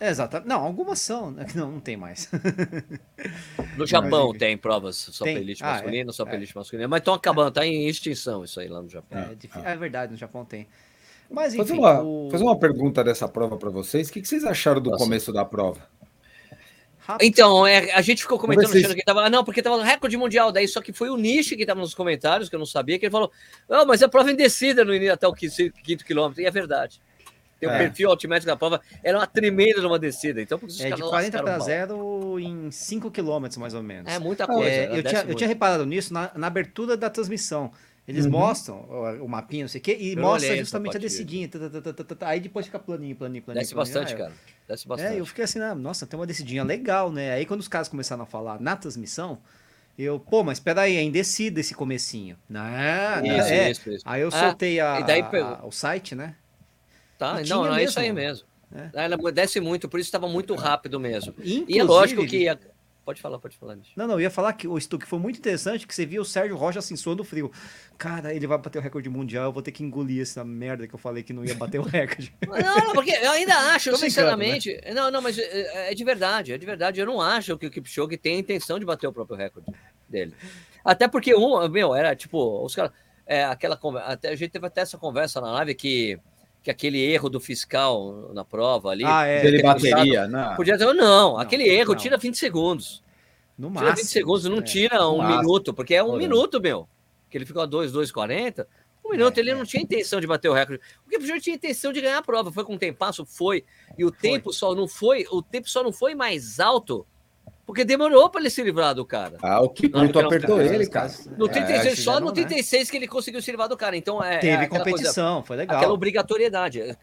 É, 0.00 0.08
exata. 0.10 0.40
Não, 0.44 0.60
algumas 0.64 0.98
são, 1.00 1.30
né? 1.30 1.46
Não, 1.54 1.70
não 1.72 1.80
tem 1.80 1.96
mais. 1.96 2.28
No 3.76 3.86
Japão 3.86 4.30
enfim. 4.30 4.38
tem 4.38 4.56
provas 4.58 4.96
só 4.96 5.24
Tem. 5.24 5.34
para 5.34 5.42
elite 5.42 5.62
Ah, 5.64 5.68
é. 5.68 5.72
masculina, 5.74 6.12
só 6.12 6.24
para 6.24 6.34
É. 6.34 6.36
elite 6.36 6.56
masculina. 6.56 6.88
Mas 6.88 7.00
estão 7.00 7.14
acabando, 7.14 7.52
tá 7.52 7.64
em 7.66 7.86
extinção 7.88 8.44
isso 8.44 8.58
aí 8.60 8.68
lá 8.68 8.82
no 8.82 8.88
Japão. 8.88 9.18
É, 9.18 9.34
difí- 9.34 9.58
é 9.62 9.76
verdade, 9.76 10.12
no 10.12 10.18
Japão 10.18 10.44
tem. 10.44 10.66
Mas 11.30 11.54
Fazer 11.56 11.72
enfim. 11.72 11.80
uma, 11.80 12.02
o- 12.02 12.28
fazer 12.30 12.44
uma 12.44 12.58
pergunta 12.58 13.02
dessa 13.02 13.26
prova 13.28 13.56
para 13.56 13.70
vocês. 13.70 14.08
O 14.08 14.12
que, 14.12 14.20
que 14.20 14.28
vocês 14.28 14.44
acharam 14.44 14.80
do 14.80 14.90
Nossa. 14.90 15.04
começo 15.04 15.32
da 15.32 15.44
prova? 15.44 15.80
rápido. 16.98 17.26
Então, 17.26 17.66
é, 17.66 17.90
a 17.92 18.00
gente 18.02 18.22
ficou 18.22 18.38
comentando, 18.38 18.66
achando 18.76 18.94
que 18.94 19.02
tava. 19.02 19.22
ah, 19.26 19.30
Não, 19.30 19.42
porque 19.44 19.60
tava 19.62 19.76
no 19.76 19.82
recorde 19.82 20.16
mundial. 20.16 20.52
Daí 20.52 20.68
só 20.68 20.80
que 20.80 20.92
foi 20.92 21.08
o 21.10 21.16
Nishi 21.16 21.56
que 21.56 21.66
tava 21.66 21.80
nos 21.80 21.94
comentários, 21.94 22.48
que 22.48 22.54
eu 22.54 22.58
não 22.60 22.66
sabia, 22.66 22.98
que 22.98 23.06
ele 23.06 23.10
falou: 23.12 23.30
Não, 23.68 23.84
mas 23.86 24.02
a 24.02 24.08
prova 24.08 24.30
é 24.30 24.32
em 24.32 24.36
descida 24.36 24.84
no 24.84 24.94
início 24.94 25.14
até 25.14 25.26
o 25.26 25.32
quinto, 25.32 25.54
quinto 25.82 26.04
quilômetro. 26.04 26.42
E 26.42 26.46
é 26.46 26.50
verdade. 26.50 27.00
Tem 27.62 27.68
o 27.68 27.72
É. 27.72 27.78
perfil 27.78 28.10
altimétrico 28.10 28.46
da 28.50 28.56
prova, 28.56 28.80
era 29.04 29.16
uma 29.16 29.26
tremenda 29.26 29.80
numa 29.80 29.96
descida. 29.96 30.42
Então, 30.42 30.58
por 30.58 30.68
isso 30.68 30.82
É 30.82 30.86
de 30.86 30.90
caras 30.90 31.08
40 31.08 31.40
lascaram 31.42 31.44
para 31.44 31.54
o 31.54 31.58
pau. 31.58 31.66
0 31.66 32.40
em 32.40 32.70
5 32.72 33.08
km, 33.08 33.56
mais 33.60 33.72
ou 33.72 33.82
menos. 33.84 34.12
É 34.12 34.18
muita 34.18 34.48
coisa. 34.48 34.68
É, 34.68 34.84
ela 34.86 34.96
eu, 34.96 35.02
tinha, 35.04 35.20
eu 35.22 35.34
tinha 35.36 35.46
reparado 35.46 35.86
nisso 35.86 36.12
na, 36.12 36.32
na 36.34 36.48
abertura 36.48 36.96
da 36.96 37.08
transmissão. 37.08 37.70
Eles 38.08 38.24
Uhum. 38.24 38.32
mostram 38.32 38.76
o, 38.90 39.26
o 39.26 39.28
mapinha, 39.28 39.62
não 39.62 39.68
sei 39.68 39.80
o 39.80 39.84
quê, 39.84 39.96
e 40.00 40.14
Eu 40.14 40.20
mostra 40.22 40.56
justamente 40.56 40.96
a 40.96 41.00
descidinha. 41.00 41.48
tá, 41.48 41.60
tá, 41.60 41.70
tá, 41.70 41.92
tá, 41.92 42.04
tá, 42.04 42.14
tá, 42.16 42.28
aí 42.28 42.40
depois 42.40 42.66
fica 42.66 42.80
planinho, 42.80 43.14
planinho, 43.14 43.44
planinho. 43.44 43.62
Desce 43.62 43.72
planinho. 43.74 43.94
bastante, 43.94 44.14
Ah, 44.14 44.24
cara. 44.24 44.32
Desce 44.66 44.88
bastante. 44.88 45.14
É, 45.14 45.20
eu 45.20 45.24
fiquei 45.24 45.44
assim, 45.44 45.60
ah, 45.60 45.72
nossa, 45.72 46.04
tem 46.04 46.18
uma 46.18 46.26
descidinha 46.26 46.64
legal, 46.64 47.12
né? 47.12 47.30
Aí 47.34 47.46
quando 47.46 47.60
os 47.60 47.68
caras 47.68 47.86
começaram 47.86 48.24
a 48.24 48.26
falar 48.26 48.60
na 48.60 48.74
transmissão, 48.74 49.38
eu, 49.96 50.18
pô, 50.18 50.42
mas 50.42 50.58
peraí, 50.58 50.96
é 50.96 51.02
indecido 51.02 51.60
esse 51.60 51.74
comecinho. 51.74 52.36
Não, 52.50 52.60
Isso, 53.24 53.48
é. 53.48 53.70
isso, 53.70 53.90
isso. 53.90 54.02
Aí 54.04 54.22
eu 54.22 54.28
Ah, 54.28 54.30
soltei 54.32 54.80
a, 54.80 54.98
e 54.98 55.04
daí 55.04 55.20
a- 55.22 55.60
o 55.64 55.70
site, 55.70 56.16
né? 56.16 56.34
Tá, 57.22 57.42
E 57.42 57.48
não, 57.48 57.64
não 57.64 57.74
é 57.76 57.84
isso 57.84 57.98
aí 58.00 58.12
mesmo. 58.12 58.46
mesmo. 58.70 58.90
Ela 58.94 59.16
desce 59.32 59.60
muito, 59.60 59.88
por 59.88 60.00
isso 60.00 60.08
estava 60.08 60.26
muito 60.28 60.54
rápido 60.54 60.98
mesmo. 60.98 61.32
Inclusive, 61.32 61.64
E 61.68 61.78
é 61.78 61.84
lógico 61.84 62.26
que. 62.26 62.48
a- 62.48 62.58
Pode 63.04 63.20
falar, 63.20 63.36
pode 63.40 63.56
falar. 63.56 63.74
Nish. 63.74 63.88
Não, 63.96 64.06
não, 64.06 64.14
eu 64.14 64.20
ia 64.20 64.30
falar 64.30 64.52
que 64.52 64.68
o 64.68 64.78
Stu, 64.80 64.96
que 64.96 65.06
foi 65.08 65.18
muito 65.18 65.36
interessante 65.36 65.88
que 65.88 65.92
você 65.92 66.06
via 66.06 66.20
o 66.22 66.24
Sérgio 66.24 66.56
Rocha 66.56 66.78
assim, 66.78 66.94
suando 66.94 67.24
frio. 67.24 67.50
Cara, 67.98 68.32
ele 68.32 68.46
vai 68.46 68.56
bater 68.56 68.78
o 68.78 68.80
recorde 68.80 69.08
mundial, 69.08 69.46
eu 69.46 69.52
vou 69.52 69.60
ter 69.60 69.72
que 69.72 69.82
engolir 69.82 70.22
essa 70.22 70.44
merda 70.44 70.86
que 70.86 70.94
eu 70.94 70.98
falei 71.00 71.24
que 71.24 71.32
não 71.32 71.44
ia 71.44 71.52
bater 71.56 71.80
o 71.80 71.82
recorde. 71.84 72.32
Não, 72.46 72.76
não, 72.76 72.92
porque 72.92 73.10
eu 73.10 73.32
ainda 73.32 73.54
acho, 73.74 73.90
brincando, 73.90 73.98
sinceramente. 74.08 74.80
Não, 74.94 75.10
não, 75.10 75.20
mas 75.20 75.36
é, 75.36 75.90
é 75.90 75.94
de 75.94 76.04
verdade, 76.04 76.52
é 76.52 76.58
de 76.58 76.64
verdade. 76.64 77.00
Eu 77.00 77.06
não 77.06 77.20
acho 77.20 77.58
que 77.58 77.66
o 77.66 77.70
Kipchoge 77.72 78.16
tem 78.16 78.36
a 78.36 78.38
intenção 78.38 78.78
de 78.78 78.84
bater 78.86 79.08
o 79.08 79.12
próprio 79.12 79.36
recorde 79.36 79.66
dele. 80.08 80.32
Até 80.84 81.08
porque 81.08 81.34
um, 81.34 81.68
meu, 81.68 81.92
era 81.96 82.14
tipo, 82.14 82.64
os 82.64 82.72
caras. 82.72 82.92
É, 83.26 83.44
aquela 83.44 83.76
conversa. 83.76 84.08
Até, 84.12 84.28
a 84.28 84.36
gente 84.36 84.50
teve 84.52 84.66
até 84.66 84.80
essa 84.80 84.96
conversa 84.96 85.40
na 85.40 85.50
live 85.54 85.74
que, 85.74 86.20
que 86.62 86.70
aquele 86.70 87.00
erro 87.00 87.28
do 87.28 87.40
fiscal 87.40 88.30
na 88.32 88.44
prova 88.44 88.90
ali. 88.90 89.04
Ah, 89.04 89.26
é. 89.26 89.38
Aquele 89.38 89.62
bateria, 89.62 90.28
não. 90.28 90.54
Podia 90.54 90.74
dizer, 90.74 90.86
não, 90.86 90.94
Não, 90.94 91.38
aquele 91.38 91.64
erro 91.68 91.90
não. 91.92 91.96
tira 91.96 92.16
20 92.16 92.36
segundos. 92.38 93.02
No 93.58 93.68
Tira 93.68 93.80
máximo. 93.86 93.96
20 94.04 94.06
segundos, 94.12 94.44
não 94.44 94.58
é. 94.58 94.62
tira 94.62 95.08
um 95.08 95.18
máximo. 95.18 95.40
minuto, 95.42 95.74
porque 95.74 95.94
é 95.94 96.02
um 96.02 96.10
Olha. 96.10 96.18
minuto, 96.18 96.60
meu. 96.60 96.88
Que 97.28 97.36
ele 97.38 97.44
ficou 97.46 97.62
a 97.62 97.66
2, 97.66 97.92
2,40. 97.92 98.66
Um 99.04 99.10
minuto, 99.10 99.36
É, 99.36 99.40
ele 99.40 99.50
é. 99.50 99.54
não 99.54 99.64
tinha 99.64 99.82
intenção 99.82 100.20
de 100.20 100.26
bater 100.26 100.48
o 100.48 100.52
recorde. 100.52 100.80
O 101.04 101.10
Kipchoge 101.10 101.40
tinha 101.40 101.56
intenção 101.56 101.92
de 101.92 102.00
ganhar 102.00 102.18
a 102.18 102.22
prova. 102.22 102.52
Foi 102.52 102.64
com 102.64 102.74
um 102.74 102.78
tempasso, 102.78 103.26
foi. 103.26 103.64
E 103.98 104.04
o 104.04 104.10
tempo 104.12 104.52
só 104.52 104.74
não 104.74 104.86
foi, 104.86 105.26
o 105.30 105.42
tempo 105.42 105.68
só 105.68 105.82
não 105.82 105.92
foi 105.92 106.14
mais 106.14 106.60
alto, 106.60 107.04
porque 107.64 107.84
demorou 107.84 108.28
para 108.28 108.40
ele 108.40 108.50
se 108.50 108.62
livrar 108.62 108.94
do 108.94 109.06
cara. 109.06 109.38
Ah, 109.40 109.60
o 109.60 109.68
que 109.68 109.88
Kikuto 109.88 110.18
apertou 110.18 110.56
cara, 110.56 110.74
ele, 110.74 110.86
cara. 110.88 111.12
No 111.38 111.48
36, 111.48 111.86
é, 111.86 111.96
só 111.96 112.18
no 112.18 112.32
36 112.32 112.90
que 112.90 112.96
ele 112.96 113.06
conseguiu 113.06 113.40
se 113.40 113.50
livrar 113.52 113.68
do 113.68 113.76
cara. 113.76 113.96
Então, 113.96 114.22
é, 114.22 114.38
Teve 114.38 114.64
é 114.64 114.66
competição, 114.66 115.34
coisa, 115.34 115.46
foi 115.46 115.56
legal. 115.58 115.76
Aquela 115.76 115.92
obrigatoriedade. 115.92 116.80
É, 116.80 116.96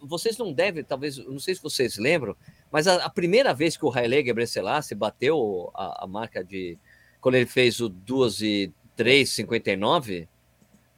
vocês 0.00 0.38
não 0.38 0.52
devem, 0.52 0.82
talvez, 0.82 1.18
não 1.18 1.38
sei 1.38 1.54
se 1.54 1.62
vocês 1.62 1.98
lembram, 1.98 2.34
mas 2.72 2.86
a, 2.86 3.04
a 3.04 3.10
primeira 3.10 3.52
vez 3.52 3.76
que 3.76 3.84
o 3.84 3.92
Haile 3.92 4.24
Gebrselassie 4.24 4.96
bateu 4.96 5.70
a, 5.74 6.04
a, 6.04 6.06
marca 6.06 6.42
de... 6.42 6.78
Quando 7.20 7.34
ele 7.34 7.46
fez 7.46 7.78
o 7.80 7.88
12, 7.90 8.72
3, 8.96 9.28
59, 9.28 10.28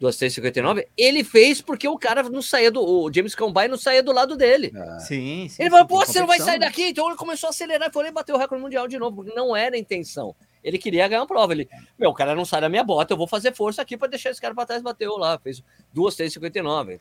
do 0.02 0.84
ele 0.96 1.22
fez 1.22 1.62
porque 1.62 1.86
o 1.86 1.96
cara 1.96 2.24
não 2.24 2.42
saía 2.42 2.70
do. 2.70 2.82
O 2.82 3.12
James 3.12 3.34
Combine 3.34 3.68
não 3.68 3.76
saía 3.76 4.02
do 4.02 4.12
lado 4.12 4.36
dele. 4.36 4.72
Ah. 4.74 4.98
Sim, 4.98 5.46
sim. 5.48 5.62
Ele 5.62 5.70
falou, 5.70 5.86
pô, 5.86 6.04
você 6.04 6.18
não 6.18 6.26
vai 6.26 6.40
sair 6.40 6.58
daqui. 6.58 6.88
Então 6.88 7.06
ele 7.06 7.16
começou 7.16 7.46
a 7.46 7.50
acelerar 7.50 7.88
e 7.88 7.92
foi 7.92 8.08
e 8.08 8.10
bateu 8.10 8.34
o 8.34 8.38
recorde 8.38 8.62
mundial 8.62 8.88
de 8.88 8.98
novo, 8.98 9.16
porque 9.16 9.34
não 9.34 9.54
era 9.54 9.76
a 9.76 9.78
intenção. 9.78 10.34
Ele 10.62 10.76
queria 10.76 11.06
ganhar 11.06 11.20
uma 11.20 11.26
prova. 11.26 11.52
Ele, 11.52 11.68
meu, 11.98 12.10
o 12.10 12.14
cara 12.14 12.34
não 12.34 12.44
sai 12.44 12.60
da 12.60 12.68
minha 12.68 12.82
bota, 12.82 13.12
eu 13.12 13.16
vou 13.16 13.26
fazer 13.28 13.54
força 13.54 13.80
aqui 13.80 13.96
para 13.96 14.08
deixar 14.08 14.30
esse 14.30 14.40
cara 14.40 14.54
para 14.54 14.66
trás. 14.66 14.82
Bateu 14.82 15.16
lá, 15.16 15.38
fez 15.38 15.62
duas 15.92 16.16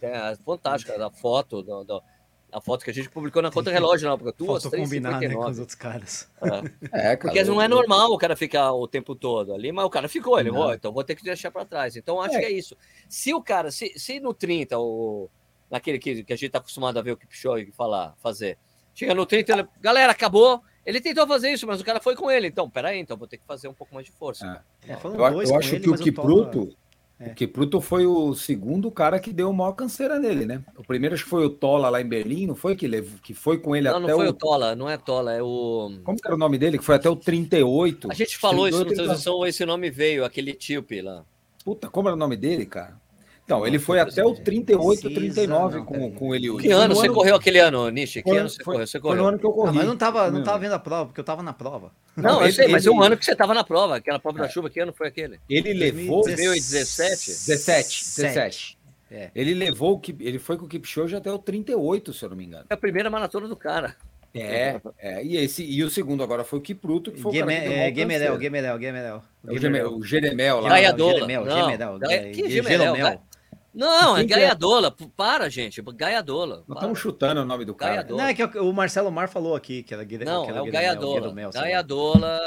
É 0.02 0.36
fantástico. 0.46 0.92
A 0.92 1.10
foto 1.10 1.64
do, 1.64 1.84
do, 1.84 2.04
a 2.52 2.60
foto 2.62 2.84
que 2.84 2.90
a 2.92 2.94
gente 2.94 3.10
publicou 3.10 3.42
na 3.42 3.50
conta 3.52 3.72
relógio 3.72 4.08
na 4.08 4.16
época. 4.16 4.34
2, 4.38 4.64
Faltou 4.64 4.80
combinar 4.80 5.20
né, 5.20 5.30
com 5.30 5.40
os 5.40 5.46
3,59. 5.58 5.60
outros 5.60 5.76
caras. 5.76 6.30
É. 6.92 7.12
É, 7.12 7.16
Porque 7.16 7.38
cara, 7.40 7.48
não 7.50 7.62
é 7.62 7.68
normal 7.68 8.12
o 8.12 8.18
cara 8.18 8.36
ficar 8.36 8.74
o 8.74 8.88
tempo 8.88 9.16
todo 9.16 9.54
ali, 9.54 9.72
mas 9.72 9.86
o 9.86 9.90
cara 9.90 10.08
ficou, 10.10 10.40
ele. 10.40 10.50
"Ó, 10.52 10.74
então 10.74 10.92
vou 10.92 11.04
ter 11.04 11.16
que 11.16 11.24
deixar 11.24 11.52
para 11.52 11.66
trás. 11.66 11.96
Então 11.96 12.22
acho 12.22 12.36
É. 12.36 12.40
que 12.40 12.46
é 12.46 12.52
isso. 12.52 12.76
Se 13.08 13.34
o 13.34 13.42
cara, 13.42 13.72
se, 13.72 13.94
se 13.98 14.20
no 14.20 14.34
30, 14.34 14.78
o, 14.80 15.30
naquele 15.70 15.98
que, 16.00 16.24
que 16.24 16.34
a 16.34 16.36
gente 16.36 16.50
tá 16.52 16.58
acostumado 16.60 16.98
a 16.98 17.02
ver 17.02 17.12
o 17.12 17.18
Kipchoge 17.18 17.72
falar, 17.72 18.14
fazer, 18.18 18.58
chega 18.94 19.14
no 19.16 19.26
30, 19.26 19.54
ele, 19.54 19.68
galera, 19.80 20.12
acabou. 20.12 20.62
Ele 20.84 21.00
tentou 21.00 21.28
fazer 21.28 21.52
isso, 21.52 21.68
mas 21.68 21.80
o 21.80 21.86
cara 21.86 22.00
foi 22.00 22.16
com 22.16 22.30
ele. 22.32 22.48
Então, 22.48 22.68
peraí, 22.68 23.00
então 23.00 23.16
vou 23.16 23.28
ter 23.28 23.38
que 23.38 23.46
fazer 23.46 23.68
um 23.68 23.74
pouco 23.74 23.94
mais 23.94 24.06
de 24.08 24.12
força. 24.12 24.64
É, 24.88 24.96
foram 24.98 25.16
Eu, 25.24 25.32
dois 25.32 25.50
eu 25.52 25.56
acho 25.58 25.76
ele, 25.76 25.84
que 25.84 25.90
o 25.92 25.96
Kipruto, 25.96 26.76
É. 27.23 27.31
o 27.31 27.36
Kipruto 27.36 27.79
foi 27.79 28.05
o 28.05 28.34
segundo 28.34 28.89
cara 28.89 29.19
que 29.19 29.31
deu 29.31 29.53
maior 29.53 29.73
canseira 29.73 30.17
nele, 30.19 30.45
né? 30.45 30.63
O 30.75 30.84
primeiro 30.84 31.13
acho 31.13 31.23
que 31.23 31.29
foi 31.29 31.45
o 31.45 31.49
Tola 31.49 31.89
lá 31.89 32.01
em 32.01 32.07
Berlim, 32.07 32.47
não 32.47 32.55
foi 32.55 32.75
que 32.75 32.88
levou, 32.88 33.19
que 33.21 33.34
foi 33.34 33.60
com 33.60 33.75
ele 33.75 33.88
Não, 33.89 33.99
não 33.99 34.07
até 34.07 34.15
foi 34.15 34.27
o 34.27 34.29
o 34.29 34.34
Tola, 34.34 34.75
não 34.75 34.89
é 34.89 34.97
Tola, 34.97 35.34
é 35.34 35.41
o. 35.43 35.91
Como 36.03 36.17
que 36.17 36.27
era 36.27 36.36
o 36.36 36.39
nome 36.39 36.57
dele? 36.57 36.77
Que 36.77 36.84
foi 36.84 36.95
até 36.95 37.10
o 37.10 37.15
38. 37.15 38.12
A 38.12 38.13
gente 38.13 38.38
falou 38.38 38.67
isso 38.67 38.79
no 38.79 38.86
38, 38.86 38.91
ele 38.91 39.07
tá- 39.07 39.13
transição, 39.13 39.45
esse 39.45 39.65
nome 39.65 39.89
veio, 39.91 40.25
aquele 40.25 40.53
Tíope 40.53 41.01
lá. 41.01 41.23
Puta, 41.63 41.89
como 41.89 42.07
era 42.07 42.15
o 42.15 42.19
nome 42.19 42.36
dele, 42.36 42.65
cara? 42.65 42.99
Então, 43.43 43.67
ele 43.67 43.77
Não, 43.77 43.84
foi 43.84 43.99
até 43.99 44.23
o 44.23 44.27
presente. 44.30 44.43
38, 44.45 45.01
Precisa, 45.01 45.19
39 45.19 45.77
não, 45.80 45.86
com, 45.86 46.12
com 46.12 46.34
ele. 46.36 46.56
Que 46.58 46.71
ano 46.71 46.95
você 46.95 47.10
correu 47.10 47.36
aquele 47.36 47.60
ano, 47.60 47.89
Nishi? 47.89 48.21
Que 48.23 48.30
Foi, 48.30 48.38
ano 48.38 48.47
você 48.49 48.63
foi- 48.63 48.73
correu? 48.73 48.88
Você 48.88 48.99
foi 48.99 49.10
no 49.12 49.15
correu? 49.17 49.27
ano 49.27 49.39
que 49.39 49.45
eu 49.45 49.51
corri. 49.51 49.67
Não, 49.67 49.73
mas 49.75 49.86
não 49.88 49.97
tava, 49.97 50.32
não 50.32 50.43
tava 50.43 50.60
vendo 50.60 50.73
a 50.73 50.80
prova, 50.80 51.06
porque 51.08 51.19
eu 51.19 51.23
tava 51.23 51.43
na 51.43 51.51
prova. 51.51 51.91
Não, 52.15 52.39
eu 52.39 52.43
ele- 52.45 52.51
sei, 52.54 52.67
mas 52.69 52.86
ele- 52.86 52.95
um 52.95 53.01
ano 53.01 53.17
que 53.17 53.25
você 53.25 53.34
estava 53.34 53.54
na 53.54 53.63
prova, 53.63 53.97
aquela 53.97 54.19
prova 54.19 54.38
da 54.39 54.47
chuva, 54.47 54.69
que 54.69 54.80
ano 54.80 54.93
foi 54.93 55.08
aquele? 55.08 55.39
Ele 55.49 55.73
levou 55.73 56.23
2017? 56.23 57.25
17, 57.27 58.06
17. 58.21 58.77
É. 59.12 59.30
Ele 59.36 59.54
levou 59.54 59.93
o 59.93 59.99
Kip- 59.99 60.21
ele 60.25 60.39
foi 60.39 60.56
com 60.58 60.63
o 60.65 60.69
Kipchoge 60.69 61.13
até 61.15 61.30
o 61.30 61.38
38, 61.38 62.13
se 62.13 62.23
eu 62.23 62.30
não 62.30 62.38
me 62.38 62.45
engano. 62.45 62.65
É 62.69 62.73
a 62.73 62.77
primeira 62.77 63.10
maratona 63.10 63.45
do 63.47 63.58
cara. 63.58 63.95
É, 64.34 64.80
é, 64.97 65.21
e 65.25 65.36
esse 65.36 65.62
e 65.62 65.84
o 65.84 65.89
segundo 65.89 66.23
agora 66.23 66.45
foi 66.45 66.60
o 66.60 66.62
Kipruto, 66.62 67.12
que 67.12 67.19
foi 67.19 67.32
o 67.34 67.39
cara 67.39 67.47
que 67.51 67.58
é, 67.58 67.93
Gemerel. 67.93 68.39
Gemerel, 68.39 68.80
Gemerel. 68.80 69.23
É 69.45 69.51
o 69.51 69.58
Geme- 69.60 69.84
o 69.84 70.01
Jeremel 70.04 70.62
lá. 70.62 70.69
Gaia 70.69 70.93
Dola. 70.93 71.19
Gemerel, 71.19 71.43
Não, 71.45 71.60
Gemerel. 71.60 71.99
Que 72.32 72.43
Ge- 72.43 72.49
Gemerel? 72.49 73.19
Não, 73.73 74.17
é 74.17 74.25
Quem 74.25 74.34
é? 74.36 74.39
Gaiadola. 74.39 74.91
P- 74.91 75.10
Para, 75.15 75.49
gente. 75.49 75.81
Gaiadola. 75.81 76.57
Nós 76.57 76.65
Para. 76.67 76.75
estamos 76.77 76.99
chutando 76.99 77.41
o 77.41 77.45
nome 77.45 77.63
do 77.63 77.73
cara. 77.73 77.91
Gaiadola. 77.93 78.21
Não, 78.21 78.29
é 78.29 78.34
que 78.34 78.43
o 78.60 78.73
Marcelo 78.73 79.12
Mar 79.12 79.29
falou 79.29 79.55
aqui 79.55 79.81
que 79.84 79.93
era 79.93 80.03
Guilherme. 80.03 80.31
Não, 80.34 80.43
que 80.43 80.49
era 80.49 80.60
é 80.60 80.62
o 80.62 80.71
Gaiadola. 80.71 81.34
Sei 81.34 81.45
lá. 81.45 81.51
Gaiadola, 81.51 82.39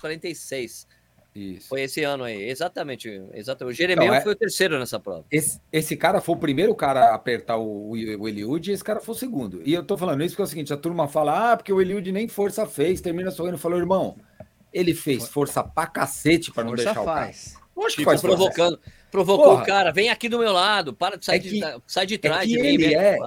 2346. 0.00 0.86
Isso. 1.34 1.68
Foi 1.68 1.82
esse 1.82 2.02
ano 2.02 2.24
aí. 2.24 2.48
Exatamente. 2.48 3.08
exatamente. 3.34 3.74
O 3.74 3.76
Jeremel 3.76 4.06
Não, 4.06 4.14
é- 4.14 4.20
foi 4.22 4.32
o 4.32 4.36
terceiro 4.36 4.78
nessa 4.78 4.98
prova. 4.98 5.24
Esse, 5.30 5.60
esse 5.70 5.94
cara 5.94 6.18
foi 6.22 6.34
o 6.34 6.38
primeiro 6.38 6.74
cara 6.74 7.10
a 7.10 7.14
apertar 7.14 7.58
o, 7.58 7.90
o, 7.90 7.90
o 7.92 8.26
Eliud 8.28 8.70
e 8.70 8.72
esse 8.72 8.82
cara 8.82 9.00
foi 9.00 9.14
o 9.14 9.18
segundo. 9.18 9.60
E 9.62 9.74
eu 9.74 9.84
tô 9.84 9.98
falando 9.98 10.22
isso 10.22 10.32
porque 10.32 10.42
é 10.42 10.44
o 10.46 10.48
seguinte: 10.48 10.72
a 10.72 10.76
turma 10.78 11.06
fala, 11.06 11.52
ah, 11.52 11.56
porque 11.58 11.70
o 11.72 11.80
Eliud 11.82 12.10
nem 12.10 12.26
força 12.26 12.64
fez, 12.64 13.02
termina 13.02 13.30
sorrindo. 13.30 13.58
Falou, 13.58 13.78
irmão, 13.78 14.16
ele 14.72 14.94
fez 14.94 15.28
força 15.28 15.62
pra 15.62 15.86
cacete 15.86 16.50
pra 16.50 16.64
não 16.64 16.70
Força 16.70 16.84
deixar 16.86 17.02
o 17.02 17.04
cara. 17.04 17.20
faz. 17.26 17.54
Lógico 17.76 17.98
que 17.98 18.04
faz 18.06 18.22
provocando. 18.22 18.80
Provocou 19.10 19.50
Porra. 19.50 19.62
o 19.62 19.66
cara. 19.66 19.92
Vem 19.92 20.08
aqui 20.10 20.28
do 20.28 20.38
meu 20.38 20.52
lado. 20.52 20.92
Para 20.92 21.16
de 21.16 21.24
sair, 21.24 21.36
É 21.36 21.40
que- 21.40 21.48
de, 21.50 21.82
sai 21.86 22.06
de 22.06 22.18
trás 22.18 22.42
que 22.42 22.48
de 22.56 22.60
mim. 22.60 22.68
ele 22.68 22.94
é-. 22.94 23.18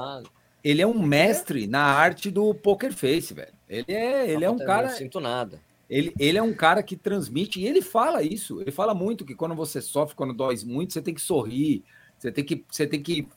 Ele 0.63 0.81
é 0.81 0.87
um 0.87 1.01
mestre 1.01 1.67
na 1.67 1.81
arte 1.83 2.29
do 2.29 2.53
poker 2.53 2.91
face, 2.93 3.33
velho. 3.33 3.53
Ele 3.67 3.85
é, 3.93 4.29
ele 4.29 4.43
é 4.43 4.49
um 4.51 4.57
Não 4.57 4.65
cara. 4.65 4.89
sinto 4.89 5.19
nada. 5.19 5.59
Ele, 5.89 6.13
ele 6.19 6.37
é 6.37 6.43
um 6.43 6.53
cara 6.53 6.83
que 6.83 6.95
transmite, 6.97 7.59
e 7.61 7.65
ele 7.65 7.81
fala 7.81 8.21
isso. 8.21 8.61
Ele 8.61 8.69
fala 8.71 8.93
muito 8.93 9.25
que 9.25 9.33
quando 9.33 9.55
você 9.55 9.81
sofre, 9.81 10.15
quando 10.15 10.33
dói 10.33 10.55
muito, 10.65 10.93
você 10.93 11.01
tem 11.01 11.13
que 11.13 11.21
sorrir, 11.21 11.83
você 12.17 12.31
tem 12.31 12.43
que, 12.43 12.63
você 12.69 12.85
tem 12.85 13.01
que 13.01 13.27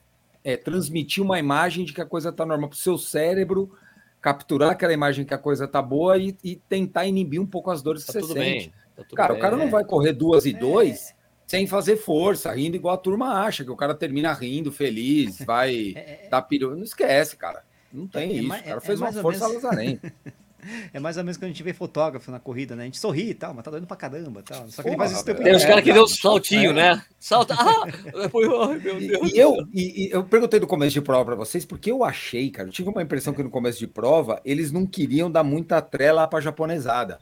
é, 0.43 0.55
transmitir 0.57 1.23
uma 1.23 1.39
imagem 1.39 1.85
de 1.85 1.93
que 1.93 2.01
a 2.01 2.05
coisa 2.05 2.31
tá 2.31 2.45
normal 2.45 2.69
para 2.69 2.75
o 2.75 2.77
seu 2.77 2.97
cérebro, 2.97 3.71
capturar 4.21 4.71
aquela 4.71 4.93
imagem 4.93 5.25
que 5.25 5.33
a 5.33 5.37
coisa 5.37 5.67
tá 5.67 5.81
boa 5.81 6.17
e, 6.17 6.35
e 6.43 6.57
tentar 6.57 7.05
inibir 7.07 7.41
um 7.41 7.45
pouco 7.45 7.71
as 7.71 7.81
dores 7.81 8.01
que 8.03 8.07
Tá 8.07 8.13
você 8.13 8.19
tudo 8.19 8.33
sente. 8.33 8.43
bem. 8.67 8.73
Tá 8.95 9.03
tudo 9.03 9.15
Cara, 9.15 9.33
bem. 9.33 9.39
o 9.39 9.41
cara 9.41 9.55
não 9.57 9.65
É. 9.67 9.69
vai 9.69 9.83
correr 9.85 10.13
duas 10.13 10.45
e 10.45 10.53
dois 10.53 11.15
sem 11.53 11.67
fazer 11.67 11.97
força, 11.97 12.51
rindo 12.51 12.75
igual 12.75 12.95
a 12.95 12.97
turma 12.97 13.43
acha, 13.43 13.63
que 13.63 13.69
o 13.71 13.75
cara 13.75 13.93
termina 13.93 14.33
rindo, 14.33 14.71
feliz, 14.71 15.37
vai 15.45 15.93
É, 15.95 16.27
dar 16.29 16.41
piru. 16.41 16.75
Não 16.75 16.83
esquece, 16.83 17.35
cara. 17.37 17.63
Não 17.91 18.07
tem 18.07 18.29
É 18.29 18.33
isso. 18.33 18.47
mais- 18.47 18.61
o 18.61 18.65
cara 18.65 18.77
é- 18.77 18.81
fez 18.81 18.99
é 18.99 19.03
uma 19.03 19.13
força 19.13 19.47
menos- 19.47 19.63
lazarenta. 19.63 20.13
É 20.93 20.97
mais 20.97 21.17
ou 21.17 21.25
menos 21.25 21.35
quando 21.35 21.43
a 21.43 21.47
gente 21.49 21.61
vê 21.61 21.73
fotógrafo 21.73 22.31
na 22.31 22.39
corrida, 22.39 22.73
né? 22.73 22.83
A 22.83 22.85
gente 22.85 22.97
sorri 22.97 23.31
e 23.31 23.33
tal, 23.33 23.53
mas 23.53 23.65
tá 23.65 23.69
doendo 23.71 23.85
pra 23.85 23.97
caramba 23.97 24.41
tal. 24.41 24.65
Só 24.69 24.81
que 24.81 24.87
ele 24.87 24.95
Porra, 24.95 25.07
faz 25.09 25.17
isso 25.17 25.25
tempo. 25.25 25.43
Tem 25.43 25.53
os 25.53 25.61
É, 25.61 25.67
caras 25.67 25.83
que 25.83 25.91
deu 25.91 26.03
um 26.03 26.07
saltinho, 26.07 26.69
É. 26.71 26.73
né? 26.73 27.03
Salta. 27.19 27.53
Ah! 27.59 27.85
Meu 28.33 28.97
E, 29.01 29.07
Deus. 29.09 29.31
e 29.33 29.37
eu, 29.37 29.57
e, 29.73 30.05
e 30.07 30.09
eu 30.11 30.23
perguntei 30.23 30.61
no 30.61 30.65
começo 30.67 30.93
de 30.93 31.01
prova 31.01 31.25
para 31.25 31.35
vocês, 31.35 31.65
porque 31.65 31.91
eu 31.91 32.01
achei, 32.01 32.49
cara, 32.49 32.69
eu 32.69 32.71
tive 32.71 32.87
uma 32.87 33.01
impressão 33.03 33.33
que 33.33 33.43
no 33.43 33.49
começo 33.49 33.77
de 33.77 33.87
prova 33.87 34.39
eles 34.45 34.71
não 34.71 34.85
queriam 34.85 35.29
dar 35.29 35.43
muita 35.43 35.81
trela 35.81 36.25
para 36.29 36.39
japonesada. 36.39 37.19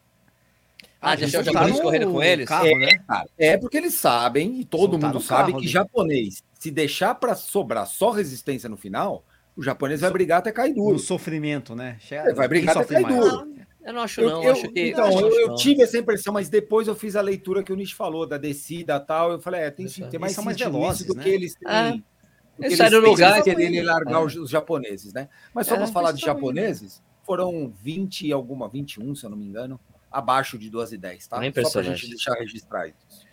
Ah, 1.02 1.16
já 1.16 1.22
deixar 1.22 1.40
os 1.40 1.46
soltaram 1.46 1.54
japoneses 1.68 1.82
correrem 1.82 2.08
com 2.08 2.14
o 2.18 2.24
eles? 2.24 2.48
Carro, 2.48 2.78
né? 2.78 2.98
Cara, 3.08 3.26
é 3.38 3.58
porque 3.58 3.78
eles 3.78 3.94
sabem, 3.96 4.60
e 4.62 4.66
todo 4.66 4.92
Soltaram 4.92 5.14
mundo 5.16 5.24
o 5.24 5.28
carro 5.28 5.40
sabe, 5.42 5.52
que 5.54 5.58
ali. 5.60 5.68
japonês, 5.68 6.44
se 6.60 6.70
deixar 6.70 7.16
para 7.16 7.34
sobrar 7.36 7.88
só 7.88 8.12
resistência 8.12 8.70
no 8.70 8.78
final, 8.78 9.26
o 9.58 9.64
japonês 9.64 10.00
vai 10.02 10.12
brigar 10.12 10.40
até 10.40 10.52
cair 10.52 10.74
duro. 10.76 11.00
sofrimento, 11.00 11.76
né? 11.76 11.98
Chega, 12.00 12.30
É, 12.30 12.34
vai 12.34 12.48
brigar 12.48 12.78
até 12.78 12.94
cair 12.96 13.04
mais? 13.04 13.16
duro. 13.16 13.52
Eu 13.84 13.94
não 13.94 14.02
acho, 14.04 14.22
Eu- 14.22 14.30
não. 14.30 14.44
eu- 14.44 14.52
acho 14.52 14.70
que, 14.70 14.90
então, 14.90 15.20
eu, 15.20 15.32
eu 15.40 15.56
tive 15.56 15.82
essa 15.82 15.98
impressão, 15.98 16.32
mas 16.32 16.50
depois 16.50 16.88
eu 16.88 16.94
fiz 16.94 17.16
a 17.16 17.22
leitura 17.22 17.64
que 17.64 17.74
o 17.74 17.76
Nietzsche 17.76 17.96
falou, 17.96 18.28
da 18.28 18.38
descida 18.38 18.96
e 18.96 19.00
tal. 19.08 19.32
Eu 19.32 19.40
falei, 19.42 19.62
é, 19.62 19.72
tem, 19.72 19.88
Isso, 19.88 20.08
tem 20.08 20.20
mais 20.20 20.32
eles 20.32 20.36
são 20.36 20.44
mais 20.44 20.56
velozes, 20.58 21.00
isso 21.02 21.08
do 21.10 21.16
né? 21.16 21.24
que 21.24 21.30
eles 21.30 21.56
têm. 21.56 21.68
É. 21.68 21.92
que 21.94 22.66
Eles 22.68 22.78
saíram 22.78 23.02
do 23.02 23.10
lugar, 23.10 23.34
de 23.42 23.50
entendeu? 23.50 23.68
querer 23.72 23.82
largar 23.82 24.22
É. 24.22 24.24
os, 24.24 24.50
japoneses, 24.52 25.12
né? 25.14 25.28
Mas 25.52 25.66
só 25.66 25.74
É, 25.74 25.78
vamos 25.78 25.92
falar 25.92 26.12
de 26.12 26.20
tá 26.22 26.28
japoneses, 26.28 27.02
foram 27.26 27.74
20 27.82 28.28
e 28.28 28.32
alguma, 28.32 28.70
21, 28.70 29.16
se 29.16 29.26
eu 29.26 29.32
não 29.32 29.38
me 29.38 29.48
engano, 29.48 29.80
abaixo 30.12 30.58
de 30.58 30.70
2 30.70 30.94
e 30.94 30.98
10, 30.98 31.28
tá? 31.28 31.46
É 31.46 31.52
Só 31.64 31.72
pra 31.72 31.84
gente 31.84 32.08
deixar 32.10 32.34
registrado 32.36 32.88
isso. 32.90 33.26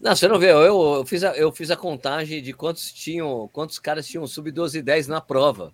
Não, 0.00 0.16
você 0.16 0.26
não 0.26 0.38
vê, 0.38 0.50
eu, 0.50 0.60
eu, 0.60 1.04
fiz 1.06 1.22
a, 1.22 1.28
eu 1.36 1.52
fiz 1.52 1.70
a 1.70 1.76
contagem 1.76 2.42
de 2.42 2.52
quantos 2.52 2.92
tinham, 2.92 3.48
quantos 3.52 3.78
caras 3.78 4.06
tinham 4.06 4.26
sub 4.26 4.50
12 4.50 4.78
e 4.78 4.82
10 4.82 5.06
na 5.06 5.20
prova. 5.20 5.72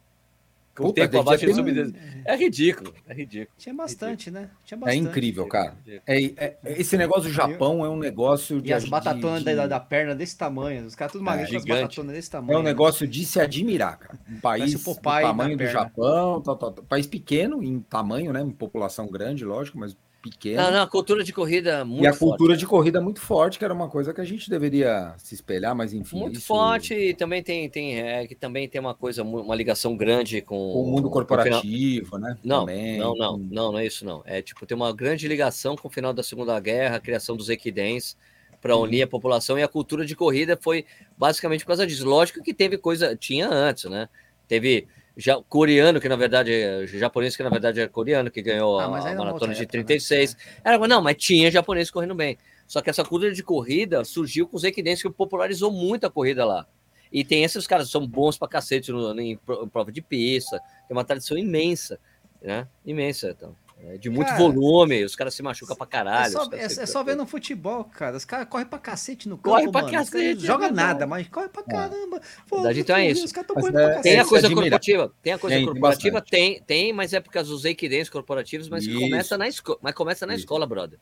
Com 0.77 0.85
o 0.85 0.87
Puta, 0.89 1.01
tempo 1.09 1.19
abaixo 1.19 1.41
de 1.41 1.47
ter 1.47 1.55
sub 1.55 1.71
um- 1.71 1.75
12. 1.75 1.95
É 2.25 2.37
ridículo, 2.37 2.95
é 3.09 3.15
ridículo. 3.15 3.57
Tinha 3.59 3.75
bastante, 3.75 4.31
né? 4.31 4.49
Tinha 4.67 4.77
É 4.77 4.81
bastante. 4.81 4.99
incrível, 5.09 5.47
cara. 5.49 5.75
É, 6.07 6.23
é- 6.37 6.57
esse 6.67 6.97
negócio 6.97 7.25
do 7.25 7.33
Japão 7.33 7.85
é 7.85 7.89
um 7.89 7.97
negócio 7.99 8.61
de. 8.61 8.69
E 8.69 8.73
as 8.73 8.85
de- 8.85 8.91
batatonas 8.91 9.43
de- 9.43 9.55
da, 9.57 9.67
da 9.67 9.81
perna 9.81 10.15
desse 10.15 10.37
tamanho. 10.39 10.85
Os 10.87 10.95
caras 10.95 11.11
tudo 11.13 11.25
magrinhos 11.25 11.51
com 11.65 11.73
as 11.73 11.81
batatonas 11.81 12.15
desse 12.15 12.29
É 12.29 12.33
tamanho. 12.33 12.59
um 12.61 12.63
negócio 12.63 13.09
de 13.09 13.25
se 13.25 13.41
admirar, 13.41 13.99
cara. 13.99 14.19
Um 14.31 14.39
país 14.41 14.73
do 14.75 14.95
tamanho 14.95 15.57
do 15.57 15.59
perna. 15.59 15.73
Japão, 15.73 16.41
tal, 16.43 16.57
tal, 16.57 16.71
tal. 16.71 16.85
país 16.85 17.07
pequeno 17.09 17.61
em 17.63 17.81
tamanho, 17.81 18.33
né? 18.33 18.43
Em 18.43 18.51
população 18.51 19.09
grande, 19.09 19.45
lógico, 19.45 19.79
mas 19.79 19.97
pequeno. 20.23 20.61
Não, 20.63 20.71
não, 20.73 20.83
a 20.83 20.87
cultura 20.87 21.23
de 21.25 21.33
corrida 21.33 21.85
muito 21.85 22.05
e 22.05 22.07
a 22.07 22.13
forte. 22.13 22.19
cultura 22.31 22.57
de 22.57 22.67
corrida 22.67 23.01
muito 23.01 23.21
forte, 23.21 23.59
que 23.59 23.65
era 23.65 23.73
uma 23.73 23.89
coisa 23.89 24.13
que 24.13 24.21
a 24.21 24.25
gente 24.25 24.51
deveria 24.51 25.15
se 25.19 25.35
espelhar, 25.35 25.75
mas 25.75 25.93
enfim. 25.95 26.19
Muito 26.19 26.39
isso- 26.39 26.47
forte 26.47 26.93
e 26.95 27.15
também 27.15 27.43
tem, 27.43 27.69
tem, 27.71 28.01
é, 28.01 28.27
que 28.27 28.35
também 28.35 28.69
tem 28.69 28.81
uma 28.81 28.95
coisa, 28.95 29.23
uma 29.23 29.55
ligação 29.55 29.97
grande 29.97 30.41
com, 30.41 30.57
Com 30.73 30.83
o 30.83 30.87
mundo 30.87 31.05
com 31.05 31.11
corporativo, 31.11 32.19
né? 32.19 32.37
Não, 32.45 32.61
Também, 32.67 32.99
não, 32.99 33.15
não, 33.15 33.33
com- 33.39 33.47
não, 33.51 33.73
não 33.73 33.79
é 33.79 33.87
isso 33.87 34.05
não. 34.05 34.23
É 34.25 34.43
tipo, 34.43 34.67
tem 34.67 34.77
uma 34.77 34.93
grande 34.93 35.27
ligação 35.29 35.77
com 35.77 35.89
o 35.89 35.91
final 35.91 36.13
da 36.13 36.23
Segunda 36.23 36.59
Guerra, 36.61 36.97
a 36.97 37.01
criação 37.01 37.37
dos 37.37 37.49
equidens 37.49 38.17
para 38.61 38.77
Uhum. 38.77 38.83
unir 38.83 39.03
a 39.03 39.07
população 39.07 39.57
e 39.59 39.63
a 39.63 39.69
cultura 39.69 40.05
de 40.05 40.17
corrida 40.17 40.59
foi 40.61 40.85
basicamente 41.17 41.61
por 41.61 41.69
causa 41.69 41.87
disso. 41.87 42.05
Lógico 42.05 42.43
que 42.43 42.53
teve 42.53 42.77
coisa, 42.77 43.15
tinha 43.17 43.49
antes, 43.49 43.85
né? 43.85 44.09
Teve 44.49 44.89
já 45.19 45.37
coreano 45.49 46.01
que 46.01 46.09
na 46.09 46.15
verdade 46.17 46.53
é 46.53 46.87
japonês 46.87 47.37
que 47.37 47.43
na 47.43 47.51
verdade 47.51 47.81
é 47.81 47.89
coreano 47.89 48.31
que 48.31 48.41
ganhou 48.41 48.79
Ah, 48.79 48.85
a, 48.85 48.89
uma 48.89 49.15
maratona 49.17 49.53
de 49.53 49.63
época, 49.63 49.77
né? 49.79 49.85
36. 49.85 50.37
Era, 50.65 50.79
não, 50.87 51.03
mas 51.03 51.17
tinha 51.17 51.51
japonês 51.51 51.91
correndo 51.91 52.15
bem. 52.15 52.39
Só 52.69 52.81
que 52.81 52.89
essa 52.89 53.05
cultura 53.05 53.33
de 53.33 53.43
corrida 53.43 54.05
surgiu 54.05 54.47
com 54.47 54.57
os 54.57 54.63
equidens 54.63 55.03
que 55.03 55.11
popularizou 55.11 55.73
muito 55.73 56.07
a 56.07 56.11
corrida 56.11 56.45
lá. 56.45 56.67
E 57.11 57.25
tem 57.25 57.43
esses 57.43 57.67
caras 57.67 57.87
que 57.87 57.93
são 57.93 58.07
bons 58.07 58.39
pra 58.39 58.47
cacete 58.47 58.93
no, 58.93 59.15
pro- 59.45 59.65
em 59.65 59.69
prova 59.69 59.91
de 59.91 60.01
pista, 60.03 60.59
tem 60.87 60.97
uma 60.97 61.05
tradição 61.05 61.37
imensa, 61.37 61.99
né? 62.41 62.69
Imensa, 62.87 63.31
então. 63.31 63.57
É 63.81 63.97
de 63.97 64.11
muito 64.11 64.27
Cara, 64.27 64.39
volume, 64.39 65.05
os 65.05 65.15
caras 65.15 65.35
se 65.35 65.43
machucam 65.43 65.77
pra 65.77 65.87
É 65.87 65.89
caralho. 65.89 66.33
só, 66.33 66.43
os 66.43 66.49
caras 66.49 66.65
é, 66.65 66.69
se- 66.69 66.81
é 66.81 66.87
só 66.87 67.05
ver 67.05 67.15
no 67.17 67.25
futebol, 67.25 67.85
cara. 67.85 68.17
Os 68.17 68.25
caras 68.25 68.49
correm 68.49 68.67
pra 68.67 68.79
cacete 68.79 69.29
no 69.29 69.37
campo, 69.39 69.51
Corre 69.51 69.71
pra 69.71 69.83
mano. 69.83 69.93
Cacete, 69.93 70.35
não 70.37 70.45
é 70.45 70.47
joga 70.47 70.67
verdade. 70.67 70.89
nada, 70.89 71.07
mas 71.07 71.29
corre 71.29 71.49
pra 71.49 71.63
caramba. 71.63 72.21
Pô, 72.49 72.57
verdade, 72.57 72.81
então 72.81 72.97
é 72.97 73.09
isso. 73.09 73.25
Os 73.25 73.31
caras 73.33 73.49
correndo 73.49 73.79
é- 73.79 73.85
pra 73.85 73.89
Tem 73.89 73.95
cacete. 73.97 74.17
a 74.19 74.21
Esse 74.23 74.29
coisa 74.31 74.47
admira. 74.49 74.63
corporativa, 74.63 75.13
tem 75.23 75.33
a 75.33 75.39
coisa 75.39 75.57
Tem, 75.57 75.65
tem 75.65 75.73
corporativa, 75.73 76.21
bastante. 76.21 76.31
tem, 76.31 76.63
tem, 76.63 76.93
mas 76.93 77.13
é 77.13 77.21
por 77.21 77.31
causa 77.33 77.49
dos 77.51 77.65
equidens 77.65 78.11
corporativos, 78.11 78.69
mas 78.69 78.85
Isso. 78.85 78.99
começa 78.99 79.39
na 79.39 79.47
escola, 79.49 79.79
mas 79.81 79.95
começa 79.95 80.27
na 80.27 80.35
Isso. 80.35 80.41
escola, 80.43 80.67
brother. 80.67 80.99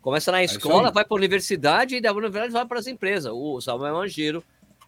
Começa 0.00 0.32
na 0.32 0.40
É 0.40 0.44
escola, 0.44 0.90
vai 0.90 1.04
para 1.04 1.14
a 1.14 1.18
universidade 1.18 1.96
e 1.96 2.00
da 2.00 2.12
universidade 2.12 2.52
vai 2.52 2.64
para 2.64 2.78
as 2.78 2.86
empresas. 2.86 3.30
O 3.34 3.60
Samuel 3.60 3.96
Angiro 3.98 4.42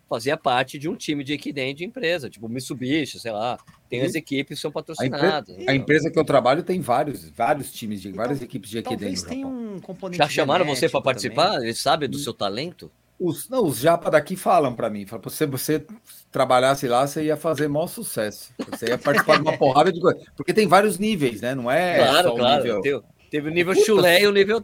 fazia 0.08 0.36
parte 0.36 0.78
de 0.78 0.88
um 0.88 0.96
time 0.96 1.22
de 1.22 1.32
equidem 1.34 1.74
de 1.74 1.84
empresa, 1.84 2.30
tipo 2.30 2.48
Mitsubishi, 2.48 3.18
sei 3.20 3.32
lá. 3.32 3.58
Tem 3.88 4.02
as 4.02 4.14
equipes 4.14 4.56
que 4.58 4.60
são 4.62 4.70
A, 4.70 4.72
patrocinadas. 4.72 5.48
empre- 5.50 5.70
a 5.70 5.74
empresa 5.74 6.10
que 6.10 6.18
eu 6.18 6.24
trabalho 6.24 6.62
tem 6.62 6.80
vários, 6.80 7.28
vários 7.30 7.72
times, 7.72 8.00
de 8.02 8.10
várias 8.12 8.40
equipes 8.42 8.70
de 8.70 8.82
Talvez 8.82 9.22
equidem 9.22 9.42
tenha 9.42 9.46
Japão. 9.54 9.74
um 9.76 9.80
componente 9.80 10.18
Já 10.18 10.28
chamaram 10.28 10.64
você 10.64 10.88
para 10.88 11.00
participar? 11.02 11.52
também. 11.52 11.64
Eles 11.66 11.78
sabem 11.78 12.08
do 12.08 12.18
seu 12.18 12.32
talento? 12.34 12.90
Os, 13.20 13.48
não, 13.48 13.64
os 13.64 13.78
japa 13.78 14.10
daqui 14.10 14.36
falam 14.36 14.74
pra 14.74 14.88
mim, 14.88 15.04
falam, 15.04 15.28
se 15.28 15.44
você 15.46 15.84
trabalhasse 16.30 16.86
lá, 16.86 17.06
você 17.06 17.24
ia 17.24 17.36
fazer 17.36 17.66
maior 17.68 17.88
sucesso. 17.88 18.52
Você 18.70 18.86
ia 18.86 18.98
participar 18.98 19.36
de 19.36 19.42
uma 19.42 19.56
porrada 19.58 19.92
de 19.92 20.00
coisa. 20.00 20.20
Porque 20.36 20.54
tem 20.54 20.66
vários 20.68 20.98
níveis, 20.98 21.40
né? 21.40 21.54
Não 21.54 21.70
é 21.70 21.96
claro, 21.98 22.28
só 22.28 22.34
o 22.34 22.38
claro. 22.38 22.62
nível. 22.62 22.80
Teve, 22.82 23.02
teve 23.30 23.48
o 23.48 23.52
nível 23.52 23.74
Puta, 23.74 23.86
chulé 23.86 24.22
e 24.22 24.26
o 24.26 24.32
nível. 24.32 24.62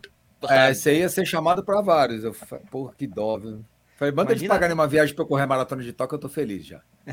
É, 0.49 0.73
você 0.73 0.99
ia 0.99 1.09
ser 1.09 1.25
chamado 1.27 1.65
pra 1.65 1.81
vários. 1.81 2.23
Eu 2.23 2.33
falei, 2.35 2.65
porra, 2.71 2.93
que 2.97 3.07
dó, 3.07 3.39
viu? 3.39 3.65
Falei, 3.97 4.13
manda 4.13 4.33
eles 4.33 4.43
Imagina- 4.43 4.55
pagarem 4.55 4.75
uma 4.75 4.89
viagem 4.89 5.15
pra 5.15 5.23
eu 5.23 5.29
correr 5.29 5.45
a 5.45 5.47
maratona 5.47 5.81
de 5.83 5.93
Tóquio, 5.93 6.17
eu 6.17 6.21
tô 6.21 6.29
feliz 6.29 6.67
já. 6.67 6.81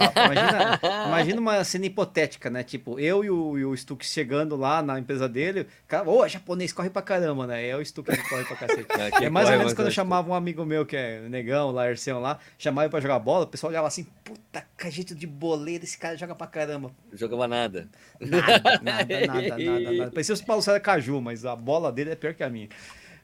Imagina, 0.00 0.80
imagina 1.08 1.40
uma 1.40 1.64
cena 1.64 1.86
hipotética, 1.86 2.48
né? 2.50 2.62
Tipo, 2.62 3.00
eu 3.00 3.24
e 3.24 3.30
o, 3.30 3.58
e 3.58 3.64
o 3.64 3.76
Stuck 3.76 4.04
chegando 4.06 4.54
lá 4.54 4.80
na 4.82 4.98
empresa 4.98 5.28
dele, 5.28 5.66
cara, 5.88 6.08
ô, 6.08 6.26
japonês 6.28 6.72
corre 6.72 6.90
pra 6.90 7.02
caramba, 7.02 7.46
né? 7.46 7.66
É 7.66 7.74
o 7.76 7.84
Stuck 7.84 8.10
que 8.10 8.28
corre 8.28 8.44
pra 8.44 8.56
cacete. 8.56 8.86
É 9.24 9.28
mais 9.30 9.48
ou 9.50 9.56
menos 9.58 9.72
quando 9.72 9.88
eu 9.88 9.92
chamava 9.92 10.30
um 10.30 10.34
amigo 10.34 10.64
meu, 10.64 10.86
que 10.86 10.96
é 10.96 11.20
negão, 11.28 11.70
lá, 11.72 11.88
Ercião 11.90 12.20
lá, 12.20 12.38
chamava 12.58 12.84
ele 12.84 12.90
pra 12.90 13.00
jogar 13.00 13.18
bola, 13.18 13.44
o 13.44 13.48
pessoal 13.48 13.70
olhava 13.70 13.88
assim, 13.88 14.06
puta, 14.22 14.64
que 14.78 14.90
jeito 14.90 15.14
de 15.14 15.26
boleiro, 15.26 15.84
esse 15.84 15.98
cara 15.98 16.16
joga 16.16 16.34
pra 16.34 16.46
caramba. 16.46 16.92
Jogava 17.12 17.48
nada. 17.48 17.88
Nada, 18.20 18.80
nada, 18.82 18.82
nada, 18.82 19.26
nada, 19.26 19.92
nada. 19.92 20.10
Parecia 20.14 20.34
o 20.34 20.44
Paulo 20.46 20.62
César 20.62 20.80
Caju, 20.80 21.20
mas 21.20 21.44
a 21.44 21.56
bola 21.56 21.90
dele 21.90 22.10
é 22.10 22.14
pior 22.14 22.34
que 22.34 22.42
a 22.44 22.48
minha. 22.50 22.68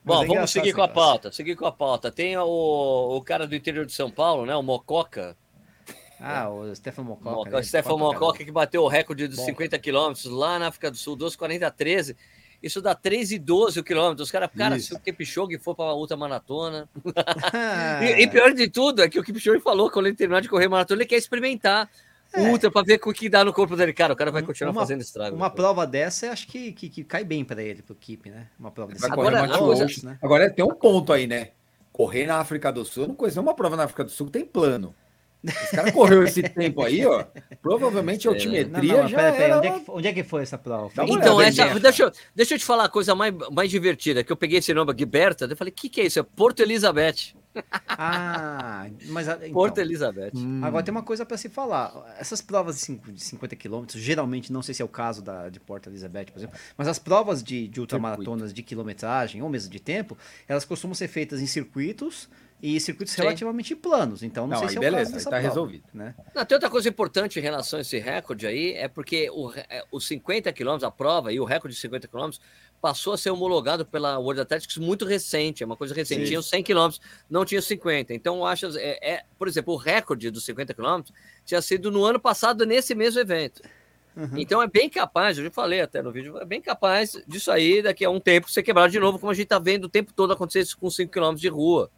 Bom, 0.07 0.23
é 0.23 0.25
vamos 0.25 0.51
seguir 0.51 0.71
com 0.71 0.81
a 0.81 0.87
pauta. 0.87 1.31
Seguir 1.33 1.55
com 1.57 1.65
a 1.65 1.71
pauta. 1.71 2.09
Tem 2.09 2.37
o, 2.37 3.17
o 3.17 3.21
cara 3.21 3.45
do 3.45 3.53
interior 3.53 3.85
de 3.85 3.91
São 3.91 4.09
Paulo, 4.09 4.45
né? 4.45 4.55
O 4.55 4.63
Mococa. 4.63 5.35
Ah, 6.19 6.49
o 6.49 6.73
Stefan 6.73 7.03
Mococa. 7.03 7.29
Mococa 7.29 7.51
né? 7.51 7.59
o 7.59 7.63
Stefan 7.63 7.97
Mococa 7.97 8.45
que 8.45 8.51
bateu 8.51 8.83
o 8.83 8.87
recorde 8.87 9.27
dos 9.27 9.37
Bom. 9.37 9.45
50 9.45 9.77
quilômetros 9.79 10.25
lá 10.25 10.57
na 10.57 10.67
África 10.67 10.89
do 10.89 10.95
Sul, 10.95 11.17
12,40 11.17 11.69
13. 11.71 12.15
Isso 12.63 12.81
dá 12.81 12.95
3,12 12.95 13.81
o 13.81 13.83
quilômetro. 13.83 14.23
Os 14.23 14.31
caras, 14.31 14.49
cara, 14.57 14.79
se 14.79 14.93
o 14.93 14.99
Kipchoge 14.99 15.59
for 15.59 15.75
para 15.75 15.91
a 15.91 15.93
outra 15.93 16.15
maratona. 16.15 16.89
Ah, 17.53 17.99
E, 18.01 18.23
e 18.23 18.27
pior 18.27 18.53
de 18.53 18.69
tudo 18.69 19.03
é 19.03 19.09
que 19.09 19.19
o 19.19 19.23
Kipchoge 19.23 19.59
falou 19.59 19.91
quando 19.91 20.07
ele 20.07 20.15
terminar 20.15 20.41
de 20.41 20.49
correr 20.49 20.69
maratona, 20.69 21.01
ele 21.01 21.09
quer 21.09 21.17
experimentar 21.17 21.89
É. 22.33 22.41
ultra 22.49 22.69
para 22.69 22.83
ver 22.85 22.99
o 23.03 23.13
que 23.13 23.29
dá 23.29 23.43
no 23.45 23.53
corpo 23.53 23.75
dele. 23.75 23.93
Cara, 23.93 24.13
o 24.13 24.15
cara 24.15 24.31
vai 24.31 24.43
continuar 24.43 24.71
uma- 24.71 24.81
fazendo 24.81 25.01
estrago. 25.01 25.35
Uma 25.35 25.49
prova 25.49 25.87
dessa, 25.87 26.29
acho 26.31 26.47
que, 26.47 26.71
que, 26.73 26.89
que 26.89 27.03
cai 27.03 27.23
bem 27.23 27.43
pra 27.45 27.61
ele, 27.63 27.81
pro 27.81 27.95
Keep, 27.95 28.29
né? 28.29 28.47
Uma 28.59 28.69
prova 28.71 28.91
desse 28.91 29.01
Vai 29.01 29.11
Agora, 29.11 29.29
correr 29.31 29.43
a 29.43 29.47
mais 29.47 29.59
coisa- 29.61 29.81
longe. 29.83 30.05
né? 30.05 30.17
Agora 30.21 30.49
tem 30.49 30.63
um 30.65 30.75
ponto 30.75 31.11
aí, 31.13 31.25
né? 31.27 31.49
Correr 31.91 32.27
na 32.27 32.37
África 32.37 32.71
do 32.71 32.85
Sul, 32.85 33.03
eu 33.03 33.07
não 33.07 33.15
conheço 33.15 33.37
nenhuma 33.37 33.55
prova 33.55 33.75
na 33.75 33.85
África 33.85 34.03
do 34.03 34.11
Sul 34.11 34.27
que 34.27 34.33
tem 34.33 34.45
plano. 34.45 34.93
Esse 35.43 35.75
cara 35.75 35.91
correu 35.91 36.23
esse 36.23 36.41
tempo 36.49 36.83
aí, 36.83 37.05
ó. 37.05 37.23
Provavelmente 37.61 38.27
a? 38.27 38.31
Não, 38.31 38.37
altimetria 38.37 38.93
não, 38.93 39.01
mas 39.03 39.11
já 39.11 39.17
pera, 39.17 39.31
pera, 39.31 39.43
era... 39.45 39.57
onde, 39.57 39.67
é 39.67 39.71
que, 39.79 39.83
onde 39.91 40.07
é 40.07 40.13
que 40.13 40.23
foi 40.23 40.41
essa 40.43 40.57
prova? 40.57 40.91
Dá 40.93 41.03
uma 41.05 41.15
Então, 41.17 41.39
essa, 41.41 41.79
deixa, 41.79 42.03
eu- 42.03 42.11
deixa 42.35 42.53
eu 42.55 42.59
te 42.59 42.65
falar 42.65 42.85
a 42.85 42.89
coisa 42.89 43.15
mais, 43.15 43.33
mais 43.51 43.69
divertida, 43.71 44.23
que 44.23 44.31
eu 44.31 44.35
peguei 44.37 44.59
esse 44.59 44.73
nome 44.73 44.91
aqui, 44.91 45.05
Berta, 45.05 45.45
eu 45.45 45.55
falei, 45.57 45.71
o 45.71 45.75
que, 45.75 45.89
que 45.89 46.01
é 46.01 46.05
isso? 46.05 46.19
É 46.19 46.23
Porto 46.23 46.59
Elizabeth. 46.61 47.35
Ah, 47.87 48.87
mas 49.09 49.27
a- 49.27 49.35
então, 49.37 49.51
Porto 49.51 49.77
Elizabeth. 49.79 50.31
Hum. 50.35 50.61
agora 50.63 50.83
tem 50.83 50.91
uma 50.91 51.03
coisa 51.03 51.25
pra 51.25 51.37
se 51.37 51.49
falar. 51.49 52.15
Essas 52.19 52.41
provas 52.41 52.75
de 52.75 52.81
cinco- 52.81 53.11
de 53.11 53.21
50 53.23 53.55
quilômetros, 53.55 54.01
geralmente, 54.01 54.51
não 54.51 54.61
sei 54.61 54.73
se 54.73 54.81
é 54.81 54.85
o 54.85 54.87
caso 54.89 55.21
da, 55.21 55.49
de 55.49 55.59
Porto 55.59 55.87
Elizabeth, 55.89 56.25
por 56.25 56.37
exemplo, 56.39 56.57
mas 56.77 56.87
as 56.87 56.99
provas 56.99 57.43
de, 57.43 57.67
de 57.67 57.79
ultramaratonas 57.79 58.53
de 58.53 58.61
quilometragem 58.63 59.41
ou 59.41 59.49
mesmo 59.49 59.69
de 59.71 59.79
tempo, 59.79 60.17
elas 60.47 60.65
costumam 60.65 60.93
ser 60.93 61.07
feitas 61.07 61.41
em 61.41 61.47
circuitos 61.47 62.29
e 62.61 62.79
circuitos 62.79 63.13
Sim. 63.13 63.21
relativamente 63.21 63.75
planos. 63.75 64.23
Então, 64.23 64.47
não, 64.47 64.53
Não, 64.53 64.59
sei 64.59 64.69
se 64.69 64.75
é 64.75 64.79
o 64.79 64.81
beleza, 64.81 64.97
caso 65.03 65.09
aí 65.09 65.13
dessa 65.13 65.29
tá 65.29 65.35
prova, 65.37 65.47
resolvido. 65.47 65.83
Né? 65.93 66.15
Não, 66.33 66.43
tem 66.45 66.55
outra 66.55 66.69
coisa 66.69 66.89
importante 66.89 67.37
em 67.37 67.41
relação 67.41 67.77
a 67.77 67.81
esse 67.81 67.99
recorde 67.99 68.47
aí, 68.47 68.73
é 68.73 68.87
porque 68.87 69.29
o, 69.31 69.51
é, 69.53 69.83
os 69.91 70.07
50 70.07 70.51
quilômetros, 70.53 70.83
a 70.83 70.89
prova 70.91 71.31
e 71.31 71.39
o 71.39 71.45
recorde 71.45 71.75
de 71.75 71.81
50 71.81 72.07
quilômetros 72.07 72.41
passou 72.81 73.13
a 73.13 73.17
ser 73.17 73.31
homologado 73.31 73.85
pela 73.85 74.17
World 74.17 74.41
Athletics 74.41 74.77
muito 74.77 75.05
recente, 75.05 75.63
é 75.63 75.65
uma 75.65 75.75
coisa 75.75 75.93
recente. 75.93 76.21
Sim. 76.21 76.27
Tinha 76.27 76.39
os 76.39 76.49
100 76.49 76.63
quilômetros, 76.63 77.01
não 77.29 77.43
tinha 77.43 77.59
os 77.59 77.65
50. 77.65 78.13
Então, 78.13 78.37
eu 78.37 78.45
acho, 78.45 78.77
é, 78.77 78.99
é, 79.01 79.23
por 79.37 79.47
exemplo, 79.47 79.73
o 79.73 79.77
recorde 79.77 80.29
dos 80.29 80.45
50 80.45 80.73
quilômetros 80.73 81.13
tinha 81.45 81.61
sido 81.61 81.91
no 81.91 82.03
ano 82.03 82.19
passado 82.19 82.65
nesse 82.65 82.93
mesmo 82.93 83.19
evento. 83.19 83.61
Uhum. 84.15 84.29
Então 84.35 84.59
é 84.63 84.67
bem 84.67 84.89
capaz, 84.89 85.37
eu 85.37 85.43
já 85.43 85.51
falei 85.51 85.79
até 85.79 86.01
no 86.01 86.11
vídeo, 86.11 86.39
é 86.39 86.45
bem 86.45 86.59
capaz 86.59 87.21
disso 87.27 87.51
aí 87.51 87.83
daqui 87.83 88.03
a 88.03 88.09
um 88.09 88.19
tempo 88.19 88.49
ser 88.49 88.63
quebrado 88.63 88.91
de 88.91 88.99
novo, 88.99 89.19
como 89.19 89.31
a 89.31 89.35
gente 89.35 89.45
tá 89.45 89.59
vendo 89.59 89.85
o 89.85 89.89
tempo 89.89 90.11
todo 90.11 90.33
acontecer 90.33 90.61
isso 90.61 90.75
com 90.75 90.89
5 90.89 91.11
km 91.11 91.35
de 91.35 91.47
rua. 91.47 91.91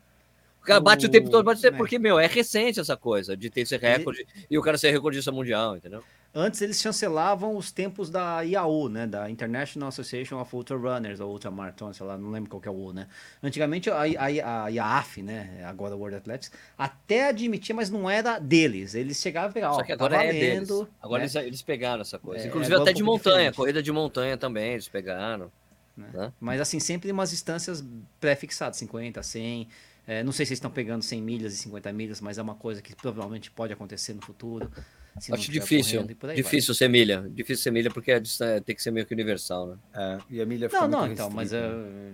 O 0.61 0.65
cara 0.65 0.81
bate 0.81 1.05
o 1.05 1.09
tempo 1.09 1.29
todo, 1.29 1.45
bate 1.45 1.59
o 1.59 1.61
tempo, 1.61 1.75
É. 1.75 1.77
porque, 1.77 1.97
meu, 1.97 2.19
é 2.19 2.27
recente 2.27 2.77
essa 2.81 2.97
coisa 2.97 3.37
de 3.37 3.49
ter 3.49 3.61
esse 3.61 3.77
recorde 3.77 4.27
e 4.51 4.57
o 4.57 4.61
cara 4.61 4.77
ser 4.77 4.91
recordista 4.91 5.31
mundial, 5.31 5.77
entendeu? 5.77 6.03
Antes 6.33 6.61
eles 6.61 6.79
chancelavam 6.79 7.57
os 7.57 7.71
tempos 7.71 8.09
da 8.09 8.41
IAU, 8.41 8.87
né? 8.87 9.07
Da 9.07 9.29
International 9.31 9.89
Association 9.89 10.39
of 10.39 10.55
Ultra 10.55 10.77
Runners, 10.77 11.19
ou 11.19 11.31
Ultra 11.31 11.49
Marathon, 11.49 11.91
sei 11.91 12.05
lá, 12.05 12.17
não 12.17 12.29
lembro 12.29 12.49
qual 12.51 12.61
que 12.61 12.67
é 12.67 12.71
o 12.71 12.75
U, 12.75 12.93
né? 12.93 13.07
Antigamente 13.41 13.89
a, 13.89 14.01
a, 14.01 14.63
a 14.65 14.69
IAAF, 14.69 15.23
né? 15.23 15.63
Agora 15.65 15.95
World 15.95 16.17
Athletics, 16.17 16.51
até 16.77 17.29
admitia, 17.29 17.73
mas 17.73 17.89
não 17.89 18.07
era 18.07 18.37
deles. 18.37 18.93
Eles 18.93 19.17
chegavam 19.19 19.49
e 19.49 19.53
pegavam, 19.53 19.75
Só 19.77 19.81
que 19.83 19.87
tá 19.97 20.05
agora 20.05 20.23
é 20.23 20.31
deles. 20.31 20.69
valendo, 20.69 20.89
Agora 21.01 21.19
né? 21.19 21.23
eles, 21.25 21.35
eles 21.35 21.61
pegaram 21.63 22.01
essa 22.01 22.19
coisa. 22.19 22.43
É, 22.43 22.47
Inclusive 22.47 22.75
agora 22.75 22.89
até 22.91 22.95
de 22.95 23.03
montanha, 23.03 23.35
diferente. 23.37 23.55
corrida 23.55 23.81
de 23.81 23.91
montanha 23.91 24.37
também, 24.37 24.73
eles 24.73 24.87
pegaram. 24.87 25.51
né? 25.97 26.09
né? 26.13 26.33
Mas 26.39 26.61
assim, 26.61 26.79
sempre 26.79 27.09
em 27.09 27.11
umas 27.11 27.31
distâncias 27.31 27.83
pré-fixadas, 28.19 28.77
50, 28.77 29.23
100. 29.23 29.67
É, 30.05 30.23
não 30.23 30.31
sei 30.31 30.45
se 30.45 30.53
estão 30.53 30.71
pegando 30.71 31.03
100 31.03 31.21
milhas 31.21 31.53
e 31.53 31.57
50 31.57 31.91
milhas, 31.93 32.21
mas 32.21 32.37
é 32.37 32.41
uma 32.41 32.55
coisa 32.55 32.81
que 32.81 32.95
provavelmente 32.95 33.49
pode 33.51 33.73
acontecer 33.73 34.13
no 34.13 34.21
futuro. 34.21 34.71
Se 35.19 35.29
não 35.31 35.37
Acho 35.37 35.51
difícil, 35.51 36.01
correndo, 36.01 36.17
por 36.17 36.29
aí 36.29 36.35
vai. 36.35 36.43
difícil 36.43 36.73
ser 36.73 36.87
milha. 36.89 37.25
Difícil 37.29 37.63
ser 37.63 37.71
milha 37.71 37.89
porque 37.91 38.11
a 38.11 38.19
distância 38.19 38.61
tem 38.61 38.75
que 38.75 38.81
ser 38.83 38.91
meio 38.91 39.05
que 39.05 39.13
universal, 39.13 39.67
né? 39.67 39.77
É, 39.93 40.17
e 40.29 40.41
a 40.41 40.45
milha 40.45 40.69
fica 40.69 40.81
Não, 40.81 40.87
não, 40.87 41.11
então, 41.11 41.29
mas 41.29 41.51
uh, 41.53 41.57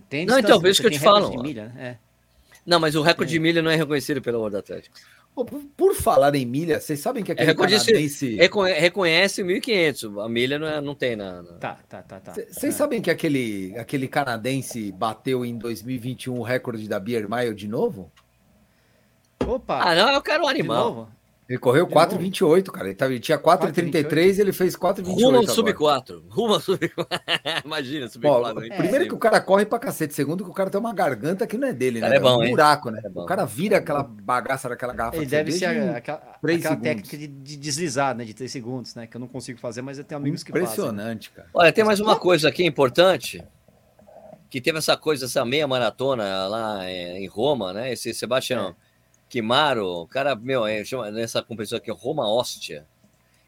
tem 0.10 0.26
Não, 0.26 0.40
então, 0.40 0.60
por 0.60 0.70
isso 0.70 0.82
que 0.82 0.88
eu 0.88 0.92
te 0.92 1.00
falo. 1.00 1.30
de 1.30 1.38
milha, 1.38 1.68
né? 1.76 1.98
Não, 2.66 2.80
mas 2.80 2.96
o 2.96 3.02
recorde 3.02 3.32
de 3.32 3.40
milha 3.40 3.62
não 3.62 3.70
é 3.70 3.76
reconhecido 3.76 4.22
pela 4.22 4.38
World 4.40 4.58
Athletics. 4.58 5.04
Por, 5.36 5.46
por 5.76 5.94
falar 5.94 6.34
em 6.34 6.46
milha, 6.46 6.80
vocês 6.80 6.98
sabem 7.02 7.22
que 7.22 7.30
aquele 7.32 7.46
recorde 7.48 7.78
de- 7.78 7.86
canadense... 7.86 8.36
Reconhe- 8.38 8.74
reconhece 8.80 9.44
1.500, 9.44 10.24
a 10.26 10.30
milha 10.30 10.58
não, 10.58 10.66
é- 10.66 10.80
não 10.82 10.96
tem 10.96 11.16
na... 11.18 11.44
na- 11.44 11.50
É. 11.52 11.58
Tá, 11.58 11.78
tá, 11.90 12.02
tá, 12.02 12.20
tá. 12.22 12.32
Vocês 12.34 12.64
É. 12.64 12.72
sabem 12.72 13.02
que 13.02 13.12
aquele, 13.12 13.78
aquele 13.78 14.08
canadense 14.08 14.92
bateu 14.94 15.46
em 15.46 15.58
2021 15.58 16.40
o 16.40 16.42
recorde 16.42 16.88
da 16.88 17.00
Beer 17.02 17.30
Mile 17.30 17.54
de 17.54 17.68
novo? 17.68 18.10
Opa, 19.46 19.82
Ah, 19.82 19.94
não, 19.94 20.10
eu 20.14 20.22
quero 20.22 20.44
um 20.44 20.48
de 20.48 20.52
animal. 20.54 21.12
Ele 21.48 21.60
correu 21.60 21.86
De 21.86 21.94
4,28, 21.94 22.72
cara. 22.72 22.88
Ele, 22.88 22.96
tava, 22.96 23.12
ele 23.12 23.20
tinha 23.20 23.38
4,33 23.38 24.38
e 24.38 24.42
ele 24.42 24.52
fez 24.52 24.76
4,28 24.76 25.06
Rumo 25.06 25.26
ao 25.26 25.30
agora. 25.44 25.48
sub 25.48 25.74
4. 25.74 26.26
Rumo 26.28 26.54
ao 26.56 26.60
sub 26.60 26.90
4. 26.90 27.20
Imagina, 27.64 28.08
sub 28.08 28.26
Ó, 28.28 28.40
4. 28.42 28.62
primeiro 28.76 29.08
que 29.08 29.14
o 29.14 29.18
cara 29.20 29.40
corre 29.40 29.64
pra 29.64 29.78
cacete. 29.78 30.16
Segundo 30.16 30.44
que 30.44 30.50
o 30.50 30.54
cara 30.54 30.72
tem 30.72 30.80
uma 30.80 30.92
garganta 30.94 31.46
que 31.46 31.56
não 31.56 31.68
é 31.68 31.74
dele, 31.74 32.00
né? 32.00 32.08
Cara, 32.08 32.16
é 32.18 32.20
bom, 32.20 32.40
um 32.40 32.44
hein? 32.44 32.50
buraco, 32.50 32.90
né? 32.90 33.00
É 33.06 33.10
bom. 33.10 33.22
o 33.22 33.26
cara 33.28 33.46
vira 33.46 33.78
aquela 33.78 34.02
bagaça 34.02 34.68
daquela 34.68 34.92
garrafa 34.94 35.18
Ele 35.18 35.26
de 35.26 35.32
deve 35.32 35.52
ser 35.52 35.66
a- 35.66 35.98
aquela, 35.98 36.18
três 36.42 36.66
aquela 36.66 36.82
segundos. 36.82 37.10
técnica 37.10 37.18
de, 37.18 37.28
de 37.28 37.58
deslizar, 37.58 38.16
né? 38.16 38.26
De 38.26 38.34
3 38.34 38.52
segundos, 38.52 38.96
né? 38.96 39.06
Que 39.06 39.16
eu 39.16 39.22
não 39.22 39.28
consigo 39.28 39.60
fazer, 39.60 39.84
mas 39.84 40.00
eu 40.00 40.04
tenho 40.04 40.20
amigos 40.20 40.42
que 40.44 40.52
fazem. 40.52 40.66
Impressionante, 40.66 41.30
cara. 41.30 41.48
Olha, 41.54 41.72
tem 41.72 41.84
mais 41.84 42.00
uma 42.00 42.16
coisa 42.16 42.50
aqui 42.50 42.66
importante. 42.66 43.44
que 44.50 44.60
teve 44.60 44.78
essa 44.80 44.98
coisa, 44.98 45.26
essa 45.26 45.46
meia 45.46 45.68
maratona 45.68 46.48
lá 46.48 46.90
em 46.90 47.28
Roma, 47.28 47.72
né? 47.72 47.92
Esse 47.94 48.14
Sebastião 48.16 48.70
é. 48.70 48.85
Kimaro, 49.30 49.86
o 49.86 50.08
cara, 50.08 50.36
meu, 50.36 50.66
é, 50.66 50.84
chama, 50.84 51.12
nessa 51.12 51.42
competição 51.42 51.78
aqui, 51.78 51.92
Roma 51.92 52.28
Ostia. 52.28 52.86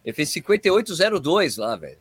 Ele 0.04 0.14
fez 0.14 0.30
58,02 0.30 1.60
lá, 1.60 1.76
velho. 1.76 2.00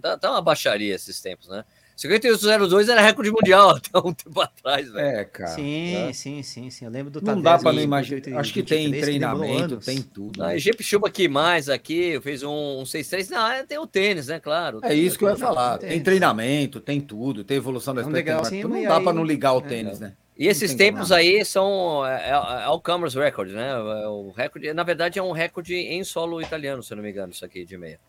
Tá, 0.00 0.16
tá 0.16 0.30
uma 0.30 0.42
baixaria 0.42 0.94
esses 0.94 1.20
tempos, 1.20 1.48
né? 1.48 1.64
58,02 1.96 2.88
era 2.88 3.02
recorde 3.02 3.30
mundial 3.30 3.70
até 3.76 3.98
um 3.98 4.12
tempo 4.14 4.40
atrás, 4.40 4.90
velho. 4.90 5.06
É, 5.06 5.24
cara. 5.24 5.50
Sim, 5.50 5.96
é. 5.96 6.12
sim, 6.14 6.42
sim, 6.42 6.70
sim. 6.70 6.86
Eu 6.86 6.90
lembro 6.90 7.10
do 7.10 7.20
Não 7.20 7.42
dá 7.42 7.58
para 7.58 7.72
não 7.72 7.82
imaginar. 7.82 8.40
Acho 8.40 8.54
que 8.54 8.62
tem 8.62 8.90
treinamento, 8.90 9.76
tem 9.78 10.00
tudo. 10.00 10.40
Né? 10.40 10.58
Jeep 10.58 10.82
Chuba 10.82 11.08
aqui 11.08 11.28
mais 11.28 11.68
aqui, 11.68 12.18
fez 12.22 12.42
um, 12.42 12.80
um 12.80 12.84
6-3. 12.84 13.28
Não, 13.30 13.46
é, 13.46 13.64
tem 13.64 13.78
o 13.78 13.86
tênis, 13.86 14.28
né? 14.28 14.40
Claro. 14.40 14.80
É 14.82 14.94
isso 14.94 15.18
que 15.18 15.24
eu 15.24 15.28
ia 15.28 15.36
falar. 15.36 15.76
Tem, 15.76 15.90
tem 15.90 16.00
treinamento, 16.02 16.80
tem 16.80 17.00
tudo, 17.00 17.44
tem 17.44 17.58
evolução 17.58 17.94
da 17.94 18.00
expectativa. 18.00 18.66
Não 18.66 18.82
dá 18.82 19.00
para 19.00 19.12
não 19.12 19.24
ligar 19.24 19.52
o 19.52 19.58
é. 19.58 19.62
tênis, 19.62 20.00
né? 20.00 20.14
E 20.40 20.48
esses 20.48 20.74
tempos 20.74 21.12
aí 21.12 21.44
são 21.44 22.04
é, 22.06 22.30
é, 22.30 22.64
é 22.64 22.68
o 22.68 22.80
Commerce 22.80 23.18
Record, 23.18 23.50
né? 23.50 23.76
O 24.08 24.30
recorde, 24.30 24.72
na 24.72 24.82
verdade, 24.82 25.18
é 25.18 25.22
um 25.22 25.32
recorde 25.32 25.74
em 25.74 26.02
solo 26.02 26.40
italiano, 26.40 26.82
se 26.82 26.90
eu 26.94 26.96
não 26.96 27.04
me 27.04 27.10
engano, 27.10 27.30
isso 27.30 27.44
aqui 27.44 27.62
de 27.62 27.76
meia. 27.76 28.00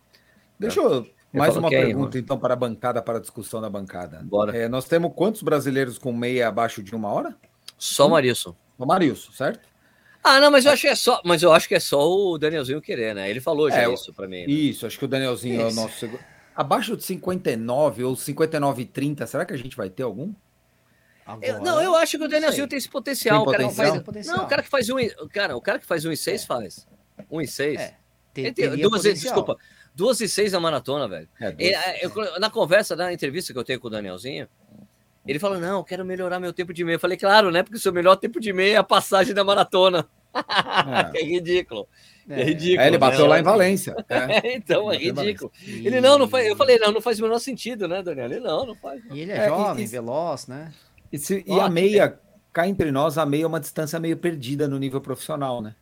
Deixa 0.57 0.79
eu 0.79 1.05
mais 1.33 1.57
uma 1.57 1.69
pergunta, 1.69 2.17
então, 2.17 2.39
para 2.39 2.53
a 2.53 2.57
bancada, 2.57 3.01
para 3.01 3.17
a 3.17 3.21
discussão 3.21 3.59
da 3.59 3.69
bancada. 3.69 4.21
Bora. 4.23 4.55
É, 4.55 4.69
nós 4.69 4.85
temos 4.85 5.11
quantos 5.13 5.41
brasileiros 5.41 5.97
com 5.97 6.13
meia 6.13 6.47
abaixo 6.47 6.81
de 6.81 6.95
uma 6.95 7.09
hora? 7.09 7.35
Só 7.77 8.07
o 8.07 8.11
Marilson. 8.11 8.55
O 8.77 8.85
Marilson, 8.85 9.33
certo? 9.33 9.67
Ah, 10.23 10.39
não, 10.39 10.49
mas 10.49 10.65
eu 10.65 10.71
acho 10.71 10.83
que 10.83 10.87
é 10.87 10.95
só, 10.95 11.21
mas 11.25 11.43
eu 11.43 11.51
acho 11.51 11.67
que 11.67 11.75
é 11.75 11.81
só 11.81 12.09
o 12.09 12.37
Danielzinho 12.37 12.81
querer, 12.81 13.13
né? 13.13 13.29
Ele 13.29 13.41
falou 13.41 13.69
já 13.69 13.81
é, 13.81 13.93
isso 13.93 14.13
para 14.13 14.29
mim. 14.29 14.45
Né? 14.45 14.53
Isso, 14.53 14.87
acho 14.87 14.97
que 14.97 15.03
o 15.03 15.07
Danielzinho 15.07 15.55
isso. 15.55 15.63
é 15.63 15.81
o 15.81 15.83
nosso 15.83 15.99
segundo. 15.99 16.21
Abaixo 16.55 16.95
de 16.95 17.03
59 17.03 18.05
ou 18.05 18.15
59 18.15 18.83
e 18.83 18.85
30, 18.85 19.27
será 19.27 19.45
que 19.45 19.53
a 19.53 19.57
gente 19.57 19.75
vai 19.75 19.89
ter 19.89 20.03
algum? 20.03 20.33
Eu, 21.41 21.61
não, 21.61 21.81
eu 21.81 21.95
acho 21.95 22.17
que 22.17 22.23
o 22.23 22.27
Danielzinho 22.27 22.67
tem 22.67 22.77
esse 22.77 22.89
potencial. 22.89 23.45
Tem 23.45 23.53
potencial? 23.53 23.97
O 23.97 24.01
cara 24.01 24.03
faz, 24.03 24.27
não, 24.27 24.43
o 24.43 24.47
cara 24.47 24.63
que 24.63 24.69
faz 24.69 24.89
um, 24.89 24.95
cara, 25.31 25.55
o 25.55 25.61
cara 25.61 25.79
que 25.79 25.85
faz 25.85 26.05
um 26.05 26.11
e 26.11 26.17
seis 26.17 26.43
é. 26.43 26.45
faz. 26.45 26.87
Um 27.29 27.39
e 27.39 27.47
seis. 27.47 27.79
É. 27.79 27.95
Tem, 28.33 28.53
tem 28.53 28.77
duas 28.77 29.03
vezes, 29.03 29.21
desculpa. 29.21 29.57
2 29.93 30.21
e 30.21 30.29
6 30.29 30.53
a 30.53 30.59
maratona, 30.59 31.07
velho. 31.07 31.27
É, 31.39 31.53
e, 31.59 32.03
eu, 32.03 32.39
na 32.39 32.49
conversa, 32.49 32.95
na 32.95 33.11
entrevista 33.11 33.51
que 33.51 33.59
eu 33.59 33.63
tenho 33.63 33.79
com 33.79 33.87
o 33.87 33.91
Danielzinho, 33.91 34.47
ele 35.27 35.39
falou: 35.39 35.59
Não, 35.59 35.77
eu 35.77 35.83
quero 35.83 36.05
melhorar 36.05 36.39
meu 36.39 36.53
tempo 36.53 36.73
de 36.73 36.83
meia. 36.83 36.95
Eu 36.95 36.99
falei: 36.99 37.17
Claro, 37.17 37.51
né? 37.51 37.61
Porque 37.61 37.77
o 37.77 37.79
seu 37.79 37.93
melhor 37.93 38.15
tempo 38.15 38.39
de 38.39 38.51
meia 38.53 38.75
é 38.75 38.77
a 38.77 38.83
passagem 38.83 39.33
da 39.33 39.43
maratona. 39.43 40.07
É, 41.13 41.19
é 41.21 41.23
ridículo. 41.23 41.87
É, 42.29 42.41
é 42.41 42.43
ridículo. 42.43 42.81
É, 42.81 42.87
ele 42.87 42.97
bateu 42.97 43.23
né? 43.23 43.29
lá 43.29 43.39
em 43.39 43.43
Valência. 43.43 43.95
É. 44.09 44.55
então, 44.55 44.91
é 44.91 44.97
ridículo. 44.97 45.51
Ele 45.65 45.99
não, 46.01 46.17
não 46.17 46.27
faz. 46.27 46.47
Eu 46.47 46.55
falei: 46.55 46.79
Não, 46.79 46.91
não 46.91 47.01
faz 47.01 47.19
o 47.19 47.23
menor 47.23 47.39
sentido, 47.39 47.87
né, 47.87 48.01
Daniel? 48.01 48.25
Ele 48.25 48.39
não, 48.39 48.65
não 48.65 48.75
faz. 48.75 49.01
E 49.11 49.19
ele 49.19 49.31
é, 49.31 49.47
jovem, 49.47 49.83
e, 49.83 49.87
veloz, 49.87 50.47
né? 50.47 50.71
E, 51.11 51.17
se, 51.17 51.43
e 51.45 51.59
a 51.59 51.69
meia, 51.69 52.19
cá 52.53 52.67
entre 52.67 52.91
nós, 52.91 53.17
a 53.17 53.25
meia 53.25 53.43
é 53.43 53.47
uma 53.47 53.59
distância 53.59 53.99
meio 53.99 54.17
perdida 54.17 54.67
no 54.67 54.79
nível 54.79 55.01
profissional, 55.01 55.61
né? 55.61 55.75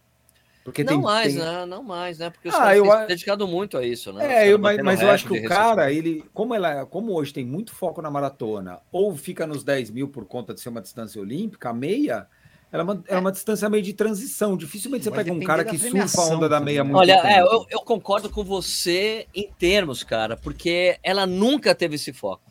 Porque 0.64 0.84
não 0.84 0.94
tem, 0.94 1.02
mais, 1.02 1.34
tem... 1.34 1.44
né? 1.44 1.66
Não 1.66 1.84
mais, 1.84 2.20
né? 2.20 2.30
Porque 2.30 2.50
os 2.50 2.56
ah, 2.56 2.76
eu... 2.76 2.86
têm 2.86 3.08
dedicado 3.08 3.48
muito 3.48 3.78
a 3.78 3.86
isso, 3.86 4.14
né? 4.14 4.44
É, 4.44 4.54
eu, 4.54 4.60
mas, 4.60 4.78
mas 4.84 5.02
eu 5.02 5.10
acho 5.10 5.28
que 5.28 5.40
o 5.40 5.48
cara, 5.48 5.92
ele, 5.92 6.24
como, 6.34 6.54
ela, 6.54 6.86
como 6.86 7.14
hoje 7.14 7.34
tem 7.34 7.46
muito 7.46 7.74
foco 7.74 8.02
na 8.02 8.12
maratona, 8.12 8.80
ou 8.92 9.16
fica 9.16 9.48
nos 9.48 9.64
10 9.64 9.90
mil 9.90 10.08
por 10.10 10.26
conta 10.26 10.54
de 10.54 10.60
ser 10.60 10.70
uma 10.70 10.82
distância 10.82 11.20
olímpica, 11.20 11.70
a 11.70 11.74
meia 11.74 12.28
ela 12.72 12.82
é 12.82 12.84
uma, 12.84 13.04
é 13.08 13.18
uma 13.18 13.32
distância 13.32 13.68
meio 13.68 13.82
de 13.82 13.94
transição. 13.94 14.56
Dificilmente 14.56 15.04
você 15.04 15.12
pega 15.12 15.34
um 15.34 15.40
cara 15.40 15.66
que 15.66 15.78
surfa 15.78 16.22
a 16.22 16.26
onda 16.26 16.48
da 16.48 16.60
meia 16.60 16.84
muito 16.84 16.98
Olha, 16.98 17.14
é, 17.28 17.42
eu, 17.42 17.66
eu, 17.70 17.80
concordo 17.80 18.30
com 18.30 18.44
você 18.44 19.26
em 19.34 19.50
termos, 19.58 20.04
cara, 20.04 20.38
porque 20.38 21.00
ela 21.02 21.26
nunca 21.26 21.74
teve 21.74 21.96
esse 21.96 22.14
foco. 22.14 22.44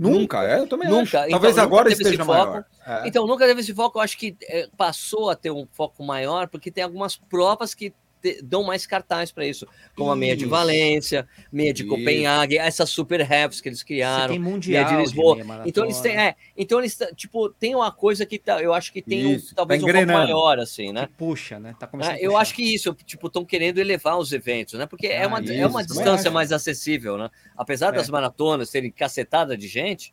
Nunca, 0.00 0.42
é, 0.44 0.58
eu 0.58 0.66
também 0.66 0.88
nunca. 0.88 1.20
Acho. 1.20 1.30
Talvez 1.30 1.52
então, 1.52 1.64
agora 1.64 1.92
esteja 1.92 2.24
maior. 2.24 2.64
É. 2.86 3.06
Então, 3.06 3.26
nunca 3.26 3.46
teve 3.46 3.60
esse 3.60 3.74
foco. 3.74 3.98
Eu 3.98 4.02
acho 4.02 4.16
que 4.16 4.34
é, 4.44 4.66
passou 4.76 5.28
a 5.28 5.36
ter 5.36 5.50
um 5.50 5.66
foco 5.70 6.02
maior, 6.02 6.48
porque 6.48 6.70
tem 6.70 6.82
algumas 6.82 7.16
provas 7.16 7.74
que 7.74 7.92
te, 8.20 8.42
dão 8.42 8.62
mais 8.62 8.86
cartaz 8.86 9.32
para 9.32 9.46
isso, 9.46 9.66
como 9.96 10.10
a 10.10 10.16
meia 10.16 10.36
de 10.36 10.46
Valência, 10.46 11.26
meia 11.52 11.72
de 11.72 11.82
isso. 11.82 11.90
Copenhague, 11.90 12.58
essas 12.58 12.90
super 12.90 13.20
halves 13.20 13.60
que 13.60 13.68
eles 13.68 13.82
criaram, 13.82 14.34
Você 14.34 14.34
tem 14.34 14.38
mundial 14.38 14.84
meia 14.84 14.96
de 14.96 15.02
Lisboa. 15.02 15.36
De 15.36 15.44
meia 15.44 15.62
então 15.66 15.84
eles 15.84 16.00
têm, 16.00 16.16
é, 16.16 16.34
então 16.56 16.78
eles 16.78 16.98
tipo 17.16 17.48
tem 17.50 17.74
uma 17.74 17.90
coisa 17.90 18.26
que 18.26 18.38
tá, 18.38 18.60
eu 18.62 18.72
acho 18.72 18.92
que 18.92 19.02
tem 19.02 19.26
um, 19.26 19.38
tá 19.38 19.52
talvez 19.56 19.80
tá 19.80 19.88
um 19.88 19.92
pouco 19.92 20.06
maior 20.06 20.58
assim, 20.58 20.92
né? 20.92 21.06
Que 21.06 21.12
puxa, 21.14 21.58
né? 21.58 21.74
Tá 21.78 21.86
começando. 21.86 22.14
É, 22.14 22.18
eu 22.20 22.36
acho 22.36 22.54
que 22.54 22.62
isso, 22.62 22.94
tipo, 23.04 23.26
estão 23.26 23.44
querendo 23.44 23.78
elevar 23.78 24.18
os 24.18 24.32
eventos, 24.32 24.74
né? 24.74 24.86
Porque 24.86 25.06
é 25.06 25.18
ah, 25.18 25.22
é 25.22 25.26
uma, 25.26 25.38
é 25.40 25.66
uma 25.66 25.84
distância 25.84 26.30
mais 26.30 26.52
acessível, 26.52 27.16
né? 27.16 27.30
Apesar 27.56 27.92
das 27.92 28.08
é. 28.08 28.12
maratonas 28.12 28.70
terem 28.70 28.90
cacetada 28.90 29.56
de 29.56 29.68
gente, 29.68 30.12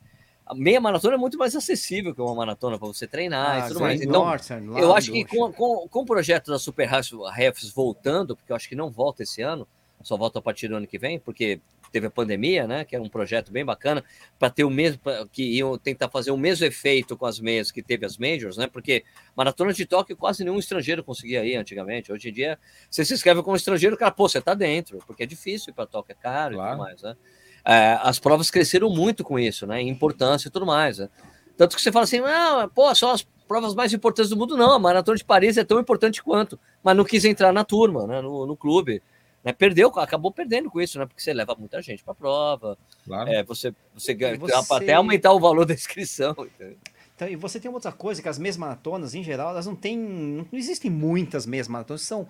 meia 0.55 0.79
maratona 0.79 1.15
é 1.15 1.17
muito 1.17 1.37
mais 1.37 1.55
acessível 1.55 2.13
que 2.13 2.21
uma 2.21 2.35
maratona 2.35 2.77
para 2.77 2.87
você 2.87 3.07
treinar 3.07 3.63
ah, 3.63 3.65
e 3.65 3.67
tudo 3.67 3.79
mais. 3.79 4.01
Então, 4.01 4.23
eu 4.77 4.93
acho 4.95 5.11
que 5.11 5.25
com, 5.25 5.51
com, 5.51 5.87
com 5.87 5.99
o 6.01 6.05
projeto 6.05 6.51
da 6.51 6.59
Super 6.59 6.87
Refs 6.87 7.71
voltando, 7.71 8.35
porque 8.35 8.51
eu 8.51 8.55
acho 8.55 8.69
que 8.69 8.75
não 8.75 8.89
volta 8.89 9.23
esse 9.23 9.41
ano, 9.41 9.67
só 10.03 10.15
volta 10.15 10.39
a 10.39 10.41
partir 10.41 10.67
do 10.67 10.75
ano 10.75 10.87
que 10.87 10.97
vem, 10.97 11.19
porque 11.19 11.59
teve 11.91 12.07
a 12.07 12.11
pandemia, 12.11 12.67
né? 12.67 12.85
Que 12.85 12.95
era 12.95 13.03
um 13.03 13.09
projeto 13.09 13.51
bem 13.51 13.65
bacana 13.65 14.03
para 14.37 14.49
ter 14.49 14.63
o 14.63 14.69
mesmo, 14.69 14.99
que 15.31 15.43
iam 15.43 15.77
tentar 15.77 16.09
fazer 16.09 16.31
o 16.31 16.37
mesmo 16.37 16.65
efeito 16.65 17.17
com 17.17 17.25
as 17.25 17.39
meias 17.39 17.71
que 17.71 17.81
teve 17.81 18.05
as 18.05 18.17
majors, 18.17 18.57
né? 18.57 18.67
Porque 18.67 19.03
maratona 19.35 19.73
de 19.73 19.85
Tóquio 19.85 20.15
quase 20.15 20.43
nenhum 20.43 20.59
estrangeiro 20.59 21.03
conseguia 21.03 21.45
ir 21.45 21.55
antigamente. 21.55 22.11
Hoje 22.11 22.29
em 22.29 22.33
dia, 22.33 22.59
você 22.89 23.03
se 23.03 23.13
inscreve 23.13 23.41
como 23.41 23.55
estrangeiro, 23.55 23.97
cara, 23.97 24.11
pô, 24.11 24.27
você 24.27 24.41
tá 24.41 24.53
dentro, 24.53 24.99
porque 25.07 25.23
é 25.23 25.25
difícil 25.25 25.71
ir 25.71 25.73
para 25.73 25.85
Tóquio, 25.85 26.13
é 26.13 26.21
caro 26.21 26.55
claro. 26.55 26.69
e 26.69 26.71
tudo 26.71 26.83
mais, 26.83 27.01
né? 27.01 27.17
É, 27.67 27.99
as 28.01 28.17
provas 28.17 28.49
cresceram 28.49 28.89
muito 28.89 29.25
com 29.25 29.37
isso, 29.37 29.67
né? 29.67 29.81
Em 29.81 29.89
importância 29.89 30.47
e 30.47 30.51
tudo 30.51 30.65
mais. 30.65 30.99
Né? 30.99 31.09
Tanto 31.57 31.75
que 31.75 31.81
você 31.81 31.91
fala 31.91 32.05
assim, 32.05 32.19
ah, 32.19 32.69
pô, 32.73 32.95
são 32.95 33.11
as 33.11 33.23
provas 33.45 33.75
mais 33.75 33.91
importantes 33.91 34.29
do 34.29 34.37
mundo. 34.37 34.55
Não, 34.55 34.71
a 34.71 34.79
Maratona 34.79 35.17
de 35.17 35.25
Paris 35.25 35.57
é 35.57 35.65
tão 35.65 35.77
importante 35.77 36.23
quanto, 36.23 36.57
mas 36.81 36.95
não 36.95 37.03
quis 37.03 37.25
entrar 37.25 37.51
na 37.51 37.65
turma, 37.65 38.07
né? 38.07 38.21
no, 38.21 38.45
no 38.45 38.55
clube. 38.55 39.01
Né? 39.43 39.51
Perdeu, 39.51 39.89
acabou 39.97 40.31
perdendo 40.31 40.71
com 40.71 40.79
isso, 40.79 40.97
né? 40.97 41.05
Porque 41.05 41.21
você 41.21 41.33
leva 41.33 41.55
muita 41.59 41.81
gente 41.81 42.03
para 42.05 42.13
a 42.13 42.15
prova. 42.15 42.77
Claro. 43.05 43.29
É, 43.29 43.43
você, 43.43 43.75
você 43.93 44.13
ganha 44.13 44.37
você... 44.37 44.53
até 44.73 44.93
aumentar 44.93 45.33
o 45.33 45.39
valor 45.39 45.65
da 45.65 45.73
inscrição. 45.73 46.35
Então, 47.17 47.27
e 47.27 47.35
você 47.35 47.59
tem 47.59 47.69
outra 47.69 47.91
coisa, 47.91 48.21
que 48.21 48.29
as 48.29 48.39
meias 48.39 48.55
maratonas, 48.55 49.13
em 49.13 49.23
geral, 49.23 49.49
elas 49.49 49.65
não 49.65 49.75
têm. 49.75 49.97
Não 49.97 50.47
existem 50.53 50.89
muitas 50.89 51.45
meias 51.45 51.67
maratonas, 51.67 52.03
são 52.03 52.27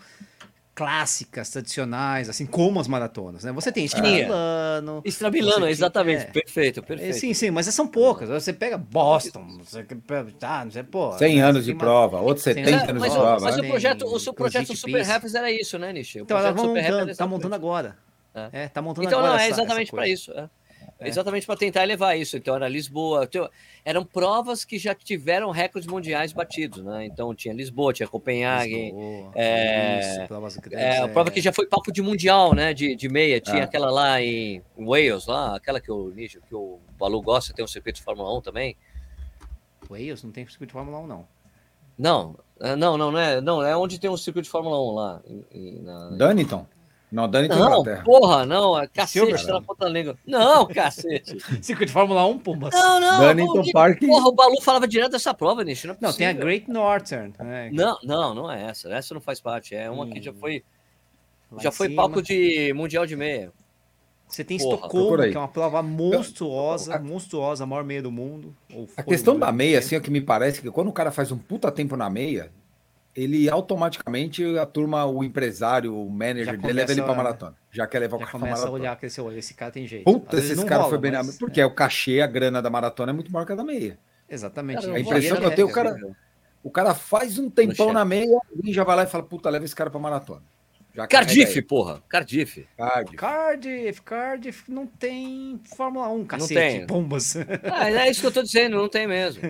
clássicas, 0.78 1.50
tradicionais, 1.50 2.30
assim 2.30 2.46
como 2.46 2.80
as 2.80 2.88
maratonas, 2.88 3.44
né? 3.44 3.52
Você 3.52 3.72
tem 3.72 3.86
Estrabilano. 3.86 5.02
Estrabilano, 5.04 5.68
exatamente, 5.68 6.26
é. 6.26 6.26
perfeito, 6.26 6.84
perfeito. 6.84 7.16
Sim, 7.16 7.34
sim, 7.34 7.50
mas 7.50 7.66
são 7.66 7.88
poucas. 7.88 8.30
Você 8.30 8.54
pega 8.54 8.78
Boston, 8.78 9.58
você 9.58 9.84
tá, 10.40 10.64
não 10.64 10.72
sei, 10.72 10.84
pô. 10.84 11.18
100 11.18 11.42
anos 11.42 11.66
de 11.66 11.74
prova, 11.74 12.20
outros 12.20 12.44
70 12.44 12.92
anos, 12.92 13.04
de 13.04 13.10
prova. 13.10 13.40
Mas 13.40 13.58
o 13.58 13.64
projeto, 13.64 14.06
o 14.06 14.20
seu 14.20 14.36
projeto 14.36 14.76
Super 14.76 15.02
Rapids 15.02 15.34
era 15.34 15.52
isso, 15.52 15.80
né, 15.80 15.92
Nishi? 15.92 16.20
Então, 16.20 16.38
ela 16.38 16.54
tá 16.54 16.64
montando, 16.64 17.16
tá 17.16 17.28
montando 17.28 17.56
agora. 17.56 17.98
É. 18.36 18.50
é, 18.52 18.68
tá 18.68 18.80
montando 18.80 19.08
então, 19.08 19.18
agora. 19.18 19.34
Então, 19.34 19.48
não, 19.48 19.50
é 19.50 19.50
exatamente 19.50 19.90
para 19.90 20.08
isso. 20.08 20.32
É. 20.32 20.48
É. 21.00 21.08
Exatamente 21.08 21.46
para 21.46 21.56
tentar 21.56 21.84
elevar 21.84 22.18
isso. 22.18 22.38
Então, 22.38 22.56
era 22.56 22.68
Lisboa. 22.68 23.30
Eram 23.86 24.04
provas 24.04 24.66
que 24.66 24.80
já 24.80 24.96
tiveram 24.96 25.52
recordes 25.52 25.88
mundiais 25.88 26.34
batidos, 26.34 26.84
né? 26.84 27.06
Então, 27.06 27.36
tinha 27.36 27.54
Lisboa, 27.54 27.94
tinha 27.94 28.08
Copenhague. 28.08 28.86
Lisboa, 28.86 29.32
é, 29.36 30.00
isso, 30.00 30.28
provas 30.28 30.58
grandes, 30.58 30.80
é, 30.80 31.00
a 31.00 31.08
prova 31.08 31.30
que 31.30 31.40
já 31.40 31.54
foi 31.54 31.68
palco 31.68 31.92
de 31.92 32.02
mundial, 32.02 32.56
né? 32.56 32.74
De, 32.74 32.96
de 32.96 33.10
meia. 33.10 33.40
Tinha 33.40 33.60
é. 33.60 33.64
aquela 33.64 33.92
lá 33.92 34.22
em 34.22 34.64
Wales, 34.76 35.28
lá, 35.28 35.56
aquela 35.56 35.80
que 35.80 35.92
o, 35.92 36.12
que 36.12 36.56
o 36.56 36.80
Balu 36.98 37.22
gosta, 37.22 37.54
tem 37.54 37.64
um 37.64 37.68
circuito 37.68 37.98
de 37.98 38.04
Fórmula 38.04 38.36
1 38.38 38.42
também. 38.42 38.76
Wales 39.90 40.24
não 40.24 40.32
tem 40.32 40.46
circuito 40.48 40.72
de 40.72 40.74
Fórmula 40.74 41.00
1, 41.00 41.08
não. 41.08 41.28
Não, 41.98 42.36
é, 42.60 42.76
não, 42.76 42.98
não, 42.98 43.12
não 43.12 43.20
é. 43.20 43.42
Não, 43.42 43.64
é 43.64 43.76
onde 43.76 44.00
tem 44.00 44.10
um 44.10 44.18
circuito 44.18 44.46
de 44.46 44.52
Fórmula 44.52 44.80
1 44.82 44.92
lá. 44.92 45.22
Em, 45.28 45.46
em, 45.52 45.82
na, 45.82 46.10
Dunnington? 46.10 46.68
Não, 47.10 47.30
Dani 47.30 47.48
tem 47.48 47.58
Não, 47.58 47.84
porra, 48.04 48.46
não, 48.46 48.78
é 48.78 48.86
cacete, 48.86 49.46
tá 49.46 49.54
na 49.54 49.62
ponta 49.62 49.88
língua. 49.88 50.18
Não, 50.26 50.68
cacete. 50.68 51.38
Circuito 51.64 51.86
de 51.86 51.92
Fórmula 51.94 52.26
1, 52.26 52.40
Pumbas. 52.40 52.74
Não, 52.74 53.00
não. 53.00 53.20
Dunnington 53.22 53.72
Park. 53.72 54.00
Porra, 54.02 54.28
o 54.28 54.34
Balu 54.34 54.62
falava 54.62 54.86
direto 54.86 55.14
dessa 55.14 55.34
prova, 55.34 55.64
Nish. 55.64 55.86
Não, 55.86 55.94
é 55.94 55.98
não, 56.02 56.14
tem 56.14 56.28
a 56.28 56.34
Great 56.34 56.70
Northern. 56.70 57.34
Né? 57.40 57.70
Não, 57.72 57.98
não, 58.04 58.36
não 58.36 58.52
é 58.52 58.64
essa. 58.64 58.90
Essa 58.94 59.14
não 59.14 59.22
faz 59.22 59.40
parte. 59.40 59.74
É 59.74 59.90
uma 59.90 60.04
hum. 60.04 60.10
que 60.10 60.22
já 60.22 60.34
foi. 60.34 60.64
Lá 61.50 61.64
já 61.64 61.72
foi 61.72 61.88
cima. 61.88 62.02
palco 62.02 62.22
de 62.22 62.74
Mundial 62.74 63.06
de 63.06 63.16
Meia. 63.16 63.54
Você 64.28 64.44
tem 64.44 64.58
Porra, 64.58 64.76
Estocolmo, 64.76 65.18
que 65.18 65.38
é 65.38 65.40
uma 65.40 65.48
prova 65.48 65.82
monstruosa, 65.82 66.96
a, 66.96 67.00
monstruosa, 67.00 67.64
a 67.64 67.68
maior 67.68 67.86
meia 67.86 68.02
do 68.02 68.12
mundo. 68.12 68.54
A 68.98 69.04
questão 69.04 69.40
da 69.40 69.50
meia, 69.54 69.80
assim, 69.80 69.96
é 69.96 70.02
que 70.02 70.12
me 70.12 70.20
parece 70.20 70.62
que 70.62 70.70
quando 70.70 70.90
o 70.90 70.94
cara 70.94 71.12
faz 71.12 71.32
um 71.32 71.38
puta 71.38 71.72
tempo 71.72 71.96
na 71.96 72.10
meia, 72.10 72.52
ele 73.18 73.50
automaticamente, 73.50 74.44
a 74.60 74.66
turma, 74.68 75.04
o 75.08 75.24
empresário, 75.24 76.00
o 76.00 76.08
manager 76.08 76.56
dele, 76.56 76.74
leva 76.74 76.92
ele 76.92 77.02
para 77.02 77.16
maratona. 77.16 77.56
Já 77.72 77.88
quer 77.88 77.98
levar 77.98 78.18
o 78.18 78.20
cara 78.20 78.32
para 78.32 78.40
maratona. 78.40 78.68
a 78.68 78.72
olhar 78.72 78.96
que 78.96 79.08
esse, 79.08 79.20
esse 79.36 79.56
cara 79.56 79.72
tem 79.72 79.88
jeito. 79.88 80.06
Puta, 80.06 80.38
esse 80.38 80.56
cara 80.64 80.84
rola, 80.84 80.90
foi 80.90 81.00
bem 81.00 81.12
mas... 81.12 81.26
na... 81.26 81.34
Porque 81.40 81.60
é. 81.60 81.66
o 81.66 81.72
cachê, 81.72 82.22
a 82.22 82.28
grana 82.28 82.62
da 82.62 82.70
maratona 82.70 83.12
é 83.12 83.14
muito 83.14 83.32
maior 83.32 83.46
que 83.46 83.54
a 83.54 83.56
da 83.56 83.64
meia. 83.64 83.98
Exatamente. 84.30 84.82
Cara, 84.82 84.94
a 84.94 85.00
impressão 85.00 85.38
que 85.38 85.46
eu 85.46 85.56
tenho, 85.56 85.68
o 85.68 85.72
cara, 85.72 85.96
o 86.64 86.70
cara 86.70 86.94
faz 86.94 87.40
um 87.40 87.50
tempão 87.50 87.92
na 87.92 88.06
meia, 88.06 88.40
e 88.64 88.72
já 88.72 88.84
vai 88.84 88.96
lá 88.96 89.04
e 89.04 89.08
fala, 89.08 89.24
puta, 89.24 89.50
leva 89.50 89.66
esse 89.66 89.76
cara 89.76 89.90
para 89.90 90.00
maratona. 90.00 90.44
Já 90.98 91.06
Cardiff, 91.06 91.62
porra. 91.62 92.02
Cardiff. 92.10 92.68
Cardiff. 92.76 93.18
Cardiff, 93.18 94.02
Cardiff 94.02 94.72
não 94.72 94.88
tem 94.88 95.62
Fórmula 95.76 96.08
1, 96.10 96.26
cacete. 96.26 96.54
tem. 96.56 96.86
Bombas. 96.88 97.36
Ah, 97.72 97.92
é 97.92 98.10
isso 98.10 98.22
que 98.22 98.28
eu 98.28 98.32
tô 98.32 98.42
dizendo, 98.42 98.78
não 98.78 98.90
tem 98.90 99.06
mesmo. 99.06 99.44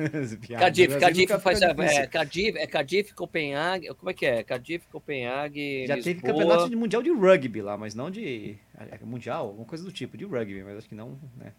Cardiff, 0.58 0.98
Cardiff 0.98 1.38
faz. 1.38 1.60
É, 1.60 2.06
Cardiff, 2.06 2.58
é 2.58 2.66
Cardiff, 2.66 3.12
Copenhague. 3.12 3.88
Como 3.88 4.08
é 4.08 4.14
que 4.14 4.24
é? 4.24 4.42
Cardiff, 4.42 4.86
Copenhague. 4.88 5.86
Já 5.86 5.96
Lisboa. 5.96 6.14
teve 6.14 6.26
campeonato 6.26 6.70
de 6.70 6.76
mundial 6.76 7.02
de 7.02 7.10
rugby 7.10 7.60
lá, 7.60 7.76
mas 7.76 7.94
não 7.94 8.10
de. 8.10 8.56
é, 8.78 8.98
Mundial, 9.04 9.48
alguma 9.48 9.66
coisa 9.66 9.84
do 9.84 9.92
tipo, 9.92 10.16
de 10.16 10.24
rugby, 10.24 10.64
mas 10.64 10.78
acho 10.78 10.88
que 10.88 10.94
não, 10.94 11.18
né? 11.36 11.52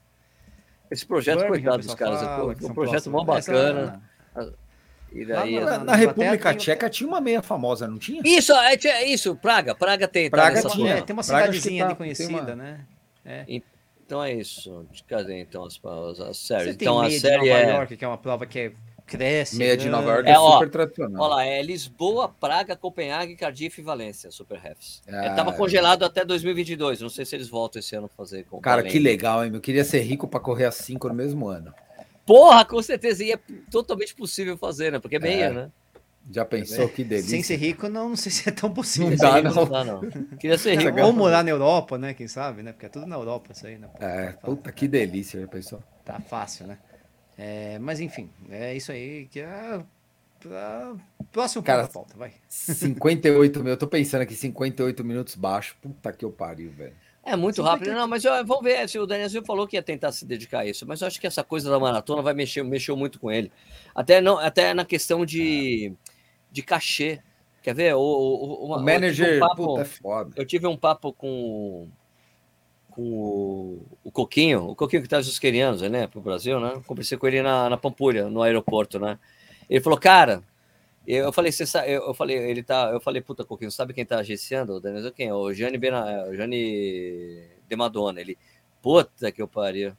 Esse 0.89 1.05
projeto, 1.05 1.41
Birmingham, 1.41 1.73
coitado 1.73 1.83
dos 1.85 1.93
caras. 1.93 2.21
fala 2.21 2.55
foi 2.55 2.69
um 2.71 2.73
projeto 2.73 3.11
mó 3.11 3.23
bacana. 3.23 4.01
E 4.35 4.66
daí. 5.25 5.59
Na, 5.59 5.65
na- 5.65 5.83
na 5.85 5.95
República 5.95 6.49
tem- 6.49 6.57
Tcheca 6.57 6.89
tinha 6.89 7.07
uma 7.07 7.21
meia 7.21 7.41
famosa, 7.41 7.87
não 7.87 7.97
tinha? 7.97 8.21
Isso, 8.25 8.53
é, 8.53 8.75
é 8.75 9.07
isso, 9.07 9.35
Praga. 9.35 9.73
Praga 9.73 10.07
tem. 10.07 10.29
tá 10.29 10.37
Praga 10.37 10.55
nessa 10.55 10.69
tinha. 10.69 10.93
É, 10.97 11.01
tem 11.01 11.13
uma 11.13 11.23
cidadezinha 11.23 11.83
tá- 11.85 11.89
ali 11.89 11.97
conhecida, 11.97 12.33
uma- 12.41 12.55
né? 12.55 12.79
É. 13.25 13.45
Então 14.05 14.23
é 14.23 14.33
isso. 14.33 14.85
Cadê 15.07 15.39
então 15.41 15.65
as, 15.65 15.79
as, 15.83 16.19
as 16.21 16.37
séries? 16.37 16.75
Então 16.75 16.97
a 16.99 17.03
meia 17.03 17.13
de 17.13 17.19
série 17.19 17.37
Nova 17.49 17.59
é. 17.61 17.69
York, 17.75 17.97
que 17.97 18.05
é 18.05 18.07
uma 18.07 18.17
prova 18.17 18.45
que 18.45 18.57
é, 18.59 18.71
cresce. 19.05 19.57
Meia 19.57 19.75
de 19.75 19.85
grande. 19.89 19.89
Nova 20.05 20.13
York 20.15 20.29
É, 20.29 20.33
é, 20.33 20.39
ó, 20.39 20.51
super 20.53 20.69
tradicional. 20.69 21.21
Olha 21.23 21.35
lá, 21.35 21.45
é 21.45 21.61
Lisboa, 21.61 22.29
Praga, 22.29 22.73
Copenhague, 22.75 23.35
Cardiff 23.35 23.81
e 23.81 23.83
Valência, 23.83 24.31
Super 24.31 24.59
Refs. 24.59 25.01
Ah, 25.09 25.25
é, 25.25 25.29
tava 25.35 25.51
congelado 25.51 26.03
até 26.05 26.23
2022. 26.23 27.01
Não 27.01 27.09
sei 27.09 27.25
se 27.25 27.35
eles 27.35 27.49
voltam 27.49 27.79
esse 27.79 27.95
ano 27.97 28.09
fazer 28.15 28.45
com 28.45 28.61
Cara, 28.61 28.77
Valência. 28.77 28.97
que 28.97 29.03
legal, 29.03 29.43
hein? 29.43 29.51
Eu 29.53 29.59
queria 29.59 29.83
ser 29.83 29.99
rico 29.99 30.25
pra 30.27 30.39
correr 30.39 30.65
as 30.65 30.75
cinco 30.75 31.09
no 31.09 31.13
mesmo 31.13 31.47
ano. 31.47 31.73
Porra, 32.27 32.63
com 32.65 32.83
certeza. 32.83 33.23
E 33.23 33.31
é 33.31 33.39
totalmente 33.71 34.13
possível 34.13 34.55
fazer, 34.57 34.91
né? 34.91 34.99
Porque 34.99 35.15
é 35.15 35.19
meia, 35.19 35.45
É. 35.45 35.51
né? 35.53 35.71
Já 36.29 36.43
pensou 36.43 36.89
que 36.89 37.05
delícia? 37.05 37.29
Sem 37.29 37.41
ser 37.41 37.55
rico, 37.55 37.87
não, 37.87 38.09
não 38.09 38.15
sei 38.17 38.29
se 38.29 38.49
é 38.49 38.51
tão 38.51 38.69
possível. 38.69 39.11
Não 39.11 39.15
dá, 39.15 39.35
rico 39.37 39.53
não. 39.55 39.65
dá, 39.65 39.83
não. 39.85 40.01
Queria 40.37 40.57
ser 40.57 40.75
rico. 40.77 40.99
Ou 40.99 41.13
morar 41.13 41.41
na 41.41 41.49
Europa, 41.51 41.97
né? 41.97 42.13
Quem 42.13 42.27
sabe, 42.27 42.61
né? 42.61 42.73
Porque 42.73 42.85
é 42.85 42.89
tudo 42.89 43.05
na 43.07 43.15
Europa 43.15 43.53
isso 43.53 43.65
aí, 43.65 43.77
né? 43.77 43.87
É, 43.97 44.33
puta 44.33 44.69
que 44.73 44.89
delícia, 44.89 45.39
já 45.39 45.47
pensou? 45.47 45.81
Tá 46.03 46.19
fácil, 46.19 46.67
né? 46.67 46.77
É, 47.37 47.79
mas 47.79 48.01
enfim, 48.01 48.29
é 48.49 48.75
isso 48.75 48.91
aí 48.91 49.27
que 49.31 49.39
é. 49.39 49.79
Pra... 50.41 50.95
Próximo 51.31 51.63
Cara, 51.63 51.83
ponto 51.87 51.87
da 51.87 51.93
pauta, 51.93 52.17
vai. 52.17 52.33
58 52.49 53.63
mil, 53.63 53.69
eu 53.71 53.77
tô 53.77 53.87
pensando 53.87 54.21
aqui 54.21 54.35
58 54.35 55.03
minutos 55.05 55.35
baixo. 55.35 55.77
Puta 55.81 56.11
que 56.11 56.25
eu 56.25 56.31
pariu, 56.31 56.71
velho. 56.71 56.93
É 57.29 57.35
muito 57.35 57.61
rápido. 57.61 57.91
Não, 57.91 58.07
mas 58.07 58.23
ó, 58.25 58.43
vamos 58.43 58.63
ver. 58.63 58.87
Se 58.87 58.97
o 58.97 59.05
Danielzinho 59.05 59.43
falou 59.45 59.67
que 59.67 59.75
ia 59.75 59.83
tentar 59.83 60.11
se 60.11 60.25
dedicar 60.25 60.59
a 60.59 60.65
isso, 60.65 60.87
mas 60.87 61.01
eu 61.01 61.07
acho 61.07 61.19
que 61.19 61.27
essa 61.27 61.43
coisa 61.43 61.69
da 61.69 61.77
maratona 61.79 62.21
vai 62.21 62.33
mexer, 62.33 62.63
mexeu 62.63 62.95
muito 62.95 63.19
com 63.19 63.29
ele. 63.31 63.51
Até, 63.93 64.21
não, 64.21 64.37
até 64.37 64.73
na 64.73 64.85
questão 64.85 65.25
de, 65.25 65.91
de 66.51 66.61
cachê. 66.63 67.19
Quer 67.61 67.75
ver? 67.75 67.95
O, 67.95 67.99
o, 67.99 68.65
uma- 68.67 68.77
O 68.77 68.79
eu 68.79 68.83
manager, 68.85 69.35
um 69.37 69.39
papo- 69.47 69.65
puta, 69.67 69.81
é 69.81 69.85
foda. 69.85 70.31
eu 70.37 70.45
tive 70.45 70.65
um 70.67 70.77
papo 70.77 71.11
com, 71.11 71.89
com 72.91 73.01
o, 73.01 73.81
o 74.05 74.11
Coquinho, 74.11 74.69
o 74.69 74.75
Coquinho 74.75 75.01
que 75.01 75.09
traz 75.09 75.27
os 75.27 75.37
querianos, 75.37 75.81
né, 75.81 76.07
pro 76.07 76.21
Brasil, 76.21 76.59
né? 76.61 76.81
Conversei 76.87 77.17
com 77.17 77.27
ele 77.27 77.41
na, 77.41 77.69
na 77.69 77.75
Pampulha, 77.77 78.29
no 78.29 78.41
aeroporto, 78.41 78.99
né? 78.99 79.19
Ele 79.69 79.81
falou, 79.81 79.99
cara, 79.99 80.41
eu, 81.15 81.31
falei, 81.31 81.53
você 81.53 81.65
sabe, 81.65 81.89
eu, 81.89 82.13
falei, 82.13 82.37
ele 82.37 82.61
tá, 82.61 82.89
eu 82.91 82.99
falei, 82.99 83.21
puta, 83.21 83.45
Coquinho, 83.45 83.71
sabe 83.71 83.93
quem 83.93 84.05
tá 84.05 84.19
agenciando? 84.19 84.73
O 84.73 84.79
Daniel, 84.81 85.11
quem? 85.13 85.31
O 85.31 85.53
Gianni, 85.53 85.77
Bena, 85.77 86.25
o 86.27 86.35
Gianni 86.35 87.43
De 87.69 87.75
Madonna. 87.77 88.19
Ele, 88.19 88.37
puta 88.81 89.31
que 89.31 89.41
eu 89.41 89.47
pariu. 89.47 89.93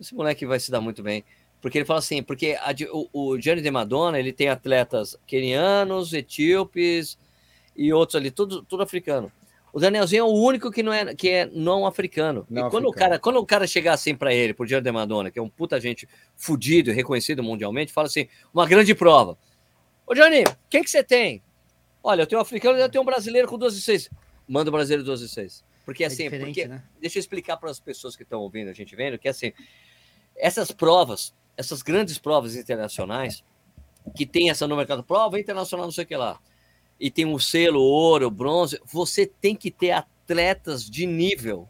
Esse 0.00 0.14
moleque 0.14 0.44
vai 0.44 0.58
se 0.58 0.70
dar 0.70 0.80
muito 0.80 1.00
bem. 1.00 1.24
Porque 1.60 1.78
ele 1.78 1.84
fala 1.84 2.00
assim, 2.00 2.22
porque 2.22 2.58
a 2.60 2.74
o, 2.92 3.08
o 3.12 3.40
Gianni 3.40 3.62
De 3.62 3.70
Madonna, 3.70 4.18
ele 4.18 4.32
tem 4.32 4.48
atletas 4.48 5.16
quenianos, 5.26 6.12
etíopes 6.12 7.16
e 7.76 7.92
outros 7.92 8.16
ali, 8.16 8.30
tudo, 8.30 8.62
tudo 8.62 8.82
africano. 8.82 9.30
O 9.72 9.78
Danielzinho 9.78 10.20
é 10.20 10.24
o 10.24 10.32
único 10.32 10.70
que 10.70 10.82
não 10.82 10.92
é, 10.92 11.14
que 11.14 11.28
é 11.28 11.46
não 11.52 11.86
africano. 11.86 12.46
Não 12.48 12.66
e 12.66 12.70
quando 12.70 12.86
o, 12.86 12.88
africano. 12.88 13.10
cara, 13.10 13.18
quando 13.18 13.36
o 13.36 13.46
cara 13.46 13.66
chegar 13.66 13.92
assim 13.92 14.14
para 14.14 14.34
ele, 14.34 14.54
pro 14.54 14.66
Gianni 14.66 14.82
De 14.82 14.90
Madonna, 14.90 15.30
que 15.30 15.38
é 15.38 15.42
um 15.42 15.48
puta 15.48 15.78
gente 15.80 16.08
fudido 16.34 16.90
e 16.90 16.94
reconhecido 16.94 17.42
mundialmente, 17.42 17.92
fala 17.92 18.06
assim, 18.06 18.26
uma 18.52 18.66
grande 18.66 18.94
prova. 18.94 19.38
Ô, 20.06 20.14
Johnny, 20.14 20.44
quem 20.70 20.82
que 20.82 20.90
você 20.90 21.02
tem? 21.02 21.42
Olha, 22.02 22.22
eu 22.22 22.26
tenho 22.26 22.38
um 22.38 22.42
africano 22.42 22.78
e 22.78 22.82
eu 22.82 22.88
tenho 22.88 23.02
um 23.02 23.04
brasileiro 23.06 23.48
com 23.48 23.58
12 23.58 23.78
e 23.78 23.82
6. 23.82 24.10
Manda 24.48 24.70
o 24.70 24.72
brasileiro 24.72 25.02
12 25.04 25.24
e 25.24 25.28
6. 25.28 25.64
Porque 25.84 26.04
É 26.04 26.06
assim, 26.06 26.30
porque, 26.30 26.66
né? 26.66 26.82
deixa 27.00 27.18
eu 27.18 27.20
explicar 27.20 27.56
para 27.56 27.70
as 27.70 27.80
pessoas 27.80 28.14
que 28.16 28.22
estão 28.22 28.40
ouvindo, 28.40 28.68
a 28.68 28.72
gente 28.72 28.94
vendo, 28.94 29.18
que 29.18 29.28
assim, 29.28 29.52
essas 30.36 30.70
provas, 30.70 31.34
essas 31.56 31.82
grandes 31.82 32.18
provas 32.18 32.54
internacionais, 32.54 33.42
que 34.14 34.26
tem 34.26 34.50
essa 34.50 34.66
no 34.66 34.76
mercado, 34.76 35.02
prova 35.02 35.38
internacional, 35.38 35.86
não 35.86 35.92
sei 35.92 36.04
o 36.04 36.06
que 36.06 36.16
lá, 36.16 36.38
e 36.98 37.10
tem 37.10 37.24
um 37.24 37.38
selo 37.38 37.80
ouro, 37.80 38.30
bronze, 38.30 38.80
você 38.84 39.26
tem 39.26 39.54
que 39.54 39.70
ter 39.70 39.92
atletas 39.92 40.88
de 40.88 41.06
nível 41.06 41.68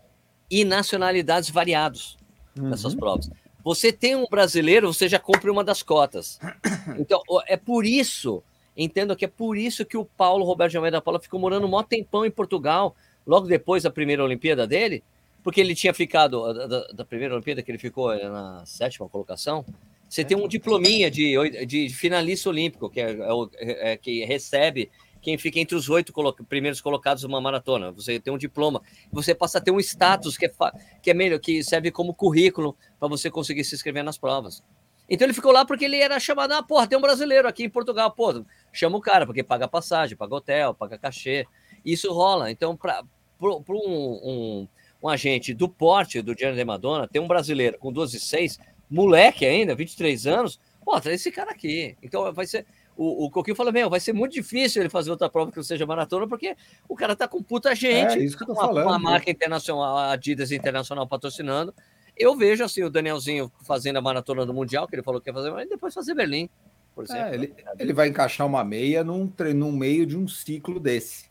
e 0.50 0.64
nacionalidades 0.64 1.50
variados 1.50 2.16
nessas 2.54 2.92
Uhum. 2.94 3.00
provas. 3.00 3.30
Você 3.66 3.92
tem 3.92 4.14
um 4.14 4.26
brasileiro, 4.30 4.94
você 4.94 5.08
já 5.08 5.18
compra 5.18 5.50
uma 5.50 5.64
das 5.64 5.82
cotas. 5.82 6.38
Então, 7.00 7.20
é 7.48 7.56
por 7.56 7.84
isso, 7.84 8.40
entendo 8.76 9.16
que 9.16 9.24
é 9.24 9.28
por 9.28 9.58
isso 9.58 9.84
que 9.84 9.96
o 9.96 10.04
Paulo 10.04 10.44
Roberto 10.44 10.70
de 10.70 10.76
Almeida 10.76 11.02
Paula 11.02 11.18
ficou 11.18 11.40
morando 11.40 11.66
um 11.66 11.70
maior 11.70 11.82
tempão 11.82 12.24
em 12.24 12.30
Portugal, 12.30 12.94
logo 13.26 13.48
depois 13.48 13.82
da 13.82 13.90
primeira 13.90 14.22
Olimpíada 14.22 14.68
dele, 14.68 15.02
porque 15.42 15.60
ele 15.60 15.74
tinha 15.74 15.92
ficado, 15.92 16.52
da, 16.54 16.86
da- 16.92 17.04
primeira 17.04 17.34
Olimpíada 17.34 17.60
que 17.60 17.68
ele 17.72 17.78
ficou 17.78 18.12
eh, 18.12 18.22
na 18.28 18.64
sétima 18.64 19.08
colocação, 19.08 19.64
você 20.08 20.24
tem 20.24 20.36
um 20.36 20.46
diplominha 20.46 21.10
de, 21.10 21.34
de 21.66 21.88
finalista 21.88 22.48
olímpico, 22.50 22.88
que, 22.88 23.00
é, 23.00 23.10
é 23.10 23.28
é- 23.56 23.92
é 23.92 23.96
que 23.96 24.24
recebe 24.24 24.88
quem 25.26 25.36
fica 25.36 25.58
entre 25.58 25.74
os 25.74 25.88
oito 25.90 26.12
colo- 26.12 26.32
primeiros 26.48 26.80
colocados 26.80 27.24
numa 27.24 27.40
maratona. 27.40 27.90
Você 27.90 28.20
tem 28.20 28.32
um 28.32 28.38
diploma, 28.38 28.80
você 29.10 29.34
passa 29.34 29.58
a 29.58 29.60
ter 29.60 29.72
um 29.72 29.80
status 29.80 30.38
que 30.38 30.46
é, 30.46 30.50
que 31.02 31.10
é 31.10 31.14
melhor, 31.14 31.40
que 31.40 31.64
serve 31.64 31.90
como 31.90 32.14
currículo 32.14 32.76
para 32.96 33.08
você 33.08 33.28
conseguir 33.28 33.64
se 33.64 33.74
inscrever 33.74 34.04
nas 34.04 34.16
provas. 34.16 34.62
Então 35.10 35.26
ele 35.26 35.34
ficou 35.34 35.50
lá 35.50 35.64
porque 35.64 35.84
ele 35.84 35.96
era 35.96 36.20
chamado, 36.20 36.52
ah, 36.52 36.62
porra, 36.62 36.86
tem 36.86 36.96
um 36.96 37.00
brasileiro 37.00 37.48
aqui 37.48 37.64
em 37.64 37.68
Portugal, 37.68 38.14
chama 38.72 38.98
o 38.98 39.00
cara, 39.00 39.26
porque 39.26 39.42
paga 39.42 39.66
passagem, 39.66 40.16
paga 40.16 40.36
hotel, 40.36 40.72
paga 40.74 40.96
cachê. 40.96 41.44
Isso 41.84 42.12
rola. 42.12 42.48
Então, 42.48 42.76
para 42.76 43.02
um, 43.40 43.50
um, 43.72 44.68
um 45.02 45.08
agente 45.08 45.52
do 45.52 45.68
porte 45.68 46.22
do 46.22 46.38
Gianni 46.38 46.56
de 46.56 46.64
Madonna, 46.64 47.08
ter 47.08 47.18
um 47.18 47.26
brasileiro 47.26 47.78
com 47.78 47.92
12 47.92 48.16
e 48.16 48.20
6, 48.20 48.60
moleque 48.88 49.44
ainda, 49.44 49.74
23 49.74 50.24
anos, 50.28 50.60
pô, 50.84 51.00
traz 51.00 51.20
esse 51.20 51.32
cara 51.32 51.50
aqui. 51.50 51.96
Então 52.00 52.32
vai 52.32 52.46
ser. 52.46 52.64
O, 52.96 53.26
o 53.26 53.30
Coquinho 53.30 53.54
fala, 53.54 53.70
meu, 53.70 53.90
vai 53.90 54.00
ser 54.00 54.12
muito 54.14 54.32
difícil 54.32 54.80
ele 54.80 54.88
fazer 54.88 55.10
outra 55.10 55.28
prova 55.28 55.50
que 55.50 55.56
não 55.58 55.64
seja 55.64 55.84
maratona, 55.84 56.26
porque 56.26 56.56
o 56.88 56.96
cara 56.96 57.14
tá 57.14 57.28
com 57.28 57.42
puta 57.42 57.74
gente, 57.74 58.18
É, 58.18 58.24
isso 58.24 58.36
que 58.36 58.42
eu 58.42 58.46
tô 58.46 58.52
uma, 58.54 58.62
falando. 58.62 58.86
uma 58.86 58.98
marca 58.98 59.30
internacional, 59.30 59.96
a 59.96 60.12
Adidas 60.12 60.50
Internacional 60.50 61.06
patrocinando. 61.06 61.74
Eu 62.16 62.34
vejo 62.34 62.64
assim 62.64 62.82
o 62.82 62.88
Danielzinho 62.88 63.52
fazendo 63.62 63.96
a 63.98 64.00
maratona 64.00 64.46
do 64.46 64.54
Mundial, 64.54 64.88
que 64.88 64.94
ele 64.94 65.02
falou 65.02 65.20
que 65.20 65.28
ia 65.28 65.34
fazer, 65.34 65.50
mas 65.50 65.68
depois 65.68 65.92
fazer 65.92 66.14
Berlim, 66.14 66.48
por 66.94 67.04
exemplo. 67.04 67.26
É, 67.26 67.34
ele, 67.34 67.54
ele 67.78 67.92
vai 67.92 68.08
encaixar 68.08 68.46
uma 68.46 68.64
meia 68.64 69.04
num, 69.04 69.30
num 69.54 69.72
meio 69.72 70.06
de 70.06 70.16
um 70.16 70.26
ciclo 70.26 70.80
desse. 70.80 71.26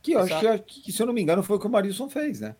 Que 0.00 0.12
eu 0.12 0.20
acho 0.20 0.34
Exato. 0.34 0.62
que, 0.64 0.82
que, 0.82 0.92
se 0.92 1.02
eu 1.02 1.06
não 1.06 1.12
me 1.12 1.22
engano, 1.22 1.42
foi 1.42 1.56
o 1.56 1.60
que 1.60 1.66
o 1.66 1.70
Marilson 1.70 2.08
fez, 2.08 2.40
né? 2.40 2.54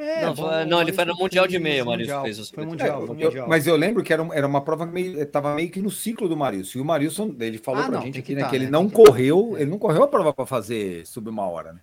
É, 0.00 0.24
Não, 0.24 0.36
foi- 0.36 0.64
não, 0.64 0.80
ele 0.80 0.92
foi 0.92 1.04
no 1.04 1.16
Mundial 1.16 1.48
de 1.48 1.58
meia, 1.58 1.82
o 1.82 1.86
Marilson 1.86 2.12
Mundial. 2.12 2.24
fez 2.24 2.38
os- 2.38 2.50
Foi 2.50 2.62
É, 2.62 2.66
mundial, 2.68 3.02
É, 3.02 3.06
foi 3.06 3.16
eu- 3.16 3.26
mundial. 3.26 3.48
mas 3.48 3.66
eu 3.66 3.74
lembro 3.74 4.00
que 4.04 4.12
era, 4.12 4.22
um- 4.22 4.32
era 4.32 4.46
uma 4.46 4.60
prova 4.60 4.86
meio, 4.86 5.20
estava 5.20 5.56
meio 5.56 5.68
que 5.70 5.82
no 5.82 5.90
ciclo 5.90 6.28
do 6.28 6.36
Marilson. 6.36 6.78
E 6.78 6.80
o 6.82 6.84
Marilson, 6.84 7.34
ele 7.40 7.58
falou 7.58 7.80
Ah, 7.82 7.86
pra 7.86 7.96
não, 7.96 8.02
gente 8.06 8.20
aqui, 8.20 8.28
que 8.28 8.34
né, 8.36 8.42
tá, 8.42 8.48
que 8.48 8.54
ele 8.54 8.66
né, 8.66 8.70
não 8.70 8.88
que 8.88 8.94
tá. 8.96 9.02
correu, 9.04 9.56
ele 9.58 9.68
não 9.68 9.78
correu 9.78 10.04
a 10.04 10.08
prova 10.08 10.32
para 10.32 10.46
fazer 10.46 11.04
sub 11.04 11.28
uma 11.28 11.48
hora, 11.48 11.72
né? 11.72 11.80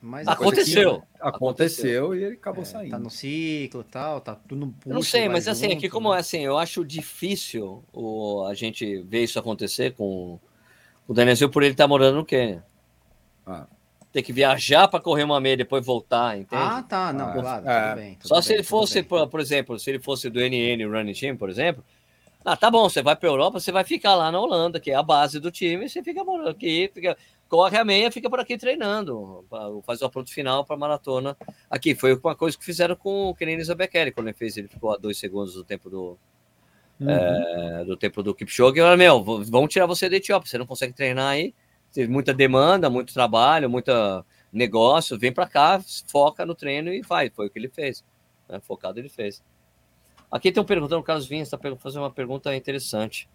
Mas 0.00 0.26
Aconteceu. 0.28 1.02
Aconteceu 1.20 2.14
e 2.14 2.22
ele 2.24 2.34
acabou 2.36 2.62
É, 2.62 2.64
saindo. 2.64 2.90
tá 2.92 2.98
no 2.98 3.10
ciclo 3.10 3.80
e 3.82 3.92
tal, 3.92 4.20
tá 4.22 4.34
tudo 4.34 4.64
no 4.66 4.74
Eu 4.86 4.94
não 4.94 5.02
sei, 5.02 5.28
mas 5.28 5.46
assim, 5.48 5.64
junto, 5.68 5.76
aqui 5.78 5.88
como 5.90 6.10
né? 6.12 6.16
é 6.16 6.20
assim, 6.20 6.38
eu 6.44 6.56
acho 6.56 6.84
difícil 6.84 7.82
o, 7.92 8.44
a 8.46 8.54
gente 8.54 9.02
ver 9.02 9.24
isso 9.24 9.38
acontecer 9.38 9.92
com 9.94 10.38
o 11.06 11.12
Danielzinho 11.12 11.50
por 11.50 11.62
ele 11.64 11.72
estar 11.72 11.86
morando 11.88 12.14
no 12.16 12.24
Quênia. 12.24 12.64
Ah. 13.46 13.66
Ter 14.12 14.22
que 14.22 14.32
viajar 14.32 14.88
para 14.88 15.00
correr 15.00 15.22
uma 15.24 15.40
meia 15.40 15.52
e 15.54 15.56
depois 15.58 15.84
voltar, 15.84 16.38
entende? 16.38 16.62
Ah, 16.62 16.82
tá, 16.82 17.12
não, 17.12 17.28
Ah, 17.28 17.32
claro, 17.32 17.68
é. 17.68 17.82
tudo 17.88 17.94
bem. 18.00 18.14
tudo 18.14 18.28
Só 18.28 18.40
se 18.40 18.48
bem, 18.48 18.56
ele 18.56 18.62
tudo 18.62 18.70
fosse, 18.70 19.02
por, 19.02 19.26
por 19.28 19.40
exemplo, 19.40 19.78
se 19.78 19.90
ele 19.90 19.98
fosse 19.98 20.30
do 20.30 20.40
NN 20.40 20.84
Running 20.86 21.12
Team, 21.12 21.36
por 21.36 21.50
exemplo, 21.50 21.84
ah, 22.44 22.56
tá 22.56 22.70
bom, 22.70 22.88
você 22.88 23.02
vai 23.02 23.14
para 23.14 23.28
Europa, 23.28 23.60
você 23.60 23.70
vai 23.70 23.84
ficar 23.84 24.14
lá 24.14 24.32
na 24.32 24.40
Holanda, 24.40 24.80
que 24.80 24.90
é 24.90 24.94
a 24.94 25.02
base 25.02 25.38
do 25.38 25.50
time, 25.50 25.88
você 25.88 26.02
fica 26.02 26.24
morando 26.24 26.48
aqui, 26.48 26.90
fica, 26.94 27.16
corre 27.50 27.76
a 27.76 27.84
meia, 27.84 28.10
fica 28.10 28.30
por 28.30 28.40
aqui 28.40 28.56
treinando, 28.56 29.44
faz 29.84 30.00
o 30.00 30.08
ponto 30.08 30.32
final 30.32 30.64
para 30.64 30.74
maratona. 30.76 31.36
Aqui 31.70 31.94
foi 31.94 32.14
uma 32.14 32.34
coisa 32.34 32.56
que 32.56 32.64
fizeram 32.64 32.96
com 32.96 33.28
o 33.28 33.34
Kenny 33.34 33.62
Zabekele, 33.62 34.10
quando 34.12 34.28
ele 34.28 34.36
fez, 34.36 34.56
ele 34.56 34.68
ficou 34.68 34.94
a 34.94 34.96
dois 34.96 35.18
segundos 35.18 35.52
do 35.54 35.62
tempo 35.64 35.90
do, 35.90 36.18
Uhum. 37.00 37.08
é, 37.10 37.84
do 37.84 37.96
tempo 37.96 38.22
do 38.24 38.34
Kipchoge, 38.34 38.76
eu 38.78 38.84
falei, 38.84 38.98
meu, 38.98 39.22
v- 39.22 39.44
vamos 39.50 39.72
tirar 39.72 39.86
você 39.86 40.08
da 40.08 40.16
Etiópia, 40.16 40.50
você 40.50 40.58
não 40.58 40.66
consegue 40.66 40.92
treinar 40.92 41.28
aí, 41.28 41.54
teve 41.92 42.10
muita 42.10 42.32
demanda, 42.34 42.88
muito 42.90 43.12
trabalho, 43.12 43.68
muita 43.68 44.24
negócio, 44.52 45.18
vem 45.18 45.32
para 45.32 45.46
cá, 45.46 45.80
foca 46.06 46.44
no 46.46 46.54
treino 46.54 46.92
e 46.92 47.02
vai, 47.02 47.28
foi 47.30 47.46
o 47.46 47.50
que 47.50 47.58
ele 47.58 47.68
fez, 47.68 48.02
né? 48.48 48.60
focado 48.60 48.98
ele 48.98 49.08
fez. 49.08 49.42
Aqui 50.30 50.50
tem 50.52 50.62
um 50.62 50.66
perguntando, 50.66 51.00
o 51.00 51.04
Carlos 51.04 51.26
Vinha 51.26 51.42
está 51.42 51.58
fazendo 51.78 52.02
uma 52.02 52.10
pergunta 52.10 52.54
interessante. 52.54 53.28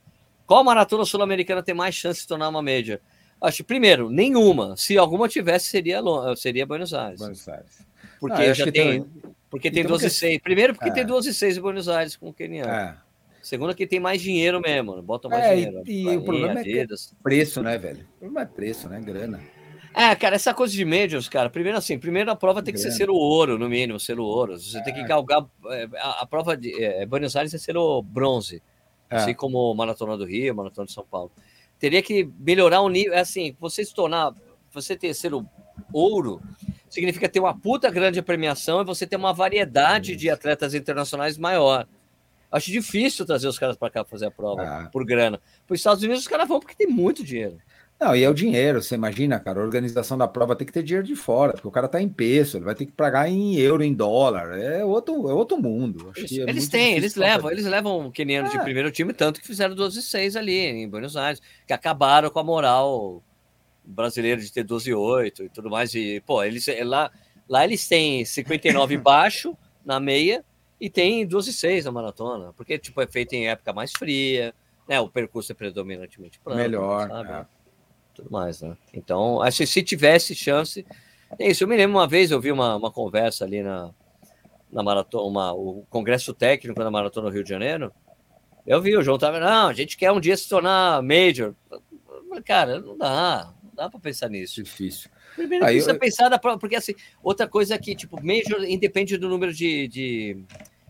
Qual 0.46 0.64
maratona 0.64 1.06
sul-americana 1.06 1.64
tem 1.64 1.74
mais 1.74 1.96
chance 1.96 2.18
de 2.18 2.22
se 2.24 2.28
tornar 2.28 2.50
uma 2.50 2.62
média? 2.62 3.02
Acho, 3.42 3.64
primeiro, 3.64 4.10
nenhuma. 4.10 4.76
Se 4.78 4.98
alguma 4.98 5.28
tivesse, 5.28 5.68
seria, 5.68 6.02
seria 6.36 6.66
Buenos 6.66 6.94
Aires. 6.94 7.20
Buenos 7.20 7.48
Aires. 7.48 7.86
Porque 8.20 8.42
Ah, 8.42 8.54
já 8.54 8.66
tem, 8.66 8.74
tem- 9.04 9.12
porque 9.50 9.70
tem 9.72 9.82
tem 9.84 9.90
12 9.90 10.06
uma 10.06 10.08
e 10.08 10.12
6. 10.12 10.42
Primeiro, 10.42 10.74
porque 10.74 10.90
É. 10.90 10.94
tem 10.94 11.06
12 11.06 11.30
e 11.30 11.34
6 11.34 11.58
em 11.58 11.62
Buenos 11.62 11.90
Aires 11.90 12.16
com 12.16 12.30
o 12.30 12.34
Keniano. 12.34 12.72
É, 12.72 12.96
Segundo, 13.44 13.76
que 13.76 13.86
tem 13.86 14.00
mais 14.00 14.22
dinheiro 14.22 14.62
mesmo. 14.62 15.02
Botam 15.02 15.30
mais 15.30 15.44
É, 15.44 15.54
e- 15.54 15.66
dinheiro. 15.66 15.84
e 15.86 16.02
o 16.02 16.06
Bahia, 16.06 16.22
problema 16.22 16.60
é 16.62 16.86
preço, 17.22 17.62
né, 17.62 17.78
velho? 17.78 18.08
O 18.16 18.20
problema 18.20 18.42
é 18.42 18.46
preço, 18.46 18.88
né? 18.90 19.02
Grana. 19.02 19.42
É, 19.94 20.16
cara, 20.16 20.36
essa 20.36 20.54
coisa 20.54 20.74
de 20.74 20.84
majors, 20.86 21.28
cara, 21.30 21.50
primeiro 21.50 21.78
assim, 21.78 22.00
primeiro 22.00 22.32
a 22.32 22.36
prova 22.36 22.64
tem 22.64 22.74
que 22.74 22.80
ser 22.80 22.86
Grana. 22.88 22.98
selo 22.98 23.16
ouro, 23.16 23.60
no 23.60 23.68
mínimo, 23.70 24.00
selo 24.00 24.24
ouro. 24.24 24.58
Você 24.58 24.82
tem 24.82 24.94
que 24.94 25.02
É. 25.02 25.04
galgar. 25.06 25.46
é, 25.68 25.88
A, 26.00 26.22
a 26.22 26.26
prova 26.26 26.56
de 26.58 26.74
é, 26.84 27.06
Buenos 27.06 27.36
Aires 27.36 27.54
é 27.54 27.58
selo 27.58 28.02
bronze, 28.02 28.64
É. 29.10 29.18
assim 29.18 29.34
como 29.36 29.72
Maratona 29.76 30.18
do 30.18 30.26
Rio, 30.26 30.56
Maratona 30.56 30.88
de 30.88 30.94
São 30.94 31.06
Paulo. 31.06 31.32
Teria 31.78 32.02
que 32.02 32.28
melhorar 32.40 32.80
o 32.82 32.88
nível. 32.90 33.14
é 33.14 33.20
Assim, 33.20 33.56
você 33.60 33.84
se 33.84 33.94
tornar. 33.94 34.34
Você 34.72 34.96
ter 34.96 35.14
selo 35.14 35.46
ouro 35.92 36.42
significa 36.90 37.28
ter 37.30 37.40
uma 37.42 37.54
puta 37.56 37.92
grande 37.92 38.22
premiação 38.22 38.82
e 38.82 38.86
você 38.86 39.06
ter 39.06 39.18
uma 39.18 39.34
variedade 39.34 40.16
de 40.16 40.30
atletas 40.30 40.74
internacionais 40.74 41.38
maior. 41.38 41.86
Acho 42.54 42.72
difícil 42.72 43.26
trazer 43.26 43.48
os 43.48 43.58
caras 43.60 43.76
para 43.76 43.90
cá 43.90 44.06
fazer 44.06 44.28
a 44.28 44.32
prova 44.32 44.62
Ah. 44.62 44.90
por 44.92 45.04
grana. 45.04 45.42
Para 45.68 45.74
os 45.74 45.80
Estados 45.80 46.04
Unidos, 46.04 46.22
os 46.22 46.28
caras 46.28 46.48
vão 46.48 46.60
porque 46.60 46.76
tem 46.76 46.88
muito 46.88 47.24
dinheiro. 47.24 47.58
Não, 48.00 48.16
e 48.16 48.24
é 48.24 48.30
o 48.30 48.34
dinheiro, 48.34 48.82
você 48.82 48.96
imagina, 48.96 49.40
cara, 49.40 49.60
a 49.62 49.64
organização 49.64 50.18
da 50.18 50.28
prova 50.28 50.56
tem 50.56 50.66
que 50.68 50.74
ter 50.74 50.84
dinheiro 50.84 51.06
de 51.08 51.16
fora, 51.16 51.54
porque 51.54 51.68
o 51.68 51.72
cara 51.72 51.88
tá 51.88 52.02
em 52.02 52.10
peso, 52.10 52.58
ele 52.58 52.66
vai 52.66 52.76
ter 52.76 52.86
que 52.86 52.92
pagar 52.92 53.30
em 53.30 53.56
euro, 53.56 53.82
em 53.84 53.94
dólar, 53.94 54.58
é 54.60 54.84
outro, 54.84 55.30
é 55.30 55.34
outro 55.34 55.58
mundo. 55.58 56.10
Acho 56.12 56.20
Eles, 56.22 56.38
é 56.38 56.42
eles 56.50 56.68
têm, 56.68 56.96
eles 56.96 57.16
levam, 57.16 57.50
eles 57.50 57.66
levam 57.66 58.12
quenianos 58.12 58.52
de 58.52 58.58
É. 58.58 58.62
primeiro 58.64 58.92
time, 58.92 59.14
tanto 59.14 59.40
que 59.40 59.48
fizeram 59.48 59.74
12 59.74 60.00
e 60.00 60.02
6 60.02 60.36
ali 60.36 60.58
em 60.60 60.90
Buenos 60.90 61.16
Aires, 61.16 61.42
que 61.66 61.72
acabaram 61.74 62.30
com 62.30 62.40
a 62.40 62.44
moral 62.44 63.24
brasileira 63.86 64.42
de 64.42 64.52
ter 64.52 64.64
12 64.64 64.90
e 64.90 64.94
8 64.94 65.44
e 65.46 65.50
tudo 65.50 65.70
mais. 65.70 65.94
E, 65.96 66.22
pô, 66.26 66.44
eles 66.44 66.66
lá, 66.84 67.10
lá 67.48 67.64
eles 67.64 67.88
têm 67.88 68.26
59 68.26 68.98
baixo 68.98 69.56
na 69.86 70.00
meia 70.00 70.44
e 70.86 70.90
tem 70.90 71.26
12 71.26 71.50
e 71.50 71.54
6 71.54 71.86
na 71.86 71.92
maratona, 71.92 72.52
porque 72.58 72.78
tipo, 72.78 73.00
é 73.02 73.08
feito 73.08 73.34
em 73.34 73.48
época 73.48 73.72
mais 73.72 73.92
fria, 73.92 74.54
né? 74.88 75.00
O 75.00 75.08
percurso 75.08 75.52
é 75.52 75.56
predominantemente 75.56 76.40
plano, 76.40 76.62
Melhor, 76.62 77.08
sabe? 77.08 77.32
é. 77.32 77.46
Tudo 78.14 78.30
mais, 78.30 78.62
né? 78.62 78.76
Então, 78.94 79.42
acho 79.42 79.58
que 79.60 79.66
se 79.66 79.82
tivesse 79.82 80.36
chance. 80.36 80.86
É 81.40 81.50
isso, 81.50 81.64
eu 81.64 81.68
me 81.68 81.76
lembro 81.78 81.98
uma 81.98 82.08
vez, 82.08 82.32
eu 82.32 82.40
vi 82.42 82.52
uma, 82.52 82.76
uma 82.76 82.92
conversa 82.92 83.46
ali 83.46 83.64
na, 83.64 83.92
na 84.72 84.84
maratona, 84.84 85.24
uma, 85.24 85.54
o 85.54 85.86
congresso 85.90 86.34
técnico 86.34 86.78
da 86.84 86.92
maratona 86.92 87.28
no 87.30 87.34
Rio 87.34 87.44
de 87.44 87.50
Janeiro. 87.50 87.92
Eu 88.68 88.82
vi, 88.82 88.96
o 88.96 89.02
João 89.02 89.18
tava, 89.18 89.40
não, 89.40 89.68
a 89.70 89.74
gente 89.74 89.96
quer 89.98 90.12
um 90.12 90.20
dia 90.20 90.36
se 90.38 90.48
tornar 90.50 91.02
major. 91.02 91.56
Cara, 92.46 92.80
não 92.80 92.98
dá, 92.98 93.54
não 93.64 93.72
dá 93.74 93.90
para 93.90 94.00
pensar 94.00 94.30
nisso. 94.30 94.62
Difícil. 94.62 95.10
Primeiro 95.36 95.66
Aí 95.66 95.74
precisa 95.76 95.92
eu- 95.94 96.00
pensar 96.00 96.40
prova, 96.40 96.60
porque 96.60 96.76
assim, 96.76 96.94
outra 97.24 97.48
coisa 97.48 97.74
é 97.74 97.78
que, 97.78 97.96
tipo, 97.96 98.24
major 98.24 98.64
independe 98.64 99.18
do 99.18 99.28
número 99.30 99.54
de. 99.54 99.88
de- 99.88 100.44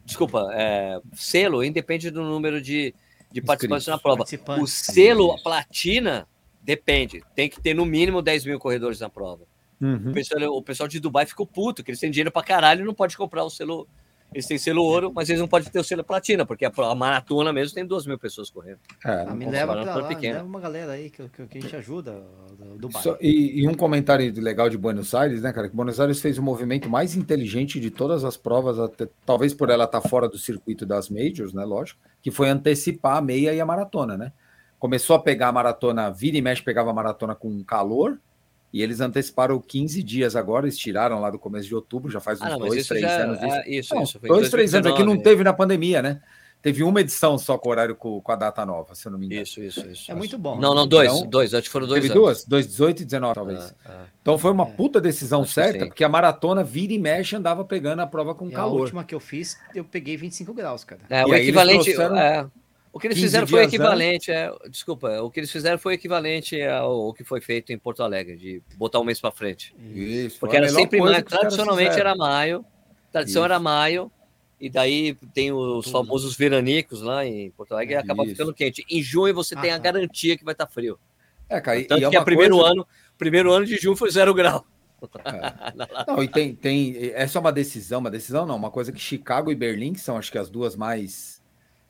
desculpa, 0.06 0.50
é, 0.54 1.00
selo 1.14 1.64
independe 1.64 2.10
do 2.12 2.24
número 2.24 2.62
de, 2.62 2.94
de 3.32 3.42
participantes 3.42 3.88
na 3.88 3.98
prova. 3.98 4.24
O 4.62 4.68
selo 4.68 5.42
platina 5.42 6.28
depende. 6.62 7.24
Tem 7.36 7.50
que 7.50 7.62
ter 7.62 7.74
no 7.74 7.86
mínimo 7.86 8.22
10 8.22 8.46
mil 8.46 8.60
corredores 8.60 9.00
na 9.00 9.10
prova. 9.10 9.46
Uhum. 9.82 10.12
O 10.12 10.14
pessoal, 10.14 10.58
o 10.58 10.62
pessoal 10.62 10.88
de 10.88 11.00
Dubai 11.00 11.26
ficou 11.26 11.46
puto, 11.46 11.84
que 11.84 11.92
eles 11.92 12.00
têm 12.00 12.10
dinheiro 12.10 12.32
pra 12.32 12.44
caralho 12.44 12.82
e 12.82 12.86
não 12.86 12.94
pode 12.94 13.18
comprar 13.18 13.44
o 13.44 13.50
selo. 13.50 13.88
Eles 14.34 14.46
têm 14.48 14.58
selo 14.58 14.84
ouro, 14.84 15.12
mas 15.14 15.30
eles 15.30 15.40
não 15.40 15.48
podem 15.48 15.70
ter 15.70 15.80
o 15.80 15.84
selo 15.84 16.04
platina, 16.04 16.46
porque 16.46 16.66
a, 16.66 16.72
a 16.76 16.96
maratona 16.96 17.54
mesmo 17.54 17.76
tem 17.76 17.86
2 17.86 18.06
mil 18.06 18.18
pessoas 18.18 18.50
correndo. 18.50 18.80
É, 19.06 19.26
Ah, 19.28 19.34
me 19.36 19.46
leva 19.46 19.74
falar, 19.74 19.84
pra 19.84 19.96
lá, 20.02 20.08
pequeno. 20.08 20.34
leva 20.36 20.46
uma 20.46 20.60
galera 20.60 20.92
aí 20.94 21.10
que, 21.10 21.28
que, 21.30 21.48
que 21.48 21.58
a 21.58 21.62
gente 21.62 21.76
ajuda 21.76 22.24
do, 22.78 22.90
bairro. 22.90 23.18
E, 23.22 23.62
e 23.62 23.68
um 23.68 23.74
comentário 23.74 24.34
legal 24.42 24.70
de 24.70 24.78
Buenos 24.78 25.14
Aires, 25.14 25.42
né, 25.42 25.54
cara? 25.54 25.70
Que 25.70 25.76
Buenos 25.76 26.00
Aires 26.00 26.20
fez 26.22 26.38
o 26.38 26.44
movimento 26.44 26.90
mais 26.90 27.16
inteligente 27.16 27.80
de 27.80 27.90
todas 27.92 28.24
as 28.24 28.36
provas, 28.38 28.80
até- 28.80 29.08
talvez 29.26 29.54
por 29.54 29.70
ela 29.70 29.86
estar 29.86 30.02
fora 30.02 30.28
do 30.28 30.38
circuito 30.38 30.86
das 30.86 31.10
majors, 31.10 31.54
né? 31.54 31.64
Lógico, 31.64 32.00
que 32.22 32.32
foi 32.32 32.50
antecipar 32.50 33.18
a 33.18 33.22
meia 33.22 33.54
e 33.54 33.60
a 33.62 33.66
maratona, 33.66 34.18
né? 34.18 34.32
Começou 34.80 35.16
a 35.16 35.20
pegar 35.20 35.48
a 35.48 35.52
maratona, 35.52 36.10
vira 36.12 36.38
e 36.38 36.42
mexe, 36.42 36.62
pegava 36.62 36.90
a 36.90 36.94
maratona 36.94 37.34
com 37.36 37.64
calor, 37.64 38.20
e 38.74 38.82
eles 38.82 39.00
anteciparam 39.00 39.60
15 39.62 40.02
dias 40.02 40.36
agora, 40.36 40.66
eles 40.66 40.78
tiraram 40.78 41.22
lá 41.22 41.30
do 41.30 41.38
começo 41.40 41.68
de 41.68 41.76
outubro, 41.76 42.12
já 42.12 42.20
faz 42.20 42.42
uns 42.42 42.46
Ah, 42.46 42.50
não, 42.50 42.60
mas 42.60 42.70
dois, 42.70 42.88
três 42.88 43.02
já. 43.04 43.18
anos. 43.24 43.38
isso. 43.38 43.46
é, 43.54 43.70
isso, 43.70 43.96
Não, 43.96 44.04
isso. 44.04 44.20
dois, 44.20 44.50
três 44.50 44.74
anos, 44.74 44.88
é 44.88 44.92
que 44.96 45.00
não 45.04 45.14
2019. 45.16 45.24
teve 45.24 45.44
na 45.44 45.54
pandemia, 45.54 46.02
né? 46.02 46.22
Teve 46.62 46.82
uma 46.82 47.02
edição 47.02 47.38
só 47.38 47.58
com 47.58 47.70
horário 47.70 47.94
com, 47.94 48.22
com 48.22 48.32
a 48.32 48.38
data 48.38 48.66
nova, 48.66 48.96
se 48.96 49.06
eu 49.06 49.12
não 49.12 49.20
me 49.20 49.26
engano. 49.26 49.42
Isso, 49.42 49.62
isso, 49.62 49.86
isso. 49.86 50.10
É 50.10 50.16
muito 50.16 50.38
bom. 50.38 50.58
Não, 50.58 50.74
não, 50.74 50.88
dois, 50.88 51.12
Então, 51.14 51.30
dois, 51.30 51.54
acho 51.54 51.64
que 51.64 51.70
foram 51.70 51.86
dois 51.86 52.02
Teve 52.02 52.14
anos. 52.14 52.24
duas? 52.24 52.46
Dois, 52.46 52.66
18 52.68 53.02
e 53.02 53.06
19, 53.06 53.36
talvez. 53.36 53.76
Ah, 53.86 53.90
ah. 53.92 54.06
Então 54.22 54.38
foi 54.38 54.50
uma 54.50 54.64
É. 54.64 54.72
puta 54.72 55.02
decisão 55.02 55.44
certa, 55.46 55.86
porque 55.88 56.06
a 56.06 56.08
maratona 56.10 56.64
vira 56.64 56.94
e 56.94 56.98
mexe 57.00 57.36
andava 57.36 57.66
pegando 57.66 58.00
a 58.02 58.08
prova 58.08 58.34
com 58.34 58.48
E 58.48 58.54
a 58.54 58.56
calor. 58.56 58.80
última 58.80 59.04
que 59.04 59.14
eu 59.14 59.20
fiz, 59.20 59.60
eu 59.76 59.84
peguei 59.84 60.16
25 60.16 60.54
graus, 60.54 60.86
cara. 60.86 61.02
É, 61.10 61.24
E 61.24 61.26
o 61.26 61.36
equivalente. 61.36 61.84
trouxeram 61.84 62.16
é, 62.18 62.48
o 62.94 63.00
que 63.00 63.08
eles 63.08 63.16
15 63.18 63.28
fizeram 63.28 63.48
foi 63.48 63.64
equivalente. 63.64 64.32
É, 64.32 64.50
desculpa, 64.70 65.22
o 65.22 65.30
que 65.30 65.40
eles 65.40 65.52
fizeram 65.52 65.78
foi 65.80 65.96
equivalente 65.96 66.62
ao 66.62 67.14
que 67.14 67.24
foi 67.26 67.42
feito 67.42 67.74
em 67.74 67.78
Porto 67.78 68.04
Alegre, 68.04 68.38
de 68.38 68.62
botar 68.78 69.00
um 69.00 69.04
mês 69.04 69.20
para 69.20 69.32
frente. 69.32 69.76
Isso, 69.94 70.40
Porque 70.40 70.56
era 70.56 70.70
sempre 70.70 71.00
maio. 71.02 71.24
Tradicionalmente 71.24 72.00
era 72.00 72.16
maio. 72.16 72.64
Tradição 73.12 73.42
Isso. 73.42 73.46
era 73.46 73.60
maio. 73.60 74.12
E 74.62 74.70
daí 74.70 75.16
tem 75.34 75.52
os 75.52 75.86
Tudo. 75.86 75.92
famosos 75.92 76.38
veranicos 76.38 77.02
lá 77.02 77.26
em 77.26 77.52
Porto 77.52 77.74
Alegre 77.74 77.96
e 77.96 77.98
acaba 77.98 78.24
Isso. 78.24 78.32
ficando 78.32 78.54
quente. 78.54 78.86
Em 78.90 79.02
junho 79.02 79.34
você 79.34 79.56
tem 79.58 79.72
Ah, 79.72 79.76
a 79.76 79.78
tá. 79.78 79.84
garantia 79.84 80.38
que 80.38 80.46
vai 80.46 80.54
estar 80.54 80.68
frio. 80.68 80.98
É, 81.50 81.60
cara, 81.60 81.84
Tanto 81.84 82.02
e 82.02 82.06
é 82.06 82.10
que 82.10 82.16
o 82.16 82.20
uma 82.20 82.24
primeiro 82.26 82.56
coisa- 82.56 82.72
ano, 82.72 82.88
primeiro 83.18 83.52
ano 83.52 83.66
de 83.66 83.76
junho 83.76 83.96
foi 83.98 84.10
zero 84.10 84.34
grau. 84.34 84.66
Não, 86.08 86.24
e 86.24 86.28
tem, 86.30 86.56
tem. 86.56 87.12
Essa 87.14 87.38
é 87.38 87.42
uma 87.42 87.52
decisão, 87.52 88.00
uma 88.00 88.10
decisão 88.10 88.46
não, 88.46 88.56
uma 88.56 88.72
coisa 88.72 88.92
que 88.92 89.00
Chicago 89.00 89.52
e 89.52 89.56
Berlim, 89.56 89.92
que 89.94 90.00
são 90.00 90.18
acho 90.18 90.32
que 90.32 90.38
as 90.38 90.50
duas 90.50 90.76
mais 90.78 91.33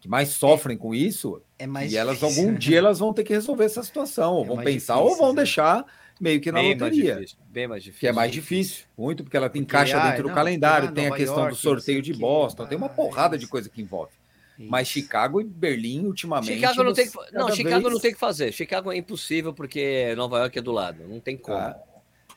que 0.03 0.09
mais 0.09 0.29
sofrem 0.29 0.77
com 0.77 0.93
isso, 0.93 1.41
É 1.57 1.65
mais 1.65 1.91
e 1.93 1.97
elas 1.97 2.19
difícil, 2.19 2.41
algum 2.41 2.51
né? 2.51 2.57
dia 2.59 2.77
elas 2.77 2.99
vão 2.99 3.13
ter 3.13 3.23
que 3.23 3.31
resolver 3.33 3.63
essa 3.63 3.81
situação, 3.81 4.33
ou 4.33 4.43
É 4.43 4.47
vão 4.47 4.55
mais 4.57 4.65
pensar, 4.69 4.95
difícil, 4.95 5.11
ou 5.13 5.17
vão 5.17 5.29
né? 5.29 5.35
deixar 5.37 5.85
meio 6.19 6.41
que 6.41 6.51
na 6.51 6.59
Bem 6.59 6.69
mais 6.77 6.81
loteria. 6.81 7.15
difícil. 7.15 7.37
Bem 7.47 7.67
mais 7.67 7.83
difícil. 7.83 7.99
Que 8.01 8.07
é 8.07 8.11
mais 8.11 8.31
difícil, 8.31 8.85
muito, 8.97 9.23
porque 9.23 9.37
ela 9.37 9.49
tem 9.49 9.61
Porque, 9.63 9.75
encaixa 9.77 9.97
ah, 9.97 10.07
dentro 10.09 10.23
do 10.23 10.27
não, 10.29 10.35
calendário, 10.35 10.89
ah, 10.89 10.91
tem 10.91 11.07
a 11.07 11.11
questão 11.11 11.35
do 11.35 11.41
York, 11.41 11.55
sei 11.55 11.71
sorteio 11.71 12.01
de 12.01 12.13
Boston, 12.13 12.65
tem 12.65 12.77
uma 12.77 12.89
porrada 12.89 13.37
de 13.37 13.47
coisa 13.47 13.69
que 13.69 13.81
envolve. 13.81 14.11
Isso. 14.59 14.69
Mas 14.69 14.87
Chicago 14.89 15.39
e 15.41 15.45
Berlim, 15.45 16.05
ultimamente. 16.05 16.53
Chicago 16.53 16.83
não 16.83 16.93
tem 16.93 17.09
que, 17.09 17.15
não, 17.31 17.49
Chicago 17.51 17.81
vez- 17.81 17.93
não 17.93 17.99
tem 17.99 18.13
que 18.13 18.19
fazer. 18.19 18.51
Chicago 18.51 18.91
é 18.91 18.97
impossível 18.97 19.53
porque 19.53 20.13
Nova 20.17 20.37
York 20.39 20.59
é 20.59 20.61
do 20.61 20.71
lado, 20.73 21.07
não 21.07 21.19
tem 21.21 21.37
como. 21.37 21.57
Ah, 21.57 21.79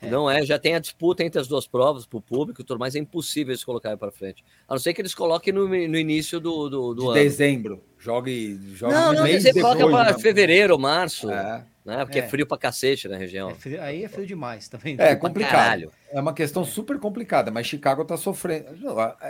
Não 0.02 0.30
é, 0.30 0.44
já 0.44 0.58
tem 0.58 0.74
a 0.74 0.78
disputa 0.78 1.24
entre 1.24 1.40
as 1.40 1.48
duas 1.48 1.66
provas 1.66 2.06
para 2.06 2.18
o 2.18 2.20
público, 2.20 2.62
tudo 2.62 2.78
mais 2.78 2.94
é 2.94 2.98
impossível 2.98 3.52
eles 3.52 3.64
colocarem 3.64 3.96
para 3.96 4.10
frente. 4.10 4.44
A 4.68 4.74
não 4.74 4.78
ser 4.78 4.92
que 4.92 5.00
eles 5.00 5.14
coloquem 5.14 5.52
no, 5.52 5.66
no 5.66 5.98
início 5.98 6.38
do, 6.38 6.68
do, 6.68 6.94
do 6.94 7.00
de 7.02 7.06
ano. 7.06 7.14
dezembro. 7.14 7.82
Jogue, 7.98 8.58
jogue 8.74 8.92
Não, 8.94 9.12
não, 9.12 9.22
mês 9.24 9.42
você 9.42 9.52
depois. 9.52 9.74
coloca 9.76 9.90
para 9.90 10.12
né? 10.12 10.18
fevereiro 10.18 10.78
março, 10.78 11.30
É, 11.30 11.64
né? 11.86 12.04
Porque 12.04 12.18
é. 12.18 12.22
É. 12.22 12.28
frio 12.28 12.46
pra 12.46 12.58
cacete 12.58 13.06
na 13.08 13.16
região. 13.16 13.50
É 13.50 13.54
frio- 13.54 13.80
aí 13.80 14.04
é 14.04 14.08
frio 14.08 14.26
demais 14.26 14.68
também. 14.68 14.94
É, 14.94 15.14
Pra 15.14 15.16
complicado. 15.16 15.52
caralho. 15.52 15.92
É 16.10 16.20
uma 16.20 16.32
questão 16.32 16.64
super 16.64 16.98
complicada, 16.98 17.50
mas 17.50 17.66
Chicago 17.66 18.04
tá 18.04 18.16
sofrendo. 18.16 18.66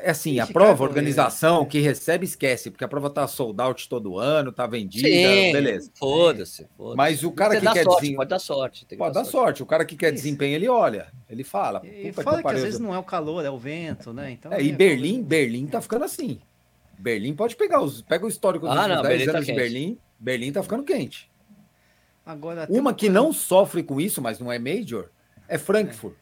É 0.03 0.11
assim, 0.11 0.33
E 0.35 0.41
a 0.41 0.47
Chicago, 0.47 0.53
prova, 0.67 0.85
a 0.85 0.89
organização, 0.89 1.63
é. 1.63 1.67
que 1.67 1.81
recebe, 1.81 2.25
esquece, 2.25 2.71
porque 2.71 2.85
a 2.85 2.89
prova 2.89 3.09
tá 3.11 3.27
sold 3.27 3.61
out 3.61 3.89
todo 3.89 4.19
ano, 4.19 4.51
tá 4.53 4.67
vendida, 4.67 5.07
Sim, 5.09 5.53
beleza. 5.53 5.91
Foda-se. 5.95 6.67
Foda 6.77 6.97
Mas 6.97 7.23
o 7.25 7.31
cara 7.33 7.55
que 7.61 7.61
quer 7.61 7.85
sorte, 7.85 7.85
desempenho. 8.01 8.17
pode 8.17 8.31
dar 8.31 8.39
sorte. 8.39 8.87
tem 8.87 8.97
que 8.99 9.05
Pode 9.05 9.15
dar 9.15 9.25
sorte. 9.25 9.63
O 9.63 9.67
cara 9.67 9.85
que 9.85 9.97
quer 9.97 10.15
Isso. 10.15 10.23
desempenho, 10.25 10.55
ele 10.55 10.69
olha, 10.69 11.09
ele 11.31 11.45
fala. 11.45 11.83
E 11.85 12.11
"Puta 12.11 12.23
fora 12.23 12.43
que, 12.43 12.49
às 12.49 12.63
vezes 12.63 12.81
não 12.81 12.95
é 12.95 12.99
o 12.99 13.03
calor, 13.05 13.45
é 13.45 13.51
o 13.51 13.59
vento, 13.59 14.13
né? 14.13 14.31
Então, 14.31 14.53
É, 14.53 14.63
e 14.63 14.71
é- 14.71 14.73
Berlim, 14.73 15.23
Berlim 15.23 15.67
tá 15.67 15.81
ficando 15.81 16.05
assim. 16.05 16.39
Berlim 16.99 17.35
pode 17.35 17.57
pegar 17.57 17.83
os. 17.83 18.01
Pega 18.03 18.25
o 18.25 18.29
histórico 18.29 18.67
dos 18.67 18.77
Ah, 18.77 18.89
não, 18.89 19.03
10 19.03 19.09
Berlim 19.09 19.25
tá 19.27 19.31
anos 19.33 19.47
de 19.47 19.53
quente. 19.53 19.63
Berlim. 19.63 19.99
Berlim 20.19 20.53
tá 20.53 20.63
ficando 20.63 20.83
quente. 20.83 21.31
Agora, 22.27 22.67
Uma 22.69 22.93
que 22.93 23.09
não 23.09 23.33
sofre 23.33 23.85
com 23.85 24.01
isso, 24.01 24.21
mas 24.21 24.41
não 24.41 24.51
é 24.51 24.59
major, 24.59 25.11
é 25.47 25.57
Frankfurt. 25.57 26.15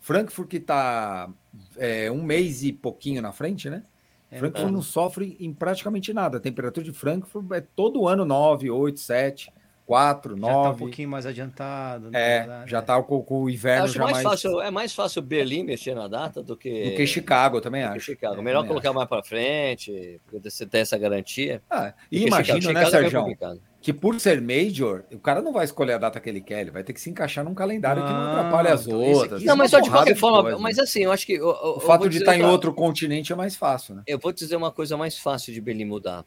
Frankfurt 0.00 0.48
que 0.48 0.60
tá 0.60 1.30
é, 1.78 2.10
um 2.10 2.22
mês 2.22 2.64
e 2.64 2.72
pouquinho 2.72 3.22
na 3.22 3.32
frente, 3.32 3.70
né? 3.70 3.84
É, 4.30 4.38
Frankfurt 4.38 4.68
é. 4.68 4.72
não 4.72 4.82
sofre 4.82 5.36
em 5.38 5.52
praticamente 5.54 6.12
nada. 6.12 6.38
A 6.38 6.40
temperatura 6.40 6.84
de 6.84 6.92
Frankfurt 6.92 7.50
é 7.52 7.60
todo 7.60 8.08
ano 8.08 8.24
9, 8.24 8.68
8, 8.70 8.98
7, 8.98 9.52
4, 9.86 10.36
já 10.36 10.40
tá 10.40 10.46
um 10.46 10.64
9. 10.64 10.78
pouquinho 10.78 11.08
mais 11.08 11.26
adiantado. 11.26 12.08
é, 12.12 12.40
verdade, 12.40 12.70
já 12.70 12.78
é. 12.78 12.82
tá 12.82 13.02
com, 13.02 13.22
com 13.22 13.44
o 13.44 13.50
inverno 13.50 13.84
acho 13.84 13.94
já 13.94 14.02
mais 14.02 14.12
mais. 14.14 14.24
fácil, 14.24 14.60
é 14.60 14.70
mais 14.70 14.94
fácil 14.94 15.22
Berlim 15.22 15.62
mexer 15.62 15.94
na 15.94 16.08
data 16.08 16.42
do 16.42 16.56
que, 16.56 16.90
do 16.90 16.96
que 16.96 17.06
Chicago, 17.06 17.60
também 17.60 17.82
do 17.82 17.90
que 17.90 17.96
acho. 17.98 18.06
Chicago. 18.06 18.40
É, 18.40 18.42
Melhor 18.42 18.66
colocar 18.66 18.92
mais 18.92 19.08
para 19.08 19.22
frente, 19.22 20.20
porque 20.24 20.50
você 20.50 20.66
tem 20.66 20.80
essa 20.80 20.98
garantia. 20.98 21.62
Ah, 21.70 21.94
e 22.10 22.20
Chicago- 22.20 22.42
né, 22.42 22.60
Chicago 22.60 22.78
é 22.78 22.90
Sérgio. 22.90 23.60
Que 23.84 23.92
por 23.92 24.18
ser 24.18 24.40
major, 24.40 25.04
o 25.12 25.18
cara 25.18 25.42
não 25.42 25.52
vai 25.52 25.66
escolher 25.66 25.92
a 25.92 25.98
data 25.98 26.18
que 26.18 26.26
ele 26.26 26.40
quer, 26.40 26.62
ele 26.62 26.70
vai 26.70 26.82
ter 26.82 26.94
que 26.94 27.00
se 27.00 27.10
encaixar 27.10 27.44
num 27.44 27.52
calendário 27.54 28.02
que 28.02 28.08
não 28.10 28.18
Não, 28.18 28.30
atrapalhe 28.38 28.68
as 28.68 28.86
então 28.86 28.98
outras. 28.98 29.42
Não, 29.44 29.54
mas 29.54 29.70
só 29.70 29.78
de 29.78 29.90
qualquer 29.90 30.16
forma, 30.16 30.42
coisa. 30.42 30.58
mas 30.58 30.78
assim, 30.78 31.00
eu 31.00 31.12
acho 31.12 31.26
que. 31.26 31.34
eu- 31.34 31.48
eu- 31.48 31.74
O 31.76 31.80
fato 31.80 32.08
de 32.08 32.16
estar 32.16 32.32
em 32.34 32.38
outra- 32.38 32.50
outro 32.52 32.72
continente 32.74 33.30
é 33.30 33.36
mais 33.36 33.54
fácil, 33.56 33.96
né? 33.96 34.02
Eu 34.06 34.18
vou 34.18 34.32
te 34.32 34.38
dizer 34.38 34.56
uma 34.56 34.72
coisa 34.72 34.96
mais 34.96 35.18
fácil 35.18 35.52
de 35.52 35.60
Berlim 35.60 35.84
mudar. 35.84 36.24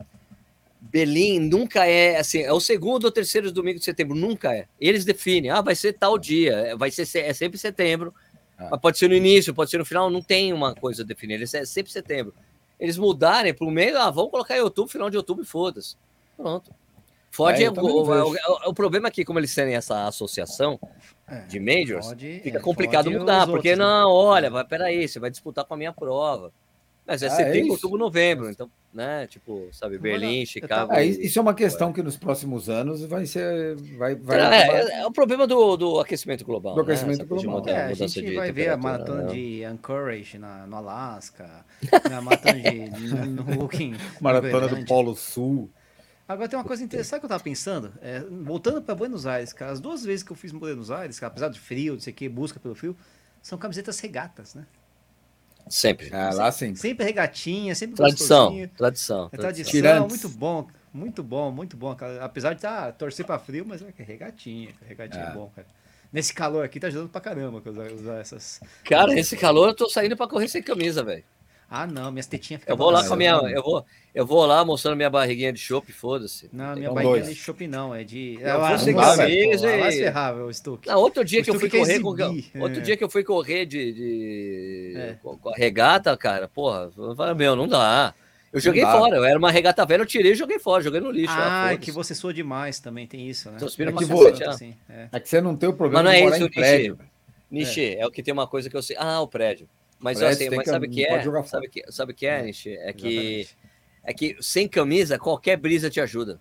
Berlim 0.80 1.40
nunca 1.40 1.86
é 1.88 2.18
assim, 2.20 2.42
é 2.42 2.54
o 2.54 2.60
segundo 2.60 3.06
ou 3.06 3.12
terceiro 3.12 3.52
domingo 3.52 3.80
de 3.80 3.86
setembro, 3.86 4.16
nunca 4.16 4.54
é. 4.54 4.68
Eles 4.80 5.04
definem, 5.04 5.50
ah, 5.50 5.60
vai 5.62 5.74
ser 5.76 5.94
tal 5.94 6.18
dia, 6.18 6.54
é, 6.54 6.76
vai 6.76 6.92
ser 6.92 7.08
é 7.18 7.34
sempre 7.34 7.58
setembro, 7.58 8.14
Ah. 8.58 8.68
mas 8.72 8.80
pode 8.80 8.98
ser 9.00 9.08
no 9.10 9.16
início, 9.16 9.54
pode 9.54 9.72
ser 9.72 9.80
no 9.80 9.86
final, 9.86 10.10
não 10.12 10.22
tem 10.22 10.54
uma 10.54 10.76
coisa 10.76 11.04
definida, 11.04 11.44
é 11.44 11.66
sempre 11.66 11.92
setembro. 11.92 12.34
Eles 12.80 12.98
mudarem 12.98 13.54
para 13.54 13.66
o 13.66 13.72
meio, 13.72 13.98
ah, 13.98 14.12
vamos 14.12 14.30
colocar 14.30 14.56
em 14.56 14.62
outubro, 14.62 14.92
final 14.92 15.10
de 15.10 15.18
outubro 15.18 15.44
e 15.44 15.48
foda-se. 15.48 15.96
Pronto. 16.38 16.72
Ford 17.38 17.56
É, 17.60 17.64
é, 17.66 17.70
o, 17.70 17.74
o, 17.74 18.04
vejo. 18.04 18.26
o- 18.66 18.70
o 18.70 18.74
problema 18.74 19.08
aqui, 19.10 19.24
como 19.24 19.38
eles 19.40 19.54
têm 19.54 19.76
essa 19.76 20.08
associação 20.08 20.80
É, 21.30 21.42
de 21.42 21.60
majors, 21.60 22.08
pode- 22.08 22.40
fica 22.44 22.58
é, 22.58 22.62
complicado 22.62 23.12
mudar, 23.12 23.46
porque 23.46 23.70
outros, 23.70 23.78
né? 23.78 23.86
não, 23.86 24.10
olha, 24.12 24.50
vai, 24.50 24.66
peraí, 24.66 25.08
você 25.08 25.20
vai 25.20 25.30
disputar 25.30 25.64
com 25.64 25.76
a 25.76 25.78
minha 25.78 25.94
prova. 25.94 26.52
Mas 27.06 27.22
é 27.24 27.28
Ah, 27.28 27.32
é 27.32 27.36
setembro, 27.36 27.60
isso. 27.68 27.72
outubro, 27.74 27.98
novembro, 27.98 28.50
então, 28.50 28.70
né, 28.94 29.28
tipo, 29.28 29.70
sabe, 29.72 29.98
Berlim, 29.98 30.42
eu 30.42 30.46
Chicago. 30.46 30.90
tava- 30.90 31.00
É, 31.02 31.06
isso 31.06 31.40
é 31.40 31.42
uma 31.42 31.54
questão 31.54 31.94
que 31.94 32.02
nos 32.04 32.18
próximos 32.18 32.70
anos 32.70 33.02
vai 33.06 33.26
ser. 33.26 33.76
Vai, 33.98 34.14
vai, 34.16 34.40
É, 34.42 34.68
é, 34.68 35.00
é 35.02 35.06
o 35.08 35.12
problema 35.12 35.48
do, 35.48 35.78
do 35.78 36.00
aquecimento 36.02 36.44
global. 36.44 36.76
Do 36.76 36.82
aquecimento 36.82 37.20
né? 37.20 37.26
Coisa 37.26 37.42
de 37.42 37.48
global. 37.48 37.62
muda- 37.62 37.72
É, 37.72 37.86
a 37.86 37.90
mudança 37.90 38.08
gente 38.20 38.26
de 38.26 38.36
vai 38.36 38.52
ver 38.52 38.70
a 38.72 38.76
maratona 38.78 39.24
né? 39.24 39.34
de 39.34 39.64
Anchorage 39.64 40.38
na, 40.38 40.68
no 40.68 40.76
Alasca, 40.76 41.66
a 42.18 42.22
maratona 42.22 42.60
de 42.60 42.90
no, 43.28 43.64
Hooking, 43.64 43.92
na 43.92 43.98
Maratona 44.20 44.68
do. 44.68 44.86
Polo 44.86 45.16
Sul. 45.16 45.70
Agora 46.28 46.50
tem 46.50 46.60
uma 46.60 46.66
coisa 46.66 46.84
interessante, 46.84 47.10
sabe 47.12 47.20
o 47.20 47.22
que 47.22 47.26
eu 47.26 47.30
tava 47.30 47.44
pensando? 47.44 47.94
É, 48.02 48.20
voltando 48.20 48.82
para 48.82 48.94
Buenos 48.94 49.26
Aires, 49.26 49.54
cara, 49.54 49.72
as 49.72 49.80
duas 49.80 50.04
vezes 50.04 50.24
que 50.24 50.32
eu 50.32 50.36
fiz 50.36 50.52
Buenos 50.52 50.92
Aires, 50.92 51.20
cara, 51.20 51.32
apesar 51.32 51.48
de 51.50 51.60
frio, 51.60 51.94
não 51.94 52.00
sei 52.02 52.12
o 52.12 52.16
que, 52.16 52.28
busca 52.28 52.60
pelo 52.60 52.76
frio, 52.76 52.98
são 53.42 53.58
camisetas 53.58 53.98
regatas, 54.00 54.54
né? 54.54 54.66
Sempre. 55.70 56.10
É, 56.12 56.30
lá 56.34 56.52
sim. 56.52 56.76
Sempre 56.76 57.06
regatinha, 57.06 57.74
sempre 57.76 57.96
Tradição, 57.96 58.46
gostosinho. 58.46 58.70
tradição. 58.70 59.30
É 59.32 59.38
tradição, 59.38 59.72
Tirantes. 59.72 60.08
muito 60.10 60.30
bom, 60.30 60.68
muito 60.94 61.24
bom, 61.24 61.52
muito 61.52 61.78
bom, 61.78 61.96
cara. 61.96 62.24
Apesar 62.24 62.54
de 62.54 62.62
tá, 62.62 62.92
torcer 62.92 63.26
pra 63.26 63.40
frio, 63.40 63.66
mas 63.68 63.82
é 63.82 63.94
é 63.98 64.04
regatinha, 64.04 64.74
regatinha 64.86 65.26
é. 65.26 65.28
É. 65.30 65.34
bom, 65.34 65.52
cara. 65.56 65.68
Nesse 66.12 66.34
calor 66.34 66.64
aqui 66.64 66.80
tá 66.80 66.88
ajudando 66.88 67.10
pra 67.10 67.20
caramba 67.20 67.62
usar, 67.70 67.92
usar 67.92 68.16
essas. 68.20 68.62
Cara, 68.86 69.18
esse 69.18 69.36
calor 69.36 69.70
eu 69.70 69.76
tô 69.76 69.90
saindo 69.90 70.16
pra 70.16 70.28
correr 70.28 70.48
sem 70.48 70.64
camisa, 70.64 71.04
velho. 71.04 71.24
Ah, 71.70 71.86
não, 71.86 72.12
minhas 72.12 72.28
tetinhas 72.28 72.62
ficam 72.62 72.74
Eu 72.74 72.78
vou 72.78 72.90
lá 72.90 73.06
com 73.06 73.14
a 73.14 73.18
minha. 73.18 73.32
Eu 73.32 73.62
vou, 73.62 73.86
eu 74.16 74.26
vou 74.26 74.46
lá 74.46 74.64
mostrando 74.64 74.96
minha 74.96 75.10
barriguinha 75.10 75.52
de 75.52 75.60
chopp, 75.60 75.92
foda-se. 75.92 76.50
Não, 76.54 76.76
minha 76.76 76.90
barriga 76.92 77.10
dois. 77.12 77.24
não 77.24 77.30
é 77.30 77.34
de 77.34 77.40
chopp, 77.40 77.68
não, 77.68 77.96
é 77.96 78.04
de. 78.06 78.38
Eu 78.40 78.50
Ah, 78.50 78.54
vou 78.54 78.62
vai, 78.62 79.16
camisa 79.16 79.68
pô, 79.68 79.74
e- 79.74 79.80
Vai 79.80 79.92
ferrar, 79.92 80.36
meu 80.36 80.54
Stuck. 80.54 80.88
Não, 80.88 80.98
outro 81.00 81.26
dia 81.26 81.42
O 81.42 81.44
que 81.44 81.50
eu 81.50 81.60
fui 81.60 81.70
quer 81.70 81.80
correr 81.80 82.00
com. 82.00 82.16
exibir, 82.18 82.62
Outro 82.62 82.80
é. 82.80 82.82
dia 82.82 82.96
que 82.98 83.04
eu 83.04 83.10
fui 83.10 83.24
correr 83.24 83.66
de. 83.66 83.92
de- 83.94 84.94
É. 84.96 85.16
com 85.22 85.38
com 85.38 85.50
a 85.50 85.56
regata, 85.56 86.16
cara, 86.16 86.48
porra, 86.48 86.90
eu 86.98 87.16
falei, 87.16 87.34
meu, 87.36 87.56
não 87.56 87.68
dá. 87.68 88.14
Eu 88.54 88.62
joguei 88.62 88.84
fora, 88.84 89.18
eu 89.18 89.26
era 89.26 89.38
uma 89.38 89.52
regata 89.52 89.86
velha, 89.86 90.02
eu 90.02 90.06
tirei 90.06 90.32
e 90.32 90.36
joguei 90.36 90.58
fora, 90.58 90.82
joguei 90.82 91.02
no 91.02 91.12
lixo. 91.12 91.34
Ah, 91.38 91.66
ah, 91.66 91.74
é 91.74 91.78
que 91.78 91.92
você 91.92 92.16
soa 92.16 92.34
demais 92.34 92.80
também, 92.80 93.06
tem 93.06 93.30
isso, 93.30 93.52
né? 93.52 93.58
É 93.58 93.92
que 93.92 94.06
vou- 94.06 94.26
ah. 94.26 94.50
assim, 94.50 94.74
é. 94.90 95.10
É 95.12 95.20
que 95.20 95.28
você 95.28 95.42
não 95.42 95.54
tem 95.56 95.68
o 95.68 95.74
problema 95.74 96.02
Mas 96.04 96.20
não 96.22 96.30
é 96.32 96.38
isso, 96.40 96.50
velho. 96.56 97.00
Nishi, 97.52 97.96
é. 97.98 98.06
o 98.08 98.10
que 98.12 98.24
tem 98.24 98.34
uma 98.34 98.48
coisa 98.48 98.70
que 98.70 98.76
eu 98.76 98.82
sei. 98.82 98.96
Ah, 98.98 99.22
o 99.22 99.28
prédio. 99.28 99.68
Mas, 100.00 100.20
Prédio 100.20 100.36
assim, 100.48 100.56
mas 100.56 100.66
que- 100.66 100.70
sabe 100.72 100.88
o 100.88 100.90
que 100.90 101.06
é? 101.06 101.24
Sabe 101.44 101.68
o 101.68 101.70
que, 101.70 101.92
sabe 101.92 102.14
que 102.14 102.28
é, 102.28 102.42
Nishi? 102.44 102.78
É 102.78 102.94
que, 102.94 103.48
é 104.04 104.14
que 104.14 104.38
sem 104.42 104.68
camisa, 104.68 105.18
qualquer 105.18 105.58
brisa 105.58 105.90
te 105.90 106.00
ajuda. 106.00 106.40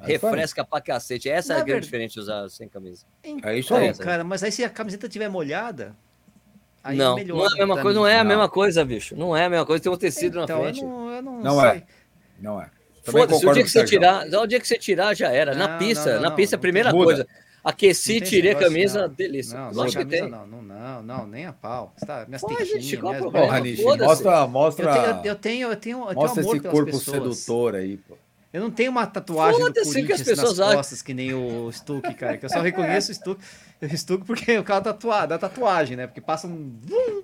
É 0.00 0.06
aí. 0.06 0.12
Refresca 0.12 0.64
pra 0.64 0.80
cacete. 0.80 1.28
Essa 1.28 1.52
é 1.52 1.56
Na 1.56 1.62
a 1.62 1.64
grande 1.64 1.72
verdade- 1.72 1.84
diferença 1.86 2.14
de 2.14 2.20
usar 2.20 2.48
sem 2.48 2.68
camisa. 2.68 3.04
É 3.44 3.56
isso 3.58 3.72
Então, 3.74 3.76
aí. 3.76 3.88
É, 3.88 3.92
cara, 3.94 4.24
mas 4.24 4.42
aí 4.42 4.50
se 4.50 4.64
a 4.64 4.70
camiseta 4.70 5.08
tiver 5.08 5.28
molhada, 5.28 5.94
aí 6.82 6.96
não, 6.96 7.14
melhora. 7.16 7.38
não 7.38 7.46
é 7.46 7.52
a 7.52 7.56
mesma 7.58 7.74
coisa, 7.82 7.88
mim. 7.90 7.94
não 7.94 8.06
é 8.08 8.18
a 8.18 8.24
mesma 8.24 8.48
coisa, 8.48 8.84
bicho. 8.84 9.14
Não 9.16 9.36
é 9.36 9.44
a 9.44 9.50
mesma 9.50 9.66
coisa, 9.66 9.82
tem 9.82 9.92
um 9.92 9.96
tecido 9.96 10.40
então, 10.40 10.58
na 10.58 10.64
frente. 10.64 10.80
Eu 10.82 10.88
não, 10.88 11.10
eu 11.14 11.22
não, 11.22 11.40
Não 11.40 11.60
sei. 11.60 11.68
é. 11.70 11.82
Não 12.40 12.60
é. 12.62 12.70
Foda-se, 13.04 13.46
o 13.46 13.52
dia 13.52 13.62
que 13.62 13.70
você 13.70 13.84
tirar, 13.84 14.26
o 14.26 14.46
dia 14.46 14.58
que 14.60 14.66
você 14.68 14.78
tirar 14.78 15.14
já 15.14 15.30
era. 15.30 15.54
na 15.54 15.68
Não, 15.68 15.78
pista, 15.78 16.06
não, 16.06 16.22
não, 16.22 16.22
na 16.22 16.30
pista, 16.32 16.56
a 16.56 16.58
não 16.58 16.60
primeira 16.60 16.92
Muda. 16.92 17.04
coisa. 17.04 17.26
Aqueci, 17.62 18.20
tirei 18.20 18.52
a 18.52 18.54
camisa, 18.54 19.02
não. 19.06 19.14
delícia. 19.14 19.58
Não, 19.58 19.72
Lógico 19.72 20.02
que 20.02 20.10
tem. 20.10 20.20
camisa 20.20 20.46
não, 20.46 20.62
não, 20.62 20.62
não, 20.62 21.02
não, 21.02 21.26
nem 21.26 21.46
a 21.46 21.52
pau. 21.52 21.92
Você 21.96 22.06
tá, 22.06 22.24
minhas 22.26 22.40
Pô, 22.40 22.48
gente, 22.64 22.96
minhas? 22.96 23.30
Porra, 23.30 23.60
mostra, 24.06 24.30
Eu 24.32 24.48
mostra, 24.48 24.92
tenho, 24.92 25.06
eu 25.06 25.12
tenho, 25.14 25.28
eu 25.28 25.36
tenho, 25.36 25.68
eu 25.70 25.76
tenho 25.76 26.00
mostra 26.14 26.42
amor 26.42 26.56
esse 26.56 26.68
corpo 26.68 26.84
pessoas. 26.86 27.36
sedutor 27.38 27.74
aí, 27.74 27.96
pô. 27.98 28.16
Eu 28.52 28.60
não 28.62 28.70
tenho 28.70 28.90
uma 28.90 29.06
tatuagem 29.06 29.60
do 29.60 29.66
Foda-se 29.66 29.82
que 29.82 29.88
as 29.90 29.94
Corinthians 29.94 30.22
pessoas 30.22 30.58
nas 30.58 30.66
acham. 30.66 30.76
costas, 30.78 31.02
que 31.02 31.14
nem 31.14 31.32
o 31.32 31.70
Stuck, 31.70 32.14
cara. 32.14 32.36
Que 32.36 32.46
eu 32.46 32.50
só 32.50 32.60
reconheço 32.60 33.12
o 33.12 33.14
Stuck, 33.14 33.40
o 33.80 33.96
Stuck 33.96 34.24
porque 34.24 34.58
o 34.58 34.64
cara 34.64 34.80
tatua, 34.80 35.24
da 35.26 35.38
tatuagem, 35.38 35.96
né? 35.96 36.06
Porque 36.08 36.20
passa 36.20 36.48
um... 36.48 36.76
vum, 36.82 37.22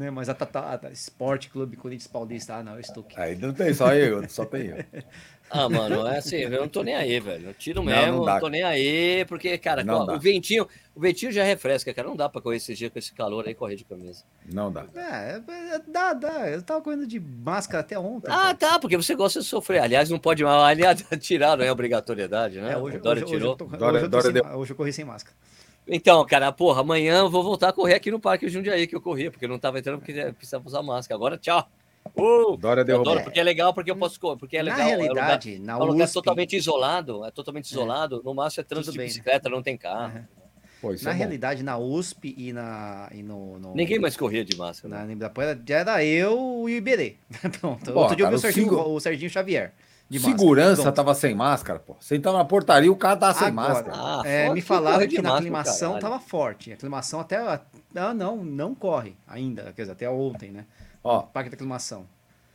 Né? 0.00 0.10
Mas 0.10 0.28
a 0.30 0.34
tatuagem, 0.34 0.90
Esporte 0.92 1.50
Clube 1.50 1.76
Corinthians 1.76 2.06
Paulista, 2.06 2.54
ah 2.54 2.62
não, 2.62 2.76
é 2.76 2.80
o 2.80 2.82
Stuck. 2.84 3.14
Aí 3.20 3.36
não 3.36 3.52
tem 3.52 3.74
só 3.74 3.94
eu, 3.94 4.26
só 4.28 4.44
tem 4.46 4.66
eu. 4.68 4.76
Ah, 5.52 5.68
mano, 5.68 6.06
é 6.06 6.18
assim, 6.18 6.36
eu 6.36 6.48
não 6.60 6.68
tô 6.68 6.84
nem 6.84 6.94
aí, 6.94 7.18
velho. 7.18 7.48
Eu 7.48 7.54
tiro 7.54 7.80
Não, 7.82 7.86
mesmo, 7.86 8.06
não 8.12 8.18
não, 8.18 8.24
dá. 8.24 8.38
tô 8.38 8.46
nem 8.48 8.62
aí, 8.62 9.24
porque, 9.24 9.58
cara, 9.58 9.82
Não 9.82 10.02
o 10.04 10.06
dá. 10.06 10.16
ventinho, 10.16 10.64
o 10.94 11.00
ventinho 11.00 11.32
já 11.32 11.42
refresca, 11.42 11.92
cara. 11.92 12.06
Não 12.06 12.14
dá 12.14 12.28
pra 12.28 12.40
correr 12.40 12.58
esse 12.58 12.72
dia 12.72 12.88
com 12.88 12.96
esse 13.00 13.12
calor 13.12 13.44
aí, 13.44 13.52
correr 13.52 13.74
de 13.74 13.84
camisa. 13.84 14.22
Não 14.46 14.70
dá. 14.70 14.86
É, 14.94 15.40
é, 15.74 15.80
dá, 15.88 16.12
dá. 16.12 16.48
Eu 16.48 16.62
tava 16.62 16.80
correndo 16.80 17.04
de 17.04 17.18
máscara 17.18 17.80
até 17.80 17.98
ontem. 17.98 18.30
Ah, 18.30 18.36
cara. 18.36 18.54
tá, 18.54 18.78
porque 18.78 18.96
você 18.96 19.12
gosta 19.16 19.40
de 19.40 19.46
sofrer. 19.46 19.80
Aliás, 19.80 20.08
não 20.08 20.20
pode 20.20 20.44
mais. 20.44 20.56
Aliás, 20.62 21.04
tirar 21.18 21.56
não 21.58 21.64
é 21.64 21.72
obrigatoriedade, 21.72 22.60
né? 22.60 22.74
É, 22.74 22.76
hoje, 22.78 22.98
o 22.98 23.00
Dória 23.00 23.24
hoje, 23.24 23.32
hoje, 23.34 23.40
tirou. 23.40 23.52
eu 23.54 23.56
tô, 23.56 23.64
Dória- 23.64 23.86
hoje, 23.96 24.04
eu 24.04 24.08
Dória 24.08 24.24
sem 24.26 24.32
deu- 24.32 24.56
hoje 24.56 24.70
eu 24.72 24.76
corri 24.76 24.92
sem 24.92 25.04
máscara. 25.04 25.36
Então, 25.86 26.24
cara, 26.24 26.52
porra, 26.52 26.80
amanhã 26.82 27.18
eu 27.18 27.30
vou 27.30 27.42
voltar 27.42 27.68
a 27.70 27.72
correr 27.72 27.94
aqui 27.94 28.10
no 28.10 28.20
Parque 28.20 28.48
Jundiaí, 28.48 28.86
que 28.86 28.94
eu 28.94 29.00
corria, 29.00 29.30
porque 29.30 29.44
eu 29.44 29.48
não 29.48 29.58
tava 29.58 29.78
entrando 29.78 29.98
porque 29.98 30.12
precisava 30.32 30.66
usar 30.66 30.82
máscara. 30.82 31.16
Agora, 31.16 31.36
tchau. 31.36 31.68
Uh, 32.16 32.56
Dória 32.56 32.80
eu 32.80 32.84
derrubou. 32.84 33.12
adoro, 33.12 33.24
porque 33.24 33.38
é 33.40 33.42
legal, 33.42 33.74
porque 33.74 33.90
eu 33.90 33.96
posso 33.96 34.18
correr, 34.18 34.36
porque 34.38 34.56
é 34.56 34.62
legal. 34.62 34.78
na 34.78 34.84
é 34.84 34.86
um 34.96 35.00
lugar- 35.08 35.14
realidade, 35.14 35.58
na 35.58 35.72
É 35.72 35.76
um 35.76 35.84
lugar 35.84 36.04
USP, 36.04 36.14
totalmente 36.14 36.56
isolado, 36.56 37.24
é 37.24 37.30
totalmente 37.30 37.66
isolado. 37.70 38.22
No 38.24 38.34
máximo 38.34 38.62
é 38.62 38.64
trânsito 38.64 38.86
Tudo 38.86 38.92
de 38.92 38.98
bem, 38.98 39.06
né? 39.06 39.12
bicicleta, 39.12 39.48
não 39.48 39.62
tem 39.62 39.76
carro. 39.76 40.12
Aham. 40.16 40.28
Pô, 40.80 40.88
na 40.92 40.94
é 40.94 41.12
bom. 41.12 41.18
realidade, 41.18 41.62
na 41.62 41.76
USP 41.76 42.34
e, 42.38 42.54
na, 42.54 43.06
e 43.12 43.22
no, 43.22 43.58
no- 43.58 43.74
Ninguém 43.74 43.98
mais 43.98 44.16
corria 44.16 44.42
de 44.42 44.56
máscara. 44.56 44.94
na 44.94 45.04
Né? 45.04 45.14
Já 45.68 45.76
era 45.78 46.02
eu 46.02 46.64
e 46.68 46.72
o 46.74 46.76
Iberê. 46.78 47.16
Pronto. 47.60 47.92
Pô, 47.92 48.00
Outro 48.00 48.16
dia 48.16 48.24
eu 48.24 48.30
vi 48.30 48.34
o 48.36 48.38
Serginho, 48.38 48.78
o 48.78 48.98
Serginho 49.00 49.30
Xavier. 49.30 49.74
Segurança 50.18 50.82
Pronto. 50.82 50.94
tava 50.96 51.14
sem 51.14 51.34
máscara, 51.34 51.78
pô. 51.78 51.94
Você 52.00 52.16
entrava 52.16 52.38
na 52.38 52.44
portaria, 52.44 52.90
o 52.90 52.96
cara 52.96 53.16
tava 53.16 53.34
sem 53.38 53.48
Agora, 53.48 53.68
máscara. 53.68 53.92
Ah, 53.96 54.22
é, 54.24 54.48
me 54.48 54.60
que 54.60 54.66
falaram 54.66 54.98
que 55.00 55.06
de 55.16 55.22
na 55.22 55.36
aclimação 55.36 55.92
caralho. 55.94 56.00
tava 56.02 56.18
forte. 56.20 56.70
A 56.72 56.74
aclimação 56.74 57.20
até. 57.20 57.36
Ah, 57.36 58.12
não, 58.14 58.36
não 58.44 58.74
corre 58.74 59.14
ainda. 59.28 59.72
Quer 59.76 59.82
dizer, 59.82 59.92
até 59.92 60.10
ontem, 60.10 60.50
né? 60.50 60.64
Ó, 61.04 61.20
Parque 61.22 61.48
da 61.50 61.54
aclimação. 61.54 62.06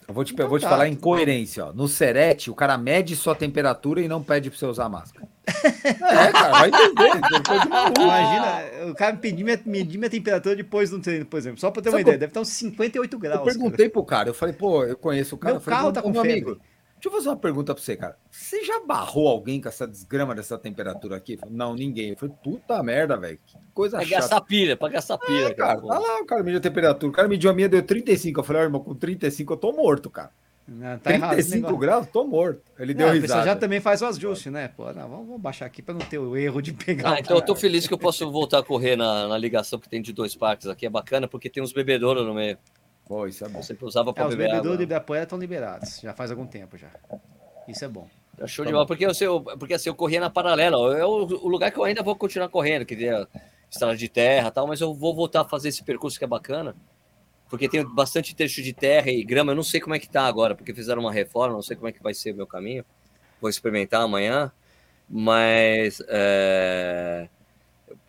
eu 0.08 0.14
vou 0.14 0.24
te, 0.26 0.32
eu 0.32 0.36
Então 0.36 0.50
vou 0.50 0.60
te 0.60 0.64
tá. 0.64 0.70
falar 0.70 0.88
em 0.88 0.96
coerência, 0.96 1.66
ó. 1.68 1.74
No 1.74 1.88
Serete, 1.88 2.52
o 2.52 2.56
cara 2.56 2.78
mede 2.78 3.16
sua 3.16 3.34
temperatura 3.36 4.02
e 4.02 4.08
não 4.08 4.22
pede 4.22 4.50
pra 4.50 4.60
você 4.60 4.66
usar 4.66 4.90
máscara. 4.90 5.26
é, 5.48 6.32
cara, 6.32 6.52
vai 6.52 6.68
entender. 6.70 7.22
depois 7.32 7.62
de 7.62 7.70
maluco. 7.70 8.02
Imagina, 8.02 8.90
o 8.92 8.96
cara 8.96 9.14
me 9.14 9.20
pediu 9.20 9.46
minha, 9.46 9.60
medir 9.66 9.98
minha 9.98 10.10
temperatura 10.10 10.56
depois 10.56 10.90
do 10.90 11.00
treino, 11.00 11.26
por 11.26 11.38
exemplo. 11.38 11.60
Só 11.60 11.72
pra 11.72 11.82
ter 11.82 11.90
uma 11.90 11.94
Sabe 11.94 12.02
ideia, 12.02 12.16
qual- 12.18 12.20
deve 12.20 12.30
estar 12.32 12.42
uns 12.42 12.50
58 12.50 13.18
graus. 13.18 13.40
Eu 13.40 13.46
perguntei 13.46 13.90
pro 13.90 14.04
cara, 14.04 14.30
eu 14.30 14.34
falei, 14.34 14.54
pô, 14.54 14.84
eu 14.84 14.98
conheço 14.98 15.36
o 15.36 15.38
cara. 15.38 15.54
Meu 15.54 15.60
eu 15.60 15.64
falei, 15.64 15.78
carro 15.80 15.90
"Ô, 15.90 15.94
tá 15.94 16.02
com 16.02 16.10
meu 16.12 16.22
febre." 16.22 16.42
amigo, 16.42 16.62
deixa 17.06 17.10
eu 17.10 17.12
fazer 17.12 17.30
uma 17.30 17.38
pergunta 17.38 17.74
pra 17.74 17.84
você, 17.84 17.96
cara. 17.96 18.18
Você 18.30 18.64
já 18.64 18.80
barrou 18.86 19.28
alguém 19.28 19.62
com 19.62 19.68
essa 19.70 19.88
desgrama 19.88 20.34
dessa 20.36 20.58
temperatura 20.58 21.16
aqui? 21.16 21.38
Não, 21.50 21.74
ninguém. 21.76 22.10
Eu 22.10 22.18
falei, 22.18 22.36
puta 22.44 22.82
merda, 22.84 23.16
velho. 23.18 23.40
Que 23.46 23.58
coisa 23.74 23.98
Pra 23.98 24.06
chata. 24.06 24.22
gastar 24.22 24.42
pilha, 24.42 24.76
pra 24.78 24.90
gastar 24.90 25.18
pilha. 25.18 25.48
É, 25.48 25.54
cara, 25.54 25.80
tá 25.80 26.00
lá, 26.00 26.22
o 26.22 26.26
cara 26.26 26.44
mediu 26.44 26.58
a 26.60 26.62
temperatura. 26.62 27.10
O 27.10 27.14
cara 27.16 27.28
mediu 27.28 27.50
a 27.50 27.54
minha, 27.54 27.70
deu 27.70 27.82
35. 27.84 28.40
Eu 28.40 28.44
falei, 28.44 28.62
ó, 28.64 28.66
irmão, 28.66 28.82
com 28.84 28.96
35 28.96 29.54
eu 29.54 29.58
tô 29.58 29.72
morto, 29.72 30.10
cara. 30.10 30.32
Não, 30.68 30.98
tá 30.98 31.12
errado 31.14 31.34
esse 31.38 31.52
35 31.52 31.56
negócio. 31.68 31.78
graus, 31.80 32.08
tô 32.08 32.24
morto. 32.26 32.62
Ele 32.80 32.96
Não, 32.96 33.06
deu 33.12 33.22
risada. 33.22 33.46
já 33.46 33.56
também 33.56 33.80
faz 33.80 34.02
o 34.02 34.08
ajuste, 34.08 34.50
né? 34.50 34.68
Pô, 34.70 34.86
não, 34.94 35.08
vamos, 35.08 35.28
vamos 35.28 35.42
baixar 35.42 35.68
aqui 35.68 35.84
pra 35.84 35.94
não 35.94 36.02
ter 36.02 36.18
o 36.18 36.36
erro 36.36 36.60
de 36.60 36.74
pegar. 36.74 37.14
Ah, 37.14 37.20
então 37.20 37.38
eu 37.38 37.42
tô 37.44 37.56
feliz 37.56 37.86
que 37.88 37.94
eu 37.94 38.00
posso 38.00 38.32
voltar 38.32 38.60
a 38.60 38.64
correr 38.64 38.96
na, 38.96 39.28
na 39.28 39.38
ligação 39.38 39.78
que 39.78 39.88
tem 39.88 40.02
de 40.02 40.12
dois 40.12 40.36
parques 40.36 40.66
aqui. 40.66 40.88
É 40.88 40.90
bacana 40.90 41.28
porque 41.28 41.52
tem 41.52 41.62
uns 41.62 41.72
bebedouros 41.72 42.26
no 42.26 42.34
meio. 42.34 42.58
Pô, 43.08 43.28
isso 43.28 43.46
é 43.46 43.50
bom. 43.50 43.60
Eu 43.60 43.64
sempre 43.64 43.86
usava 43.86 44.10
É, 44.10 44.14
pra 44.14 44.24
os 44.28 44.30
beber 44.32 44.46
bebedouros 44.46 44.68
água. 44.68 44.78
de 44.78 44.84
Ibirapuera 44.84 45.24
estão 45.24 45.38
liberados. 45.38 46.00
Já 46.02 46.14
faz 46.14 46.32
algum 46.32 46.46
tempo 46.48 46.78
já. 46.78 46.88
Isso 47.68 47.86
é 47.86 47.88
bom. 47.88 48.08
É 48.40 48.48
show 48.48 48.66
Tá 48.66 48.68
de 48.68 48.74
bom. 48.74 48.78
bola, 48.78 48.88
porque, 48.88 49.06
eu, 49.06 49.14
sei, 49.14 49.28
eu- 49.28 49.42
porque 49.42 49.74
assim, 49.76 49.90
eu 49.90 49.96
corria 49.96 50.20
na 50.20 50.30
paralela. 50.30 50.98
É 50.98 51.06
o, 51.06 51.24
o 51.26 51.48
lugar 51.48 51.72
que 51.72 51.78
eu 51.80 51.84
ainda 51.84 52.02
vou 52.04 52.16
continuar 52.16 52.50
correndo, 52.50 52.86
que 52.86 52.94
é 53.08 53.28
estrada 53.70 53.96
de 53.96 54.10
terra 54.10 54.48
e 54.48 54.52
tal, 54.52 54.68
mas 54.68 54.82
eu 54.82 54.94
vou 54.94 55.14
voltar 55.16 55.42
a 55.42 55.46
fazer 55.46 55.70
esse 55.70 55.84
percurso 55.84 56.18
que 56.18 56.26
é 56.26 56.28
bacana. 56.28 56.76
Porque 57.50 57.70
tem 57.70 57.86
bastante 57.86 58.36
trecho 58.36 58.62
de 58.64 58.74
terra 58.74 59.12
e 59.12 59.24
grama. 59.24 59.52
Eu 59.52 59.56
não 59.56 59.64
sei 59.64 59.80
como 59.80 59.94
é 59.94 60.00
que 60.00 60.10
tá 60.10 60.24
agora, 60.26 60.56
porque 60.56 60.74
fizeram 60.74 61.02
uma 61.02 61.12
reforma, 61.14 61.54
não 61.54 61.62
sei 61.62 61.76
como 61.76 61.88
é 61.88 61.92
que 61.92 62.02
vai 62.02 62.14
ser 62.14 62.32
o 62.34 62.36
meu 62.36 62.48
caminho. 62.48 62.84
Vou 63.40 63.50
experimentar 63.50 64.02
amanhã. 64.02 64.52
Mas 65.08 66.02
é, 66.08 67.30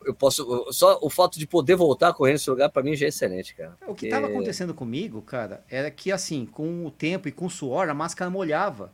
eu 0.07 0.15
posso. 0.15 0.67
Só 0.73 0.99
o 1.03 1.11
fato 1.11 1.39
de 1.39 1.47
poder 1.47 1.75
voltar 1.77 2.09
a 2.09 2.13
correr 2.15 2.33
nesse 2.33 2.49
lugar, 2.49 2.69
para 2.71 2.83
mim, 2.83 2.95
já 2.97 3.07
é 3.07 3.09
excelente, 3.11 3.55
cara. 3.55 3.71
O 3.71 3.77
que 3.79 3.85
Porque- 3.87 4.07
estava 4.07 4.27
acontecendo 4.29 4.73
comigo, 4.73 5.21
cara, 5.21 5.63
era 5.69 5.91
que 5.91 6.11
assim, 6.13 6.47
com 6.47 6.87
o 6.87 6.91
tempo 6.91 7.29
e 7.29 7.33
com 7.33 7.47
o 7.47 7.51
suor, 7.51 7.89
a 7.89 7.95
máscara 7.95 8.31
molhava. 8.31 8.93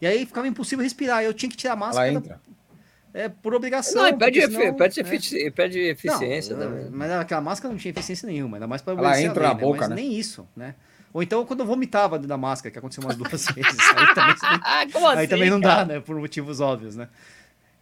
E 0.00 0.06
aí 0.06 0.24
ficava 0.26 0.46
impossível 0.48 0.82
respirar. 0.82 1.22
Eu 1.22 1.34
tinha 1.34 1.50
que 1.50 1.56
tirar 1.56 1.72
a 1.74 1.76
Ela 1.76 1.86
máscara 1.86 2.12
entra. 2.12 2.40
é, 3.12 3.28
por 3.28 3.54
obrigação. 3.54 4.02
Não, 4.02 4.08
e 4.08 4.16
perde, 4.16 4.40
senão, 4.42 4.74
perde, 4.74 5.02
né? 5.02 5.08
efici- 5.08 5.50
perde 5.50 5.78
eficiência 5.80 6.56
Não, 6.56 6.66
também. 6.66 6.90
Mas 6.90 7.10
aquela 7.12 7.40
máscara 7.40 7.72
não 7.72 7.78
tinha 7.78 7.90
eficiência 7.92 8.26
nenhuma, 8.26 8.56
ainda 8.56 8.66
mais 8.66 8.82
para 8.82 8.92
Ela 8.98 9.20
entra 9.20 9.48
na 9.48 9.54
boca, 9.54 9.88
né? 9.88 9.94
Nem 9.96 10.12
isso, 10.12 10.46
né? 10.56 10.74
Ou 11.12 11.22
então 11.22 11.46
quando 11.46 11.60
eu 11.60 11.66
vomitava 11.66 12.16
dentro 12.18 12.28
da 12.28 12.36
máscara, 12.36 12.72
que 12.72 12.78
aconteceu 12.78 13.04
umas 13.04 13.14
duas 13.16 13.30
vezes. 13.54 13.78
Aí 13.96 14.14
também, 14.14 14.34
Ah, 14.64 14.84
como 14.92 15.06
aí 15.06 15.18
assim, 15.18 15.28
também 15.28 15.48
não 15.48 15.60
cara? 15.60 15.84
dá, 15.84 15.94
né? 15.94 16.00
Por 16.00 16.16
motivos 16.16 16.60
óbvios, 16.60 16.96
né? 16.96 17.08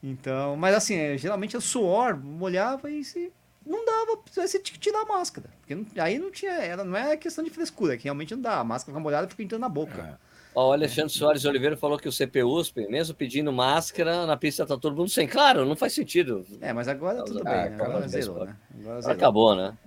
Então, 0.03 0.57
mas 0.57 0.74
assim, 0.74 0.96
é, 0.96 1.16
geralmente 1.16 1.57
o 1.57 1.61
suor 1.61 2.16
molhava 2.18 2.90
e 2.90 3.05
se 3.05 3.32
não 3.64 3.84
dava, 3.84 4.18
você 4.34 4.59
tinha 4.59 4.74
que 4.74 4.80
tirar 4.80 5.03
a 5.03 5.07
máscara. 5.07 5.48
Porque 5.61 5.74
não- 5.74 5.86
aí 5.98 6.18
não 6.18 6.30
tinha, 6.30 6.53
era, 6.53 6.82
não 6.82 6.96
é 6.96 7.16
questão 7.16 7.44
de 7.44 7.50
frescura, 7.50 7.96
que 7.96 8.05
realmente 8.05 8.34
não 8.34 8.42
dá. 8.42 8.59
A 8.59 8.64
máscara 8.64 8.92
fica 8.92 9.00
molhada 9.03 9.26
e 9.26 9.30
fica 9.30 9.42
entrando 9.44 9.61
na 9.61 9.68
boca. 9.68 10.18
Ó, 10.55 10.68
o 10.68 10.72
Alexandre 10.72 11.11
Soares 11.11 11.44
Oliveira 11.44 11.76
falou 11.76 11.96
que 11.98 12.09
o 12.09 12.12
CPUSP, 12.12 12.86
mesmo 12.88 13.14
pedindo 13.14 13.50
máscara, 13.53 14.26
na 14.26 14.36
pista 14.36 14.66
tá 14.66 14.76
todo 14.76 14.94
mundo 14.96 15.09
sem. 15.09 15.26
Claro, 15.26 15.64
não 15.64 15.76
faz 15.76 15.94
sentido. 15.94 16.44
É, 16.61 16.72
mas 16.72 16.88
agora 16.88 17.24
tudo 17.24 17.42
bem, 17.44 17.53
Ah, 17.53 17.57
né? 17.57 17.74
acabou 17.74 17.86
Agora 17.86 18.09
zerou, 18.09 18.44
né? 18.44 18.57
Agora 18.80 19.00
zerou. 19.00 19.16
Acabou, 19.16 19.57
né? 19.57 19.78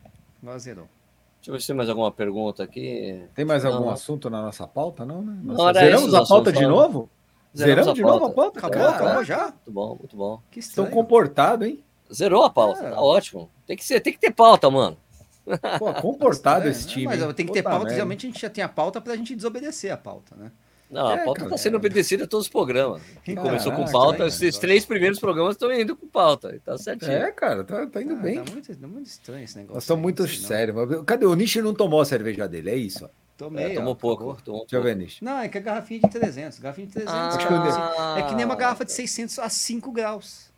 Agora 0.41 0.59
zerou. 0.59 0.89
Deixa 1.38 1.51
eu 1.51 1.53
ver 1.53 1.61
se 1.61 1.68
tem 1.68 1.76
mais 1.76 1.89
alguma 1.89 2.11
pergunta 2.11 2.63
aqui. 2.63 3.24
Tem 3.36 3.45
mais 3.45 3.63
algum 3.63 3.86
Não. 3.86 3.91
assunto 3.91 4.28
na 4.32 4.41
nossa 4.41 4.66
pauta, 4.68 5.05
não, 5.05 5.22
né? 5.22 5.38
Não, 5.43 5.70
era 5.70 5.80
Zeramos 5.80 6.13
a 6.16 6.26
pauta 6.26 6.51
de 6.51 6.63
não. 6.63 6.70
novo? 6.72 7.09
Zeramos, 7.58 7.93
de 7.93 8.01
novo 8.01 8.26
a 8.26 8.30
pauta? 8.32 8.60
Acabou, 8.60 8.78
Caraca, 8.80 9.03
acabou 9.06 9.24
já? 9.24 9.43
Muito 9.45 9.72
bom, 9.72 9.95
muito 9.99 10.16
bom. 10.18 10.41
Que 10.51 10.60
Estão 10.60 10.86
comportados, 10.88 11.68
hein? 11.68 11.84
Zerou 12.14 12.43
a 12.43 12.49
pauta, 12.49 12.86
É. 12.86 12.91
tá 12.91 13.01
ótimo. 13.01 13.49
Tem 13.66 13.76
que, 13.76 13.84
ser, 13.84 13.99
tem 13.99 14.14
que 14.14 14.20
ter 14.20 14.32
pauta, 14.32 14.70
mano. 14.70 14.97
Pô, 15.80 15.93
comportado 15.93 16.68
É, 16.68 16.72
esse 16.72 16.88
time. 16.88 17.06
Mas 17.06 17.20
tem 17.36 17.45
que 17.45 17.53
ter 17.53 17.62
Puta 17.62 17.64
pauta, 17.64 17.78
merda. 17.86 17.93
geralmente 17.93 18.26
a 18.26 18.30
gente 18.30 18.41
já 18.41 18.49
tem 18.49 18.64
a 18.64 18.70
pauta 18.70 18.99
pra 18.99 19.16
gente 19.16 19.36
desobedecer 19.36 19.91
a 19.91 19.97
pauta, 19.97 20.36
né? 20.36 20.51
Não, 20.89 21.08
a 21.08 21.14
É, 21.16 21.26
pauta 21.26 21.39
cara, 21.39 21.51
tá 21.51 21.58
sendo 21.58 21.78
obedecida 21.78 22.26
a 22.26 22.28
todos 22.28 22.45
os 22.45 22.51
programas. 22.51 23.01
Quem 23.24 23.34
Caraca, 23.36 23.49
começou 23.51 23.72
com 23.74 23.84
é, 23.89 23.91
pauta, 23.91 24.18
cara, 24.20 24.30
esses 24.30 24.56
cara. 24.56 24.62
três 24.62 24.86
primeiros 24.86 25.20
programas 25.20 25.53
estão 25.56 25.72
indo 25.72 25.95
com 25.95 26.08
pauta. 26.08 26.60
Tá 26.64 26.78
certinho. 26.78 27.12
É, 27.12 27.32
cara, 27.32 27.64
tá, 27.64 27.88
tá 27.88 28.01
indo 28.01 28.14
Ah, 28.14 28.18
bem. 28.18 28.43
Tá 28.43 28.51
muito, 28.51 28.76
tá 28.78 28.88
muito 28.88 29.08
estranho 29.08 29.43
esse 29.43 29.56
negócio. 29.58 29.74
Nós 29.76 29.84
estamos 29.84 30.01
muito 30.03 30.28
sérios. 30.28 30.78
Cadê? 31.06 31.26
O 31.26 31.34
Nishi 31.34 31.62
não 31.62 31.74
tomou 31.74 32.01
a 32.01 32.06
cerveja 32.06 32.47
dele, 32.47 32.70
é 32.70 32.76
isso? 32.76 33.10
Tomei, 33.38 33.65
É, 33.65 33.71
ó, 33.73 33.75
tomou 33.75 33.95
pouco. 33.95 34.23
acabou. 34.23 34.41
Tomou 34.41 34.61
Deixa 34.61 34.75
eu 34.77 34.81
pouco. 34.81 34.95
ver, 34.97 35.03
Nishi. 35.03 35.23
Não, 35.23 35.39
é 35.39 35.49
que 35.49 35.57
a 35.57 35.61
garrafinha 35.61 35.99
de 36.01 36.09
300. 36.09 36.59
Garrafinha 36.59 36.88
de 36.88 36.93
300. 36.93 37.13
Ah, 37.13 38.15
É 38.17 38.23
que 38.23 38.36
nem 38.36 38.45
uma 38.45 38.55
garrafa 38.55 38.86
de 38.86 38.91
600 38.93 39.39
a 39.39 39.49
5 39.49 39.91
graus, 39.91 40.51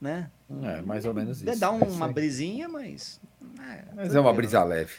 né? 0.00 0.30
É, 0.62 0.82
mais 0.82 1.04
ou 1.06 1.14
menos 1.14 1.40
isso. 1.42 1.58
dar 1.60 1.68
é 1.68 1.70
um- 1.70 1.78
uma 1.92 2.06
aí. 2.06 2.12
brisinha, 2.12 2.68
mas... 2.68 3.20
É, 3.60 3.84
Mas 3.94 4.14
é 4.14 4.20
uma 4.20 4.32
brisa 4.32 4.62
leve. 4.64 4.92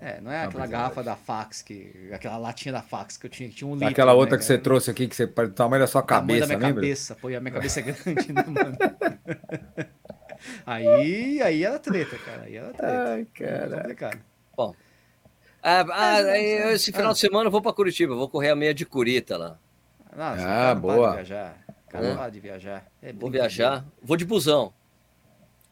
É, 0.00 0.20
não 0.20 0.32
é 0.32 0.38
uma 0.40 0.48
aquela 0.48 0.66
garrafa 0.66 0.96
leve. 1.00 1.10
da 1.10 1.16
fax, 1.16 1.62
que, 1.62 2.10
aquela 2.12 2.36
latinha 2.36 2.72
da 2.72 2.82
fax 2.82 3.16
que 3.16 3.26
eu 3.26 3.30
tinha, 3.30 3.48
que 3.48 3.54
tinha 3.54 3.68
um 3.68 3.74
litro. 3.74 3.88
Aquela 3.88 4.12
né, 4.12 4.18
outra 4.18 4.36
que 4.36 4.44
cara? 4.44 4.56
você 4.56 4.62
trouxe 4.62 4.90
aqui, 4.90 5.06
que 5.06 5.14
você 5.14 5.26
do 5.26 5.50
tamanho 5.52 5.80
da 5.82 5.86
sua 5.86 6.02
cabeça, 6.02 6.40
da 6.40 6.56
minha 6.56 6.58
lembra? 6.68 6.82
cabeça. 6.82 7.14
Pô, 7.14 7.28
a 7.28 7.38
minha 7.40 7.52
cabeça 7.52 7.78
é 7.80 7.82
grande, 7.84 8.32
né, 8.32 8.44
mano? 8.48 8.76
aí, 10.66 11.40
aí 11.42 11.62
era 11.64 11.78
treta, 11.78 12.16
cara. 12.18 12.42
Aí 12.42 12.56
era 12.56 12.72
treta. 12.72 13.08
Ai, 13.12 13.26
cara. 13.32 13.76
complicado. 13.76 14.18
Ah, 15.62 15.84
ah, 15.90 16.20
É, 16.20 16.30
aí, 16.32 16.44
é, 16.44 16.72
esse 16.72 16.90
final 16.92 17.12
de 17.12 17.18
semana 17.18 17.46
eu 17.46 17.50
vou 17.50 17.62
pra 17.62 17.72
Curitiba, 17.72 18.14
vou 18.14 18.28
correr 18.28 18.50
a 18.50 18.56
meia 18.56 18.74
de 18.74 18.84
Curita 18.84 19.36
lá. 19.36 19.58
Nossa, 20.16 20.42
Ah, 20.42 20.46
cara 20.46 20.74
não 20.74 20.80
para 20.82 20.94
boa. 20.96 21.08
de 21.10 21.14
viajar. 21.16 21.58
Cara 21.88 22.04
É. 22.04 22.08
não 22.08 22.16
para 22.16 22.30
de 22.30 22.40
viajar. 22.40 22.86
É 23.00 23.12
Vou 23.12 23.30
viajar, 23.30 23.84
vou 24.02 24.16
de 24.16 24.24
busão. 24.24 24.72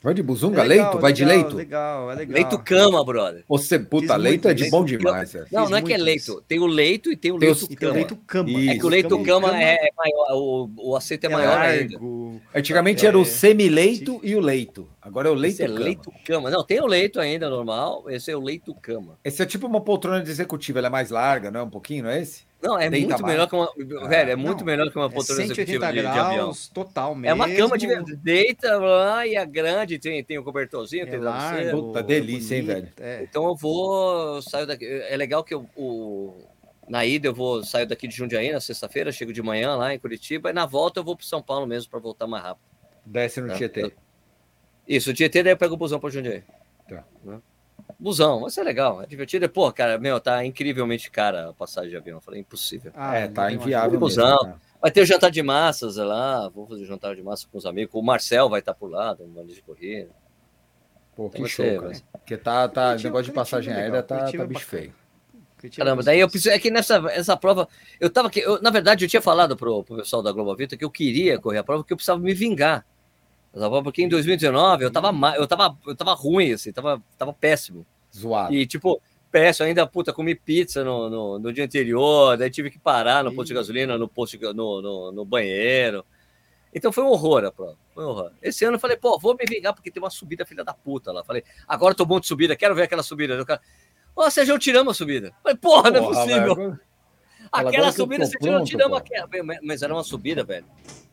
Vai 0.03 0.15
de 0.15 0.23
buzunga, 0.23 0.63
É 0.63 0.65
legal, 0.65 0.87
leito? 0.93 1.01
Vai 1.03 1.13
de 1.13 1.25
legal, 1.27 1.43
leito? 1.43 1.57
Legal, 1.57 2.11
é 2.11 2.15
legal. 2.15 2.35
Leito 2.35 2.59
cama, 2.61 3.05
brother. 3.05 3.45
Você, 3.47 3.79
puta, 3.79 4.15
Fiz 4.15 4.23
leito 4.23 4.45
muito 4.45 4.49
é 4.49 4.55
de 4.55 4.63
isso. 4.63 4.71
bom 4.71 4.81
Leito 4.83 4.99
demais, 4.99 5.33
velho. 5.33 5.47
Não, 5.53 5.69
não 5.69 5.77
é 5.77 5.83
que 5.83 5.93
é 5.93 5.99
leito. 5.99 6.21
isso. 6.21 6.43
Tem 6.49 6.59
o 6.59 6.67
leito 6.67 7.13
e 7.13 7.17
tem 7.17 7.31
o 7.33 7.39
Tem 7.39 7.49
leito 7.51 7.61
os- 7.63 7.69
tem 7.69 7.77
o 7.77 7.81
cama. 7.81 7.93
leito 7.95 8.17
cama. 8.27 8.49
Isso. 8.51 8.71
É 8.71 8.79
que 8.79 8.87
o 8.87 8.89
leito 8.89 9.09
Cama- 9.11 9.25
cama 9.27 9.49
cama 9.51 9.63
é, 9.63 9.75
é 9.75 9.91
maior, 9.95 10.27
o, 10.33 10.71
o 10.79 10.97
aceito 10.97 11.25
é 11.25 11.29
maior 11.29 11.59
ainda. 11.59 11.93
largo. 11.95 12.41
Antigamente 12.55 13.05
É. 13.05 13.09
era 13.09 13.19
o 13.19 13.25
semi-leito 13.27 14.21
e 14.23 14.35
o 14.35 14.41
leito. 14.41 14.89
Agora 15.03 15.29
é 15.29 15.31
o 15.31 15.35
leito 15.35 15.55
Esse 15.57 15.63
é 15.65 15.67
cama. 15.67 15.81
leito 15.81 16.13
cama. 16.25 16.51
Não, 16.51 16.65
tem 16.65 16.81
o 16.81 16.87
leito 16.87 17.21
ainda 17.21 17.51
normal, 17.51 18.05
esse 18.09 18.31
é 18.31 18.37
o 18.37 18.41
leito 18.41 18.75
cama. 18.75 19.19
Esse 19.23 19.43
é 19.43 19.47
tipo 19.47 19.67
uma 19.67 19.83
poltrona 19.83 20.23
de 20.23 20.31
executiva, 20.31 20.79
ela 20.79 20.87
é 20.89 20.91
mais 20.91 21.11
larga, 21.11 21.51
não 21.51 21.61
é? 21.61 21.63
Um 21.65 21.71
pouquinho, 21.71 22.05
não 22.05 22.11
é 22.11 22.23
esse? 22.23 22.49
Não, 22.63 22.79
é 22.79 22.91
Deita 22.91 23.07
muito 23.09 23.23
mais. 23.23 23.33
melhor 23.35 23.49
que 23.49 23.55
uma. 23.55 24.09
velho, 24.09 24.31
é 24.31 24.37
muito 24.37 24.59
não, 24.59 24.67
melhor 24.67 24.91
que 24.91 24.97
uma 24.97 25.07
É 25.07 25.09
poltrona 25.09 25.41
180 25.47 25.53
executiva 25.63 25.87
de, 25.93 26.01
de 26.01 26.07
avião. 26.07 26.35
graus, 26.35 26.69
total 26.69 27.15
mesmo. 27.15 27.27
É 27.31 27.33
uma 27.35 27.49
cama 27.49 27.79
de 27.79 28.17
deita 28.17 28.77
lá 28.79 29.27
e 29.27 29.35
é 29.35 29.47
grande, 29.47 29.99
tem, 29.99 30.23
tem 30.23 30.39
o 30.39 30.45
cobertorzinho, 30.45 31.05
É 31.05 31.07
tem 31.07 31.19
largo, 31.19 31.71
Puta, 31.85 32.03
delícia, 32.03 32.57
hein, 32.57 32.65
bonito, 32.67 32.93
É. 33.01 33.23
Então 33.23 33.47
eu 33.47 33.57
vou, 33.57 34.37
eu 34.37 34.43
saio 34.43 34.67
daqui. 34.67 34.85
É 34.85 35.17
legal 35.17 35.43
que 35.43 35.55
eu, 35.55 35.67
o, 35.75 36.35
na 36.87 37.05
ida 37.07 37.29
eu 37.29 37.35
vou 37.35 37.65
saio 37.65 37.87
daqui 37.87 38.07
de 38.07 38.15
Jundiaí 38.15 38.53
na 38.53 38.61
sexta-feira, 38.61 39.11
chego 39.11 39.33
de 39.33 39.43
manhã 39.43 39.75
lá 39.77 39.95
em 39.95 39.99
Curitiba 39.99 40.51
e 40.51 40.53
na 40.53 40.67
volta 40.67 41.01
eu 41.01 41.05
vou 41.05 41.17
para 41.17 41.25
São 41.27 41.41
Paulo 41.41 41.67
mesmo 41.67 41.91
para 41.91 41.99
voltar 42.01 42.27
mais 42.27 42.45
rápido. 42.45 42.65
Desce 43.07 43.41
no 43.41 43.49
Tá. 43.49 43.55
Tietê. 43.55 43.93
Isso, 44.87 45.11
o 45.11 45.15
Tietê 45.15 45.43
daí 45.43 45.53
eu 45.53 45.57
pego 45.57 45.75
o 45.75 45.77
busão 45.79 45.99
para 45.99 46.11
Jundiaí. 46.11 46.43
Tá. 46.89 47.05
Né? 47.25 47.41
Busão, 47.99 48.41
vai 48.41 48.51
ser 48.51 48.63
legal, 48.63 49.03
é 49.03 49.07
divertido. 49.07 49.49
Pô, 49.49 49.71
cara, 49.73 49.99
meu, 49.99 50.19
tá 50.21 50.45
incrivelmente 50.45 51.11
cara 51.11 51.51
a 51.51 51.53
passagem 51.53 51.91
de 51.91 51.97
avião. 51.97 52.19
Eu 52.19 52.23
falei, 52.23 52.41
impossível. 52.41 52.93
Ah, 52.95 53.17
é, 53.17 53.27
não 53.27 53.35
tá 53.35 53.53
inviável 53.53 54.01
mais 54.01 54.17
mesmo. 54.17 54.39
cara. 54.39 54.61
Vai 54.81 54.91
ter 54.91 55.03
o 55.03 55.07
jantar 55.07 55.31
de 55.31 55.43
massas 55.43 55.97
lá, 55.97 56.49
vou 56.49 56.67
fazer 56.67 56.87
jantar 56.87 57.15
de 57.15 57.23
massa 57.23 57.47
com 57.51 57.59
os 57.59 57.67
amigos. 57.67 57.95
O 57.95 58.03
Marcel 58.03 58.49
vai 58.49 58.61
estar 58.61 58.73
por 58.73 58.91
lá, 58.91 59.13
dando 59.13 59.53
de 59.53 59.61
corrida. 59.61 60.09
Pô, 61.15 61.27
Então 61.27 61.43
que 61.45 61.49
show, 61.51 61.67
ser, 61.67 61.81
cara. 61.81 61.95
ser. 61.95 62.03
Porque 62.13 62.37
tá, 62.37 62.69
tá, 62.69 62.87
Curitiba- 62.91 63.09
negócio 63.09 63.27
de 63.27 63.33
passagem 63.33 63.75
Curitiba 63.75 63.81
é 63.81 63.99
aérea 63.99 64.03
tá, 64.03 64.33
tá 64.33 64.43
é 64.43 64.47
bicho 64.47 64.65
feio. 64.67 64.95
Curitiba 65.59 65.85
Caramba, 65.85 66.03
daí 66.03 66.21
eu 66.21 66.29
preciso. 66.31 66.55
É 66.55 66.59
que 66.59 66.71
nessa 66.71 66.95
essa 67.11 67.37
prova. 67.37 67.69
Eu 68.01 68.09
tava 68.09 68.29
aqui. 68.29 68.41
Eu, 68.41 68.63
na 68.63 68.71
verdade, 68.71 69.05
eu 69.05 69.09
tinha 69.09 69.21
falado 69.21 69.55
pro, 69.55 69.85
pro 69.85 69.97
pessoal 69.97 70.23
da 70.23 70.33
Global 70.33 70.57
Vita 70.57 70.75
que 70.77 70.85
eu 70.85 70.91
queria 70.91 71.39
correr 71.39 71.59
a 71.59 71.65
prova, 71.65 71.83
porque 71.83 71.93
eu 71.93 71.97
precisava 71.99 72.19
me 72.19 72.33
vingar. 72.33 72.87
Porque 73.83 74.03
em 74.03 74.09
2019 74.09 74.85
eu 74.85 74.91
tava, 74.91 75.11
eu 75.37 75.47
tava, 75.47 75.77
eu 75.87 75.97
tava 75.97 76.15
ruim, 76.15 76.53
assim, 76.53 76.73
tava, 76.73 77.03
tava 77.19 77.33
péssimo. 77.33 77.85
Zoado. 78.17 78.55
E, 78.55 78.67
tipo, 78.67 79.01
péssimo, 79.31 79.67
ainda, 79.67 79.87
puta, 79.87 80.13
comi 80.13 80.35
pizza 80.35 80.85
no, 80.85 81.09
no, 81.09 81.39
no 81.39 81.53
dia 81.53 81.65
anterior, 81.65 82.37
daí 82.37 82.51
tive 82.51 82.71
que 82.71 82.79
parar 82.79 83.25
no 83.25 83.35
posto 83.35 83.49
de 83.49 83.55
gasolina, 83.55 83.99
no, 83.99 84.09
posto 84.09 84.39
de 84.39 84.53
no, 84.53 84.83
no, 84.83 85.13
no 85.13 85.25
banheiro. 85.25 86.05
Então 86.73 86.93
foi 86.93 87.03
um 87.03 87.09
horror 87.09 87.45
a 87.45 87.51
prova. 87.51 87.77
Foi 87.93 88.05
um 88.05 88.09
horror. 88.09 88.33
Esse 88.41 88.65
ano 88.65 88.77
eu 88.77 88.81
falei, 88.81 88.97
pô, 88.97 89.19
vou 89.19 89.37
me 89.37 89.45
vingar 89.45 89.75
porque 89.75 89.91
tem 89.91 90.03
uma 90.03 90.11
subida 90.11 90.47
filha 90.47 90.65
da 90.65 90.73
puta 90.73 91.13
lá. 91.13 91.25
Falei, 91.25 91.43
agora 91.67 91.93
eu 91.93 91.97
tô 91.97 92.05
bom 92.05 92.21
de 92.21 92.27
subida, 92.27 92.55
quero 92.55 92.75
ver 92.75 92.83
aquela 92.83 93.03
subida. 93.03 93.35
Daí 93.35 93.43
O 93.43 93.47
cara, 93.47 93.61
ô, 94.15 94.31
Sérgio, 94.31 94.59
tiramos 94.59 94.93
a 94.93 94.95
subida. 94.95 95.33
Falei, 95.43 95.57
porra, 95.59 95.91
não 95.91 96.05
é 96.05 96.07
possível. 96.07 96.79
Aquela 97.53 97.91
subida, 97.91 98.29
pronto, 98.39 98.65
tiramos 98.65 98.97
aquela. 98.97 99.29
Mas 99.61 99.83
era 99.83 99.93
uma 99.93 100.05
subida, 100.05 100.45
velho. 100.45 100.65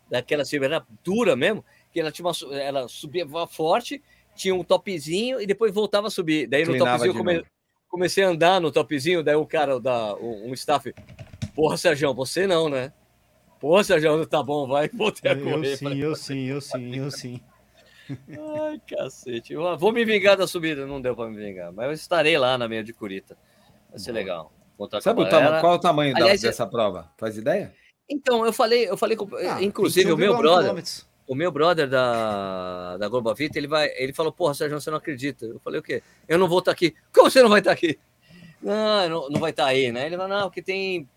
Daquela 0.07 0.45
subida 0.45 0.75
era 0.75 0.85
dura 1.03 1.35
mesmo, 1.35 1.65
que 1.97 2.01
ela 2.01 2.11
tinha 2.11 2.27
uma, 2.27 2.55
ela 2.55 2.87
subia 2.87 3.25
forte, 3.49 4.03
tinha 4.35 4.53
um 4.53 4.63
topzinho 4.63 5.41
e 5.41 5.47
depois 5.47 5.73
voltava 5.73 6.05
a 6.07 6.11
subir. 6.11 6.45
Daí 6.45 6.63
no 6.63 6.77
topzinho 6.77 7.09
eu 7.09 7.15
come- 7.15 7.43
comecei 7.89 8.23
a 8.23 8.27
andar 8.29 8.61
no 8.61 8.71
topzinho, 8.71 9.23
daí 9.23 9.35
o 9.35 9.47
cara, 9.47 9.79
da, 9.79 10.15
um, 10.17 10.51
um 10.51 10.53
staff, 10.53 10.93
porra, 11.55 11.75
Sérgio, 11.75 12.13
você 12.13 12.45
não, 12.45 12.69
né? 12.69 12.93
Porra, 13.59 13.83
Sérgio, 13.83 14.27
tá 14.27 14.43
bom, 14.43 14.67
vai, 14.67 14.87
voltei 14.93 15.31
a 15.31 15.35
Eu 15.35 15.43
correr. 15.43 15.75
sim, 15.75 15.85
Falei, 15.85 16.03
eu 16.03 16.15
sim, 16.15 16.45
eu 16.45 16.61
sim, 16.61 16.95
eu 16.97 17.09
sim. 17.09 17.41
Ai, 18.29 18.79
cacete. 18.87 19.53
Eu 19.53 19.75
Vou 19.79 19.91
me 19.91 20.05
vingar 20.05 20.37
da 20.37 20.45
subida, 20.45 20.85
não 20.85 21.01
deu 21.01 21.15
pra 21.15 21.27
me 21.27 21.35
vingar, 21.35 21.73
mas 21.73 21.87
eu 21.87 21.93
estarei 21.93 22.37
lá 22.37 22.59
na 22.59 22.67
meia 22.67 22.83
de 22.83 22.93
Curita. 22.93 23.35
Vai 23.89 23.97
ser 23.97 24.11
Boa. 24.11 24.19
legal. 24.21 24.53
Contar 24.77 25.01
Sabe 25.01 25.21
a 25.23 25.25
o 25.25 25.29
tamanho, 25.29 25.59
qual 25.61 25.73
é 25.73 25.75
o 25.75 25.79
tamanho 25.79 26.13
da- 26.13 26.19
Aliás, 26.19 26.41
dessa 26.41 26.67
prova? 26.67 27.11
Faz 27.17 27.35
ideia? 27.37 27.73
Então, 28.07 28.45
eu 28.45 28.53
falei, 28.53 28.87
eu 28.87 28.95
falei 28.95 29.17
com, 29.17 29.27
Ah, 29.35 29.61
inclusive, 29.61 30.11
o 30.11 30.15
21,1 30.15 30.19
meu 30.19 30.37
brother, 30.37 30.61
quilômetros. 30.65 31.06
O 31.27 31.35
meu 31.35 31.51
brother 31.51 31.87
da, 31.89 32.97
da 32.97 33.07
Globo 33.09 33.33
Vita, 33.35 33.57
ele 33.59 33.67
vai, 33.67 33.89
ele 33.97 34.13
falou, 34.13 34.31
porra, 34.31 34.53
Sérgio, 34.53 34.79
você 34.79 34.89
não 34.89 34.97
acredita. 34.97 35.45
Eu 35.45 35.59
falei, 35.59 35.79
o 35.79 35.83
quê? 35.83 36.01
Eu 36.27 36.37
não 36.37 36.47
vou 36.47 36.59
estar 36.59 36.71
aqui. 36.71 36.95
Como 37.13 37.29
você 37.29 37.41
não 37.43 37.49
vai 37.49 37.59
estar 37.59 37.71
aqui? 37.73 37.99
Não, 38.61 39.09
não, 39.09 39.29
não 39.29 39.39
vai 39.39 39.51
estar 39.51 39.65
aí, 39.65 39.91
né? 39.91 40.05
Ele 40.05 40.15
falou, 40.17 40.35
não, 40.37 40.47
porque 40.49 40.61
tem, 40.61 41.07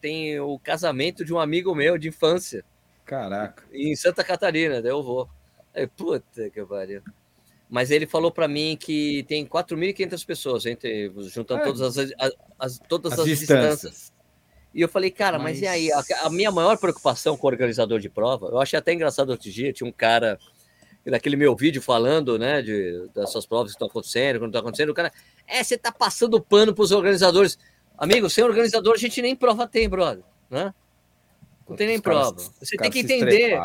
tem 0.00 0.38
o 0.40 0.58
casamento 0.58 1.24
de 1.24 1.32
um 1.32 1.38
amigo 1.38 1.74
meu 1.74 1.96
de 1.96 2.08
infância, 2.08 2.64
Caraca. 3.06 3.64
em 3.72 3.94
Santa 3.96 4.22
Catarina, 4.24 4.82
daí 4.82 4.90
eu 4.90 5.02
vou. 5.02 5.28
Aí, 5.74 5.86
puta 5.86 6.50
que 6.50 6.62
pariu. 6.64 7.00
Mas 7.68 7.92
ele 7.92 8.04
falou 8.06 8.32
para 8.32 8.48
mim 8.48 8.76
que 8.78 9.22
tem 9.28 9.46
4.500 9.46 10.26
pessoas, 10.26 10.66
entre, 10.66 11.12
juntando 11.28 11.62
É. 11.62 11.64
todas 11.64 11.80
as, 11.80 11.96
as- 12.18 12.32
as- 12.58 12.80
todas 12.88 13.12
As 13.12 13.20
as, 13.20 13.24
distâncias. 13.26 13.70
distâncias. 13.80 14.12
E 14.74 14.80
eu 14.80 14.88
falei, 14.88 15.10
cara, 15.10 15.38
mas, 15.38 15.60
Mas- 15.60 15.62
e 15.62 15.66
aí? 15.66 15.92
A, 15.92 16.02
a 16.24 16.30
minha 16.30 16.50
maior 16.50 16.76
preocupação 16.78 17.36
com 17.36 17.46
o 17.46 17.50
organizador 17.50 17.98
de 17.98 18.08
prova, 18.08 18.46
eu 18.46 18.60
achei 18.60 18.78
até 18.78 18.92
engraçado 18.92 19.30
outro 19.30 19.50
dia, 19.50 19.72
tinha 19.72 19.88
um 19.88 19.92
cara 19.92 20.38
naquele 21.04 21.34
meu 21.34 21.56
vídeo 21.56 21.82
falando, 21.82 22.38
né, 22.38 22.62
de, 22.62 23.08
dessas 23.14 23.46
provas 23.46 23.72
que 23.72 23.76
estão 23.76 23.88
acontecendo, 23.88 24.38
quando 24.38 24.50
estão 24.50 24.60
acontecendo, 24.60 24.90
o 24.90 24.94
cara, 24.94 25.10
é, 25.46 25.62
você 25.64 25.76
tá 25.76 25.90
passando 25.90 26.40
pano 26.40 26.74
para 26.74 26.82
os 26.82 26.92
organizadores. 26.92 27.58
Amigo, 27.98 28.30
sem 28.30 28.44
organizador 28.44 28.94
a 28.94 28.98
gente 28.98 29.20
nem 29.20 29.34
prova 29.34 29.66
tem, 29.66 29.88
brother, 29.88 30.22
né? 30.48 30.72
Não 31.68 31.76
tem 31.76 31.86
nem 31.86 32.00
prova. 32.00 32.36
Você 32.60 32.76
tem 32.76 32.90
que 32.90 33.06
se 33.06 33.12
entender 33.14 33.58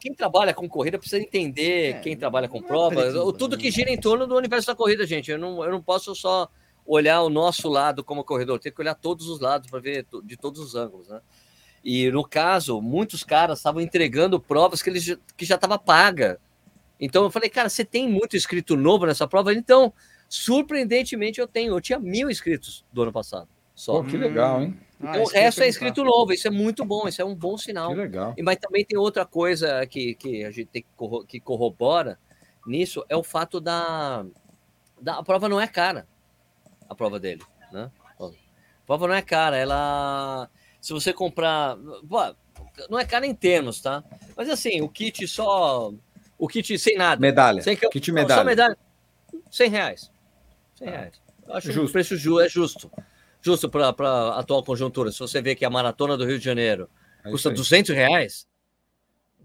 quem 0.00 0.14
trabalha 0.14 0.54
com 0.54 0.68
corrida 0.68 0.98
precisa 0.98 1.20
entender 1.20 1.96
É, 1.96 2.00
quem 2.00 2.16
trabalha 2.16 2.48
com 2.48 2.60
não 2.60 2.90
é 3.30 3.32
tudo 3.32 3.56
né? 3.56 3.62
que 3.62 3.70
gira 3.70 3.90
em 3.90 3.98
torno 3.98 4.26
do 4.26 4.36
universo 4.36 4.66
da 4.66 4.74
corrida, 4.74 5.04
gente. 5.06 5.30
Eu 5.30 5.38
não, 5.38 5.64
eu 5.64 5.70
não 5.72 5.82
posso 5.82 6.14
só 6.14 6.48
olhar 6.90 7.20
o 7.22 7.28
nosso 7.28 7.68
lado 7.68 8.02
como 8.02 8.24
corredor, 8.24 8.58
tem 8.58 8.72
que 8.72 8.80
olhar 8.80 8.94
todos 8.94 9.28
os 9.28 9.40
lados 9.40 9.70
para 9.70 9.78
ver 9.78 10.06
de 10.24 10.36
todos 10.36 10.58
os 10.60 10.74
ângulos, 10.74 11.06
né? 11.08 11.20
E 11.84 12.10
no 12.10 12.24
caso, 12.26 12.80
muitos 12.80 13.22
caras 13.22 13.58
estavam 13.58 13.80
entregando 13.80 14.40
provas 14.40 14.80
que 14.82 14.88
eles 14.90 15.04
já- 15.04 15.18
que 15.36 15.44
já 15.44 15.54
estava 15.56 15.78
paga. 15.78 16.40
Então 16.98 17.22
eu 17.24 17.30
falei, 17.30 17.48
cara, 17.50 17.68
você 17.68 17.84
tem 17.84 18.08
muito 18.08 18.36
inscrito 18.36 18.74
novo 18.76 19.06
nessa 19.06 19.28
prova? 19.28 19.52
Então, 19.54 19.92
surpreendentemente, 20.28 21.40
eu 21.40 21.46
tenho. 21.46 21.74
Eu 21.74 21.80
tinha 21.80 21.98
mil 21.98 22.30
inscritos 22.30 22.84
do 22.92 23.02
ano 23.02 23.12
passado. 23.12 23.48
Só. 23.74 23.92
Pô, 24.02 24.04
que 24.04 24.16
legal, 24.16 24.62
hein? 24.62 24.76
Ah, 25.00 25.10
Então, 25.10 25.12
o 25.12 25.14
eu 25.14 25.34
ia 25.34 25.40
resto 25.42 25.58
é 25.60 25.64
perguntar. 25.64 25.66
inscrito 25.68 26.04
novo, 26.04 26.32
isso 26.32 26.48
é 26.48 26.50
muito 26.50 26.84
bom, 26.84 27.06
isso 27.06 27.22
é 27.22 27.24
um 27.24 27.34
bom 27.34 27.56
sinal. 27.56 27.90
Que 27.90 27.94
legal. 28.00 28.34
E, 28.36 28.42
mas 28.42 28.56
também 28.56 28.84
tem 28.84 28.98
outra 28.98 29.24
coisa 29.24 29.86
que, 29.86 30.14
que 30.16 30.42
a 30.44 30.50
gente 30.50 30.66
tem 30.66 30.82
que, 30.82 30.88
corro- 30.96 31.24
que 31.24 31.38
corrobora 31.38 32.18
nisso, 32.66 33.04
é 33.08 33.16
o 33.16 33.22
fato 33.22 33.60
da, 33.60 34.26
da. 35.00 35.18
A 35.18 35.22
prova 35.22 35.48
não 35.48 35.60
é 35.60 35.68
cara. 35.68 36.08
A 36.88 36.94
prova 36.94 37.18
dele. 37.20 37.42
Né? 37.72 37.90
A 38.18 38.30
prova 38.86 39.06
não 39.08 39.14
é 39.14 39.22
cara. 39.22 39.56
Ela. 39.56 40.48
Se 40.80 40.92
você 40.92 41.12
comprar. 41.12 41.76
Não 42.88 42.98
é 42.98 43.04
cara 43.04 43.26
em 43.26 43.34
termos, 43.34 43.80
tá? 43.80 44.02
Mas 44.36 44.48
assim, 44.48 44.80
o 44.80 44.88
kit 44.88 45.26
só. 45.28 45.92
O 46.38 46.46
kit 46.48 46.78
sem 46.78 46.96
nada. 46.96 47.20
Medalha. 47.20 47.62
Sem 47.62 47.76
que- 47.76 47.88
Kit 47.88 48.12
medalha. 48.12 48.40
Só 48.40 48.44
medalha. 48.44 48.78
100 49.50 49.70
reais. 49.70 50.10
100 50.76 50.88
reais. 50.88 51.20
Eu 51.46 51.54
acho 51.54 51.66
que 51.66 51.70
o 51.72 51.74
Justo. 51.82 51.92
preço 51.92 52.16
ju 52.16 52.40
é 52.40 52.48
justo. 52.48 52.90
Justo 53.42 53.68
para 53.68 53.88
a 53.88 54.38
atual 54.40 54.62
conjuntura. 54.62 55.10
Se 55.10 55.18
você 55.18 55.40
vê 55.42 55.54
que 55.54 55.64
a 55.64 55.70
maratona 55.70 56.16
do 56.16 56.24
Rio 56.24 56.38
de 56.38 56.44
Janeiro 56.44 56.88
É 57.24 57.30
custa 57.30 57.48
isso 57.48 57.48
aí. 57.48 57.54
200 57.54 57.94
reais 57.96 58.46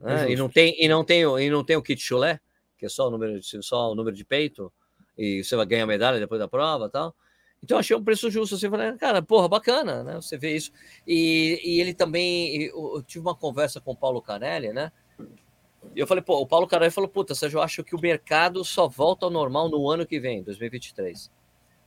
né, 0.02 0.14
É 0.14 0.18
justo. 0.20 0.32
e, 0.32 0.36
não 0.36 0.50
tem, 0.50 0.76
e, 0.84 0.88
não 0.88 1.04
tem, 1.04 1.26
o- 1.26 1.39
e 1.39 1.50
não 1.50 1.64
tem 1.64 1.76
o 1.78 1.82
kit 1.82 2.02
chulé, 2.02 2.39
que 2.78 2.86
é 2.86 2.89
só 2.89 3.08
o 3.08 3.12
número 3.12 3.39
de, 3.39 3.64
só 3.64 3.91
o 3.91 3.96
número 3.96 4.16
de 4.16 4.26
peito, 4.26 4.72
e 5.18 5.44
você 5.44 5.56
vai 5.56 5.66
ganhar 5.66 5.86
medalha 5.88 6.20
depois 6.20 6.39
da 6.39 6.48
prova 6.48 6.86
e 6.88 6.89
tal. 6.89 7.16
Então, 7.64 7.78
achei 7.78 7.95
um 7.95 8.03
preço 8.03 8.30
justo. 8.30 8.57
Você 8.57 8.70
falei, 8.70 8.91
cara, 8.97 9.22
porra, 9.22 9.47
bacana, 9.47 10.03
né? 10.03 10.16
Você 10.16 10.38
vê 10.38 10.55
isso. 10.55 10.72
E, 11.07 11.61
e 11.64 11.80
ele 11.80 11.93
também. 11.93 12.64
Eu, 12.64 12.95
eu 12.97 13.03
tive 13.03 13.26
uma 13.26 13.34
conversa 13.36 13.80
com 13.80 13.91
o 13.91 13.95
Paulo 13.95 14.22
Canelli, 14.22 14.74
né? 14.74 14.91
E 15.95 15.99
eu 15.99 16.07
falei, 16.07 16.24
pô, 16.24 16.39
o 16.39 16.47
Paulo 16.47 16.68
Canelli 16.68 16.91
falou, 16.91 17.09
puta, 17.09 17.36
Sérgio, 17.36 17.57
eu 17.59 17.61
acho 17.61 17.84
que 17.84 17.95
o 17.95 17.99
mercado 17.99 18.64
só 18.66 18.88
volta 18.88 19.26
ao 19.26 19.32
normal 19.32 19.70
no 19.70 19.89
ano 19.89 20.05
que 20.05 20.20
vem, 20.20 20.43
2023. 20.43 21.32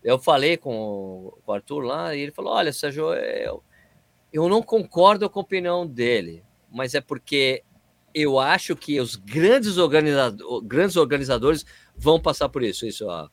Eu 0.02 0.18
falei 0.18 0.56
com 0.56 1.32
o- 1.44 1.52
Arthur 1.52 1.80
lá 1.80 2.14
e 2.14 2.20
ele 2.20 2.32
falou: 2.32 2.52
olha, 2.52 2.72
Sérgio, 2.72 3.12
eu, 3.12 3.62
eu 4.32 4.48
não 4.48 4.62
concordo 4.62 5.28
com 5.28 5.40
a 5.40 5.42
opinião 5.42 5.86
dele, 5.86 6.44
mas 6.70 6.94
é 6.94 7.00
porque 7.00 7.64
eu 8.14 8.38
acho 8.38 8.76
que 8.76 9.00
os 9.00 9.16
grandes, 9.16 9.76
grandes 10.64 10.96
organizadores 10.96 11.66
vão 11.96 12.20
passar 12.20 12.48
por 12.48 12.62
isso. 12.62 12.86
Isso 12.86 13.06
ó, 13.06 13.28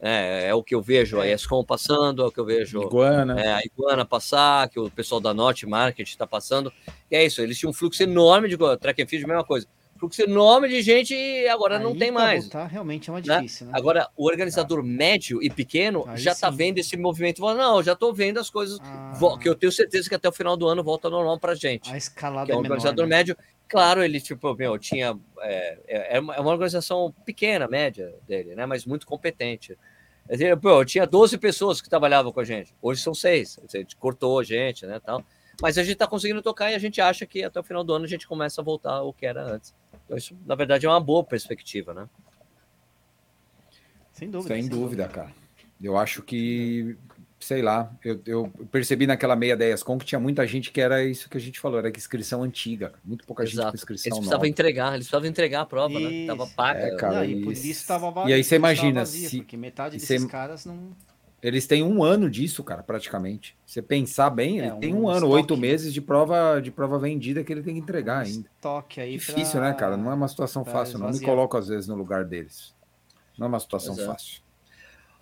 é, 0.00 0.48
é 0.48 0.54
o 0.54 0.62
que 0.62 0.74
eu 0.74 0.80
vejo 0.82 1.20
a 1.20 1.26
ESCOM 1.28 1.64
passando, 1.64 2.22
é 2.22 2.26
o 2.26 2.30
que 2.30 2.38
eu 2.40 2.44
vejo 2.44 2.82
Iguana. 2.82 3.40
é, 3.40 3.52
a 3.52 3.60
Iguana 3.64 4.04
passar, 4.04 4.68
que 4.68 4.78
o 4.78 4.90
pessoal 4.90 5.20
da 5.20 5.34
Norte 5.34 5.66
Market 5.66 6.08
está 6.08 6.26
passando. 6.26 6.72
E 7.10 7.16
é 7.16 7.24
isso, 7.24 7.40
eles 7.42 7.58
tinham 7.58 7.70
um 7.70 7.74
fluxo 7.74 8.02
enorme 8.02 8.48
de 8.48 8.56
track 8.78 9.02
and 9.02 9.06
field, 9.06 9.26
mesma 9.26 9.44
coisa. 9.44 9.66
Fluxo 9.98 10.22
enorme 10.22 10.68
de 10.68 10.80
gente 10.80 11.12
e 11.12 11.48
agora 11.48 11.76
não 11.76 11.90
Aí, 11.90 11.98
tem 11.98 12.12
pra 12.12 12.22
mais. 12.22 12.44
voltar, 12.44 12.66
realmente 12.66 13.10
é 13.10 13.12
uma 13.12 13.20
né? 13.20 13.36
difícil, 13.38 13.66
né? 13.66 13.72
Agora, 13.74 14.08
o 14.16 14.26
organizador 14.28 14.80
médio 14.84 15.42
e 15.42 15.50
pequeno 15.50 16.04
Aí 16.06 16.16
já 16.16 16.30
está 16.30 16.50
vendo 16.50 16.78
esse 16.78 16.96
movimento. 16.96 17.40
Não, 17.42 17.82
já 17.82 17.94
estou 17.94 18.14
vendo 18.14 18.38
as 18.38 18.48
coisas 18.48 18.78
Ah, 18.80 19.12
que 19.42 19.48
eu 19.48 19.56
tenho 19.56 19.72
certeza 19.72 20.08
que 20.08 20.14
até 20.14 20.28
o 20.28 20.32
final 20.32 20.56
do 20.56 20.68
ano 20.68 20.84
volta 20.84 21.10
normal 21.10 21.36
para 21.40 21.52
gente. 21.56 21.92
a 21.92 21.96
escalada 21.96 22.46
Que 22.46 22.52
é 22.52 22.54
é 22.54 22.58
um 22.58 22.62
menor, 22.62 22.74
organizador 22.76 23.08
né? 23.08 23.16
médio. 23.16 23.36
Claro, 23.68 24.02
ele, 24.02 24.20
tipo, 24.20 24.54
meu, 24.54 24.78
tinha. 24.78 25.18
É, 25.40 25.78
é, 25.86 26.16
é 26.16 26.20
uma 26.20 26.34
é 26.34 26.40
uma 26.40 26.50
organização 26.50 27.14
pequena, 27.24 27.68
média 27.68 28.14
dele, 28.26 28.54
né? 28.54 28.64
Mas 28.64 28.86
muito 28.86 29.06
competente. 29.06 29.76
Pô, 30.60 30.80
eu 30.80 30.84
tinha 30.84 31.06
12 31.06 31.38
pessoas 31.38 31.80
que 31.80 31.88
trabalhavam 31.88 32.32
com 32.32 32.40
a 32.40 32.44
gente. 32.44 32.74
Hoje 32.80 33.02
são 33.02 33.14
seis. 33.14 33.58
A 33.58 33.78
gente 33.78 33.96
cortou 33.96 34.38
a 34.38 34.44
gente, 34.44 34.86
né? 34.86 34.98
Tal. 35.00 35.22
Mas 35.60 35.76
a 35.76 35.82
gente 35.82 35.94
está 35.94 36.06
conseguindo 36.06 36.40
tocar 36.40 36.70
e 36.70 36.74
a 36.74 36.78
gente 36.78 37.00
acha 37.00 37.26
que 37.26 37.42
até 37.42 37.58
o 37.58 37.62
final 37.62 37.82
do 37.82 37.92
ano 37.92 38.04
a 38.04 38.08
gente 38.08 38.28
começa 38.28 38.60
a 38.60 38.64
voltar 38.64 38.92
ao 38.92 39.12
que 39.12 39.26
era 39.26 39.42
antes. 39.42 39.74
Então, 40.04 40.16
isso, 40.16 40.36
na 40.46 40.54
verdade, 40.54 40.86
é 40.86 40.88
uma 40.88 41.00
boa 41.00 41.24
perspectiva, 41.24 41.92
né? 41.92 42.08
Sem 44.12 44.30
dúvida. 44.30 44.54
Sem 44.54 44.68
dúvida, 44.68 45.08
cara. 45.08 45.32
Eu 45.80 45.96
acho 45.96 46.22
que, 46.22 46.96
sei 47.40 47.62
lá, 47.62 47.92
eu, 48.04 48.20
eu 48.26 48.52
percebi 48.70 49.06
naquela 49.06 49.36
meia 49.36 49.56
da 49.56 49.64
ESCOM 49.66 49.96
que 49.98 50.04
tinha 50.04 50.18
muita 50.18 50.46
gente 50.46 50.72
que 50.72 50.80
era 50.80 51.04
isso 51.04 51.28
que 51.30 51.36
a 51.36 51.40
gente 51.40 51.60
falou, 51.60 51.78
era 51.78 51.90
que 51.90 51.98
inscrição 51.98 52.42
antiga. 52.42 52.88
cara. 52.90 53.00
Muito 53.04 53.24
pouca 53.26 53.44
gente 53.44 53.54
Exato. 53.54 53.70
com 53.70 53.76
inscrição 53.76 54.06
Eles 54.06 54.14
nova. 54.16 54.20
precisavam 54.22 54.46
entregar, 54.46 54.88
eles 54.94 55.06
precisavam 55.06 55.28
entregar 55.28 55.60
a 55.62 55.66
prova, 55.66 55.98
né? 56.00 56.10
Isso. 56.12 56.26
Tava 56.26 56.46
paga. 56.48 56.80
É, 56.80 56.96
cara. 56.96 57.14
Não, 57.16 57.24
e 57.24 57.42
por 57.42 57.52
isso 57.52 57.66
estava 57.66 58.28
e 58.28 58.32
aí 58.32 58.42
você 58.44 58.56
imagina, 58.56 59.00
vazia, 59.00 59.28
se- 59.28 59.36
porque 59.38 59.56
metade 59.56 59.96
desses 59.98 60.24
caras 60.24 60.64
não. 60.64 60.90
Eles 61.40 61.68
têm 61.68 61.84
um 61.84 62.02
ano 62.02 62.28
disso, 62.28 62.64
cara, 62.64 62.82
praticamente. 62.82 63.56
Você 63.64 63.80
pensar 63.80 64.28
bem, 64.28 64.60
É, 64.60 64.66
ele 64.66 64.76
tem 64.78 64.92
um 64.92 65.02
um 65.04 65.08
ano, 65.08 65.18
estoque, 65.18 65.34
oito 65.34 65.54
né? 65.54 65.60
meses 65.60 65.94
de 65.94 66.00
prova 66.00 66.58
de 66.60 66.72
prova 66.72 66.98
vendida 66.98 67.44
que 67.44 67.52
ele 67.52 67.62
tem 67.62 67.74
que 67.74 67.80
entregar 67.80 68.24
ainda. 68.26 68.48
Toque 68.60 69.00
aí 69.00 69.12
Difícil, 69.12 69.52
pra- 69.60 69.68
né, 69.68 69.74
cara? 69.74 69.96
Não 69.96 70.10
é 70.10 70.14
uma 70.14 70.26
situação 70.26 70.64
pra 70.64 70.72
fácil. 70.72 70.98
Não 70.98 71.08
me 71.10 71.20
coloco, 71.20 71.56
às 71.56 71.68
vezes, 71.68 71.86
no 71.86 71.94
lugar 71.94 72.24
deles. 72.24 72.74
Não 73.38 73.44
é 73.46 73.48
uma 73.48 73.60
situação 73.60 73.94
é. 73.96 74.04
fácil. 74.04 74.42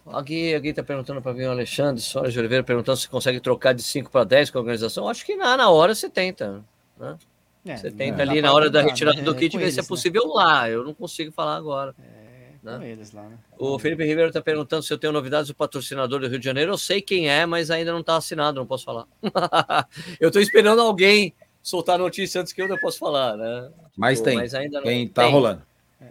Alguém, 0.07 0.55
alguém 0.55 0.73
tá 0.73 0.83
perguntando 0.83 1.21
para 1.21 1.35
mim, 1.35 1.45
o 1.45 1.51
Alexandre 1.51 2.01
Soares 2.01 2.33
de 2.33 2.39
Oliveira, 2.39 2.63
perguntando 2.63 2.97
se 2.97 3.09
consegue 3.09 3.41
trocar 3.41 3.73
de 3.73 3.83
5 3.83 4.11
para 4.11 4.25
10 4.25 4.51
com 4.51 4.59
a 4.59 4.61
organização. 4.61 5.09
Acho 5.09 5.25
que 5.25 5.37
na, 5.37 5.57
na 5.57 5.71
hora 5.71 5.95
você 5.95 6.09
tenta. 6.09 6.65
Né? 6.99 7.17
É, 7.65 7.77
Você 7.77 7.91
não 7.91 7.97
tenta 7.97 8.23
ali 8.23 8.41
na 8.41 8.53
hora 8.53 8.71
da 8.71 8.81
retirada 8.81 9.19
né? 9.19 9.25
do 9.25 9.35
kit 9.35 9.59
ver 9.59 9.73
se 9.73 9.81
é 9.81 9.83
né? 9.83 9.89
possível 9.89 10.27
lá. 10.29 10.71
Eu 10.71 10.85
não 10.85 10.95
consigo 10.95 11.33
falar 11.33 11.57
agora. 11.57 11.95
É 11.99 12.27
com 12.67 12.79
né? 12.79 12.91
eles 12.91 13.13
lá, 13.13 13.23
né? 13.23 13.39
O 13.57 13.79
Felipe 13.79 14.05
Ribeiro 14.05 14.29
está 14.29 14.41
perguntando 14.41 14.83
se 14.83 14.93
eu 14.93 14.99
tenho 14.99 15.13
novidades 15.13 15.49
do 15.49 15.55
patrocinador 15.55 16.21
do 16.21 16.29
Rio 16.29 16.39
de 16.39 16.45
Janeiro. 16.45 16.73
Eu 16.73 16.79
sei 16.79 17.01
quem 17.01 17.29
é, 17.31 17.47
mas 17.47 17.71
ainda 17.71 17.93
não 17.93 18.01
está 18.01 18.17
assinado, 18.17 18.59
não 18.59 18.67
posso 18.67 18.85
falar. 18.85 19.07
eu 20.21 20.29
estou 20.29 20.43
esperando 20.43 20.81
alguém 20.81 21.33
soltar 21.63 21.95
a 21.95 21.99
notícia 21.99 22.41
antes 22.41 22.53
que 22.53 22.61
eu 22.61 22.69
não 22.69 22.77
posso 22.79 22.99
falar, 22.99 23.37
né? 23.37 23.71
Mas 23.97 24.19
Tipo, 24.19 24.31
tem. 24.31 24.37
Mas 24.39 24.55
ainda 24.55 24.79
não. 24.79 24.85
Tem, 24.85 25.09
tá 25.09 25.23
tem. 25.23 25.33
rolando. 25.33 25.63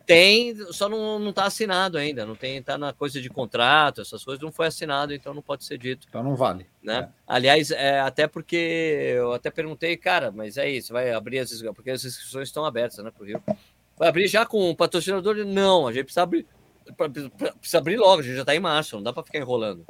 Tem, 0.06 0.56
só 0.72 0.90
não, 0.90 1.20
não 1.20 1.32
tá 1.32 1.46
assinado 1.46 1.98
ainda. 1.98 2.26
Não 2.26 2.36
tem, 2.36 2.62
tá 2.62 2.78
na 2.78 2.92
coisa 2.92 3.22
de 3.22 3.30
contrato, 3.30 4.02
essas 4.02 4.24
coisas, 4.24 4.42
não 4.42 4.52
foi 4.52 4.68
assinado, 4.68 5.14
então 5.14 5.34
não 5.34 5.42
pode 5.42 5.64
ser 5.64 5.78
dito. 5.78 6.08
Então 6.10 6.24
não 6.24 6.36
vale. 6.36 6.68
né? 6.82 7.10
Aliás, 7.28 7.70
é, 7.70 8.00
até 8.00 8.28
porque 8.28 8.56
eu 9.16 9.34
até 9.34 9.52
perguntei, 9.52 9.96
cara, 9.96 10.32
mas 10.32 10.58
é 10.58 10.70
isso, 10.70 10.92
vai 10.92 11.12
abrir 11.12 11.40
as 11.40 11.52
inscrições, 11.52 11.76
porque 11.76 11.92
as 11.92 12.04
inscrições 12.04 12.48
estão 12.48 12.66
abertas, 12.66 12.98
né, 13.04 13.12
pro 13.12 13.26
Rio. 13.26 13.42
Vai 13.98 14.10
abrir 14.10 14.28
já 14.28 14.46
com 14.46 14.70
o 14.70 14.76
patrocinador? 14.76 15.36
Não, 15.46 15.88
a 15.88 15.94
gente 15.94 16.06
precisa 16.06 16.24
abrir, 16.24 16.48
precisa 17.60 17.78
abrir 17.78 17.98
logo, 17.98 18.22
a 18.22 18.24
gente 18.24 18.36
já 18.36 18.42
está 18.42 18.56
em 18.56 18.60
março, 18.60 18.96
não 18.96 19.04
dá 19.04 19.14
para 19.14 19.24
ficar 19.24 19.38
enrolando. 19.38 19.86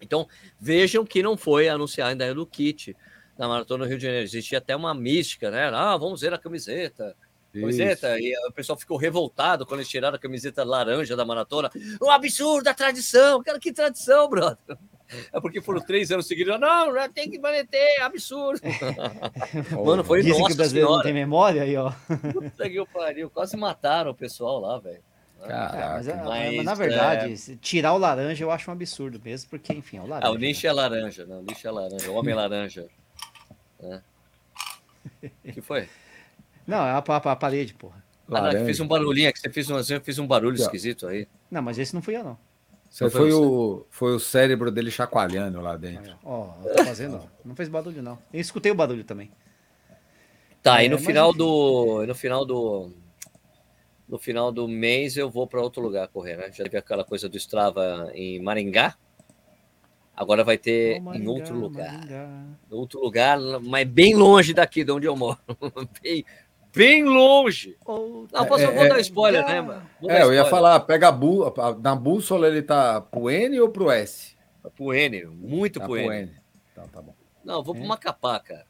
Então, 0.00 0.26
vejam 0.58 1.04
que 1.04 1.22
não 1.22 1.36
foi 1.36 1.68
anunciar 1.68 2.08
ainda 2.08 2.34
do 2.34 2.46
kit 2.46 2.96
da 3.38 3.46
Maratona 3.46 3.84
do 3.84 3.88
Rio 3.88 3.98
de 3.98 4.04
Janeiro. 4.04 4.24
Existia 4.24 4.58
até 4.58 4.74
uma 4.74 4.92
mística, 4.92 5.50
né? 5.50 5.70
Ah, 5.72 5.96
vamos 5.96 6.20
ver 6.20 6.34
a 6.34 6.38
camiseta. 6.38 7.16
Camiseta, 7.52 8.18
e 8.18 8.34
o 8.48 8.52
pessoal 8.52 8.78
ficou 8.78 8.96
revoltado 8.96 9.66
quando 9.66 9.80
eles 9.80 9.88
tiraram 9.90 10.16
a 10.16 10.18
camiseta 10.18 10.64
laranja 10.64 11.14
da 11.14 11.24
maratona. 11.24 11.70
Um 12.02 12.10
absurdo 12.10 12.68
a 12.68 12.74
tradição, 12.74 13.42
cara, 13.42 13.58
que 13.60 13.72
tradição, 13.72 14.28
brother. 14.28 14.76
É 15.30 15.38
porque 15.40 15.60
foram 15.60 15.80
três 15.82 16.10
anos 16.10 16.26
seguidos. 16.26 16.58
Não, 16.58 16.94
já 16.94 17.06
tem 17.08 17.30
que 17.30 17.38
manter, 17.38 18.00
absurdo. 18.00 18.60
Mano, 19.84 20.02
foi 20.02 20.22
Dizem 20.22 20.36
que 20.36 20.40
nossa 20.40 20.54
o 20.54 20.56
brasileiro 20.56 20.88
não 20.88 20.94
senhora. 20.94 21.04
tem 21.04 21.12
memória 21.12 21.62
aí, 21.62 21.76
ó. 21.76 21.92
Puta 22.32 22.70
que 22.70 22.86
pariu, 22.86 23.28
quase 23.28 23.54
mataram 23.56 24.12
o 24.12 24.14
pessoal 24.14 24.58
lá, 24.58 24.78
velho. 24.78 25.02
Caraca. 25.46 25.76
É, 25.76 25.88
mas, 25.88 26.08
é- 26.08 26.14
mas, 26.24 26.56
mas, 26.56 26.64
na 26.64 26.74
verdade, 26.74 27.36
se 27.36 27.56
tirar 27.56 27.92
o 27.92 27.98
laranja 27.98 28.42
eu 28.44 28.50
acho 28.50 28.70
um 28.70 28.72
absurdo 28.72 29.20
mesmo, 29.22 29.50
porque, 29.50 29.72
enfim, 29.74 29.98
é 29.98 30.00
o 30.00 30.06
laranja. 30.06 30.28
Ah, 30.28 30.34
o 30.34 30.38
nicho 30.38 30.66
é 30.66 30.72
laranja, 30.72 31.26
né? 31.26 31.36
O 31.36 31.42
nicho 31.42 31.66
é 31.68 31.70
laranja, 31.70 32.10
o 32.10 32.14
homem 32.14 32.34
laranja. 32.34 32.86
né? 33.80 34.02
O 35.44 35.52
que 35.52 35.60
foi? 35.60 35.88
Não, 36.66 36.78
é 36.78 36.90
a, 36.90 36.98
a- 37.06 37.16
a 37.32 37.36
parede, 37.36 37.74
porra. 37.74 38.02
Ah, 38.30 38.40
não, 38.42 38.50
que 38.50 38.64
fiz 38.64 38.80
um 38.80 38.86
barulhinho, 38.88 39.28
é 39.28 39.32
que 39.32 39.38
você 39.40 39.50
fez 39.50 39.68
um, 39.70 39.76
eu 39.78 40.00
fiz 40.00 40.18
um 40.18 40.26
barulho 40.26 40.54
esquisito 40.56 41.06
aí. 41.06 41.28
Não, 41.50 41.60
mas 41.60 41.78
esse 41.78 41.94
não 41.94 42.00
fui 42.00 42.16
eu, 42.16 42.24
não. 42.24 42.30
Não 42.30 42.38
foi 42.90 43.10
foi 43.10 43.30
você? 43.30 43.36
o, 43.44 43.86
foi 43.90 44.14
o 44.14 44.20
cérebro 44.20 44.70
dele 44.70 44.90
chacoalhando 44.90 45.60
lá 45.60 45.76
dentro. 45.76 46.14
Ó, 46.24 46.54
eu 46.64 46.74
tô 46.76 46.84
fazendo, 46.84 47.16
ó. 47.16 47.26
Não 47.44 47.54
fez 47.56 47.68
barulho, 47.68 48.02
não. 48.02 48.18
Eu 48.32 48.40
escutei 48.40 48.70
o 48.70 48.74
barulho 48.74 49.04
também. 49.04 49.30
Tá, 50.62 50.82
É, 50.82 50.86
e 50.86 50.88
no 50.88 50.98
final 50.98 51.30
enfim. 51.30 51.38
do. 51.38 52.06
No 52.06 52.14
final 52.14 52.44
do. 52.44 52.90
No 54.08 54.18
final 54.18 54.52
do 54.52 54.68
mês 54.68 55.16
eu 55.16 55.30
vou 55.30 55.46
para 55.46 55.60
outro 55.62 55.82
lugar 55.82 56.06
correr, 56.08 56.36
né? 56.36 56.52
Já 56.52 56.64
teve 56.64 56.76
aquela 56.76 57.02
coisa 57.04 57.28
do 57.28 57.36
Strava 57.36 58.10
em 58.14 58.40
Maringá. 58.40 58.94
Agora 60.14 60.44
vai 60.44 60.58
ter 60.58 60.98
em 60.98 61.00
Maringá, 61.00 61.30
outro 61.30 61.58
lugar. 61.58 61.92
Maringá. 61.94 62.44
Em 62.70 62.74
outro 62.74 63.00
lugar, 63.00 63.38
mas 63.62 63.88
bem 63.88 64.14
longe 64.14 64.52
daqui 64.52 64.84
de 64.84 64.92
onde 64.92 65.06
eu 65.06 65.16
moro. 65.16 65.38
bem, 66.02 66.24
bem 66.74 67.04
longe. 67.04 67.76
Não, 67.86 68.46
posso, 68.46 68.64
É, 68.64 68.70
vou 68.72 68.84
é, 68.84 68.88
dar 68.88 69.00
spoiler, 69.00 69.42
já. 69.42 69.48
né, 69.48 69.60
mano? 69.60 69.82
Vou 70.00 70.08
dar 70.08 70.18
É, 70.20 70.22
eu 70.22 70.32
ia 70.32 70.44
falar, 70.44 70.80
pega 70.80 71.08
a 71.08 71.12
bú 71.12 71.52
na 71.82 71.94
bússola 71.94 72.48
ele 72.48 72.62
tá 72.62 73.00
pro 73.00 73.30
N 73.30 73.60
ou 73.60 73.68
pro 73.68 73.90
S? 73.90 74.36
Pro 74.76 74.94
N, 74.94 75.24
muito 75.26 75.80
Tá 75.80 75.86
pro 75.86 75.96
N. 75.96 76.30
Então 76.72 76.88
tá 76.88 77.02
bom. 77.02 77.14
Não, 77.44 77.56
eu 77.56 77.62
vou 77.62 77.74
pro 77.74 77.84
É. 77.84 77.86
Macapá, 77.86 78.38
cara. 78.40 78.64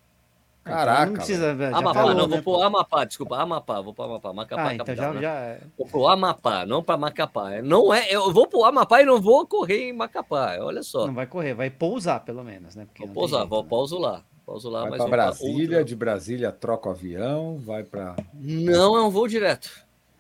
Caraca, 0.65 1.07
Não 1.07 1.13
precisa, 1.15 1.57
já 1.57 1.77
Amapá, 1.77 1.93
falou, 1.93 2.15
não, 2.15 2.29
né, 2.29 2.41
vou 2.41 2.55
pro? 2.57 2.63
Amapá, 2.63 3.05
desculpa, 3.05 3.37
Amapá, 3.37 3.81
vou 3.81 3.93
pro 3.93 4.05
Amapá, 4.05 4.33
Macapá, 4.33 4.69
Ah, 4.69 4.75
então 4.77 4.95
já, 4.95 5.13
né? 5.13 5.21
já. 5.21 5.57
Vou 5.77 5.89
pro 5.89 6.07
Amapá, 6.07 6.65
não 6.65 6.85
para 6.85 6.97
Macapá. 6.97 7.61
Não 7.63 7.93
é, 7.93 8.07
eu 8.15 8.33
vou 8.33 8.47
pro 8.47 8.65
Amapá 8.65 9.03
e 9.03 9.05
não 9.05 9.21
vou 9.21 9.45
correr 9.45 9.89
em 9.89 9.93
Macapá. 9.93 10.57
Olha 10.61 10.85
só. 10.85 11.05
Não 11.05 11.15
vai 11.15 11.27
correr, 11.27 11.53
vai 11.55 11.69
pousar 11.69 12.21
pelo 12.25 12.45
menos, 12.45 12.77
né? 12.77 12.85
Porque 12.85 13.05
Vou 13.05 13.13
pousar, 13.13 13.41
tem 13.41 13.49
vou 13.49 13.59
jeito, 13.59 13.65
né? 13.65 13.71
pauso 13.71 13.99
lá. 13.99 14.23
Pauso 14.47 14.69
lá, 14.69 14.83
Vai 14.83 14.91
mas 14.91 14.97
pra 14.99 15.07
vou 15.07 15.11
pra 15.11 15.25
Brasília, 15.27 15.85
de 15.85 15.97
Brasília 15.97 16.53
troca 16.53 16.89
o 16.89 16.93
avião, 16.93 17.59
vai 17.65 17.83
pra. 17.85 18.17
Não 18.35 18.97
é 18.97 19.03
um 19.03 19.11
voo 19.11 19.29
direto. 19.29 19.71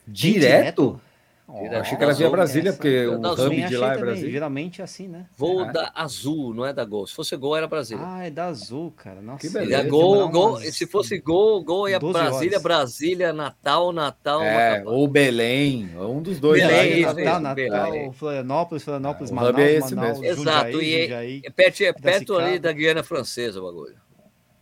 Direto? 0.06 1.00
Eu 1.48 1.80
achei 1.80 1.98
que 1.98 2.02
era 2.04 2.14
via 2.14 2.30
Brasília, 2.30 2.68
essa- 2.70 2.78
porque 2.78 2.88
Eu 2.88 3.12
o 3.20 3.32
hub 3.32 3.62
de 3.68 3.76
lá 3.76 3.88
é 3.88 3.90
também, 3.90 4.04
Brasília. 4.06 4.30
Geralmente 4.32 4.80
é 4.80 4.84
assim, 4.84 5.06
né? 5.06 5.26
Voo 5.36 5.64
É. 5.64 5.72
da 5.72 5.92
Azul, 5.94 6.54
não 6.54 6.64
é 6.64 6.72
da 6.72 6.82
Gol. 6.82 7.06
Se 7.06 7.12
fosse 7.14 7.36
Gol, 7.36 7.54
era 7.56 7.66
Brasília. 7.66 8.02
Ah, 8.06 8.24
é 8.24 8.30
da 8.30 8.46
Azul, 8.46 8.90
cara. 8.96 9.20
Nossa, 9.20 9.40
Que 9.46 9.50
beleza. 9.52 9.74
a 9.74 9.78
deve 9.78 9.90
Gol, 9.90 10.28
Gol, 10.30 10.48
umas 10.52 10.74
se 10.74 10.86
fosse 10.86 11.18
Gol, 11.18 11.62
Gol 11.62 11.90
ia 11.90 11.98
12 11.98 12.12
Brasília, 12.14 12.52
horas. 12.52 12.62
Brasília, 12.62 13.32
Natal, 13.34 13.92
Natal. 13.92 14.40
É, 14.42 14.82
ou 14.86 15.06
Belém, 15.06 15.90
um 15.98 16.22
dos 16.22 16.40
dois. 16.40 16.62
Belém, 16.62 17.02
tá- 17.02 17.08
Natal, 17.12 17.22
isso, 17.34 17.40
Natal, 17.42 17.54
Belém. 17.54 18.12
Florianópolis, 18.12 18.82
Florianópolis, 18.84 19.30
É, 19.30 19.32
o 19.32 19.36
Manaus, 19.36 19.52
hub 19.52 19.62
é 19.62 19.72
esse 19.74 19.94
Manaus, 19.94 20.20
mesmo. 20.20 20.40
Exato, 20.42 20.70
Jundiaí, 20.72 20.88
e 20.88 20.94
é- 20.94 21.00
Jundiaí. 21.02 21.42
É 21.44 21.50
perto, 21.50 21.80
é 21.82 21.92
perto 21.92 22.38
ali 22.38 22.58
da 22.58 22.72
Guiana 22.72 23.02
Francesa 23.02 23.60
o 23.60 23.64
bagulho. 23.66 23.96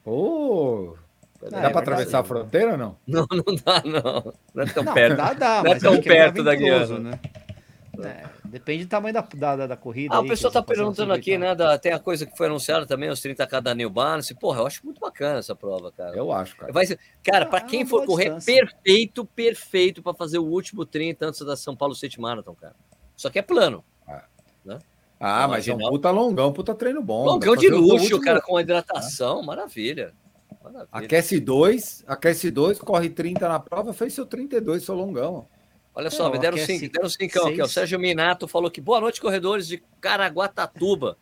Pô, 0.04 0.96
É, 1.42 1.48
dá 1.50 1.58
é 1.58 1.60
pra 1.60 1.60
verdade. 1.60 1.78
atravessar 1.78 2.18
a 2.20 2.24
fronteira 2.24 2.72
ou 2.72 2.78
não? 2.78 2.96
Não, 3.06 3.26
não 3.32 3.54
dá, 3.64 3.82
não. 3.84 4.32
Não 4.54 4.62
é 4.62 4.66
tão 4.66 4.84
Não, 4.84 4.94
perto. 4.94 5.16
dá, 5.16 5.32
dá, 5.34 5.62
Não 5.62 5.70
é 5.70 5.74
mas 5.74 5.82
tão 5.82 5.94
é 5.94 6.00
perto 6.02 6.42
da 6.44 6.54
Guiana. 6.54 6.98
né? 6.98 7.20
É, 8.02 8.24
depende 8.44 8.84
do 8.86 8.88
tamanho 8.88 9.12
da, 9.12 9.20
da, 9.20 9.56
da, 9.56 9.66
da 9.66 9.76
corrida. 9.76 10.14
Ah, 10.14 10.20
o 10.20 10.26
pessoal 10.26 10.50
tá 10.50 10.62
perguntando 10.62 11.12
aqui, 11.12 11.36
né? 11.36 11.54
Da, 11.54 11.76
tem 11.78 11.92
a 11.92 11.98
coisa 11.98 12.24
que 12.24 12.34
foi 12.34 12.46
anunciada 12.46 12.86
também, 12.86 13.10
os 13.10 13.20
30k 13.20 13.60
da 13.60 13.74
New 13.74 13.90
Balance. 13.90 14.34
Porra, 14.34 14.60
eu 14.60 14.66
acho 14.66 14.82
muito 14.86 14.98
bacana 14.98 15.38
essa 15.40 15.54
prova, 15.54 15.92
cara. 15.92 16.16
Eu 16.16 16.32
acho, 16.32 16.56
cara. 16.56 16.72
Vai 16.72 16.86
ser, 16.86 16.98
cara, 17.22 17.44
Ah, 17.44 17.48
para 17.48 17.58
é 17.66 17.68
quem 17.68 17.82
uma 17.82 17.90
for 17.90 18.06
correr, 18.06 18.34
distância. 18.36 18.54
perfeito, 18.54 19.24
perfeito 19.26 20.02
para 20.02 20.14
fazer 20.14 20.38
o 20.38 20.44
último 20.46 20.86
30 20.86 21.26
antes 21.26 21.44
da 21.44 21.56
São 21.56 21.76
Paulo 21.76 21.94
City 21.94 22.18
Marathon, 22.18 22.54
cara. 22.54 22.74
Só 23.16 23.28
que 23.28 23.38
é 23.38 23.42
plano. 23.42 23.84
Ah, 25.20 25.46
mas 25.46 25.68
é 25.68 25.74
um 25.74 25.78
puta 25.78 26.10
longão, 26.10 26.50
puta 26.52 26.74
treino 26.74 27.02
bom. 27.02 27.26
Longão 27.26 27.54
de 27.54 27.68
o 27.68 27.76
luxo, 27.78 28.04
último- 28.04 28.20
cara, 28.22 28.40
com 28.40 28.56
a 28.56 28.62
hidratação. 28.62 29.42
Maravilha. 29.42 30.14
Maravilha. 30.64 30.88
Aquece 30.90 31.38
2, 31.38 32.02
aquece 32.06 32.50
2, 32.50 32.78
corre 32.78 33.10
30 33.10 33.46
na 33.46 33.60
prova, 33.60 33.92
fez 33.92 34.14
seu 34.14 34.24
32, 34.24 34.82
seu 34.82 34.94
longão. 34.94 35.46
Olha 35.94 36.08
só, 36.10 36.24
Não, 36.24 36.32
me 36.32 36.38
deram 36.38 36.56
aquece 36.56 36.78
cinco, 36.78 36.92
deram 36.94 37.08
cinco 37.10 37.46
aqui. 37.46 37.60
O. 37.62 37.68
Sérgio 37.68 37.98
Minato 37.98 38.48
falou 38.48 38.70
que 38.70 38.80
boa 38.80 39.00
noite, 39.00 39.20
corredores 39.20 39.66
de 39.66 39.82
Caraguatatuba. 40.00 41.18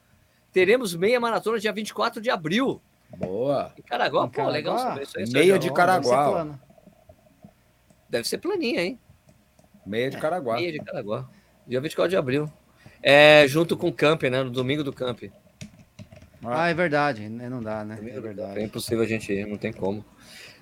Teremos 0.53 0.95
meia 0.95 1.19
maratona 1.19 1.59
dia 1.59 1.73
24 1.73 2.21
de 2.21 2.31
abril. 2.31 2.81
Boa. 3.17 3.73
Em 3.77 3.83
Caraguá, 3.83 4.27
Em 4.27 4.29
pô, 4.29 4.47
legal 4.49 4.77
Caraguá? 4.77 4.93
saber 4.93 5.03
isso 5.05 5.19
aí. 5.19 5.25
Meia 5.33 5.53
Sérgio. 5.55 5.59
de 5.59 5.73
Caraguá, 5.73 6.27
deve 6.35 6.51
ser. 6.53 6.59
Deve 8.11 8.29
ser 8.29 8.39
planinha, 8.39 8.83
hein? 8.83 8.99
Meia 9.85 10.11
de 10.11 10.19
Caraguá. 10.19 10.55
Meia 10.57 10.71
de 10.73 10.79
Caraguá. 10.81 11.29
Dia 11.67 11.81
24 11.81 12.11
de 12.11 12.17
abril. 12.17 12.51
É, 13.03 13.47
junto 13.47 13.77
com 13.77 13.89
o 13.89 13.93
Camp, 13.93 14.23
né? 14.25 14.43
No 14.43 14.51
domingo 14.51 14.83
do 14.83 14.93
Camp. 14.93 15.25
Ah, 16.45 16.69
é 16.69 16.75
verdade. 16.75 17.29
né, 17.29 17.49
Não 17.49 17.63
dá, 17.63 17.85
né? 17.85 17.97
Domingo 17.97 18.19
É 18.19 18.21
Camp. 18.21 18.25
É 18.25 18.35
verdade. 18.35 18.63
impossível 18.63 19.05
a 19.05 19.07
gente 19.07 19.33
ir, 19.33 19.47
não 19.47 19.57
tem 19.57 19.73
como. 19.73 20.05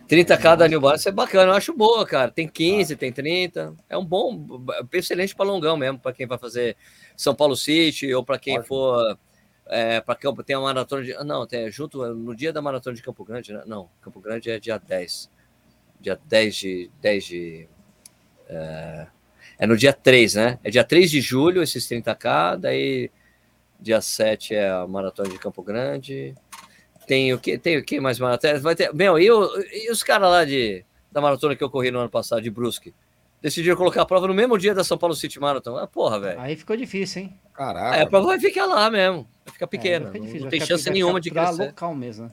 30k 0.08 0.56
da 0.56 0.68
New 0.68 0.80
Balance 0.80 1.08
é 1.08 1.12
bacana, 1.12 1.50
eu 1.50 1.56
acho 1.56 1.74
boa, 1.74 2.06
cara. 2.06 2.30
Tem 2.30 2.46
15, 2.46 2.94
tem 2.96 3.12
30. 3.12 3.74
É 3.88 3.98
um 3.98 4.04
bom, 4.04 4.46
excelente 4.92 5.34
para 5.34 5.44
longão 5.44 5.76
mesmo, 5.76 5.98
para 5.98 6.12
quem 6.12 6.26
vai 6.26 6.38
fazer 6.38 6.76
São 7.16 7.34
Paulo 7.34 7.56
City 7.56 8.14
ou 8.14 8.24
para 8.24 8.38
quem 8.38 8.54
Ótimo. 8.54 8.68
for 8.68 9.18
é, 9.66 10.00
para 10.00 10.14
Campo. 10.14 10.44
Tem 10.44 10.54
a 10.54 10.60
maratona 10.60 11.02
de. 11.02 11.12
Não, 11.24 11.44
tem 11.46 11.68
junto 11.72 12.06
no 12.14 12.36
dia 12.36 12.52
da 12.52 12.62
maratona 12.62 12.94
de 12.94 13.02
Campo 13.02 13.24
Grande, 13.24 13.52
né? 13.52 13.62
Não, 13.66 13.88
Campo 14.00 14.20
Grande 14.20 14.48
é 14.48 14.60
dia 14.60 14.78
10. 14.78 15.28
Dia 16.00 16.18
10 16.24 16.54
de. 16.56 16.90
10 17.00 17.24
de 17.24 17.68
é, 18.48 19.06
é 19.58 19.66
no 19.66 19.76
dia 19.76 19.92
3, 19.92 20.34
né? 20.34 20.58
É 20.64 20.70
dia 20.70 20.84
3 20.84 21.10
de 21.10 21.20
julho, 21.20 21.62
esses 21.62 21.86
30k, 21.88 22.56
daí 22.58 23.10
dia 23.80 24.00
7 24.00 24.54
é 24.54 24.70
a 24.70 24.86
maratona 24.86 25.28
de 25.28 25.38
Campo 25.38 25.62
Grande. 25.62 26.34
Tem 27.06 27.32
o 27.32 27.38
que? 27.38 27.56
Tem 27.58 27.76
o 27.76 27.84
que 27.84 28.00
mais 28.00 28.18
maratona? 28.18 28.58
Vai 28.58 28.74
ter. 28.74 28.92
Meu, 28.94 29.18
e, 29.18 29.30
o- 29.30 29.60
e 29.72 29.90
os 29.90 30.02
caras 30.02 30.28
lá 30.28 30.44
de, 30.44 30.84
da 31.12 31.20
maratona 31.20 31.54
que 31.54 31.62
eu 31.62 31.70
corri 31.70 31.90
no 31.90 32.00
ano 32.00 32.10
passado, 32.10 32.42
de 32.42 32.50
Brusque? 32.50 32.92
Decidiram 33.40 33.76
colocar 33.76 34.02
a 34.02 34.06
prova 34.06 34.26
no 34.26 34.34
mesmo 34.34 34.58
dia 34.58 34.74
da 34.74 34.82
São 34.82 34.98
Paulo 34.98 35.14
City 35.14 35.38
Marathon. 35.38 35.76
Ah, 35.76 35.86
porra, 35.86 36.18
velho. 36.18 36.40
Aí 36.40 36.56
ficou 36.56 36.74
difícil, 36.76 37.22
hein? 37.22 37.38
Caraca. 37.54 37.94
Aí 37.96 38.00
a 38.02 38.06
prova 38.06 38.26
vai 38.28 38.40
ficar 38.40 38.66
lá 38.66 38.90
mesmo. 38.90 39.28
Vai 39.44 39.52
ficar 39.52 39.66
É, 39.66 39.68
pequena. 39.68 40.06
ficar 40.06 40.18
não- 40.18 40.24
difícil, 40.24 40.34
não 40.40 40.44
vai 40.44 40.50
tem 40.50 40.60
ficar- 40.60 40.66
chance 40.78 40.90
nenhuma 40.90 41.20
de 41.20 41.30
crescer. 41.30 41.66
local 41.66 41.94
mesmo. 41.94 42.24
né? 42.24 42.30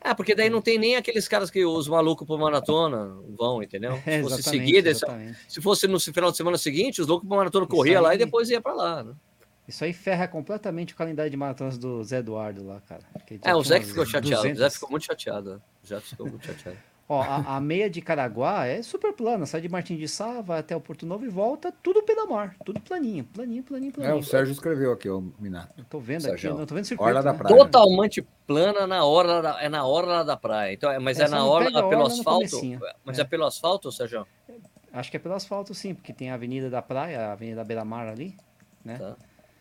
Ah, 0.00 0.14
porque 0.14 0.34
daí 0.34 0.48
não 0.50 0.60
tem 0.62 0.78
nem 0.78 0.94
aqueles 0.96 1.26
caras 1.26 1.50
que 1.50 1.64
os 1.64 1.88
malucos 1.88 2.26
por 2.26 2.38
maratona 2.38 3.16
vão, 3.36 3.62
entendeu? 3.62 3.96
Se 4.04 4.10
É, 4.10 4.22
fosse 4.22 4.42
seguida, 4.42 4.92
se- 5.48 5.60
fosse 5.60 5.88
no 5.88 5.98
final 5.98 6.30
de 6.30 6.36
semana 6.36 6.58
seguinte, 6.58 7.00
os 7.00 7.06
loucos 7.06 7.28
por 7.28 7.36
maratona 7.36 7.66
corria 7.66 8.00
lá 8.00 8.10
e 8.10 8.12
aí- 8.12 8.18
depois 8.18 8.48
ia 8.50 8.60
pra 8.60 8.72
lá, 8.74 9.02
né? 9.02 9.14
Isso 9.66 9.82
aí 9.82 9.92
ferra 9.92 10.28
completamente 10.28 10.94
o 10.94 10.96
calendário 10.96 11.28
de 11.28 11.36
maratonas 11.36 11.76
do 11.76 12.04
Zé 12.04 12.18
Eduardo 12.18 12.64
lá, 12.64 12.80
cara. 12.88 13.02
É, 13.42 13.48
já 13.48 13.56
o 13.56 13.64
Zé 13.64 13.80
que 13.80 13.86
ficou 13.86 14.06
chateado. 14.06 14.42
O 14.42 14.42
Zé 14.42 14.52
200. 14.52 14.74
ficou 14.74 14.90
muito 14.90 15.04
chateado. 15.06 15.62
Zé 15.84 16.00
ficou 16.00 16.28
muito 16.28 16.46
chateado. 16.46 16.78
Ó, 17.08 17.22
a, 17.22 17.56
a 17.56 17.60
meia 17.60 17.88
de 17.88 18.00
Caraguá 18.00 18.66
é 18.66 18.82
super 18.82 19.12
plana. 19.12 19.46
Sai 19.46 19.60
de 19.60 19.68
Martim 19.68 19.96
de 19.96 20.08
Sá, 20.08 20.40
vai 20.40 20.58
até 20.58 20.74
o 20.74 20.80
Porto 20.80 21.06
Novo 21.06 21.24
e 21.24 21.28
volta, 21.28 21.72
tudo 21.80 22.02
pela 22.02 22.26
mar. 22.26 22.56
Tudo 22.64 22.80
planinho, 22.80 23.22
planinho, 23.24 23.62
planinho, 23.62 23.90
É, 23.90 23.92
planinho. 23.94 24.18
o 24.18 24.22
Sérgio 24.24 24.52
escreveu 24.52 24.90
aqui, 24.92 25.08
ó, 25.08 25.22
Minato. 25.38 25.72
Eu 25.78 25.84
tô 25.84 26.00
vendo 26.00 26.22
Sérgio. 26.22 26.50
aqui, 26.52 26.60
eu 26.62 26.66
tô 26.66 26.74
vendo 26.74 26.84
circuito, 26.84 27.08
Orla 27.08 27.22
da 27.22 27.32
né? 27.32 27.38
praia. 27.38 27.56
Totalmente 27.56 28.22
plana 28.44 28.88
na 28.88 29.04
orla 29.04 29.40
da, 29.40 29.62
é 29.62 29.68
na 29.68 29.86
orla 29.86 30.24
da 30.24 30.36
praia. 30.36 30.72
Então, 30.74 30.90
é- 30.90 30.98
mas 30.98 31.20
É, 31.20 31.24
é, 31.24 31.28
na 31.28 31.44
orla 31.44 31.70
pelo 31.70 31.86
orla 31.86 31.98
no 31.98 32.06
asfalto. 32.06 32.60
Mas 33.04 33.18
É. 33.18 33.22
é. 33.22 33.24
pelo 33.24 33.44
asfalto, 33.44 33.92
Sérgio? 33.92 34.26
Acho 34.92 35.10
que 35.10 35.16
é 35.16 35.20
pelo 35.20 35.34
asfalto, 35.34 35.74
sim, 35.74 35.94
porque 35.94 36.12
tem 36.12 36.30
a 36.30 36.34
Avenida 36.34 36.68
da 36.68 36.82
Praia, 36.82 37.28
a 37.28 37.32
Avenida 37.34 37.62
Beira 37.62 37.84
Mar 37.84 38.08
ali, 38.08 38.34
né? 38.84 38.96
Tá. 38.98 39.14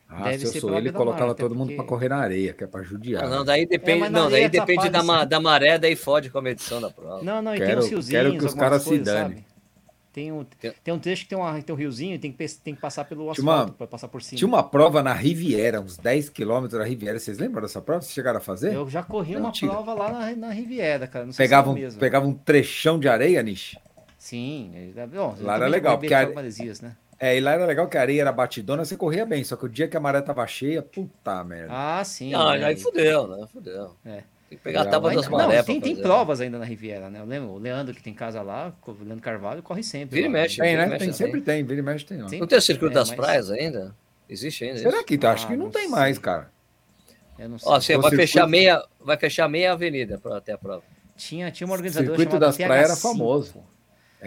Ah, 0.08 0.26
Deve 0.26 0.40
se 0.40 0.46
eu 0.46 0.52
ser 0.52 0.60
sou 0.62 0.78
ele, 0.78 0.92
colocava 0.92 1.32
até 1.32 1.42
todo 1.44 1.54
mundo 1.56 1.68
porque- 1.70 1.76
pra 1.78 1.86
correr 1.86 2.10
na 2.10 2.18
areia, 2.18 2.54
que 2.54 2.64
é 2.64 2.68
pra 2.68 2.84
judiar. 2.84 3.24
Não, 3.24 3.38
não, 3.38 3.46
daí 3.46 3.66
depende, 3.66 4.02
na 4.02 4.10
não, 4.10 4.30
daí 4.30 4.48
depende 4.48 4.84
da, 4.90 5.00
atrapalha, 5.00 5.04
ma- 5.20 5.26
da 5.26 5.40
maré, 5.40 5.78
daí 5.80 5.96
fode 5.96 6.30
com 6.30 6.38
a 6.38 6.42
medição 6.42 6.80
da 6.80 6.90
prova. 6.90 7.24
Não, 7.24 7.42
não, 7.42 7.54
e 7.56 7.58
tem 7.58 7.68
Quero- 7.68 7.80
uns 7.82 7.90
riozinhos, 7.90 8.10
quero 8.24 8.38
que 8.38 8.46
os 8.46 8.54
caras 8.54 8.84
se 8.84 8.98
danem. 9.00 9.38
sabe? 9.38 9.46
Tem 10.14 10.32
um, 10.32 10.46
tem 10.82 10.94
um 10.94 11.00
trecho 11.00 11.24
que 11.24 11.30
tem, 11.30 11.38
uma, 11.38 11.62
tem 11.62 11.76
um 11.76 11.78
riozinho 11.78 12.16
e 12.16 12.18
tem 12.20 12.32
que, 12.32 12.48
tem 12.64 12.74
que 12.74 12.80
passar 12.80 13.04
pelo 13.04 13.30
asfalto 13.30 13.74
para 13.74 13.86
passar 13.88 14.08
por 14.08 14.22
cima. 14.22 14.38
Tinha 14.38 14.48
uma 14.48 14.64
prova 14.64 15.04
na 15.04 15.12
Riviera, 15.12 15.82
uns 15.82 15.98
10 15.98 16.30
quilômetros 16.30 16.80
da 16.80 16.86
Riviera. 16.86 17.20
Vocês 17.20 17.38
lembram 17.38 17.62
dessa 17.64 17.82
prova? 17.82 18.02
Vocês 18.02 18.14
chegaram 18.14 18.38
a 18.38 18.42
fazer? 18.42 18.74
Eu 18.74 18.88
já 18.90 19.04
corri 19.04 19.34
É 19.34 19.38
uma 19.38 19.50
antiga. 19.50 19.74
prova 19.74 19.94
lá 19.94 20.10
na, 20.14 20.36
na 20.38 20.50
Riviera, 20.52 21.06
cara. 21.06 21.26
Não 21.26 21.34
sei 21.34 21.46
Pegava, 21.46 21.74
se 21.74 21.84
é 21.84 21.88
um, 21.90 21.92
pegava 21.96 22.26
um 22.28 22.34
trechão 22.34 22.98
de 22.98 23.10
areia, 23.10 23.44
Nish. 23.44 23.78
Sim. 24.18 24.72
é- 24.96 25.06
Bom, 25.06 25.36
Lá 25.42 25.56
era 25.56 25.68
legal, 25.68 25.98
porque 25.98 26.16
Maresias, 26.34 26.80
né? 26.80 26.96
É, 27.20 27.38
e 27.38 27.40
lá 27.40 27.54
era 27.54 27.66
legal 27.66 27.88
que 27.88 27.98
a 27.98 28.02
areia 28.02 28.22
era 28.22 28.32
batidona, 28.32 28.84
você 28.84 28.98
corria 28.98 29.26
bem. 29.26 29.44
Só 29.44 29.56
que 29.56 29.66
o 29.66 29.70
dia 29.70 29.88
que 29.88 29.96
a 29.96 30.00
maré 30.00 30.22
tava 30.22 30.46
cheia, 30.48 30.82
puta 30.82 31.44
merda. 31.44 31.68
Ah, 31.72 32.04
sim. 32.04 32.34
Ah, 32.34 32.58
né? 32.58 32.66
aí 32.66 32.76
fudeu, 32.76 33.28
né? 33.28 33.48
Fudeu. 33.52 33.96
É. 34.06 34.24
Tem 34.50 34.58
que 34.58 34.64
pegar 34.64 34.82
a 34.82 34.86
tábua 34.86 35.14
das 35.14 35.26
Não, 35.28 35.38
marés. 35.38 35.66
tem, 35.66 35.80
pra 35.80 35.86
tem 35.88 35.96
fazer. 35.96 36.08
provas 36.08 36.42
ainda 36.42 36.60
na 36.60 36.66
Riviera, 36.66 37.10
né? 37.10 37.20
Eu 37.20 37.26
lembro, 37.26 37.50
o 37.52 37.58
Leandro, 37.58 37.96
que 37.96 38.04
tem 38.04 38.14
casa 38.14 38.42
lá, 38.42 38.74
o 38.86 38.92
Leandro 38.92 39.22
Carvalho, 39.24 39.64
corre 39.64 39.82
sempre. 39.82 40.14
Vira 40.16 40.28
e 40.28 40.32
lá. 40.32 40.40
mexe. 40.42 40.62
tem, 40.62 40.76
né? 40.78 40.86
mexe 40.86 41.06
Tem, 41.06 41.14
sempre 41.14 41.42
tem, 41.42 41.64
vira 41.64 41.80
e 41.80 41.84
mexe 41.84 42.06
tem. 42.06 42.22
Ó. 42.22 42.28
Tem. 42.28 42.40
Não 42.40 42.48
tem 42.48 42.58
o 42.58 42.62
circuito 42.62 42.92
É, 42.92 42.96
das 42.96 43.10
mas- 43.10 43.18
praias 43.20 43.50
ainda? 43.50 43.96
Existe 44.30 44.66
ainda? 44.66 44.80
Será 44.80 44.98
isso? 44.98 45.06
que 45.06 45.18
tá? 45.18 45.32
Acho 45.32 45.46
Ah, 45.46 45.48
que 45.50 45.56
não 45.56 45.66
não 45.66 45.72
tem 45.72 45.84
sei. 45.84 45.92
mais, 45.92 46.20
cara. 46.20 46.52
Eu 47.40 47.50
não 47.50 47.58
sei. 47.58 47.72
Ó, 47.72 47.80
você 47.80 47.96
O 47.96 48.02
vai 48.02 48.12
circuito- 48.12 48.32
fechar 48.34 48.48
meia, 48.48 48.84
vai 49.00 49.18
fechar 49.18 49.48
meia 49.50 49.72
avenida 49.72 50.18
para 50.20 50.38
até 50.38 50.52
a 50.54 50.58
prova. 50.58 50.84
Tinha, 51.18 51.50
tinha 51.50 51.66
uma 51.66 51.74
O 51.74 51.78
organizadora 51.78 52.10
circuito 52.10 52.32
chamada 52.32 52.46
das 52.48 52.58
praias 52.58 52.86
era 52.90 52.94
TH5. 52.96 53.02
famoso. 53.02 53.64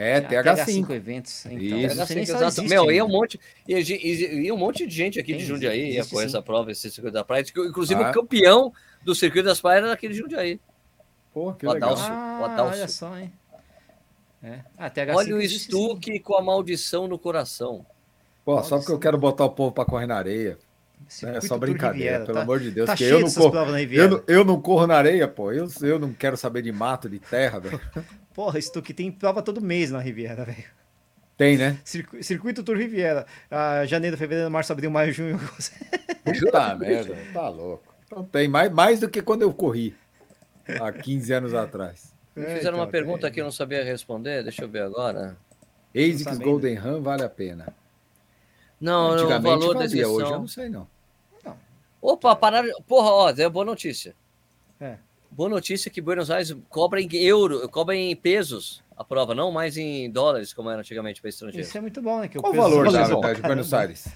É, 0.01 0.21
Tinha 0.21 0.41
a 0.41 0.45
TH5. 0.45 0.91
eventos. 0.95 1.45
Então, 1.47 1.59
Isso. 1.59 1.75
eu 1.75 1.95
não 1.97 2.07
sei 2.07 2.17
nem 2.17 2.25
se 2.25 2.31
ela 2.31 2.41
Exato. 2.43 2.61
existe 2.61 2.69
Meu, 2.69 2.83
ainda. 2.83 2.95
ia 2.95 3.05
um 3.05 3.09
monte, 3.09 3.41
ia 3.67 4.55
um 4.55 4.57
monte 4.57 4.87
de 4.87 4.95
gente 4.95 5.19
aqui 5.19 5.33
Tem, 5.33 5.41
de 5.41 5.47
Jundiaí 5.47 5.81
ia 5.81 5.99
existe 5.99 6.11
com 6.15 6.21
sim. 6.21 6.27
essa 6.27 6.41
prova, 6.41 6.71
esse 6.71 6.89
circuito 6.91 7.15
da 7.15 7.25
praia. 7.25 7.45
Inclusive, 7.57 8.03
Ah. 8.03 8.11
o 8.11 8.13
campeão 8.13 8.73
do 9.03 9.15
circuito 9.15 9.47
das 9.49 9.61
praias 9.61 9.83
era 9.85 9.93
aquele 9.93 10.15
de 10.15 10.21
Jundiaí. 10.21 10.61
Pô, 11.35 11.53
que 11.53 11.67
O 11.67 11.73
legal. 11.73 11.91
Adalcio. 11.91 12.13
Ah, 12.13 12.39
o 12.41 12.45
Adalcio. 12.45 12.79
olha 12.79 12.89
só, 12.89 13.19
hein? 13.19 13.33
É. 14.43 14.61
Ah, 14.77 14.89
TH5 14.89 15.17
Olha 15.17 15.35
o. 15.37 15.43
Stuck 15.49 16.21
com 16.21 16.37
a 16.37 16.43
maldição 16.43 17.09
no 17.09 17.19
coração. 17.19 17.85
Pô, 18.45 18.63
só 18.63 18.79
porque 18.79 18.93
eu 18.93 18.99
quero 19.01 19.19
botar 19.19 19.45
o 19.47 19.51
povo 19.51 19.73
pra 19.73 19.85
correr 19.85 20.07
na 20.07 20.17
areia. 20.17 20.57
É 21.09 21.11
Circuito 21.11 21.47
só 21.47 21.59
brincadeira, 21.59 21.93
Riviera, 21.95 22.25
pelo 22.27 22.37
tá? 22.37 22.43
amor 22.43 22.61
de 22.61 22.71
Deus. 22.71 22.87
Tá 22.87 22.93
que 22.95 23.05
cheio 23.05 23.15
eu 23.17 23.21
não, 23.21 23.33
corro, 23.33 23.51
provas 23.51 23.73
na 23.73 23.81
eu, 23.83 24.09
não, 24.11 24.23
eu 24.27 24.45
não 24.45 24.61
corro 24.61 24.87
na 24.87 24.95
areia, 24.97 25.27
pô. 25.27 25.51
Eu, 25.51 25.67
eu 25.83 25.99
não 25.99 26.13
quero 26.13 26.37
saber 26.37 26.61
de 26.63 26.71
mato, 26.71 27.09
de 27.09 27.19
terra, 27.19 27.59
velho. 27.59 27.81
Porra, 28.35 28.61
Stuck 28.61 28.93
tem 28.95 29.11
prova 29.11 29.43
todo 29.43 29.61
mês 29.61 29.91
na 29.91 29.99
Riviera, 29.99 30.45
velho. 30.45 30.65
Tem, 31.37 31.57
né? 31.57 31.79
Circu- 31.85 32.23
Circuito 32.23 32.63
Tour 32.63 32.77
Riviera. 32.77 33.27
Ah, 33.51 33.85
janeiro, 33.87 34.17
fevereiro, 34.17 34.51
março, 34.51 34.73
abril, 34.73 34.91
maio, 34.91 35.13
junho. 35.13 35.41
Puta 36.25 36.75
merda, 36.77 37.17
tá 37.33 37.49
louco. 37.49 37.95
Então 38.07 38.25
tem 38.25 38.47
mais, 38.49 38.71
mais 38.73 39.01
do 39.01 39.09
que 39.09 39.23
quando 39.23 39.43
eu 39.43 39.53
corri. 39.53 39.95
Há 40.81 40.93
15 40.93 41.33
anos 41.33 41.55
atrás. 41.55 42.15
Me 42.37 42.45
É, 42.45 42.57
fizeram 42.57 42.79
uma 42.79 42.87
pergunta 42.87 43.23
tem- 43.23 43.33
que 43.33 43.41
eu 43.41 43.45
não 43.45 43.51
sabia 43.53 43.83
responder, 43.83 44.43
deixa 44.43 44.63
eu 44.65 44.69
ver 44.69 44.83
agora. 44.83 45.37
ASICS 45.97 46.23
sabendo. 46.25 46.45
Golden 46.45 46.75
Ram 46.75 47.03
vale 47.03 47.23
a 47.25 47.29
pena. 47.29 47.73
Não, 48.81 49.03
não, 49.03 49.11
o 49.11 49.13
Antigamente 49.15 49.59
valor 49.61 49.75
da 49.75 49.81
fazia, 49.81 50.07
hoje 50.09 50.13
eu 50.13 50.21
inscrição. 50.21 50.41
não 50.41 50.47
sei 50.49 50.69
não. 50.69 50.87
Opa, 52.01 52.35
pararam. 52.37 52.69
Porra, 52.87 53.11
ó, 53.11 53.31
é 53.31 53.49
boa 53.49 53.65
notícia. 53.65 54.15
É. 54.81 54.97
Boa 55.31 55.49
notícia 55.49 55.91
que 55.91 56.01
Buenos 56.01 56.31
Aires 56.31 56.57
cobra 56.69 57.01
em 57.01 57.09
euro, 57.17 57.69
cobra 57.69 57.95
em 57.95 58.15
pesos 58.17 58.83
a 58.97 59.05
prova, 59.05 59.35
não 59.35 59.53
mais 59.53 59.77
em 59.77 60.11
dólares, 60.11 60.53
como 60.53 60.71
era 60.71 60.81
antigamente 60.81 61.21
para 61.21 61.29
estrangeiro. 61.29 61.67
Isso 61.67 61.77
é 61.77 61.81
muito 61.81 62.01
bom, 62.03 62.21
né? 62.21 62.29
Que 62.29 62.39
Qual 62.39 62.53
o 62.53 62.57
valor 62.57 62.91
da, 62.91 63.17
pra 63.19 63.33
de 63.35 63.43
Buenos. 63.43 63.73
Aires? 63.75 64.09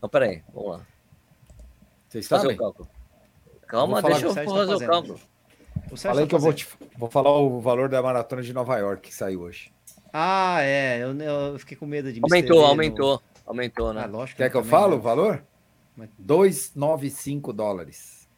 Não, 0.00 0.08
peraí, 0.08 0.42
vamos 0.54 0.70
lá. 0.78 0.86
Vocês 2.08 2.26
sabem? 2.26 2.54
o 2.54 2.58
cálculo. 2.58 2.88
Calma, 3.66 4.00
deixa 4.02 4.26
eu 4.26 4.28
o 4.28 4.32
o 4.32 4.34
fazer 4.34 4.46
tá 4.46 4.52
o 4.52 4.66
fazendo. 4.66 4.88
cálculo. 4.88 5.20
O 5.90 5.96
Sérgio 5.96 5.98
Falei 6.10 6.24
tá 6.24 6.28
que 6.28 6.34
eu 6.34 6.38
vou, 6.38 6.52
te, 6.52 6.68
vou 6.96 7.10
falar 7.10 7.36
o 7.36 7.60
valor 7.60 7.88
da 7.88 8.02
maratona 8.02 8.42
de 8.42 8.52
Nova 8.52 8.76
York 8.78 9.08
que 9.08 9.14
saiu 9.14 9.42
hoje. 9.42 9.72
Ah, 10.12 10.58
é. 10.62 11.02
Eu, 11.02 11.18
eu 11.20 11.58
fiquei 11.58 11.76
com 11.76 11.86
medo 11.86 12.12
de 12.12 12.20
me 12.20 12.24
Aumentou, 12.24 12.56
inscrever 12.56 12.62
no- 12.62 12.68
aumentou. 12.70 13.22
Aumentou, 13.46 13.92
né? 13.92 14.02
Ah, 14.04 14.06
lógico. 14.06 14.36
Quer 14.38 14.50
que 14.50 14.56
eu 14.56 14.62
também, 14.62 14.70
fale 14.78 14.92
o 14.94 14.96
né? 14.96 15.02
valor? 15.02 15.44
Mas- 15.98 16.08
295 16.18 17.52
dólares. 17.52 18.28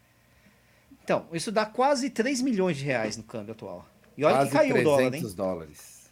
Então, 1.05 1.27
isso 1.33 1.53
dá 1.53 1.67
quase 1.67 2.09
3 2.09 2.41
milhões 2.41 2.77
de 2.79 2.85
reais 2.85 3.17
no 3.17 3.23
câmbio 3.23 3.53
atual. 3.53 3.87
E 4.17 4.25
olha 4.25 4.37
Quase 4.37 4.51
que 4.51 4.57
caiu 4.57 4.77
o 4.77 4.83
dólar, 4.85 5.03
hein? 5.03 5.11
300 5.11 5.35
dólares. 5.35 6.11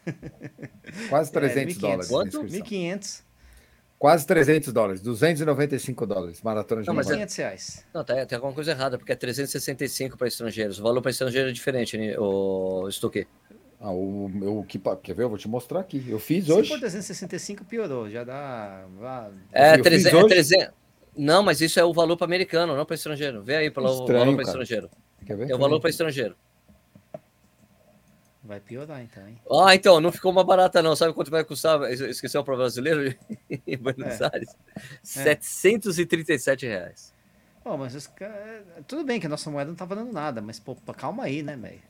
Quase 1.08 1.32
300 1.32 1.74
1.500. 1.76 1.80
dólares. 1.80 2.08
Quanto? 2.08 2.26
inscrição. 2.44 2.66
1.500. 2.66 3.22
Quase 3.98 4.26
300 4.26 4.72
dólares. 4.72 5.00
295 5.00 6.06
dólares. 6.06 6.42
Maratona 6.42 6.82
de 6.82 6.86
Não, 6.88 6.94
mas 6.94 7.06
é- 7.06 7.10
York. 7.10 7.18
500 7.26 7.36
reais. 7.36 7.86
Não, 7.92 8.04
tá, 8.04 8.26
tem 8.26 8.36
alguma 8.36 8.52
coisa 8.52 8.70
errada, 8.70 8.96
porque 8.98 9.10
é 9.12 9.16
365 9.16 10.16
para 10.16 10.28
estrangeiros. 10.28 10.78
O 10.78 10.82
valor 10.82 11.00
para 11.02 11.10
estrangeiro 11.10 11.48
é 11.48 11.52
diferente, 11.52 11.96
né, 11.98 12.14
o 12.18 12.88
Stuque. 12.90 13.26
Ah, 13.80 13.90
o, 13.92 14.58
o 14.60 14.64
que, 14.64 14.80
quer 15.02 15.14
ver? 15.14 15.22
Eu 15.24 15.28
vou 15.28 15.38
te 15.38 15.48
mostrar 15.48 15.80
aqui. 15.80 16.04
Eu 16.08 16.18
fiz 16.18 16.46
Se 16.46 16.52
hoje. 16.52 16.68
for 16.68 16.78
365, 16.80 17.64
piorou. 17.64 18.08
Já 18.10 18.24
dá... 18.24 18.84
É, 19.52 19.70
Eu 19.72 19.74
fiz 19.76 19.82
300, 19.84 20.12
é 20.12 20.16
hoje. 20.16 20.28
300. 20.28 20.74
Não, 21.18 21.42
mas 21.42 21.60
isso 21.60 21.80
é 21.80 21.84
o 21.84 21.92
valor 21.92 22.16
para 22.16 22.24
americano, 22.26 22.76
não 22.76 22.86
para 22.86 22.94
estrangeiro. 22.94 23.42
Vê 23.42 23.56
aí 23.56 23.70
pelo 23.70 23.90
Estranho, 23.90 24.20
valor 24.20 24.34
para 24.36 24.44
estrangeiro. 24.44 24.90
Quer 25.26 25.36
ver? 25.36 25.50
É 25.50 25.54
o 25.54 25.58
valor 25.58 25.80
para 25.80 25.90
estrangeiro. 25.90 26.36
Vai 28.44 28.60
piorar, 28.60 29.02
então, 29.02 29.26
hein? 29.28 29.36
Ah, 29.50 29.74
então, 29.74 30.00
não 30.00 30.10
ficou 30.12 30.32
mais 30.32 30.46
barata, 30.46 30.80
não. 30.80 30.96
Sabe 30.96 31.12
quanto 31.12 31.30
vai 31.30 31.44
custar? 31.44 31.82
Esqueceu 31.92 32.42
para 32.42 32.56
brasileiro 32.56 33.14
em 33.66 33.76
Buenos 33.76 34.20
É. 34.20 34.30
Aires? 34.32 34.56
737 35.02 36.66
reais. 36.66 37.12
Pô, 37.62 37.76
mas 37.76 37.94
os 37.94 38.06
caras... 38.06 38.62
Tudo 38.86 39.04
bem 39.04 39.20
que 39.20 39.26
a 39.26 39.28
nossa 39.28 39.50
moeda 39.50 39.68
não 39.68 39.76
tá 39.76 39.84
valendo 39.84 40.12
nada, 40.12 40.40
mas, 40.40 40.58
pô, 40.58 40.74
calma 40.96 41.24
aí, 41.24 41.42
né, 41.42 41.56
velho? 41.56 41.80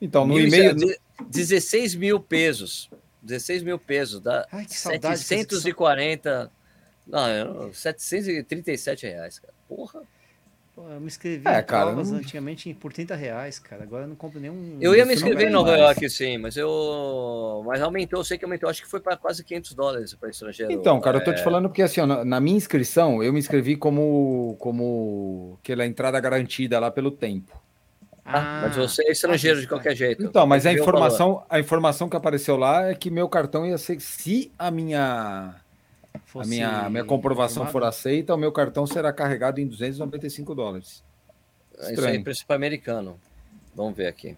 Então, 0.00 0.26
no 0.26 0.34
Mil 0.34 0.44
e 0.44 0.48
e-mail. 0.48 0.76
se- 0.78 0.98
16 1.28 1.94
mil 1.94 2.18
pesos. 2.18 2.90
16 3.22 3.62
mil 3.62 3.78
pesos. 3.78 4.20
Dá 4.20 4.44
Ai, 4.50 4.64
que 4.64 4.74
saudade 4.76 5.00
dessa 5.14 5.22
740. 5.22 6.50
Não, 7.06 7.28
eu- 7.28 7.72
737 7.74 9.06
reais, 9.06 9.38
cara. 9.38 9.52
Porra. 9.68 10.02
Pô, 10.74 10.88
eu 10.88 10.98
me 11.00 11.06
inscrevi 11.06 11.46
É, 11.46 11.60
em 11.60 11.64
cara, 11.64 11.86
provas 11.86 12.10
não- 12.10 12.18
antigamente 12.18 12.72
por 12.72 12.94
30 12.94 13.14
reais, 13.14 13.58
cara. 13.58 13.82
Agora 13.82 14.04
eu 14.04 14.08
não 14.08 14.16
compro 14.16 14.40
nenhum... 14.40 14.78
Eu 14.80 14.94
ia 14.94 15.04
me 15.04 15.12
inscrever 15.12 15.48
em 15.48 15.50
Nova. 15.50 15.76
York, 15.76 16.08
sim, 16.08 16.38
mas 16.38 16.56
eu. 16.56 17.62
Mas 17.66 17.82
aumentou, 17.82 18.20
eu 18.20 18.24
sei 18.24 18.38
que 18.38 18.44
aumentou. 18.46 18.70
Acho 18.70 18.80
que 18.82 18.88
foi 18.88 18.98
para 19.00 19.14
quase 19.18 19.44
500 19.44 19.74
dólares 19.74 20.14
para 20.14 20.30
estrangeiro. 20.30 20.72
Então, 20.72 20.98
cara, 20.98 21.18
eu 21.18 21.24
tô 21.24 21.30
É, 21.30 21.34
te 21.34 21.42
falando 21.42 21.68
porque 21.68 21.82
assim, 21.82 22.00
ó, 22.00 22.24
na, 22.24 22.40
minha 22.40 22.56
inscrição, 22.56 23.22
eu 23.22 23.34
me 23.34 23.38
inscrevi 23.38 23.76
como 23.76 24.56
como 24.58 25.58
aquela 25.62 25.84
entrada 25.84 26.18
garantida 26.18 26.78
lá 26.80 26.90
pelo 26.90 27.10
tempo. 27.10 27.60
Ah, 28.24 28.60
mas 28.62 28.76
você 28.76 29.02
é 29.06 29.12
estrangeiro 29.12 29.60
de 29.60 29.66
qualquer 29.68 29.94
jeito. 29.94 30.22
Então, 30.24 30.46
mas 30.46 30.64
a 30.64 30.72
informação, 30.72 31.44
a 31.50 31.60
informação 31.60 32.08
que 32.08 32.16
apareceu 32.16 32.56
lá 32.56 32.88
é 32.88 32.94
que 32.94 33.10
meu 33.10 33.28
cartão 33.28 33.66
ia 33.66 33.76
ser 33.76 34.00
se 34.00 34.50
a 34.58 34.70
minha 34.70 35.56
a 36.14 36.18
Fosse 36.24 36.48
minha, 36.50 36.88
minha 36.90 37.04
comprovação 37.04 37.66
for 37.66 37.84
aceita, 37.84 38.34
o 38.34 38.38
meu 38.38 38.52
cartão 38.52 38.86
será 38.86 39.12
carregado 39.12 39.60
em 39.60 39.66
295 39.66 40.54
dólares. 40.54 41.02
Isso 41.74 41.86
aí 41.86 41.94
Estranho. 41.94 42.20
é 42.20 42.22
preço 42.22 42.46
para 42.46 42.56
americano. 42.56 43.18
Vamos 43.74 43.96
ver 43.96 44.06
aqui. 44.06 44.36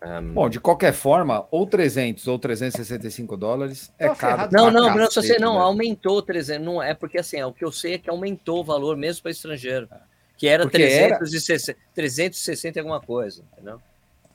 Ahn, 0.00 0.32
Bom, 0.34 0.48
de 0.48 0.58
qualquer 0.58 0.92
forma, 0.92 1.46
ou 1.50 1.66
300 1.66 2.26
ou 2.26 2.38
365 2.38 3.36
dólares 3.36 3.92
é 3.98 4.08
caro. 4.14 4.48
Não, 4.52 4.70
não, 4.70 4.88
não, 4.90 4.98
cacete, 5.06 5.26
sei, 5.28 5.38
não, 5.38 5.52
velho. 5.52 5.64
aumentou 5.64 6.20
300, 6.20 6.64
não 6.66 6.82
é 6.82 6.92
porque 6.92 7.18
assim, 7.18 7.36
é, 7.36 7.46
o 7.46 7.52
que 7.52 7.64
eu 7.64 7.70
sei 7.70 7.94
é 7.94 7.98
que 7.98 8.10
aumentou 8.10 8.60
o 8.60 8.64
valor 8.64 8.96
mesmo 8.96 9.22
para 9.22 9.30
estrangeiro, 9.30 9.88
que 10.36 10.48
era 10.48 10.64
Porque 10.64 10.82
era- 10.82 11.18
360, 11.18 11.78
360 11.94 12.78
e 12.78 12.80
alguma 12.80 13.00
coisa, 13.00 13.44
entendeu? 13.52 13.80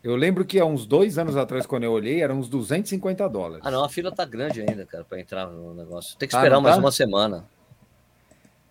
Eu 0.07 0.15
lembro 0.15 0.45
que 0.45 0.57
há 0.57 0.65
uns 0.65 0.85
dois 0.85 1.17
anos 1.17 1.35
atrás, 1.35 1.65
quando 1.65 1.84
eu 1.84 1.91
olhei, 1.91 2.21
eram 2.21 2.39
uns 2.39 2.47
250 2.47 3.27
dólares. 3.27 3.65
Ah, 3.65 3.69
não, 3.69 3.84
a 3.84 3.89
fila 3.89 4.09
tá 4.09 4.23
grande 4.23 4.61
ainda, 4.61 4.85
cara, 4.85 5.03
para 5.03 5.19
entrar 5.19 5.47
no 5.47 5.73
negócio. 5.73 6.17
Tem 6.17 6.29
que 6.29 6.34
Ah, 6.35 6.39
esperar 6.39 6.55
não 6.55 6.61
mais 6.61 6.75
tá? 6.75 6.79
uma 6.81 6.91
semana. 6.93 7.45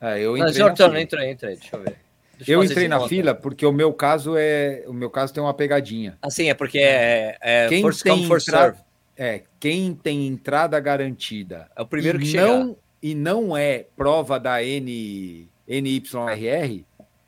É, 0.01 0.19
eu 0.21 0.33
Mas, 0.33 0.53
entrei 0.53 0.63
na 0.63 0.69
Jordan, 0.69 0.87
fila. 0.89 1.01
entra 1.03 1.27
entra 1.31 1.49
aí, 1.51 1.57
deixa 1.57 1.77
eu 1.77 1.83
ver. 1.83 1.97
Deixa 2.39 2.53
Eu 2.53 2.65
entrei 2.65 2.89
na 2.89 2.97
conta. 2.97 3.09
fila 3.11 3.35
porque 3.35 3.67
o 3.67 3.73
meu 3.73 3.93
caso 3.93 4.35
é. 4.37 4.85
O 4.87 4.95
meu 4.95 5.11
caso 5.11 5.35
tem 5.35 5.43
uma 5.43 5.53
pegadinha. 5.53 6.17
Assim, 6.23 6.49
é 6.49 6.55
porque 6.55 6.79
é, 6.79 7.37
é 7.41 7.69
Quem 7.69 7.83
first 7.83 8.03
tem 8.03 8.13
come, 8.15 8.27
first 8.29 8.49
entrada- 8.49 8.73
serve. 8.75 8.81
É, 9.19 9.43
quem 9.61 9.95
tem 9.95 10.27
entrada 10.27 10.79
garantida 10.81 11.69
É 11.77 11.83
o 11.83 11.87
primeiro 11.87 12.19
que 12.19 12.27
chegar. 12.27 12.47
não, 12.47 12.77
e 13.03 13.15
não 13.15 13.55
é 13.57 13.85
prova 13.97 14.39
da 14.41 14.63
N, 14.63 15.49
NYRR, 15.69 16.85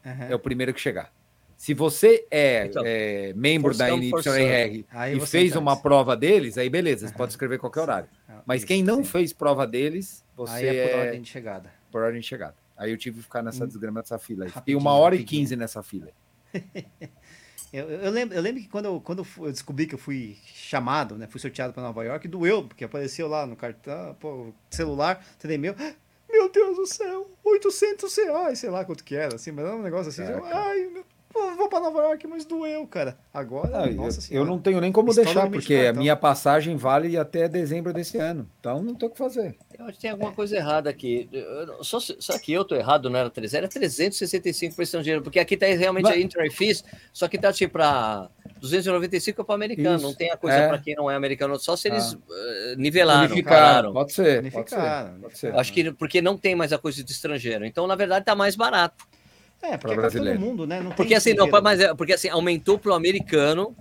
Aham. 0.06 0.26
é 0.30 0.34
o 0.34 0.38
primeiro 0.38 0.72
que 0.74 0.80
chegar. 0.80 1.10
Se 1.58 1.74
você 1.74 2.24
é, 2.30 2.66
Então, 2.66 2.82
é, 2.86 3.32
membro 3.34 3.76
da 3.76 3.86
Aí 3.86 5.16
e 5.16 5.20
fez 5.26 5.56
uma 5.56 5.76
prova 5.76 6.16
deles, 6.16 6.56
aí 6.56 6.70
beleza, 6.70 7.08
você 7.08 7.12
pode 7.14 7.32
escrever 7.32 7.58
qualquer 7.58 7.80
horário. 7.80 8.08
Ah, 8.28 8.42
Mas 8.46 8.58
isso, 8.60 8.68
quem 8.68 8.80
não 8.82 8.98
sim. 9.02 9.10
fez 9.10 9.32
prova 9.32 9.66
deles, 9.66 10.24
você 10.36 10.68
Aí 10.68 10.76
é 10.78 10.82
por 10.88 10.92
é 10.92 10.96
ordem 11.06 11.20
de 11.20 11.28
chegada. 11.28 11.72
por 11.90 12.02
ordem 12.02 12.20
de 12.20 12.26
chegada. 12.28 12.54
Aí 12.76 12.92
eu 12.92 12.96
tive 12.96 13.16
que 13.16 13.22
ficar 13.24 13.42
nessa 13.42 13.64
Hum. 13.64 13.66
desgrama 13.66 14.00
dessa 14.00 14.20
fila. 14.20 14.44
aí. 14.44 14.52
Fiquei 14.52 14.76
uma 14.76 14.92
hora 14.92 15.16
e 15.16 15.18
rapidinho. 15.18 15.40
quinze 15.42 15.56
nessa 15.56 15.82
fila. 15.82 16.08
Eu, 17.70 17.86
eu- 17.90 18.10
lembro, 18.10 18.34
eu 18.34 18.40
lembro 18.40 18.62
que 18.62 18.68
quando, 18.68 18.86
eu, 18.86 18.98
quando 18.98 19.26
eu 19.40 19.50
descobri 19.52 19.86
que 19.86 19.94
eu 19.94 19.98
fui 19.98 20.38
chamado, 20.54 21.16
né? 21.18 21.26
Fui 21.26 21.38
sorteado 21.38 21.70
para 21.74 21.82
Nova 21.82 22.02
York, 22.02 22.26
doeu, 22.26 22.64
porque 22.66 22.82
apareceu 22.82 23.28
lá 23.28 23.44
no 23.46 23.54
cartão, 23.56 24.14
pô, 24.18 24.54
celular, 24.70 25.22
tremeu. 25.38 25.74
Meu 26.30 26.50
Deus 26.50 26.76
do 26.76 26.86
céu, 26.86 27.26
800 27.44 28.16
reais, 28.16 28.58
sei 28.58 28.70
lá 28.70 28.86
quanto 28.86 29.04
que 29.04 29.14
era, 29.14 29.34
assim, 29.34 29.50
mas 29.50 29.66
era 29.66 29.76
um 29.76 29.82
negócio 29.82 30.08
assim, 30.08 30.22
eu, 30.22 30.42
ai, 30.46 30.86
meu, 30.86 31.04
pô, 31.32 31.54
vou 31.56 31.68
para 31.68 31.80
Nova 31.80 32.00
York, 32.02 32.26
mas 32.26 32.44
doeu, 32.44 32.86
cara. 32.86 33.16
Agora, 33.32 33.82
Ah, 33.82 33.86
eu- 33.86 33.94
nossa 33.94 34.18
eu, 34.18 34.22
senhora. 34.22 34.48
não 34.48 34.58
tenho 34.58 34.80
nem 34.80 34.90
como 34.92 35.10
o 35.10 35.14
deixar, 35.14 35.48
porque 35.50 35.74
a 35.74 35.92
minha 35.92 36.16
passagem 36.16 36.76
vale 36.76 37.16
até 37.16 37.48
dezembro 37.48 37.92
desse 37.92 38.18
ano. 38.18 38.48
Então 38.60 38.82
não 38.82 38.94
tem 38.94 39.08
o 39.08 39.12
que 39.12 39.18
fazer. 39.18 39.56
Eu 39.78 39.84
acho 39.84 39.94
que 39.94 40.00
tem 40.00 40.10
alguma 40.10 40.32
coisa 40.32 40.56
errada 40.56 40.90
aqui. 40.90 41.28
Eu 41.32 41.84
Só, 41.84 42.00
será 42.00 42.38
que 42.38 42.52
eu 42.52 42.64
tô 42.64 42.74
errado? 42.74 43.08
Não 43.08 43.18
era 43.18 43.30
300? 43.30 43.54
Era 43.54 43.68
365 43.68 44.74
para 44.74 44.82
estrangeiro, 44.84 45.22
porque 45.22 45.38
aqui 45.38 45.56
tá 45.56 45.66
realmente 45.66 46.04
Mas- 46.04 46.14
a 46.16 46.18
entry 46.18 46.50
fees, 46.50 46.82
só 47.12 47.28
que 47.28 47.38
tá 47.38 47.52
tipo 47.52 47.74
para 47.74 48.28
295 48.60 49.40
é 49.40 49.44
para 49.44 49.54
americano, 49.54 49.96
Isso, 49.96 50.04
não 50.06 50.14
tem 50.14 50.30
a 50.32 50.36
coisa 50.36 50.56
é. 50.56 50.68
para 50.68 50.78
quem 50.78 50.94
não 50.96 51.10
é 51.10 51.14
americano, 51.14 51.58
só 51.58 51.76
se 51.76 51.88
eles 51.88 52.14
Ah. 52.14 52.18
eh, 52.72 52.74
nivelaram, 52.76 53.26
Unificaram, 53.26 53.58
pararam. 53.58 53.92
pode 53.92 54.12
ser. 54.12 54.50
Pode 54.50 54.70
ser. 54.70 55.20
Pode 55.20 55.38
ser. 55.38 55.54
Acho 55.54 55.72
que 55.72 55.92
porque 55.92 56.20
não 56.20 56.36
tem 56.36 56.54
mais 56.56 56.72
a 56.72 56.78
coisa 56.78 57.02
de 57.04 57.12
estrangeiro. 57.12 57.64
Então, 57.64 57.86
na 57.86 57.94
verdade, 57.94 58.24
tá 58.24 58.34
mais 58.34 58.56
barato. 58.56 59.06
É, 59.62 59.76
porque 59.76 59.78
Pra 59.78 59.90
é 59.92 59.94
todo 59.94 60.00
brasileiro. 60.00 60.40
mundo, 60.40 60.66
né? 60.66 60.80
Não 60.80 60.90
Porque 60.92 61.08
tem 61.08 61.16
assim, 61.16 61.34
não, 61.34 61.48
mas 61.62 61.80
é- 61.80 61.94
porque 61.94 62.12
assim, 62.12 62.28
aumentou 62.28 62.78
pro 62.78 62.94
americano 62.94 63.74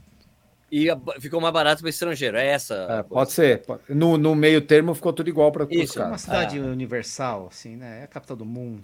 e 0.72 0.88
ficou 1.20 1.40
mais 1.40 1.54
barato 1.54 1.82
para 1.82 1.90
estrangeiro. 1.90 2.36
É 2.38 2.48
essa. 2.48 2.74
É, 2.90 3.04
pode 3.04 3.32
ser. 3.32 3.64
No, 3.88 4.18
no 4.18 4.36
meio 4.36 4.60
termo 4.62 4.94
ficou 4.96 5.14
tudo 5.14 5.30
igual 5.30 5.52
para 5.52 5.66
os 5.66 5.72
Isso, 5.72 6.02
É 6.02 6.06
uma 6.06 6.18
cidade 6.18 6.60
universal, 6.60 7.48
assim, 7.52 7.76
né? 7.76 8.02
É 8.02 8.04
a 8.04 8.08
capital 8.08 8.36
do 8.36 8.46
mundo. 8.46 8.84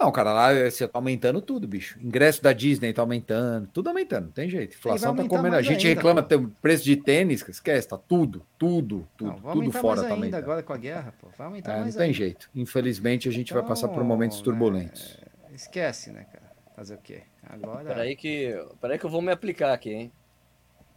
Não, 0.00 0.12
cara, 0.12 0.32
lá 0.32 0.52
eh, 0.54 0.70
você 0.70 0.86
tá 0.86 0.96
aumentando 0.96 1.40
tudo, 1.42 1.66
bicho. 1.66 1.98
Ingresso 2.00 2.40
da 2.40 2.52
Disney 2.52 2.92
tá 2.92 3.02
aumentando, 3.02 3.68
tudo 3.72 3.88
aumentando, 3.88 4.26
não 4.26 4.30
tem 4.32 4.48
jeito. 4.48 4.76
Inflação 4.76 5.14
tá 5.14 5.24
comendo. 5.24 5.56
A 5.56 5.60
gente 5.62 5.86
ainda, 5.88 5.98
reclama 5.98 6.22
pô. 6.22 6.28
tem 6.28 6.46
preço 6.62 6.84
de 6.84 6.94
tênis, 6.96 7.44
esquece, 7.48 7.88
tá 7.88 7.98
tudo, 7.98 8.42
tudo, 8.56 9.08
tudo, 9.16 9.26
Não, 9.32 9.36
vai 9.38 9.52
tudo 9.54 9.60
aumentar 9.62 9.80
fora 9.80 10.02
tá 10.04 10.10
aumentando. 10.10 10.40
agora 10.40 10.62
com 10.62 10.72
a 10.72 10.76
guerra, 10.76 11.12
pô. 11.20 11.26
Vai 11.36 11.48
aumentar 11.48 11.72
É, 11.72 11.74
não 11.74 11.82
mais 11.82 11.96
tem 11.96 12.04
ainda. 12.04 12.14
jeito. 12.16 12.48
Infelizmente 12.54 13.28
a 13.28 13.32
gente 13.32 13.52
vai 13.52 13.62
passar 13.64 13.88
por 13.88 13.94
Então, 13.94 14.04
momentos 14.06 14.38
né, 14.38 14.44
turbulentos. 14.44 15.18
Esquece, 15.58 16.12
né, 16.12 16.24
cara? 16.32 16.52
Fazer 16.76 16.94
o 16.94 16.98
quê? 16.98 17.22
Agora. 17.42 17.84
Peraí 17.84 18.14
que, 18.14 18.54
peraí 18.80 18.96
que 18.96 19.04
eu 19.04 19.10
vou 19.10 19.20
me 19.20 19.32
aplicar 19.32 19.72
aqui, 19.72 19.90
hein? 19.90 20.12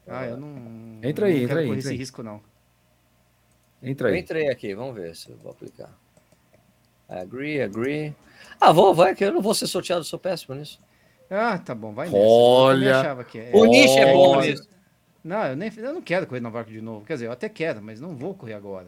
Ah, 0.08 0.28
eu 0.28 0.38
não. 0.38 1.00
Entra 1.02 1.26
aí, 1.26 1.34
não 1.34 1.42
entra 1.42 1.48
quero 1.48 1.60
aí, 1.60 1.66
correr 1.66 1.66
entra 1.66 1.80
esse 1.80 1.90
aí. 1.90 1.98
risco, 1.98 2.22
não. 2.22 2.42
Entra 3.82 4.10
Eu 4.10 4.14
aí. 4.14 4.20
entrei 4.20 4.50
aqui, 4.50 4.76
vamos 4.76 4.94
ver 4.94 5.16
se 5.16 5.32
eu 5.32 5.38
vou 5.38 5.52
aplicar. 5.52 5.90
Agree, 7.10 7.60
agree. 7.64 8.16
Ah, 8.60 8.72
vou, 8.72 8.94
vai, 8.94 9.16
que 9.16 9.26
eu 9.26 9.34
não 9.34 9.42
vou 9.42 9.56
ser 9.56 9.66
sorteado, 9.66 10.04
sou 10.04 10.20
péssimo 10.20 10.54
nisso. 10.54 10.80
Ah, 11.28 11.58
tá 11.58 11.74
bom, 11.74 11.92
vai 11.92 12.08
nessa. 12.08 12.18
Olha. 12.20 12.78
Eu 12.78 12.80
também 12.86 13.00
achava 13.00 13.24
que 13.24 13.40
é. 13.40 13.52
O 13.54 13.66
nicho 13.66 13.98
é 13.98 14.14
bom 14.14 14.42
nisso. 14.42 14.70
Não, 15.24 15.44
eu, 15.48 15.56
nem, 15.56 15.72
eu 15.76 15.94
não 15.94 16.02
quero 16.04 16.28
correr 16.28 16.40
Nova 16.40 16.60
York 16.60 16.72
de 16.72 16.82
novo. 16.82 17.04
Quer 17.06 17.14
dizer, 17.14 17.26
eu 17.26 17.32
até 17.32 17.50
quero, 17.50 17.82
mas 17.82 18.00
não 18.00 18.16
vou 18.16 18.36
correr 18.36 18.54
agora. 18.54 18.88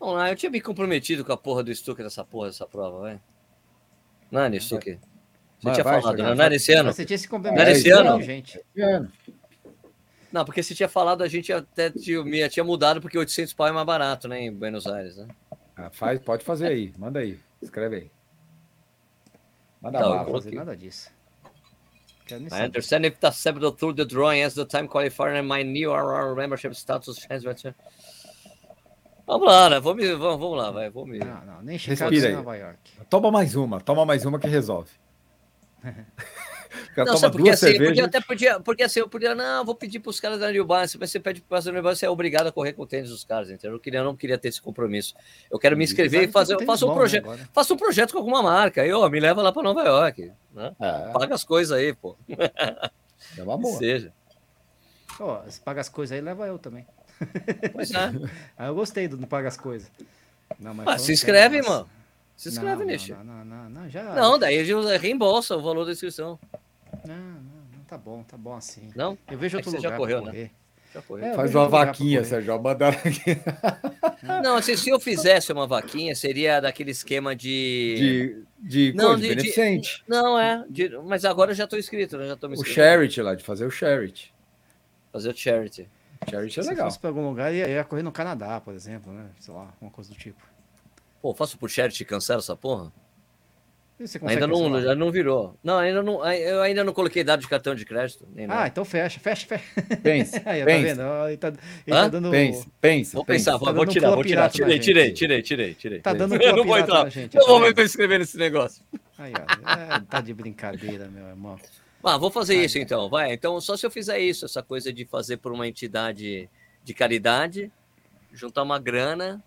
Não, 0.00 0.14
não, 0.14 0.26
eu 0.28 0.36
tinha 0.36 0.50
me 0.50 0.60
comprometido 0.60 1.24
com 1.24 1.32
a 1.32 1.36
porra 1.36 1.64
do 1.64 1.74
Stucker 1.74 2.04
dessa 2.04 2.24
porra, 2.24 2.46
dessa 2.46 2.66
prova, 2.66 3.00
vai. 3.00 3.20
Nani, 4.30 4.60
Stucker. 4.60 4.98
Você 5.58 5.64
Vai, 5.64 5.74
tinha 5.74 5.84
vai, 5.84 6.00
falado, 6.00 6.14
Stucker. 6.14 6.24
né? 6.24 6.34
Não 6.36 6.44
era 6.44 6.54
esse 6.54 6.72
ano? 6.72 6.92
Você 6.92 7.04
tinha 7.04 7.18
se 7.18 7.28
Não 7.32 7.46
era 7.48 7.70
esse 7.72 7.90
ano? 7.90 8.22
gente. 8.22 8.60
Não, 10.32 10.44
porque 10.44 10.62
você 10.62 10.74
tinha 10.74 10.88
falado, 10.88 11.22
a 11.22 11.28
gente 11.28 11.52
até 11.52 11.90
tinha, 11.90 12.48
tinha 12.48 12.62
mudado, 12.64 13.00
porque 13.00 13.18
800 13.18 13.52
pau 13.54 13.66
é 13.66 13.72
mais 13.72 13.86
barato, 13.86 14.28
né, 14.28 14.42
em 14.42 14.52
Buenos 14.52 14.86
Aires, 14.86 15.16
né? 15.16 15.26
Ah, 15.74 15.90
faz, 15.90 16.20
pode 16.20 16.44
fazer 16.44 16.66
aí, 16.68 16.92
manda 16.98 17.20
aí, 17.20 17.38
escreve 17.62 17.96
aí. 17.96 18.10
Manda 19.80 20.00
Não 20.00 20.08
bala. 20.10 20.24
vou 20.24 20.34
fazer 20.34 20.50
coloquei. 20.50 20.58
nada 20.58 20.76
disso. 20.76 21.10
I 22.30 22.66
understand 22.66 23.06
if 23.06 23.18
that's 23.20 23.38
acceptable 23.38 23.72
through 23.72 23.94
the 23.94 24.04
drawing 24.04 24.42
as 24.42 24.54
the 24.54 24.66
time 24.66 24.86
qualifier 24.86 25.34
and 25.34 25.48
my 25.48 25.62
new 25.64 25.90
RR 25.90 26.34
membership 26.36 26.74
status 26.74 27.18
chance. 27.18 27.42
Vamos 29.26 29.46
lá, 29.46 29.70
né? 29.70 29.80
Vamos, 29.80 30.06
vamos, 30.06 30.38
vamos 30.38 30.58
lá, 30.58 30.70
vai. 30.70 30.90
Vamos 30.90 31.18
Não, 31.18 31.44
não, 31.46 31.62
nem 31.62 31.78
Chicago 31.78 32.10
Respira 32.10 32.28
aí. 32.28 32.36
Nova 32.36 32.56
York. 32.56 32.78
Toma 33.08 33.30
mais 33.30 33.54
uma, 33.54 33.80
toma 33.80 34.04
mais 34.04 34.26
uma 34.26 34.38
que 34.38 34.46
resolve. 34.46 34.90
Não, 36.96 37.16
sabe 37.16 37.36
porque 37.36 37.50
assim, 37.50 37.78
porque 37.78 38.00
eu 38.00 38.04
até 38.04 38.20
podia, 38.20 38.60
porque 38.60 38.82
assim, 38.82 39.00
eu 39.00 39.08
podia, 39.08 39.34
não, 39.34 39.64
vou 39.64 39.74
pedir 39.74 40.00
para 40.00 40.10
os 40.10 40.20
caras 40.20 40.38
da 40.40 40.50
New 40.50 40.64
Balance, 40.64 40.98
mas 40.98 41.10
você 41.10 41.18
pede 41.20 41.40
para 41.40 41.60
o 41.60 41.72
New 41.72 41.82
Balance, 41.82 42.00
você 42.00 42.06
é 42.06 42.10
obrigado 42.10 42.48
a 42.48 42.52
correr 42.52 42.72
com 42.72 42.82
o 42.82 42.86
tênis 42.86 43.08
dos 43.08 43.24
caras, 43.24 43.48
entendeu? 43.50 43.70
Eu 43.70 43.72
não 43.74 43.78
queria, 43.80 44.00
eu 44.00 44.04
não 44.04 44.16
queria 44.16 44.36
ter 44.36 44.48
esse 44.48 44.60
compromisso. 44.60 45.14
Eu 45.50 45.58
quero 45.58 45.76
me 45.76 45.84
inscrever 45.84 46.28
e 46.28 46.32
fazer, 46.32 46.56
de 46.56 46.66
faço 46.66 46.86
um 46.86 46.90
né, 46.90 46.94
projeto, 46.94 47.24
agora. 47.24 47.48
faço 47.52 47.74
um 47.74 47.76
projeto 47.76 48.12
com 48.12 48.18
alguma 48.18 48.42
marca, 48.42 48.82
aí, 48.82 48.92
ó, 48.92 49.08
me 49.08 49.20
leva 49.20 49.40
lá 49.42 49.52
para 49.52 49.62
Nova 49.62 49.82
York, 49.82 50.32
né? 50.52 50.74
É, 50.80 51.12
Paga 51.12 51.34
as 51.34 51.44
coisas 51.44 51.76
aí, 51.76 51.94
pô. 51.94 52.16
é 52.28 53.42
uma 53.42 53.56
Que 53.56 53.62
boa. 53.62 53.78
seja. 53.78 54.12
Ó, 55.20 55.42
se 55.48 55.60
paga 55.60 55.80
as 55.80 55.88
coisas 55.88 56.14
aí, 56.14 56.20
leva 56.20 56.46
eu 56.46 56.58
também. 56.58 56.86
Pois 57.72 57.90
é. 57.92 57.96
Ah, 58.56 58.66
eu 58.66 58.74
gostei 58.74 59.08
do 59.08 59.16
não 59.16 59.26
paga 59.26 59.48
as 59.48 59.56
coisas. 59.56 59.90
Não, 60.58 60.74
mas 60.74 60.86
Ah, 60.86 60.98
se 60.98 61.12
inscreve, 61.12 61.62
mano. 61.62 61.88
Se 62.38 62.48
inscreve, 62.50 62.84
não, 62.84 62.86
Nishi. 62.92 63.12
não, 63.12 63.24
não, 63.24 63.44
não, 63.44 63.70
não, 63.70 63.88
já. 63.90 64.02
Não, 64.14 64.38
daí 64.38 64.58
a 64.60 64.64
gente 64.64 64.96
reembolsa 64.98 65.56
o 65.56 65.60
valor 65.60 65.84
da 65.84 65.90
inscrição. 65.92 66.38
Não, 67.04 67.14
não, 67.16 67.40
não, 67.72 67.84
tá 67.86 67.98
bom, 67.98 68.22
tá 68.22 68.36
bom 68.36 68.54
assim. 68.54 68.90
Não? 68.94 69.18
Eu 69.28 69.36
vejo 69.36 69.58
É 69.58 69.60
que 69.60 69.68
outro 69.68 69.80
você 69.82 69.88
já 69.88 69.96
correu, 69.96 70.22
né? 70.22 70.50
Já 70.94 71.02
foi. 71.02 71.20
É, 71.20 71.34
Faz 71.34 71.52
uma 71.54 71.68
vaquinha. 71.68 72.24
Sérgio. 72.24 72.62
Mandaram 72.62 72.96
aqui 72.96 73.36
Não, 74.42 74.56
assim, 74.56 74.76
se 74.76 74.88
eu 74.88 74.98
fizesse 75.00 75.52
uma 75.52 75.66
vaquinha, 75.66 76.14
seria 76.14 76.60
daquele 76.60 76.92
esquema 76.92 77.34
de. 77.34 78.44
de, 78.60 78.90
de, 78.92 78.92
Não, 78.96 79.06
coisa, 79.08 79.16
de 79.20 79.22
de- 79.22 79.28
de- 79.28 79.34
beneficente. 79.36 80.04
Não, 80.08 80.38
é. 80.38 80.64
de- 80.70 80.96
Mas 81.04 81.24
agora 81.24 81.50
eu 81.50 81.54
já 81.56 81.64
estou 81.64 81.78
inscrito, 81.78 82.16
né? 82.16 82.28
Já 82.28 82.36
tô 82.36 82.48
me 82.48 82.54
O 82.56 82.64
charity 82.64 83.20
lá, 83.20 83.34
de 83.34 83.42
fazer 83.44 83.66
o 83.66 83.70
charity. 83.70 84.32
Fazer 85.12 85.28
o 85.30 85.36
charity. 85.36 85.88
Charity 86.30 86.60
é 86.60 86.62
Se 86.62 86.68
legal. 86.70 86.86
fosse 86.86 86.98
pra 87.00 87.10
algum 87.10 87.28
lugar, 87.28 87.52
ia, 87.52 87.68
ia 87.68 87.84
correr 87.84 88.02
no 88.02 88.12
Canadá, 88.12 88.60
por 88.60 88.74
exemplo, 88.74 89.12
né? 89.12 89.26
Sei 89.40 89.52
lá, 89.52 89.68
uma 89.80 89.90
coisa 89.90 90.08
do 90.10 90.16
tipo. 90.16 90.40
Pô, 91.20 91.34
faço 91.34 91.58
por 91.58 91.68
charity 91.70 92.02
e 92.02 92.06
cancelo 92.06 92.40
essa 92.40 92.56
porra? 92.56 92.92
Ainda 94.22 94.46
não, 94.46 94.58
cancelar? 94.60 94.82
já 94.82 94.94
não 94.94 95.10
virou. 95.10 95.56
Não, 95.62 95.76
ainda 95.76 96.00
não. 96.04 96.24
Eu 96.32 96.62
ainda 96.62 96.84
não 96.84 96.92
coloquei 96.92 97.24
dado 97.24 97.40
de 97.40 97.48
cartão 97.48 97.74
de 97.74 97.84
crédito. 97.84 98.28
Nem 98.32 98.44
Ah, 98.44 98.48
nada. 98.48 98.68
então 98.68 98.84
fecha, 98.84 99.18
fecha, 99.18 99.44
fecha. 99.44 99.64
Pensa, 100.00 100.36
Aí, 100.46 100.60
tá 100.60 100.66
pensa, 100.66 100.82
vendo? 100.86 101.00
Ó, 101.02 101.26
Ele 101.28 101.36
tá, 101.36 101.48
ele 101.48 101.56
tá 101.96 102.08
dando. 102.08 102.30
pensa, 102.30 102.66
pensa. 102.80 103.16
Vou 103.16 103.24
pensa. 103.24 103.38
pensar, 103.50 103.56
vou, 103.56 103.66
Tá 103.66 103.72
vou 103.72 103.86
tirar, 103.86 104.10
vou 104.14 104.22
tirar. 104.22 104.48
Tirei, 104.50 104.78
tirei, 104.78 105.12
tirei, 105.12 105.42
tirei, 105.42 105.74
tirei. 105.74 105.98
Tá 106.00 106.12
dando 106.14 106.36
Eu 106.40 106.54
não 106.58 106.64
vou 106.64 106.78
entrar. 106.78 107.10
gente, 107.10 107.34
Não 107.34 107.42
tá 107.44 107.48
vou 107.50 107.60
vendo? 107.60 107.76
me 107.76 107.82
inscrever 107.84 108.20
nesse 108.20 108.38
negócio. 108.38 108.84
Aí, 109.18 109.32
ó. 109.36 109.96
É, 109.96 110.00
tá 110.08 110.20
de 110.20 110.32
brincadeira, 110.32 111.08
meu 111.08 111.26
irmão. 111.26 111.58
Ah, 112.04 112.16
vou 112.16 112.30
fazer 112.30 112.54
isso 112.54 112.78
então, 112.78 113.08
vai. 113.10 113.32
Então, 113.32 113.60
só 113.60 113.76
se 113.76 113.84
eu 113.84 113.90
fizer 113.90 114.20
isso, 114.20 114.44
essa 114.44 114.62
coisa 114.62 114.92
de 114.92 115.04
fazer 115.06 115.38
por 115.38 115.50
uma 115.50 115.66
entidade 115.66 116.48
de 116.84 116.94
caridade, 116.94 117.68
juntar 118.32 118.62
uma 118.62 118.78
grana 118.78 119.42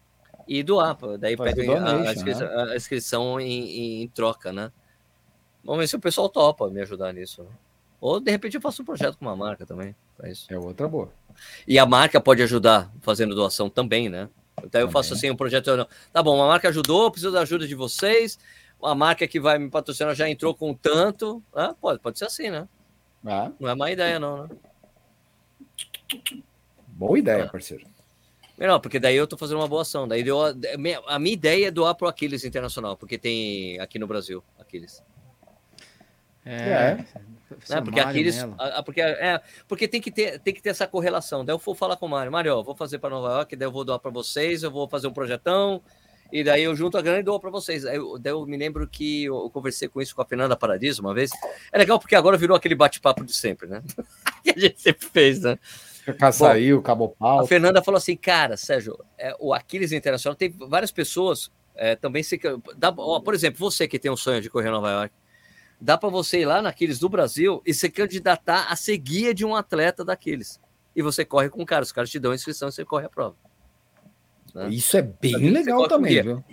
e 0.60 0.64
doar. 0.64 0.96
pô. 0.96 1.18
Daí 1.18 1.36
Faz 1.38 1.56
o 1.58 1.72
a, 1.72 1.96
a 2.10 2.14
inscrição, 2.14 2.48
a 2.60 2.76
inscrição 2.76 3.40
em, 3.40 4.04
em- 4.04 4.08
troca, 4.10 4.52
né? 4.52 4.72
Vamos 5.64 5.80
ver 5.82 5.88
se 5.88 5.96
o 5.96 6.00
pessoal 6.00 6.28
topa 6.30 6.70
me 6.70 6.82
ajudar 6.82 7.14
nisso. 7.14 7.44
né? 7.44 7.50
Ou 8.00 8.20
de 8.20 8.32
repente 8.32 8.56
eu 8.56 8.62
faço 8.62 8.82
um 8.82 8.86
projeto 8.86 9.18
com 9.18 9.26
uma 9.26 9.36
marca 9.36 9.66
também. 9.66 9.96
isso. 10.26 10.52
É 10.52 10.58
outra 10.58 10.88
boa. 10.88 11.10
E 11.68 11.78
a 11.78 11.86
marca 11.86 12.20
pode 12.20 12.42
ajudar 12.42 12.92
fazendo 13.02 13.36
doação 13.36 13.70
também, 13.70 14.10
né? 14.10 14.28
Então 14.64 14.82
eu 14.82 14.90
faço 14.92 15.10
Também. 15.10 15.20
assim 15.20 15.32
um 15.32 15.36
projeto. 15.36 15.88
Tá 16.12 16.22
bom, 16.22 16.36
uma 16.36 16.48
marca 16.48 16.68
ajudou, 16.70 17.10
preciso 17.10 17.32
da 17.32 17.42
ajuda 17.42 17.68
de 17.68 17.74
vocês. 17.76 18.38
A 18.84 18.94
marca 18.96 19.28
que 19.28 19.40
vai 19.40 19.58
me 19.60 19.70
patrocinar 19.70 20.14
já 20.16 20.28
entrou 20.30 20.54
com 20.56 20.74
tanto. 20.74 21.42
Ah, 21.54 21.74
pode, 21.80 22.00
pode 22.00 22.18
ser 22.20 22.26
assim, 22.26 22.50
né? 22.50 22.68
Ah, 23.26 23.52
Não 23.60 23.70
é 23.70 23.76
má 23.76 23.92
ideia, 23.92 24.20
não, 24.20 24.44
né? 24.48 24.50
boa 26.88 27.18
ideia, 27.18 27.46
Ah. 27.46 27.50
parceiro. 27.50 27.86
Não, 28.68 28.80
porque 28.80 29.00
daí 29.00 29.16
eu 29.16 29.28
tô 29.28 29.38
fazendo 29.38 29.58
uma 29.58 29.68
boa 29.68 29.82
ação. 29.82 30.08
Daí 30.08 30.24
deu 30.24 30.40
a, 30.44 30.54
a 31.08 31.20
minha 31.20 31.34
ideia 31.34 31.68
é 31.68 31.72
doar 31.72 31.96
pro 31.96 32.08
Aquiles 32.08 32.44
Internacional, 32.44 32.96
porque 32.96 33.18
tem 33.18 33.80
aqui 33.80 33.98
no 33.98 34.08
Brasil, 34.08 34.44
Aquiles. 34.60 35.04
É. 36.46 36.96
Né? 36.96 37.06
seu 37.64 37.82
Porque 37.84 38.00
Mário 38.00 38.10
Aquiles. 38.10 38.44
A- 38.58 38.84
porque, 38.84 39.02
é, 39.02 39.42
porque 39.68 39.88
tem 39.88 40.02
que, 40.02 40.12
ter, 40.12 40.40
tem 40.40 40.54
que 40.54 40.62
ter 40.62 40.70
essa 40.70 40.88
correlação. 40.88 41.46
Daí 41.46 41.54
eu 41.54 41.60
vou 41.60 41.76
falar 41.76 41.98
com 41.98 42.06
o 42.06 42.10
Mário, 42.10 42.32
Mário, 42.32 42.56
ó, 42.56 42.64
vou 42.64 42.76
fazer 42.76 43.00
para 43.00 43.10
Nova 43.10 43.30
York, 43.36 43.56
daí 43.56 43.68
eu 43.68 43.72
vou 43.72 43.84
doar 43.84 44.00
para 44.00 44.12
vocês, 44.12 44.64
eu 44.64 44.72
vou 44.72 44.88
fazer 44.88 45.08
um 45.08 45.14
projetão, 45.14 45.82
e 46.32 46.44
daí 46.44 46.64
eu 46.64 46.76
junto 46.76 46.98
a 46.98 47.02
grana 47.02 47.20
e 47.20 47.24
dou 47.24 47.40
para 47.40 47.50
vocês. 47.50 47.86
Aí 47.86 47.98
eu, 47.98 48.18
daí 48.18 48.32
eu 48.34 48.46
me 48.46 48.58
lembro 48.58 48.88
que 48.88 49.26
eu, 49.26 49.44
eu 49.44 49.50
conversei 49.50 49.88
com 49.88 50.02
isso 50.02 50.16
com 50.16 50.22
a 50.22 50.26
Fernanda 50.26 50.56
Paradiso 50.56 51.02
uma 51.02 51.14
vez. 51.14 51.30
É 51.72 51.78
legal 51.78 52.00
porque 52.00 52.16
agora 52.16 52.38
virou 52.38 52.56
aquele 52.56 52.76
bate-papo 52.76 53.24
de 53.24 53.34
sempre, 53.34 53.68
né? 53.68 53.84
que 54.44 54.52
a 54.52 54.60
gente 54.60 54.82
sempre 54.82 55.08
fez, 55.08 55.42
né? 55.42 55.60
Caçaí, 56.18 56.72
acabou 56.72 57.16
A 57.20 57.24
pau. 57.24 57.48
Fernanda 57.48 57.84
falou 57.84 57.98
assim, 57.98 58.16
cara, 58.16 58.58
Sérgio, 58.58 58.98
é, 59.18 59.36
o 59.40 59.54
Aquiles 59.54 59.92
Internacional 59.92 60.36
tem 60.36 60.50
várias 60.50 60.92
pessoas 60.92 61.52
é, 61.76 61.96
também 61.96 62.22
se 62.22 62.40
dá, 62.78 62.94
ó, 62.96 63.20
por 63.20 63.34
exemplo, 63.34 63.60
você 63.60 63.88
que 63.88 63.98
tem 63.98 64.12
um 64.12 64.18
sonho 64.18 64.42
de 64.42 64.50
correr 64.50 64.70
Nova 64.70 64.90
York, 64.92 65.16
dá 65.80 65.98
para 65.98 66.10
você 66.10 66.42
ir 66.42 66.46
lá 66.46 66.62
na 66.62 66.70
Aquiles 66.70 67.00
do 67.00 67.10
Brasil 67.10 67.62
e 67.66 67.74
se 67.74 67.90
candidatar 67.90 68.68
a 68.70 68.76
ser 68.76 68.98
guia 68.98 69.34
de 69.34 69.46
um 69.46 69.56
atleta 69.56 70.04
daqueles. 70.06 70.60
E 70.96 71.02
você 71.02 71.24
corre 71.24 71.50
com 71.50 71.64
o 71.64 71.66
cara, 71.66 71.84
os 71.84 71.92
caras 71.92 72.10
te 72.10 72.20
dão 72.20 72.32
a 72.32 72.36
inscrição 72.36 72.70
e 72.70 72.72
você 72.72 72.86
corre 72.86 73.06
a 73.06 73.10
prova. 73.10 73.36
né? 74.54 74.70
Isso 74.70 74.98
é 74.98 75.02
bem 75.02 75.50
legal 75.50 75.88
também, 75.88 76.22
viu? 76.22 76.44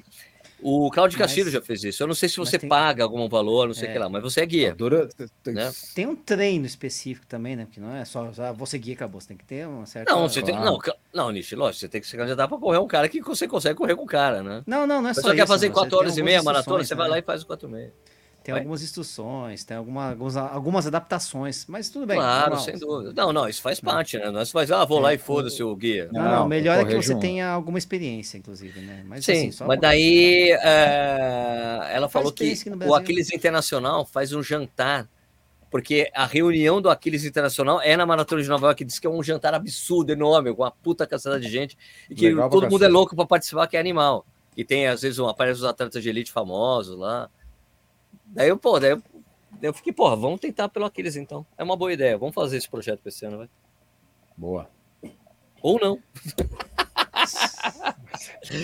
O 0.61 0.91
Claudio 0.91 1.17
Mas- 1.19 1.27
Castilho 1.29 1.51
já 1.51 1.61
fez 1.63 1.85
isso. 1.85 2.03
Eu 2.03 2.07
não 2.09 2.15
sei 2.15 2.29
se 2.29 2.37
você 2.37 2.59
tem- 2.59 2.69
paga 2.69 3.05
algum 3.05 3.29
valor, 3.29 3.69
não 3.69 3.75
sei 3.75 3.89
o 3.89 3.91
É. 3.91 3.93
que 3.93 3.99
lá, 3.99 4.09
mas 4.09 4.23
você 4.23 4.41
é 4.41 4.47
guia. 4.47 4.75
Dura- 4.75 5.09
Né? 5.47 5.73
Tem 5.95 6.07
um 6.07 6.17
treino 6.17 6.67
específico 6.67 7.27
também, 7.27 7.55
né? 7.55 7.65
Porque 7.65 7.81
não 7.81 7.95
é 7.95 8.05
só 8.05 8.31
ah, 8.39 8.51
vou 8.53 8.67
seguir 8.67 8.91
e 8.91 8.95
acabou. 8.95 9.21
Você 9.21 9.29
tem 9.29 9.37
que 9.37 9.45
ter 9.45 9.67
uma 9.69 9.87
certa. 9.87 10.13
Não, 10.13 10.29
você 10.29 10.43
tem, 10.43 10.55
não, 10.57 10.79
não, 11.15 11.31
Nishi, 11.31 11.55
lógico, 11.55 11.81
você 11.81 11.89
tem 11.89 12.01
que 12.01 12.07
se 12.09 12.17
candidatar 12.17 12.49
para 12.49 12.59
correr 12.59 12.79
um 12.79 12.89
cara 12.89 13.09
que 13.09 13.21
você 13.21 13.47
consegue 13.47 13.77
correr 13.77 13.95
com 13.95 14.03
o 14.03 14.07
cara, 14.07 14.43
né? 14.43 14.63
Não, 14.67 14.87
não, 14.87 15.01
não 15.01 15.11
é 15.11 15.15
Você 15.15 15.21
só 15.21 15.29
só 15.29 15.35
quer 15.35 15.43
isso, 15.43 15.47
fazer 15.53 15.69
você 15.69 15.73
4 15.75 15.91
tem 15.91 15.99
horas 15.99 16.17
e 16.19 16.23
meia 16.23 16.43
maratona, 16.43 16.81
instruções, 16.83 16.89
você 16.89 16.95
vai 16.97 17.07
né? 17.07 17.11
lá 17.13 17.19
e 17.19 17.23
faz 17.23 17.43
o 17.43 17.47
4 17.47 17.69
e 17.69 17.73
meia. 17.73 17.93
Tem 18.49 18.55
Vai. 18.55 18.63
algumas 18.63 18.83
instruções, 18.83 19.63
tem 19.63 19.77
alguma, 19.77 20.09
alguns, 20.09 20.35
algumas 20.35 20.87
adaptações, 20.87 21.67
mas 21.69 21.91
tudo 21.91 22.07
bem. 22.07 22.17
Claro, 22.17 22.53
normal. 22.53 22.65
sem 22.65 22.79
dúvida. 22.79 23.13
Não, 23.15 23.31
não, 23.31 23.47
isso 23.47 23.61
faz 23.61 23.79
parte, 23.79 24.17
né? 24.17 24.31
Não 24.31 24.41
é 24.41 24.47
faz, 24.47 24.73
ah, 24.73 24.87
vou 24.87 25.01
lá 25.01 25.13
e 25.13 25.19
foda-se 25.19 25.63
o 25.63 25.77
guia. 25.77 26.09
Não, 26.11 26.23
Não, 26.23 26.31
não, 26.31 26.49
melhor 26.49 26.79
é 26.79 26.85
que 26.87 26.95
você 26.95 27.09
junto. 27.13 27.21
tenha 27.21 27.47
alguma 27.47 27.77
experiência, 27.77 28.39
inclusive, 28.39 28.81
né? 28.81 29.05
Mas, 29.07 29.27
Sim, 29.27 29.33
assim, 29.33 29.53
só 29.53 29.67
mas 29.67 29.79
daí 29.79 30.51
é, 30.63 31.91
ela 31.93 32.09
falou 32.09 32.33
que 32.33 32.59
o. 32.87 32.95
Aquiles 32.95 33.31
Internacional 33.35 34.07
faz 34.07 34.33
um 34.33 34.43
jantar, 34.43 35.07
porque 35.71 36.11
a 36.15 36.25
reunião 36.25 36.81
do 36.81 36.89
Aquiles 36.89 37.27
Internacional 37.27 37.83
é 37.83 37.99
na 37.99 38.07
Maratona 38.07 38.43
de 38.43 38.49
Nova 38.49 38.69
York, 38.69 38.79
que 38.79 38.85
diz 38.87 38.99
que 38.99 39.07
é 39.07 39.11
um 39.11 39.23
jantar 39.23 39.53
absurdo, 39.53 40.11
enorme, 40.11 40.55
com 40.55 40.63
uma 40.63 40.71
puta 40.71 41.07
caçada 41.07 41.39
de 41.39 41.51
gente, 41.51 41.77
e 42.09 42.15
que 42.15 42.31
Legal 42.31 42.49
todo 42.49 42.71
mundo 42.71 42.83
é 42.83 42.89
louco 42.89 43.15
para 43.15 43.27
participar, 43.27 43.67
que 43.67 43.77
é 43.77 43.81
animal. 43.81 44.25
E 44.57 44.65
tem, 44.65 44.87
às 44.87 45.03
vezes, 45.03 45.19
um, 45.19 45.29
aparece 45.29 45.61
os 45.61 45.67
atletas 45.67 46.03
de 46.03 46.09
elite 46.09 46.33
famosos 46.33 46.99
lá. 46.99 47.29
Daí 48.29 48.49
eu, 48.49 48.57
pô, 48.59 48.79
daí 48.79 48.91
eu, 48.93 48.97
daí 49.53 49.71
eu 49.71 49.75
fiquei, 49.75 49.93
porra, 49.93 50.15
vamos 50.17 50.41
tentar 50.41 50.69
pelo 50.69 50.85
Aquiles 50.85 51.17
então. 51.17 51.47
É 51.57 51.65
uma 51.65 51.77
boa 51.77 51.93
ideia, 51.93 52.17
vamos 52.19 52.35
fazer 52.35 52.57
esse 52.57 52.69
projeto 52.69 53.01
pra 53.01 53.09
esse 53.09 53.25
ano, 53.25 53.39
vai. 53.39 53.49
Boa. 54.37 54.69
Ou 55.63 55.79
não. 55.81 55.99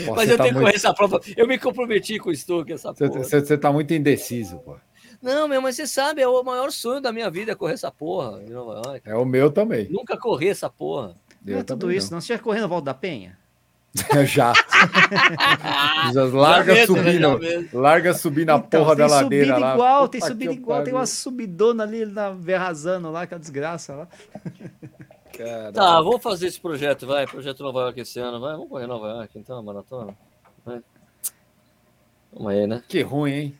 Pô, 0.07 0.15
Mas 0.15 0.29
eu 0.31 0.37
tá 0.37 0.45
tenho 0.45 0.55
que 0.55 0.61
muito- 0.61 0.61
correr 0.61 0.75
essa 0.77 0.95
prova. 0.95 1.21
Eu 1.37 1.47
me 1.47 1.59
comprometi 1.59 2.19
com 2.19 2.31
o 2.31 2.35
Stuck, 2.35 2.73
essa 2.73 2.93
Você, 2.93 3.09
porra. 3.09 3.23
você- 3.25 3.41
você 3.41 3.59
tá 3.59 3.73
muito 3.73 3.93
indeciso, 3.93 4.59
pô. 4.61 4.77
Não, 5.21 5.49
meu, 5.49 5.61
mas 5.63 5.77
você 5.77 5.87
sabe, 5.87 6.21
é 6.21 6.29
o 6.29 6.43
maior 6.43 6.71
sonho 6.71 7.01
da 7.01 7.13
minha 7.13 7.31
vida 7.31 7.53
é 7.53 7.55
correr 7.55 7.75
essa 7.75 7.91
porra 7.91 8.43
em 8.43 8.51
Nova 8.51 8.83
York. 8.87 9.09
É 9.09 9.15
o 9.15 9.25
meu 9.25 9.51
também. 9.51 9.89
Nunca 9.91 10.17
corri 10.19 10.49
essa 10.49 10.69
porra. 10.69 11.17
Não 11.45 11.57
é 11.57 11.61
Eu 11.61 11.65
tudo 11.65 11.91
isso, 11.93 12.13
não. 12.13 12.21
Você 12.21 12.37
já 12.37 12.39
na 12.61 12.67
volta 12.67 12.87
da 12.87 12.95
penha? 12.95 13.39
Já. 14.27 14.53
Já 16.13 16.25
larga 16.25 16.75
Já 16.75 16.87
subindo. 16.87 17.21
já 17.21 17.39
mesmo. 17.39 17.81
Larga 17.81 18.13
subir 18.15 18.45
na 18.45 18.57
Então, 18.57 18.81
porra 18.83 18.97
da 18.97 19.07
tem 19.07 19.15
ladeira 19.15 19.47
subida 19.47 19.59
lá. 19.67 19.75
igual, 19.75 20.09
tem 20.09 20.21
eu 20.21 20.53
igual, 20.53 20.83
tem 20.83 20.93
uma 20.95 21.07
subidona 21.07 21.85
ali 21.85 22.05
na 22.05 22.31
Verrazano 22.31 23.13
lá, 23.13 23.27
que 23.27 23.35
é 23.35 23.37
uma 23.37 23.41
desgraça 23.41 23.95
lá. 23.95 24.09
Cara, 25.37 25.73
Tá, 25.73 26.01
vamos 26.01 26.23
fazer 26.23 26.49
esse 26.49 26.61
projeto, 26.61 27.07
vai. 27.07 27.27
Projeto 27.27 27.63
Nova 27.63 27.81
York 27.83 28.01
esse 28.01 28.19
ano, 28.19 28.41
vai. 28.41 28.53
Vamos 28.53 28.69
correr 28.69 28.87
Nova 28.87 29.07
York 29.09 29.39
então, 29.39 29.63
maratona. 29.63 30.17
Vai. 30.65 30.81
Vamos 32.33 32.53
aí, 32.53 32.67
né? 32.67 32.83
Que 32.89 33.01
ruim, 33.03 33.33
hein? 33.33 33.59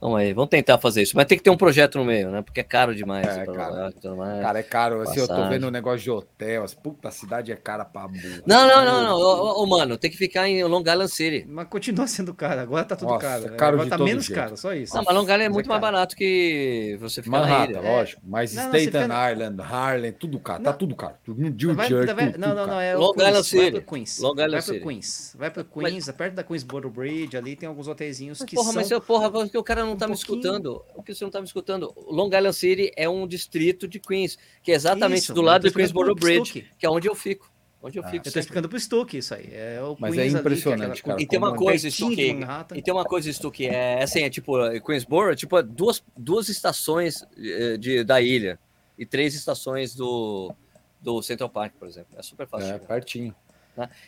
Vamos 0.00 0.20
aí, 0.20 0.32
vamos 0.32 0.48
tentar 0.50 0.78
fazer 0.78 1.02
isso. 1.02 1.16
Mas 1.16 1.26
tem 1.26 1.36
que 1.36 1.42
ter 1.42 1.50
um 1.50 1.56
projeto 1.56 1.98
no 1.98 2.04
meio, 2.04 2.30
né? 2.30 2.40
Porque 2.40 2.60
é 2.60 2.62
caro 2.62 2.94
demais. 2.94 3.26
É, 3.26 3.44
pra 3.44 3.54
cara. 3.54 3.92
Tudo 4.00 4.16
mais. 4.16 4.40
Cara, 4.40 4.58
é 4.60 4.62
caro. 4.62 5.00
Assim, 5.02 5.18
eu 5.18 5.26
tô 5.26 5.48
vendo 5.48 5.66
um 5.66 5.70
negócio 5.70 6.00
de 6.00 6.10
hotel. 6.10 6.62
As 6.62 6.72
puta, 6.72 7.08
a 7.08 7.10
cidade 7.10 7.50
é 7.50 7.56
cara 7.56 7.84
pra 7.84 8.06
burra. 8.06 8.42
Não, 8.46 8.68
não, 8.68 8.84
não, 8.84 9.02
não. 9.02 9.16
Ô, 9.18 9.62
ô, 9.62 9.66
mano, 9.66 9.98
tem 9.98 10.08
que 10.10 10.16
ficar 10.16 10.48
em 10.48 10.62
Long 10.62 10.80
Island 10.82 11.08
City. 11.10 11.44
Mas 11.48 11.66
continua 11.68 12.06
sendo 12.06 12.32
caro, 12.32 12.60
agora 12.60 12.84
tá 12.84 12.94
tudo 12.94 13.08
Nossa, 13.08 13.26
caro. 13.26 13.46
é 13.46 13.56
caro 13.56 13.72
agora 13.74 13.84
de 13.84 13.90
tá 13.90 13.96
todo 13.96 14.06
menos 14.06 14.24
jeito. 14.24 14.38
caro, 14.38 14.56
só 14.56 14.72
isso. 14.72 14.94
Não, 14.94 15.02
mas 15.04 15.14
Long 15.16 15.22
Island 15.22 15.42
é 15.42 15.48
Mas 15.48 15.54
muito 15.54 15.66
é 15.66 15.68
mais 15.68 15.80
caro. 15.80 15.92
barato 15.94 16.16
que 16.16 16.96
você 17.00 17.22
ficar 17.22 17.40
na 17.40 17.46
Manhattan, 17.48 17.70
ilha. 17.72 17.80
lógico. 17.80 18.22
Mas 18.24 18.54
Não, 18.54 18.62
não, 18.62 18.68
Staten 18.78 19.02
fica- 19.08 19.32
Island, 19.32 19.60
Harlem, 19.62 20.12
tudo 20.12 20.38
caro. 20.38 20.62
Tá 20.62 20.70
Não. 20.70 20.78
tudo 20.78 20.94
caro. 20.94 21.14
Tudo 21.24 21.40
no 21.42 21.48
New 21.48 21.74
Vai- 21.74 21.88
Jersey, 21.88 22.14
vai- 22.14 22.26
tudo, 22.32 22.38
não, 22.40 22.48
tudo 22.50 22.56
não, 22.56 22.66
não, 22.66 22.74
caro. 22.74 22.80
é 22.82 22.96
o 22.96 23.00
Long 23.00 23.12
Island 23.16 23.32
vai 23.32 23.42
City. 23.42 23.70
pro 23.72 23.82
Queens. 23.94 24.18
Long 24.20 24.30
Island 24.32 24.50
vai 24.52 24.62
pro 24.62 24.72
City. 24.74 24.86
Queens. 24.86 25.36
Vai 25.36 25.50
pro 25.50 25.64
Queens, 25.64 26.10
perto 26.12 26.34
da 26.34 26.44
Queensboro 26.44 26.88
Bridge, 26.88 27.36
ali 27.36 27.56
tem 27.56 27.68
alguns 27.68 27.88
hotelzinhos 27.88 28.38
Mas, 28.38 28.48
que 28.48 28.54
porra, 28.54 28.66
são... 28.72 28.74
mas 28.80 28.90
eu, 28.92 29.00
porra, 29.00 29.28
porque 29.30 29.58
o 29.58 29.62
cara 29.64 29.87
não 29.88 29.94
um 29.94 29.98
tá 29.98 30.06
me 30.06 30.14
pouquinho- 30.14 30.38
escutando. 30.38 30.84
O 30.94 31.02
que 31.02 31.14
você 31.14 31.24
não 31.24 31.30
tá 31.30 31.40
me 31.40 31.46
escutando? 31.46 31.92
Long 32.08 32.26
Island 32.28 32.52
City 32.54 32.92
é 32.96 33.08
um 33.08 33.26
distrito 33.26 33.88
de 33.88 33.98
Queens, 33.98 34.38
que 34.62 34.70
é 34.70 34.74
exatamente 34.74 35.22
Isso, 35.24 35.34
do 35.34 35.42
lado 35.42 35.68
de 35.68 35.74
Queensboro 35.74 36.14
Bridge, 36.14 36.44
Stuck. 36.50 36.66
que 36.78 36.86
é 36.86 36.90
onde 36.90 37.08
eu 37.08 37.14
fico. 37.14 37.50
Onde 37.80 37.96
eu 37.98 38.04
Ah. 38.04 38.08
fico. 38.08 38.26
Eu 38.26 38.32
tô 38.32 38.38
explicando 38.40 38.68
pro 38.68 38.78
Stuck 38.80 39.16
isso 39.16 39.32
aí. 39.34 39.48
É 39.52 39.80
o 39.82 39.96
Mas 40.00 40.12
Queens 40.12 40.18
é 40.18 40.22
ali, 40.22 40.32
que 40.32 40.38
impressionante, 40.40 40.82
aquela 41.00 41.14
cara, 41.16 41.22
E 41.22 41.26
tem 41.26 41.38
uma 41.38 41.54
coisa, 41.54 41.88
de 41.88 42.34
Manhattan. 42.34 42.76
e 42.76 42.82
tem 42.82 42.92
uma 42.94 43.04
coisa, 43.04 43.32
Stuque, 43.32 43.66
é 43.66 44.02
assim, 44.02 44.22
é 44.22 44.30
tipo, 44.30 44.52
Queensboro, 44.80 45.32
é 45.32 45.36
tipo 45.36 45.62
duas, 45.62 46.02
duas 46.16 46.48
estações 46.48 47.24
eh, 47.36 47.76
de, 47.76 48.02
da 48.02 48.20
ilha 48.20 48.58
e 48.98 49.06
três 49.06 49.32
estações 49.36 49.94
do, 49.94 50.52
do 51.00 51.22
Central 51.22 51.48
Park, 51.50 51.74
por 51.78 51.86
exemplo. 51.86 52.16
É 52.18 52.22
super 52.22 52.48
fácil. 52.48 52.66
É, 52.68 52.72
chegar. 52.72 52.86
pertinho. 52.88 53.34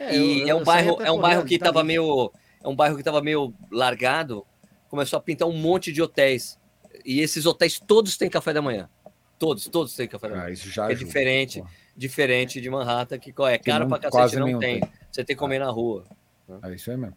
É, 0.00 0.16
e 0.16 0.40
eu- 0.40 0.48
é 0.48 0.54
um 0.56 0.64
bairro, 0.64 1.00
é 1.00 1.12
um 1.12 1.20
bairro 1.20 1.44
que 1.44 1.56
dali. 1.56 1.72
tava 1.72 1.84
meio, 1.84 2.32
é 2.60 2.66
um 2.68 2.74
bairro 2.74 2.96
que 2.96 3.04
tava 3.04 3.22
meio 3.22 3.54
largado, 3.70 4.44
começou 4.90 5.16
a 5.16 5.22
pintar 5.22 5.48
um 5.48 5.56
monte 5.56 5.92
de 5.92 6.02
hotéis. 6.02 6.58
E 7.04 7.20
esses 7.20 7.46
hotéis 7.46 7.78
todos 7.80 8.18
têm 8.18 8.28
café 8.28 8.52
da 8.52 8.60
manhã. 8.60 8.90
Todos, 9.38 9.64
todos 9.68 9.94
têm 9.94 10.06
café 10.06 10.28
da 10.28 10.34
manhã. 10.34 10.46
Ah, 10.48 10.50
isso 10.50 10.68
já 10.68 10.82
é 10.82 10.86
ajuda. 10.92 11.04
diferente, 11.06 11.60
Pô. 11.62 11.68
diferente 11.96 12.60
de 12.60 12.68
Manhattan, 12.68 13.18
que 13.18 13.30
é 13.44 13.58
caro 13.58 13.88
pra 13.88 13.98
cacete, 13.98 14.10
quase 14.12 14.38
não 14.38 14.58
tem. 14.58 14.80
tem. 14.80 14.90
Você 15.10 15.24
tem 15.24 15.34
que 15.36 15.40
comer 15.40 15.60
na 15.60 15.70
rua. 15.70 16.04
É 16.62 16.74
isso 16.74 16.90
aí 16.90 16.96
mesmo. 16.96 17.16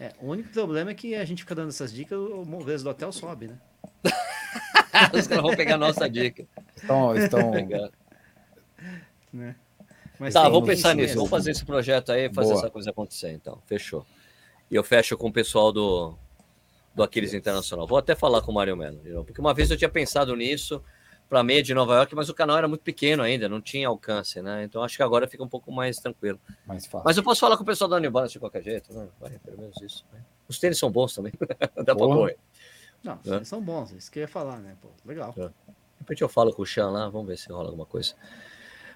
É, 0.00 0.12
o 0.20 0.26
único 0.26 0.50
problema 0.50 0.90
é 0.90 0.94
que 0.94 1.14
a 1.14 1.24
gente 1.24 1.42
fica 1.42 1.54
dando 1.54 1.70
essas 1.70 1.92
dicas, 1.92 2.18
o 2.18 2.44
preço 2.62 2.84
do 2.84 2.90
hotel 2.90 3.10
sobe, 3.12 3.48
né? 3.48 3.58
Os 5.14 5.26
caras 5.26 5.42
vão 5.42 5.56
pegar 5.56 5.74
a 5.74 5.78
nossa 5.78 6.08
dica. 6.08 6.44
Então, 6.82 7.16
estão. 7.16 7.50
Pegar. 7.52 7.90
né? 9.32 9.56
Mas 10.18 10.34
Tá, 10.34 10.48
vou 10.48 10.62
pensar 10.62 10.94
nisso. 10.94 11.08
mesmo. 11.08 11.16
Vamos 11.16 11.30
fazer 11.30 11.50
esse 11.52 11.64
projeto 11.64 12.10
aí, 12.12 12.32
fazer 12.32 12.48
Boa. 12.50 12.60
essa 12.60 12.70
coisa 12.70 12.90
acontecer, 12.90 13.32
então. 13.32 13.60
Fechou. 13.66 14.04
E 14.70 14.74
eu 14.74 14.82
fecho 14.84 15.16
com 15.16 15.28
o 15.28 15.32
pessoal 15.32 15.72
do, 15.72 16.16
do 16.98 17.02
Aquiles 17.04 17.32
Internacional. 17.32 17.86
Vou 17.86 17.96
até 17.96 18.14
falar 18.14 18.42
com 18.42 18.50
o 18.50 18.54
Mário 18.54 18.76
Melo, 18.76 19.24
porque 19.24 19.40
uma 19.40 19.54
vez 19.54 19.70
eu 19.70 19.76
tinha 19.76 19.88
pensado 19.88 20.34
nisso 20.34 20.82
para 21.28 21.42
meia 21.44 21.62
de 21.62 21.72
Nova 21.72 21.94
York, 21.94 22.14
mas 22.14 22.28
o 22.28 22.34
canal 22.34 22.56
era 22.58 22.66
muito 22.66 22.80
pequeno 22.82 23.22
ainda, 23.22 23.48
não 23.48 23.60
tinha 23.60 23.86
alcance, 23.86 24.42
né? 24.42 24.64
Então 24.64 24.82
acho 24.82 24.96
que 24.96 25.02
agora 25.02 25.28
fica 25.28 25.42
um 25.44 25.48
pouco 25.48 25.70
mais 25.70 25.98
tranquilo. 25.98 26.40
Mais 26.66 26.86
fácil. 26.86 27.04
Mas 27.04 27.16
eu 27.16 27.22
posso 27.22 27.40
falar 27.40 27.56
com 27.56 27.62
o 27.62 27.66
pessoal 27.66 27.88
da 27.88 28.00
New 28.00 28.10
Balance 28.10 28.32
de 28.32 28.40
qualquer 28.40 28.62
jeito, 28.62 28.92
né? 28.92 29.06
Vai, 29.20 29.30
pelo 29.38 29.58
menos 29.58 29.80
isso. 29.80 30.04
né? 30.12 30.20
Os 30.48 30.58
tênis 30.58 30.78
são 30.78 30.90
bons 30.90 31.14
também. 31.14 31.32
Dá 31.76 31.84
pra 31.84 31.94
Porra. 31.96 32.16
pôr. 32.16 32.34
Não, 33.04 33.20
É. 33.26 33.44
são 33.44 33.60
bons, 33.62 33.92
isso 33.92 34.10
que 34.10 34.18
eu 34.18 34.22
ia 34.22 34.28
falar, 34.28 34.58
né? 34.58 34.74
Pô, 34.82 34.88
legal. 35.04 35.32
De 35.36 35.50
repente 36.00 36.22
eu 36.22 36.28
falo 36.28 36.52
com 36.52 36.62
o 36.62 36.66
Chan 36.66 36.90
lá, 36.90 37.08
vamos 37.08 37.28
ver 37.28 37.36
se 37.38 37.48
rola 37.52 37.68
alguma 37.68 37.86
coisa. 37.86 38.14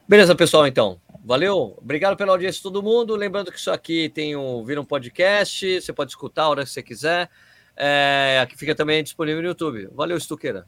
Beleza, 0.08 0.34
pessoal, 0.34 0.66
então. 0.66 1.00
Valeu. 1.24 1.76
Obrigado 1.80 2.16
pela 2.16 2.32
audiência 2.32 2.56
de 2.58 2.62
todo 2.64 2.82
mundo. 2.82 3.14
Lembrando 3.14 3.52
que 3.52 3.58
isso 3.58 3.70
aqui 3.70 4.08
tem 4.08 4.34
um, 4.34 4.64
vira 4.64 4.80
um 4.80 4.84
podcast, 4.84 5.80
você 5.80 5.92
pode 5.92 6.10
escutar 6.10 6.44
a 6.44 6.48
hora 6.48 6.64
que 6.64 6.70
você 6.70 6.82
quiser. 6.82 7.30
É, 7.76 8.38
aqui 8.42 8.56
fica 8.56 8.74
também 8.74 9.02
disponível 9.02 9.42
no 9.42 9.48
YouTube. 9.48 9.88
Valeu, 9.92 10.16
Estuqueira. 10.16 10.66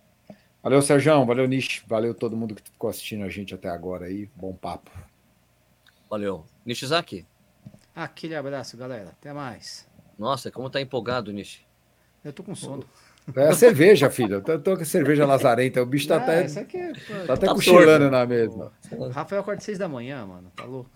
Valeu, 0.62 0.80
Sérgio. 0.80 1.24
Valeu, 1.26 1.46
Nish. 1.46 1.84
Valeu 1.86 2.14
todo 2.14 2.36
mundo 2.36 2.54
que 2.54 2.62
ficou 2.62 2.88
assistindo 2.88 3.24
a 3.24 3.28
gente 3.28 3.54
até 3.54 3.68
agora 3.68 4.06
aí. 4.06 4.28
Bom 4.34 4.54
papo. 4.54 4.90
Valeu. 6.08 6.46
Nishizaki. 6.64 7.26
Aquele 7.94 8.34
abraço, 8.34 8.76
galera. 8.76 9.10
Até 9.10 9.32
mais. 9.32 9.86
Nossa, 10.18 10.50
como 10.50 10.70
tá 10.70 10.80
empolgado, 10.80 11.32
Nishi. 11.32 11.66
Eu 12.24 12.32
tô 12.32 12.42
com 12.42 12.54
sono. 12.54 12.84
É 13.34 13.48
a 13.48 13.54
cerveja, 13.54 14.10
filho. 14.10 14.42
Eu 14.46 14.60
tô, 14.60 14.76
com 14.76 14.82
a 14.82 14.86
cerveja 14.86 15.26
lazarenta. 15.26 15.82
O 15.82 15.86
bicho 15.86 16.08
tá 16.08 16.16
Ah, 16.16 16.22
até, 16.22 16.44
é- 16.44 16.46
tá 17.26 17.34
até 17.34 17.46
Tá 17.46 17.54
cochilando 17.54 18.10
na 18.10 18.26
mesa. 18.26 18.70
O 18.92 19.08
Rafael 19.08 19.40
acorda 19.42 19.60
seis 19.60 19.78
da 19.78 19.88
manhã, 19.88 20.24
mano. 20.26 20.50
Tá 20.54 20.64
louco? 20.64 20.90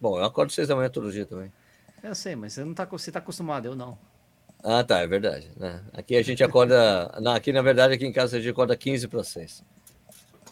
Bom, 0.00 0.18
eu 0.18 0.24
acordo 0.24 0.52
seis 0.52 0.68
da 0.68 0.76
manhã 0.76 0.88
todo 0.88 1.10
dia 1.10 1.24
também. 1.26 1.52
Eu 2.02 2.14
sei, 2.14 2.36
mas 2.36 2.52
você 2.52 2.64
não 2.64 2.74
tá, 2.74 2.84
você 2.84 3.10
tá 3.10 3.18
acostumado, 3.18 3.66
eu 3.66 3.74
não. 3.74 3.98
Ah, 4.62 4.82
tá, 4.82 5.00
é 5.00 5.06
verdade. 5.06 5.50
né? 5.56 5.82
Aqui 5.92 6.16
a 6.16 6.22
gente 6.22 6.42
acorda. 6.42 7.12
Não, 7.20 7.32
aqui, 7.32 7.52
na 7.52 7.62
verdade, 7.62 7.94
aqui 7.94 8.06
em 8.06 8.12
casa 8.12 8.36
a 8.36 8.40
gente 8.40 8.50
acorda 8.50 8.76
15 8.76 9.08
para 9.08 9.22
6. 9.22 9.64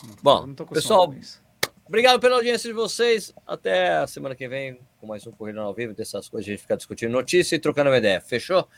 Eu 0.02 0.16
Bom, 0.22 0.54
pessoal. 0.54 1.12
Obrigado 1.86 2.20
pela 2.20 2.36
audiência 2.36 2.68
de 2.68 2.74
vocês. 2.74 3.32
Até 3.46 3.98
a 3.98 4.06
semana 4.06 4.34
que 4.34 4.48
vem 4.48 4.78
com 5.00 5.06
mais 5.06 5.26
um 5.26 5.30
Corrida 5.30 5.60
ao 5.60 5.72
Vivo, 5.72 5.94
dessas 5.94 6.28
coisas, 6.28 6.48
a 6.48 6.50
gente 6.52 6.60
ficar 6.60 6.76
discutindo 6.76 7.10
notícia 7.10 7.56
e 7.56 7.58
trocando 7.58 7.90
uma 7.90 7.98
ideia. 7.98 8.20
Fechou? 8.20 8.68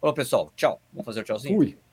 Falou, 0.00 0.14
pessoal. 0.14 0.52
Tchau. 0.56 0.80
Vamos 0.92 1.04
fazer 1.04 1.20
o 1.20 1.24
tchauzinho? 1.24 1.56
Fui. 1.56 1.78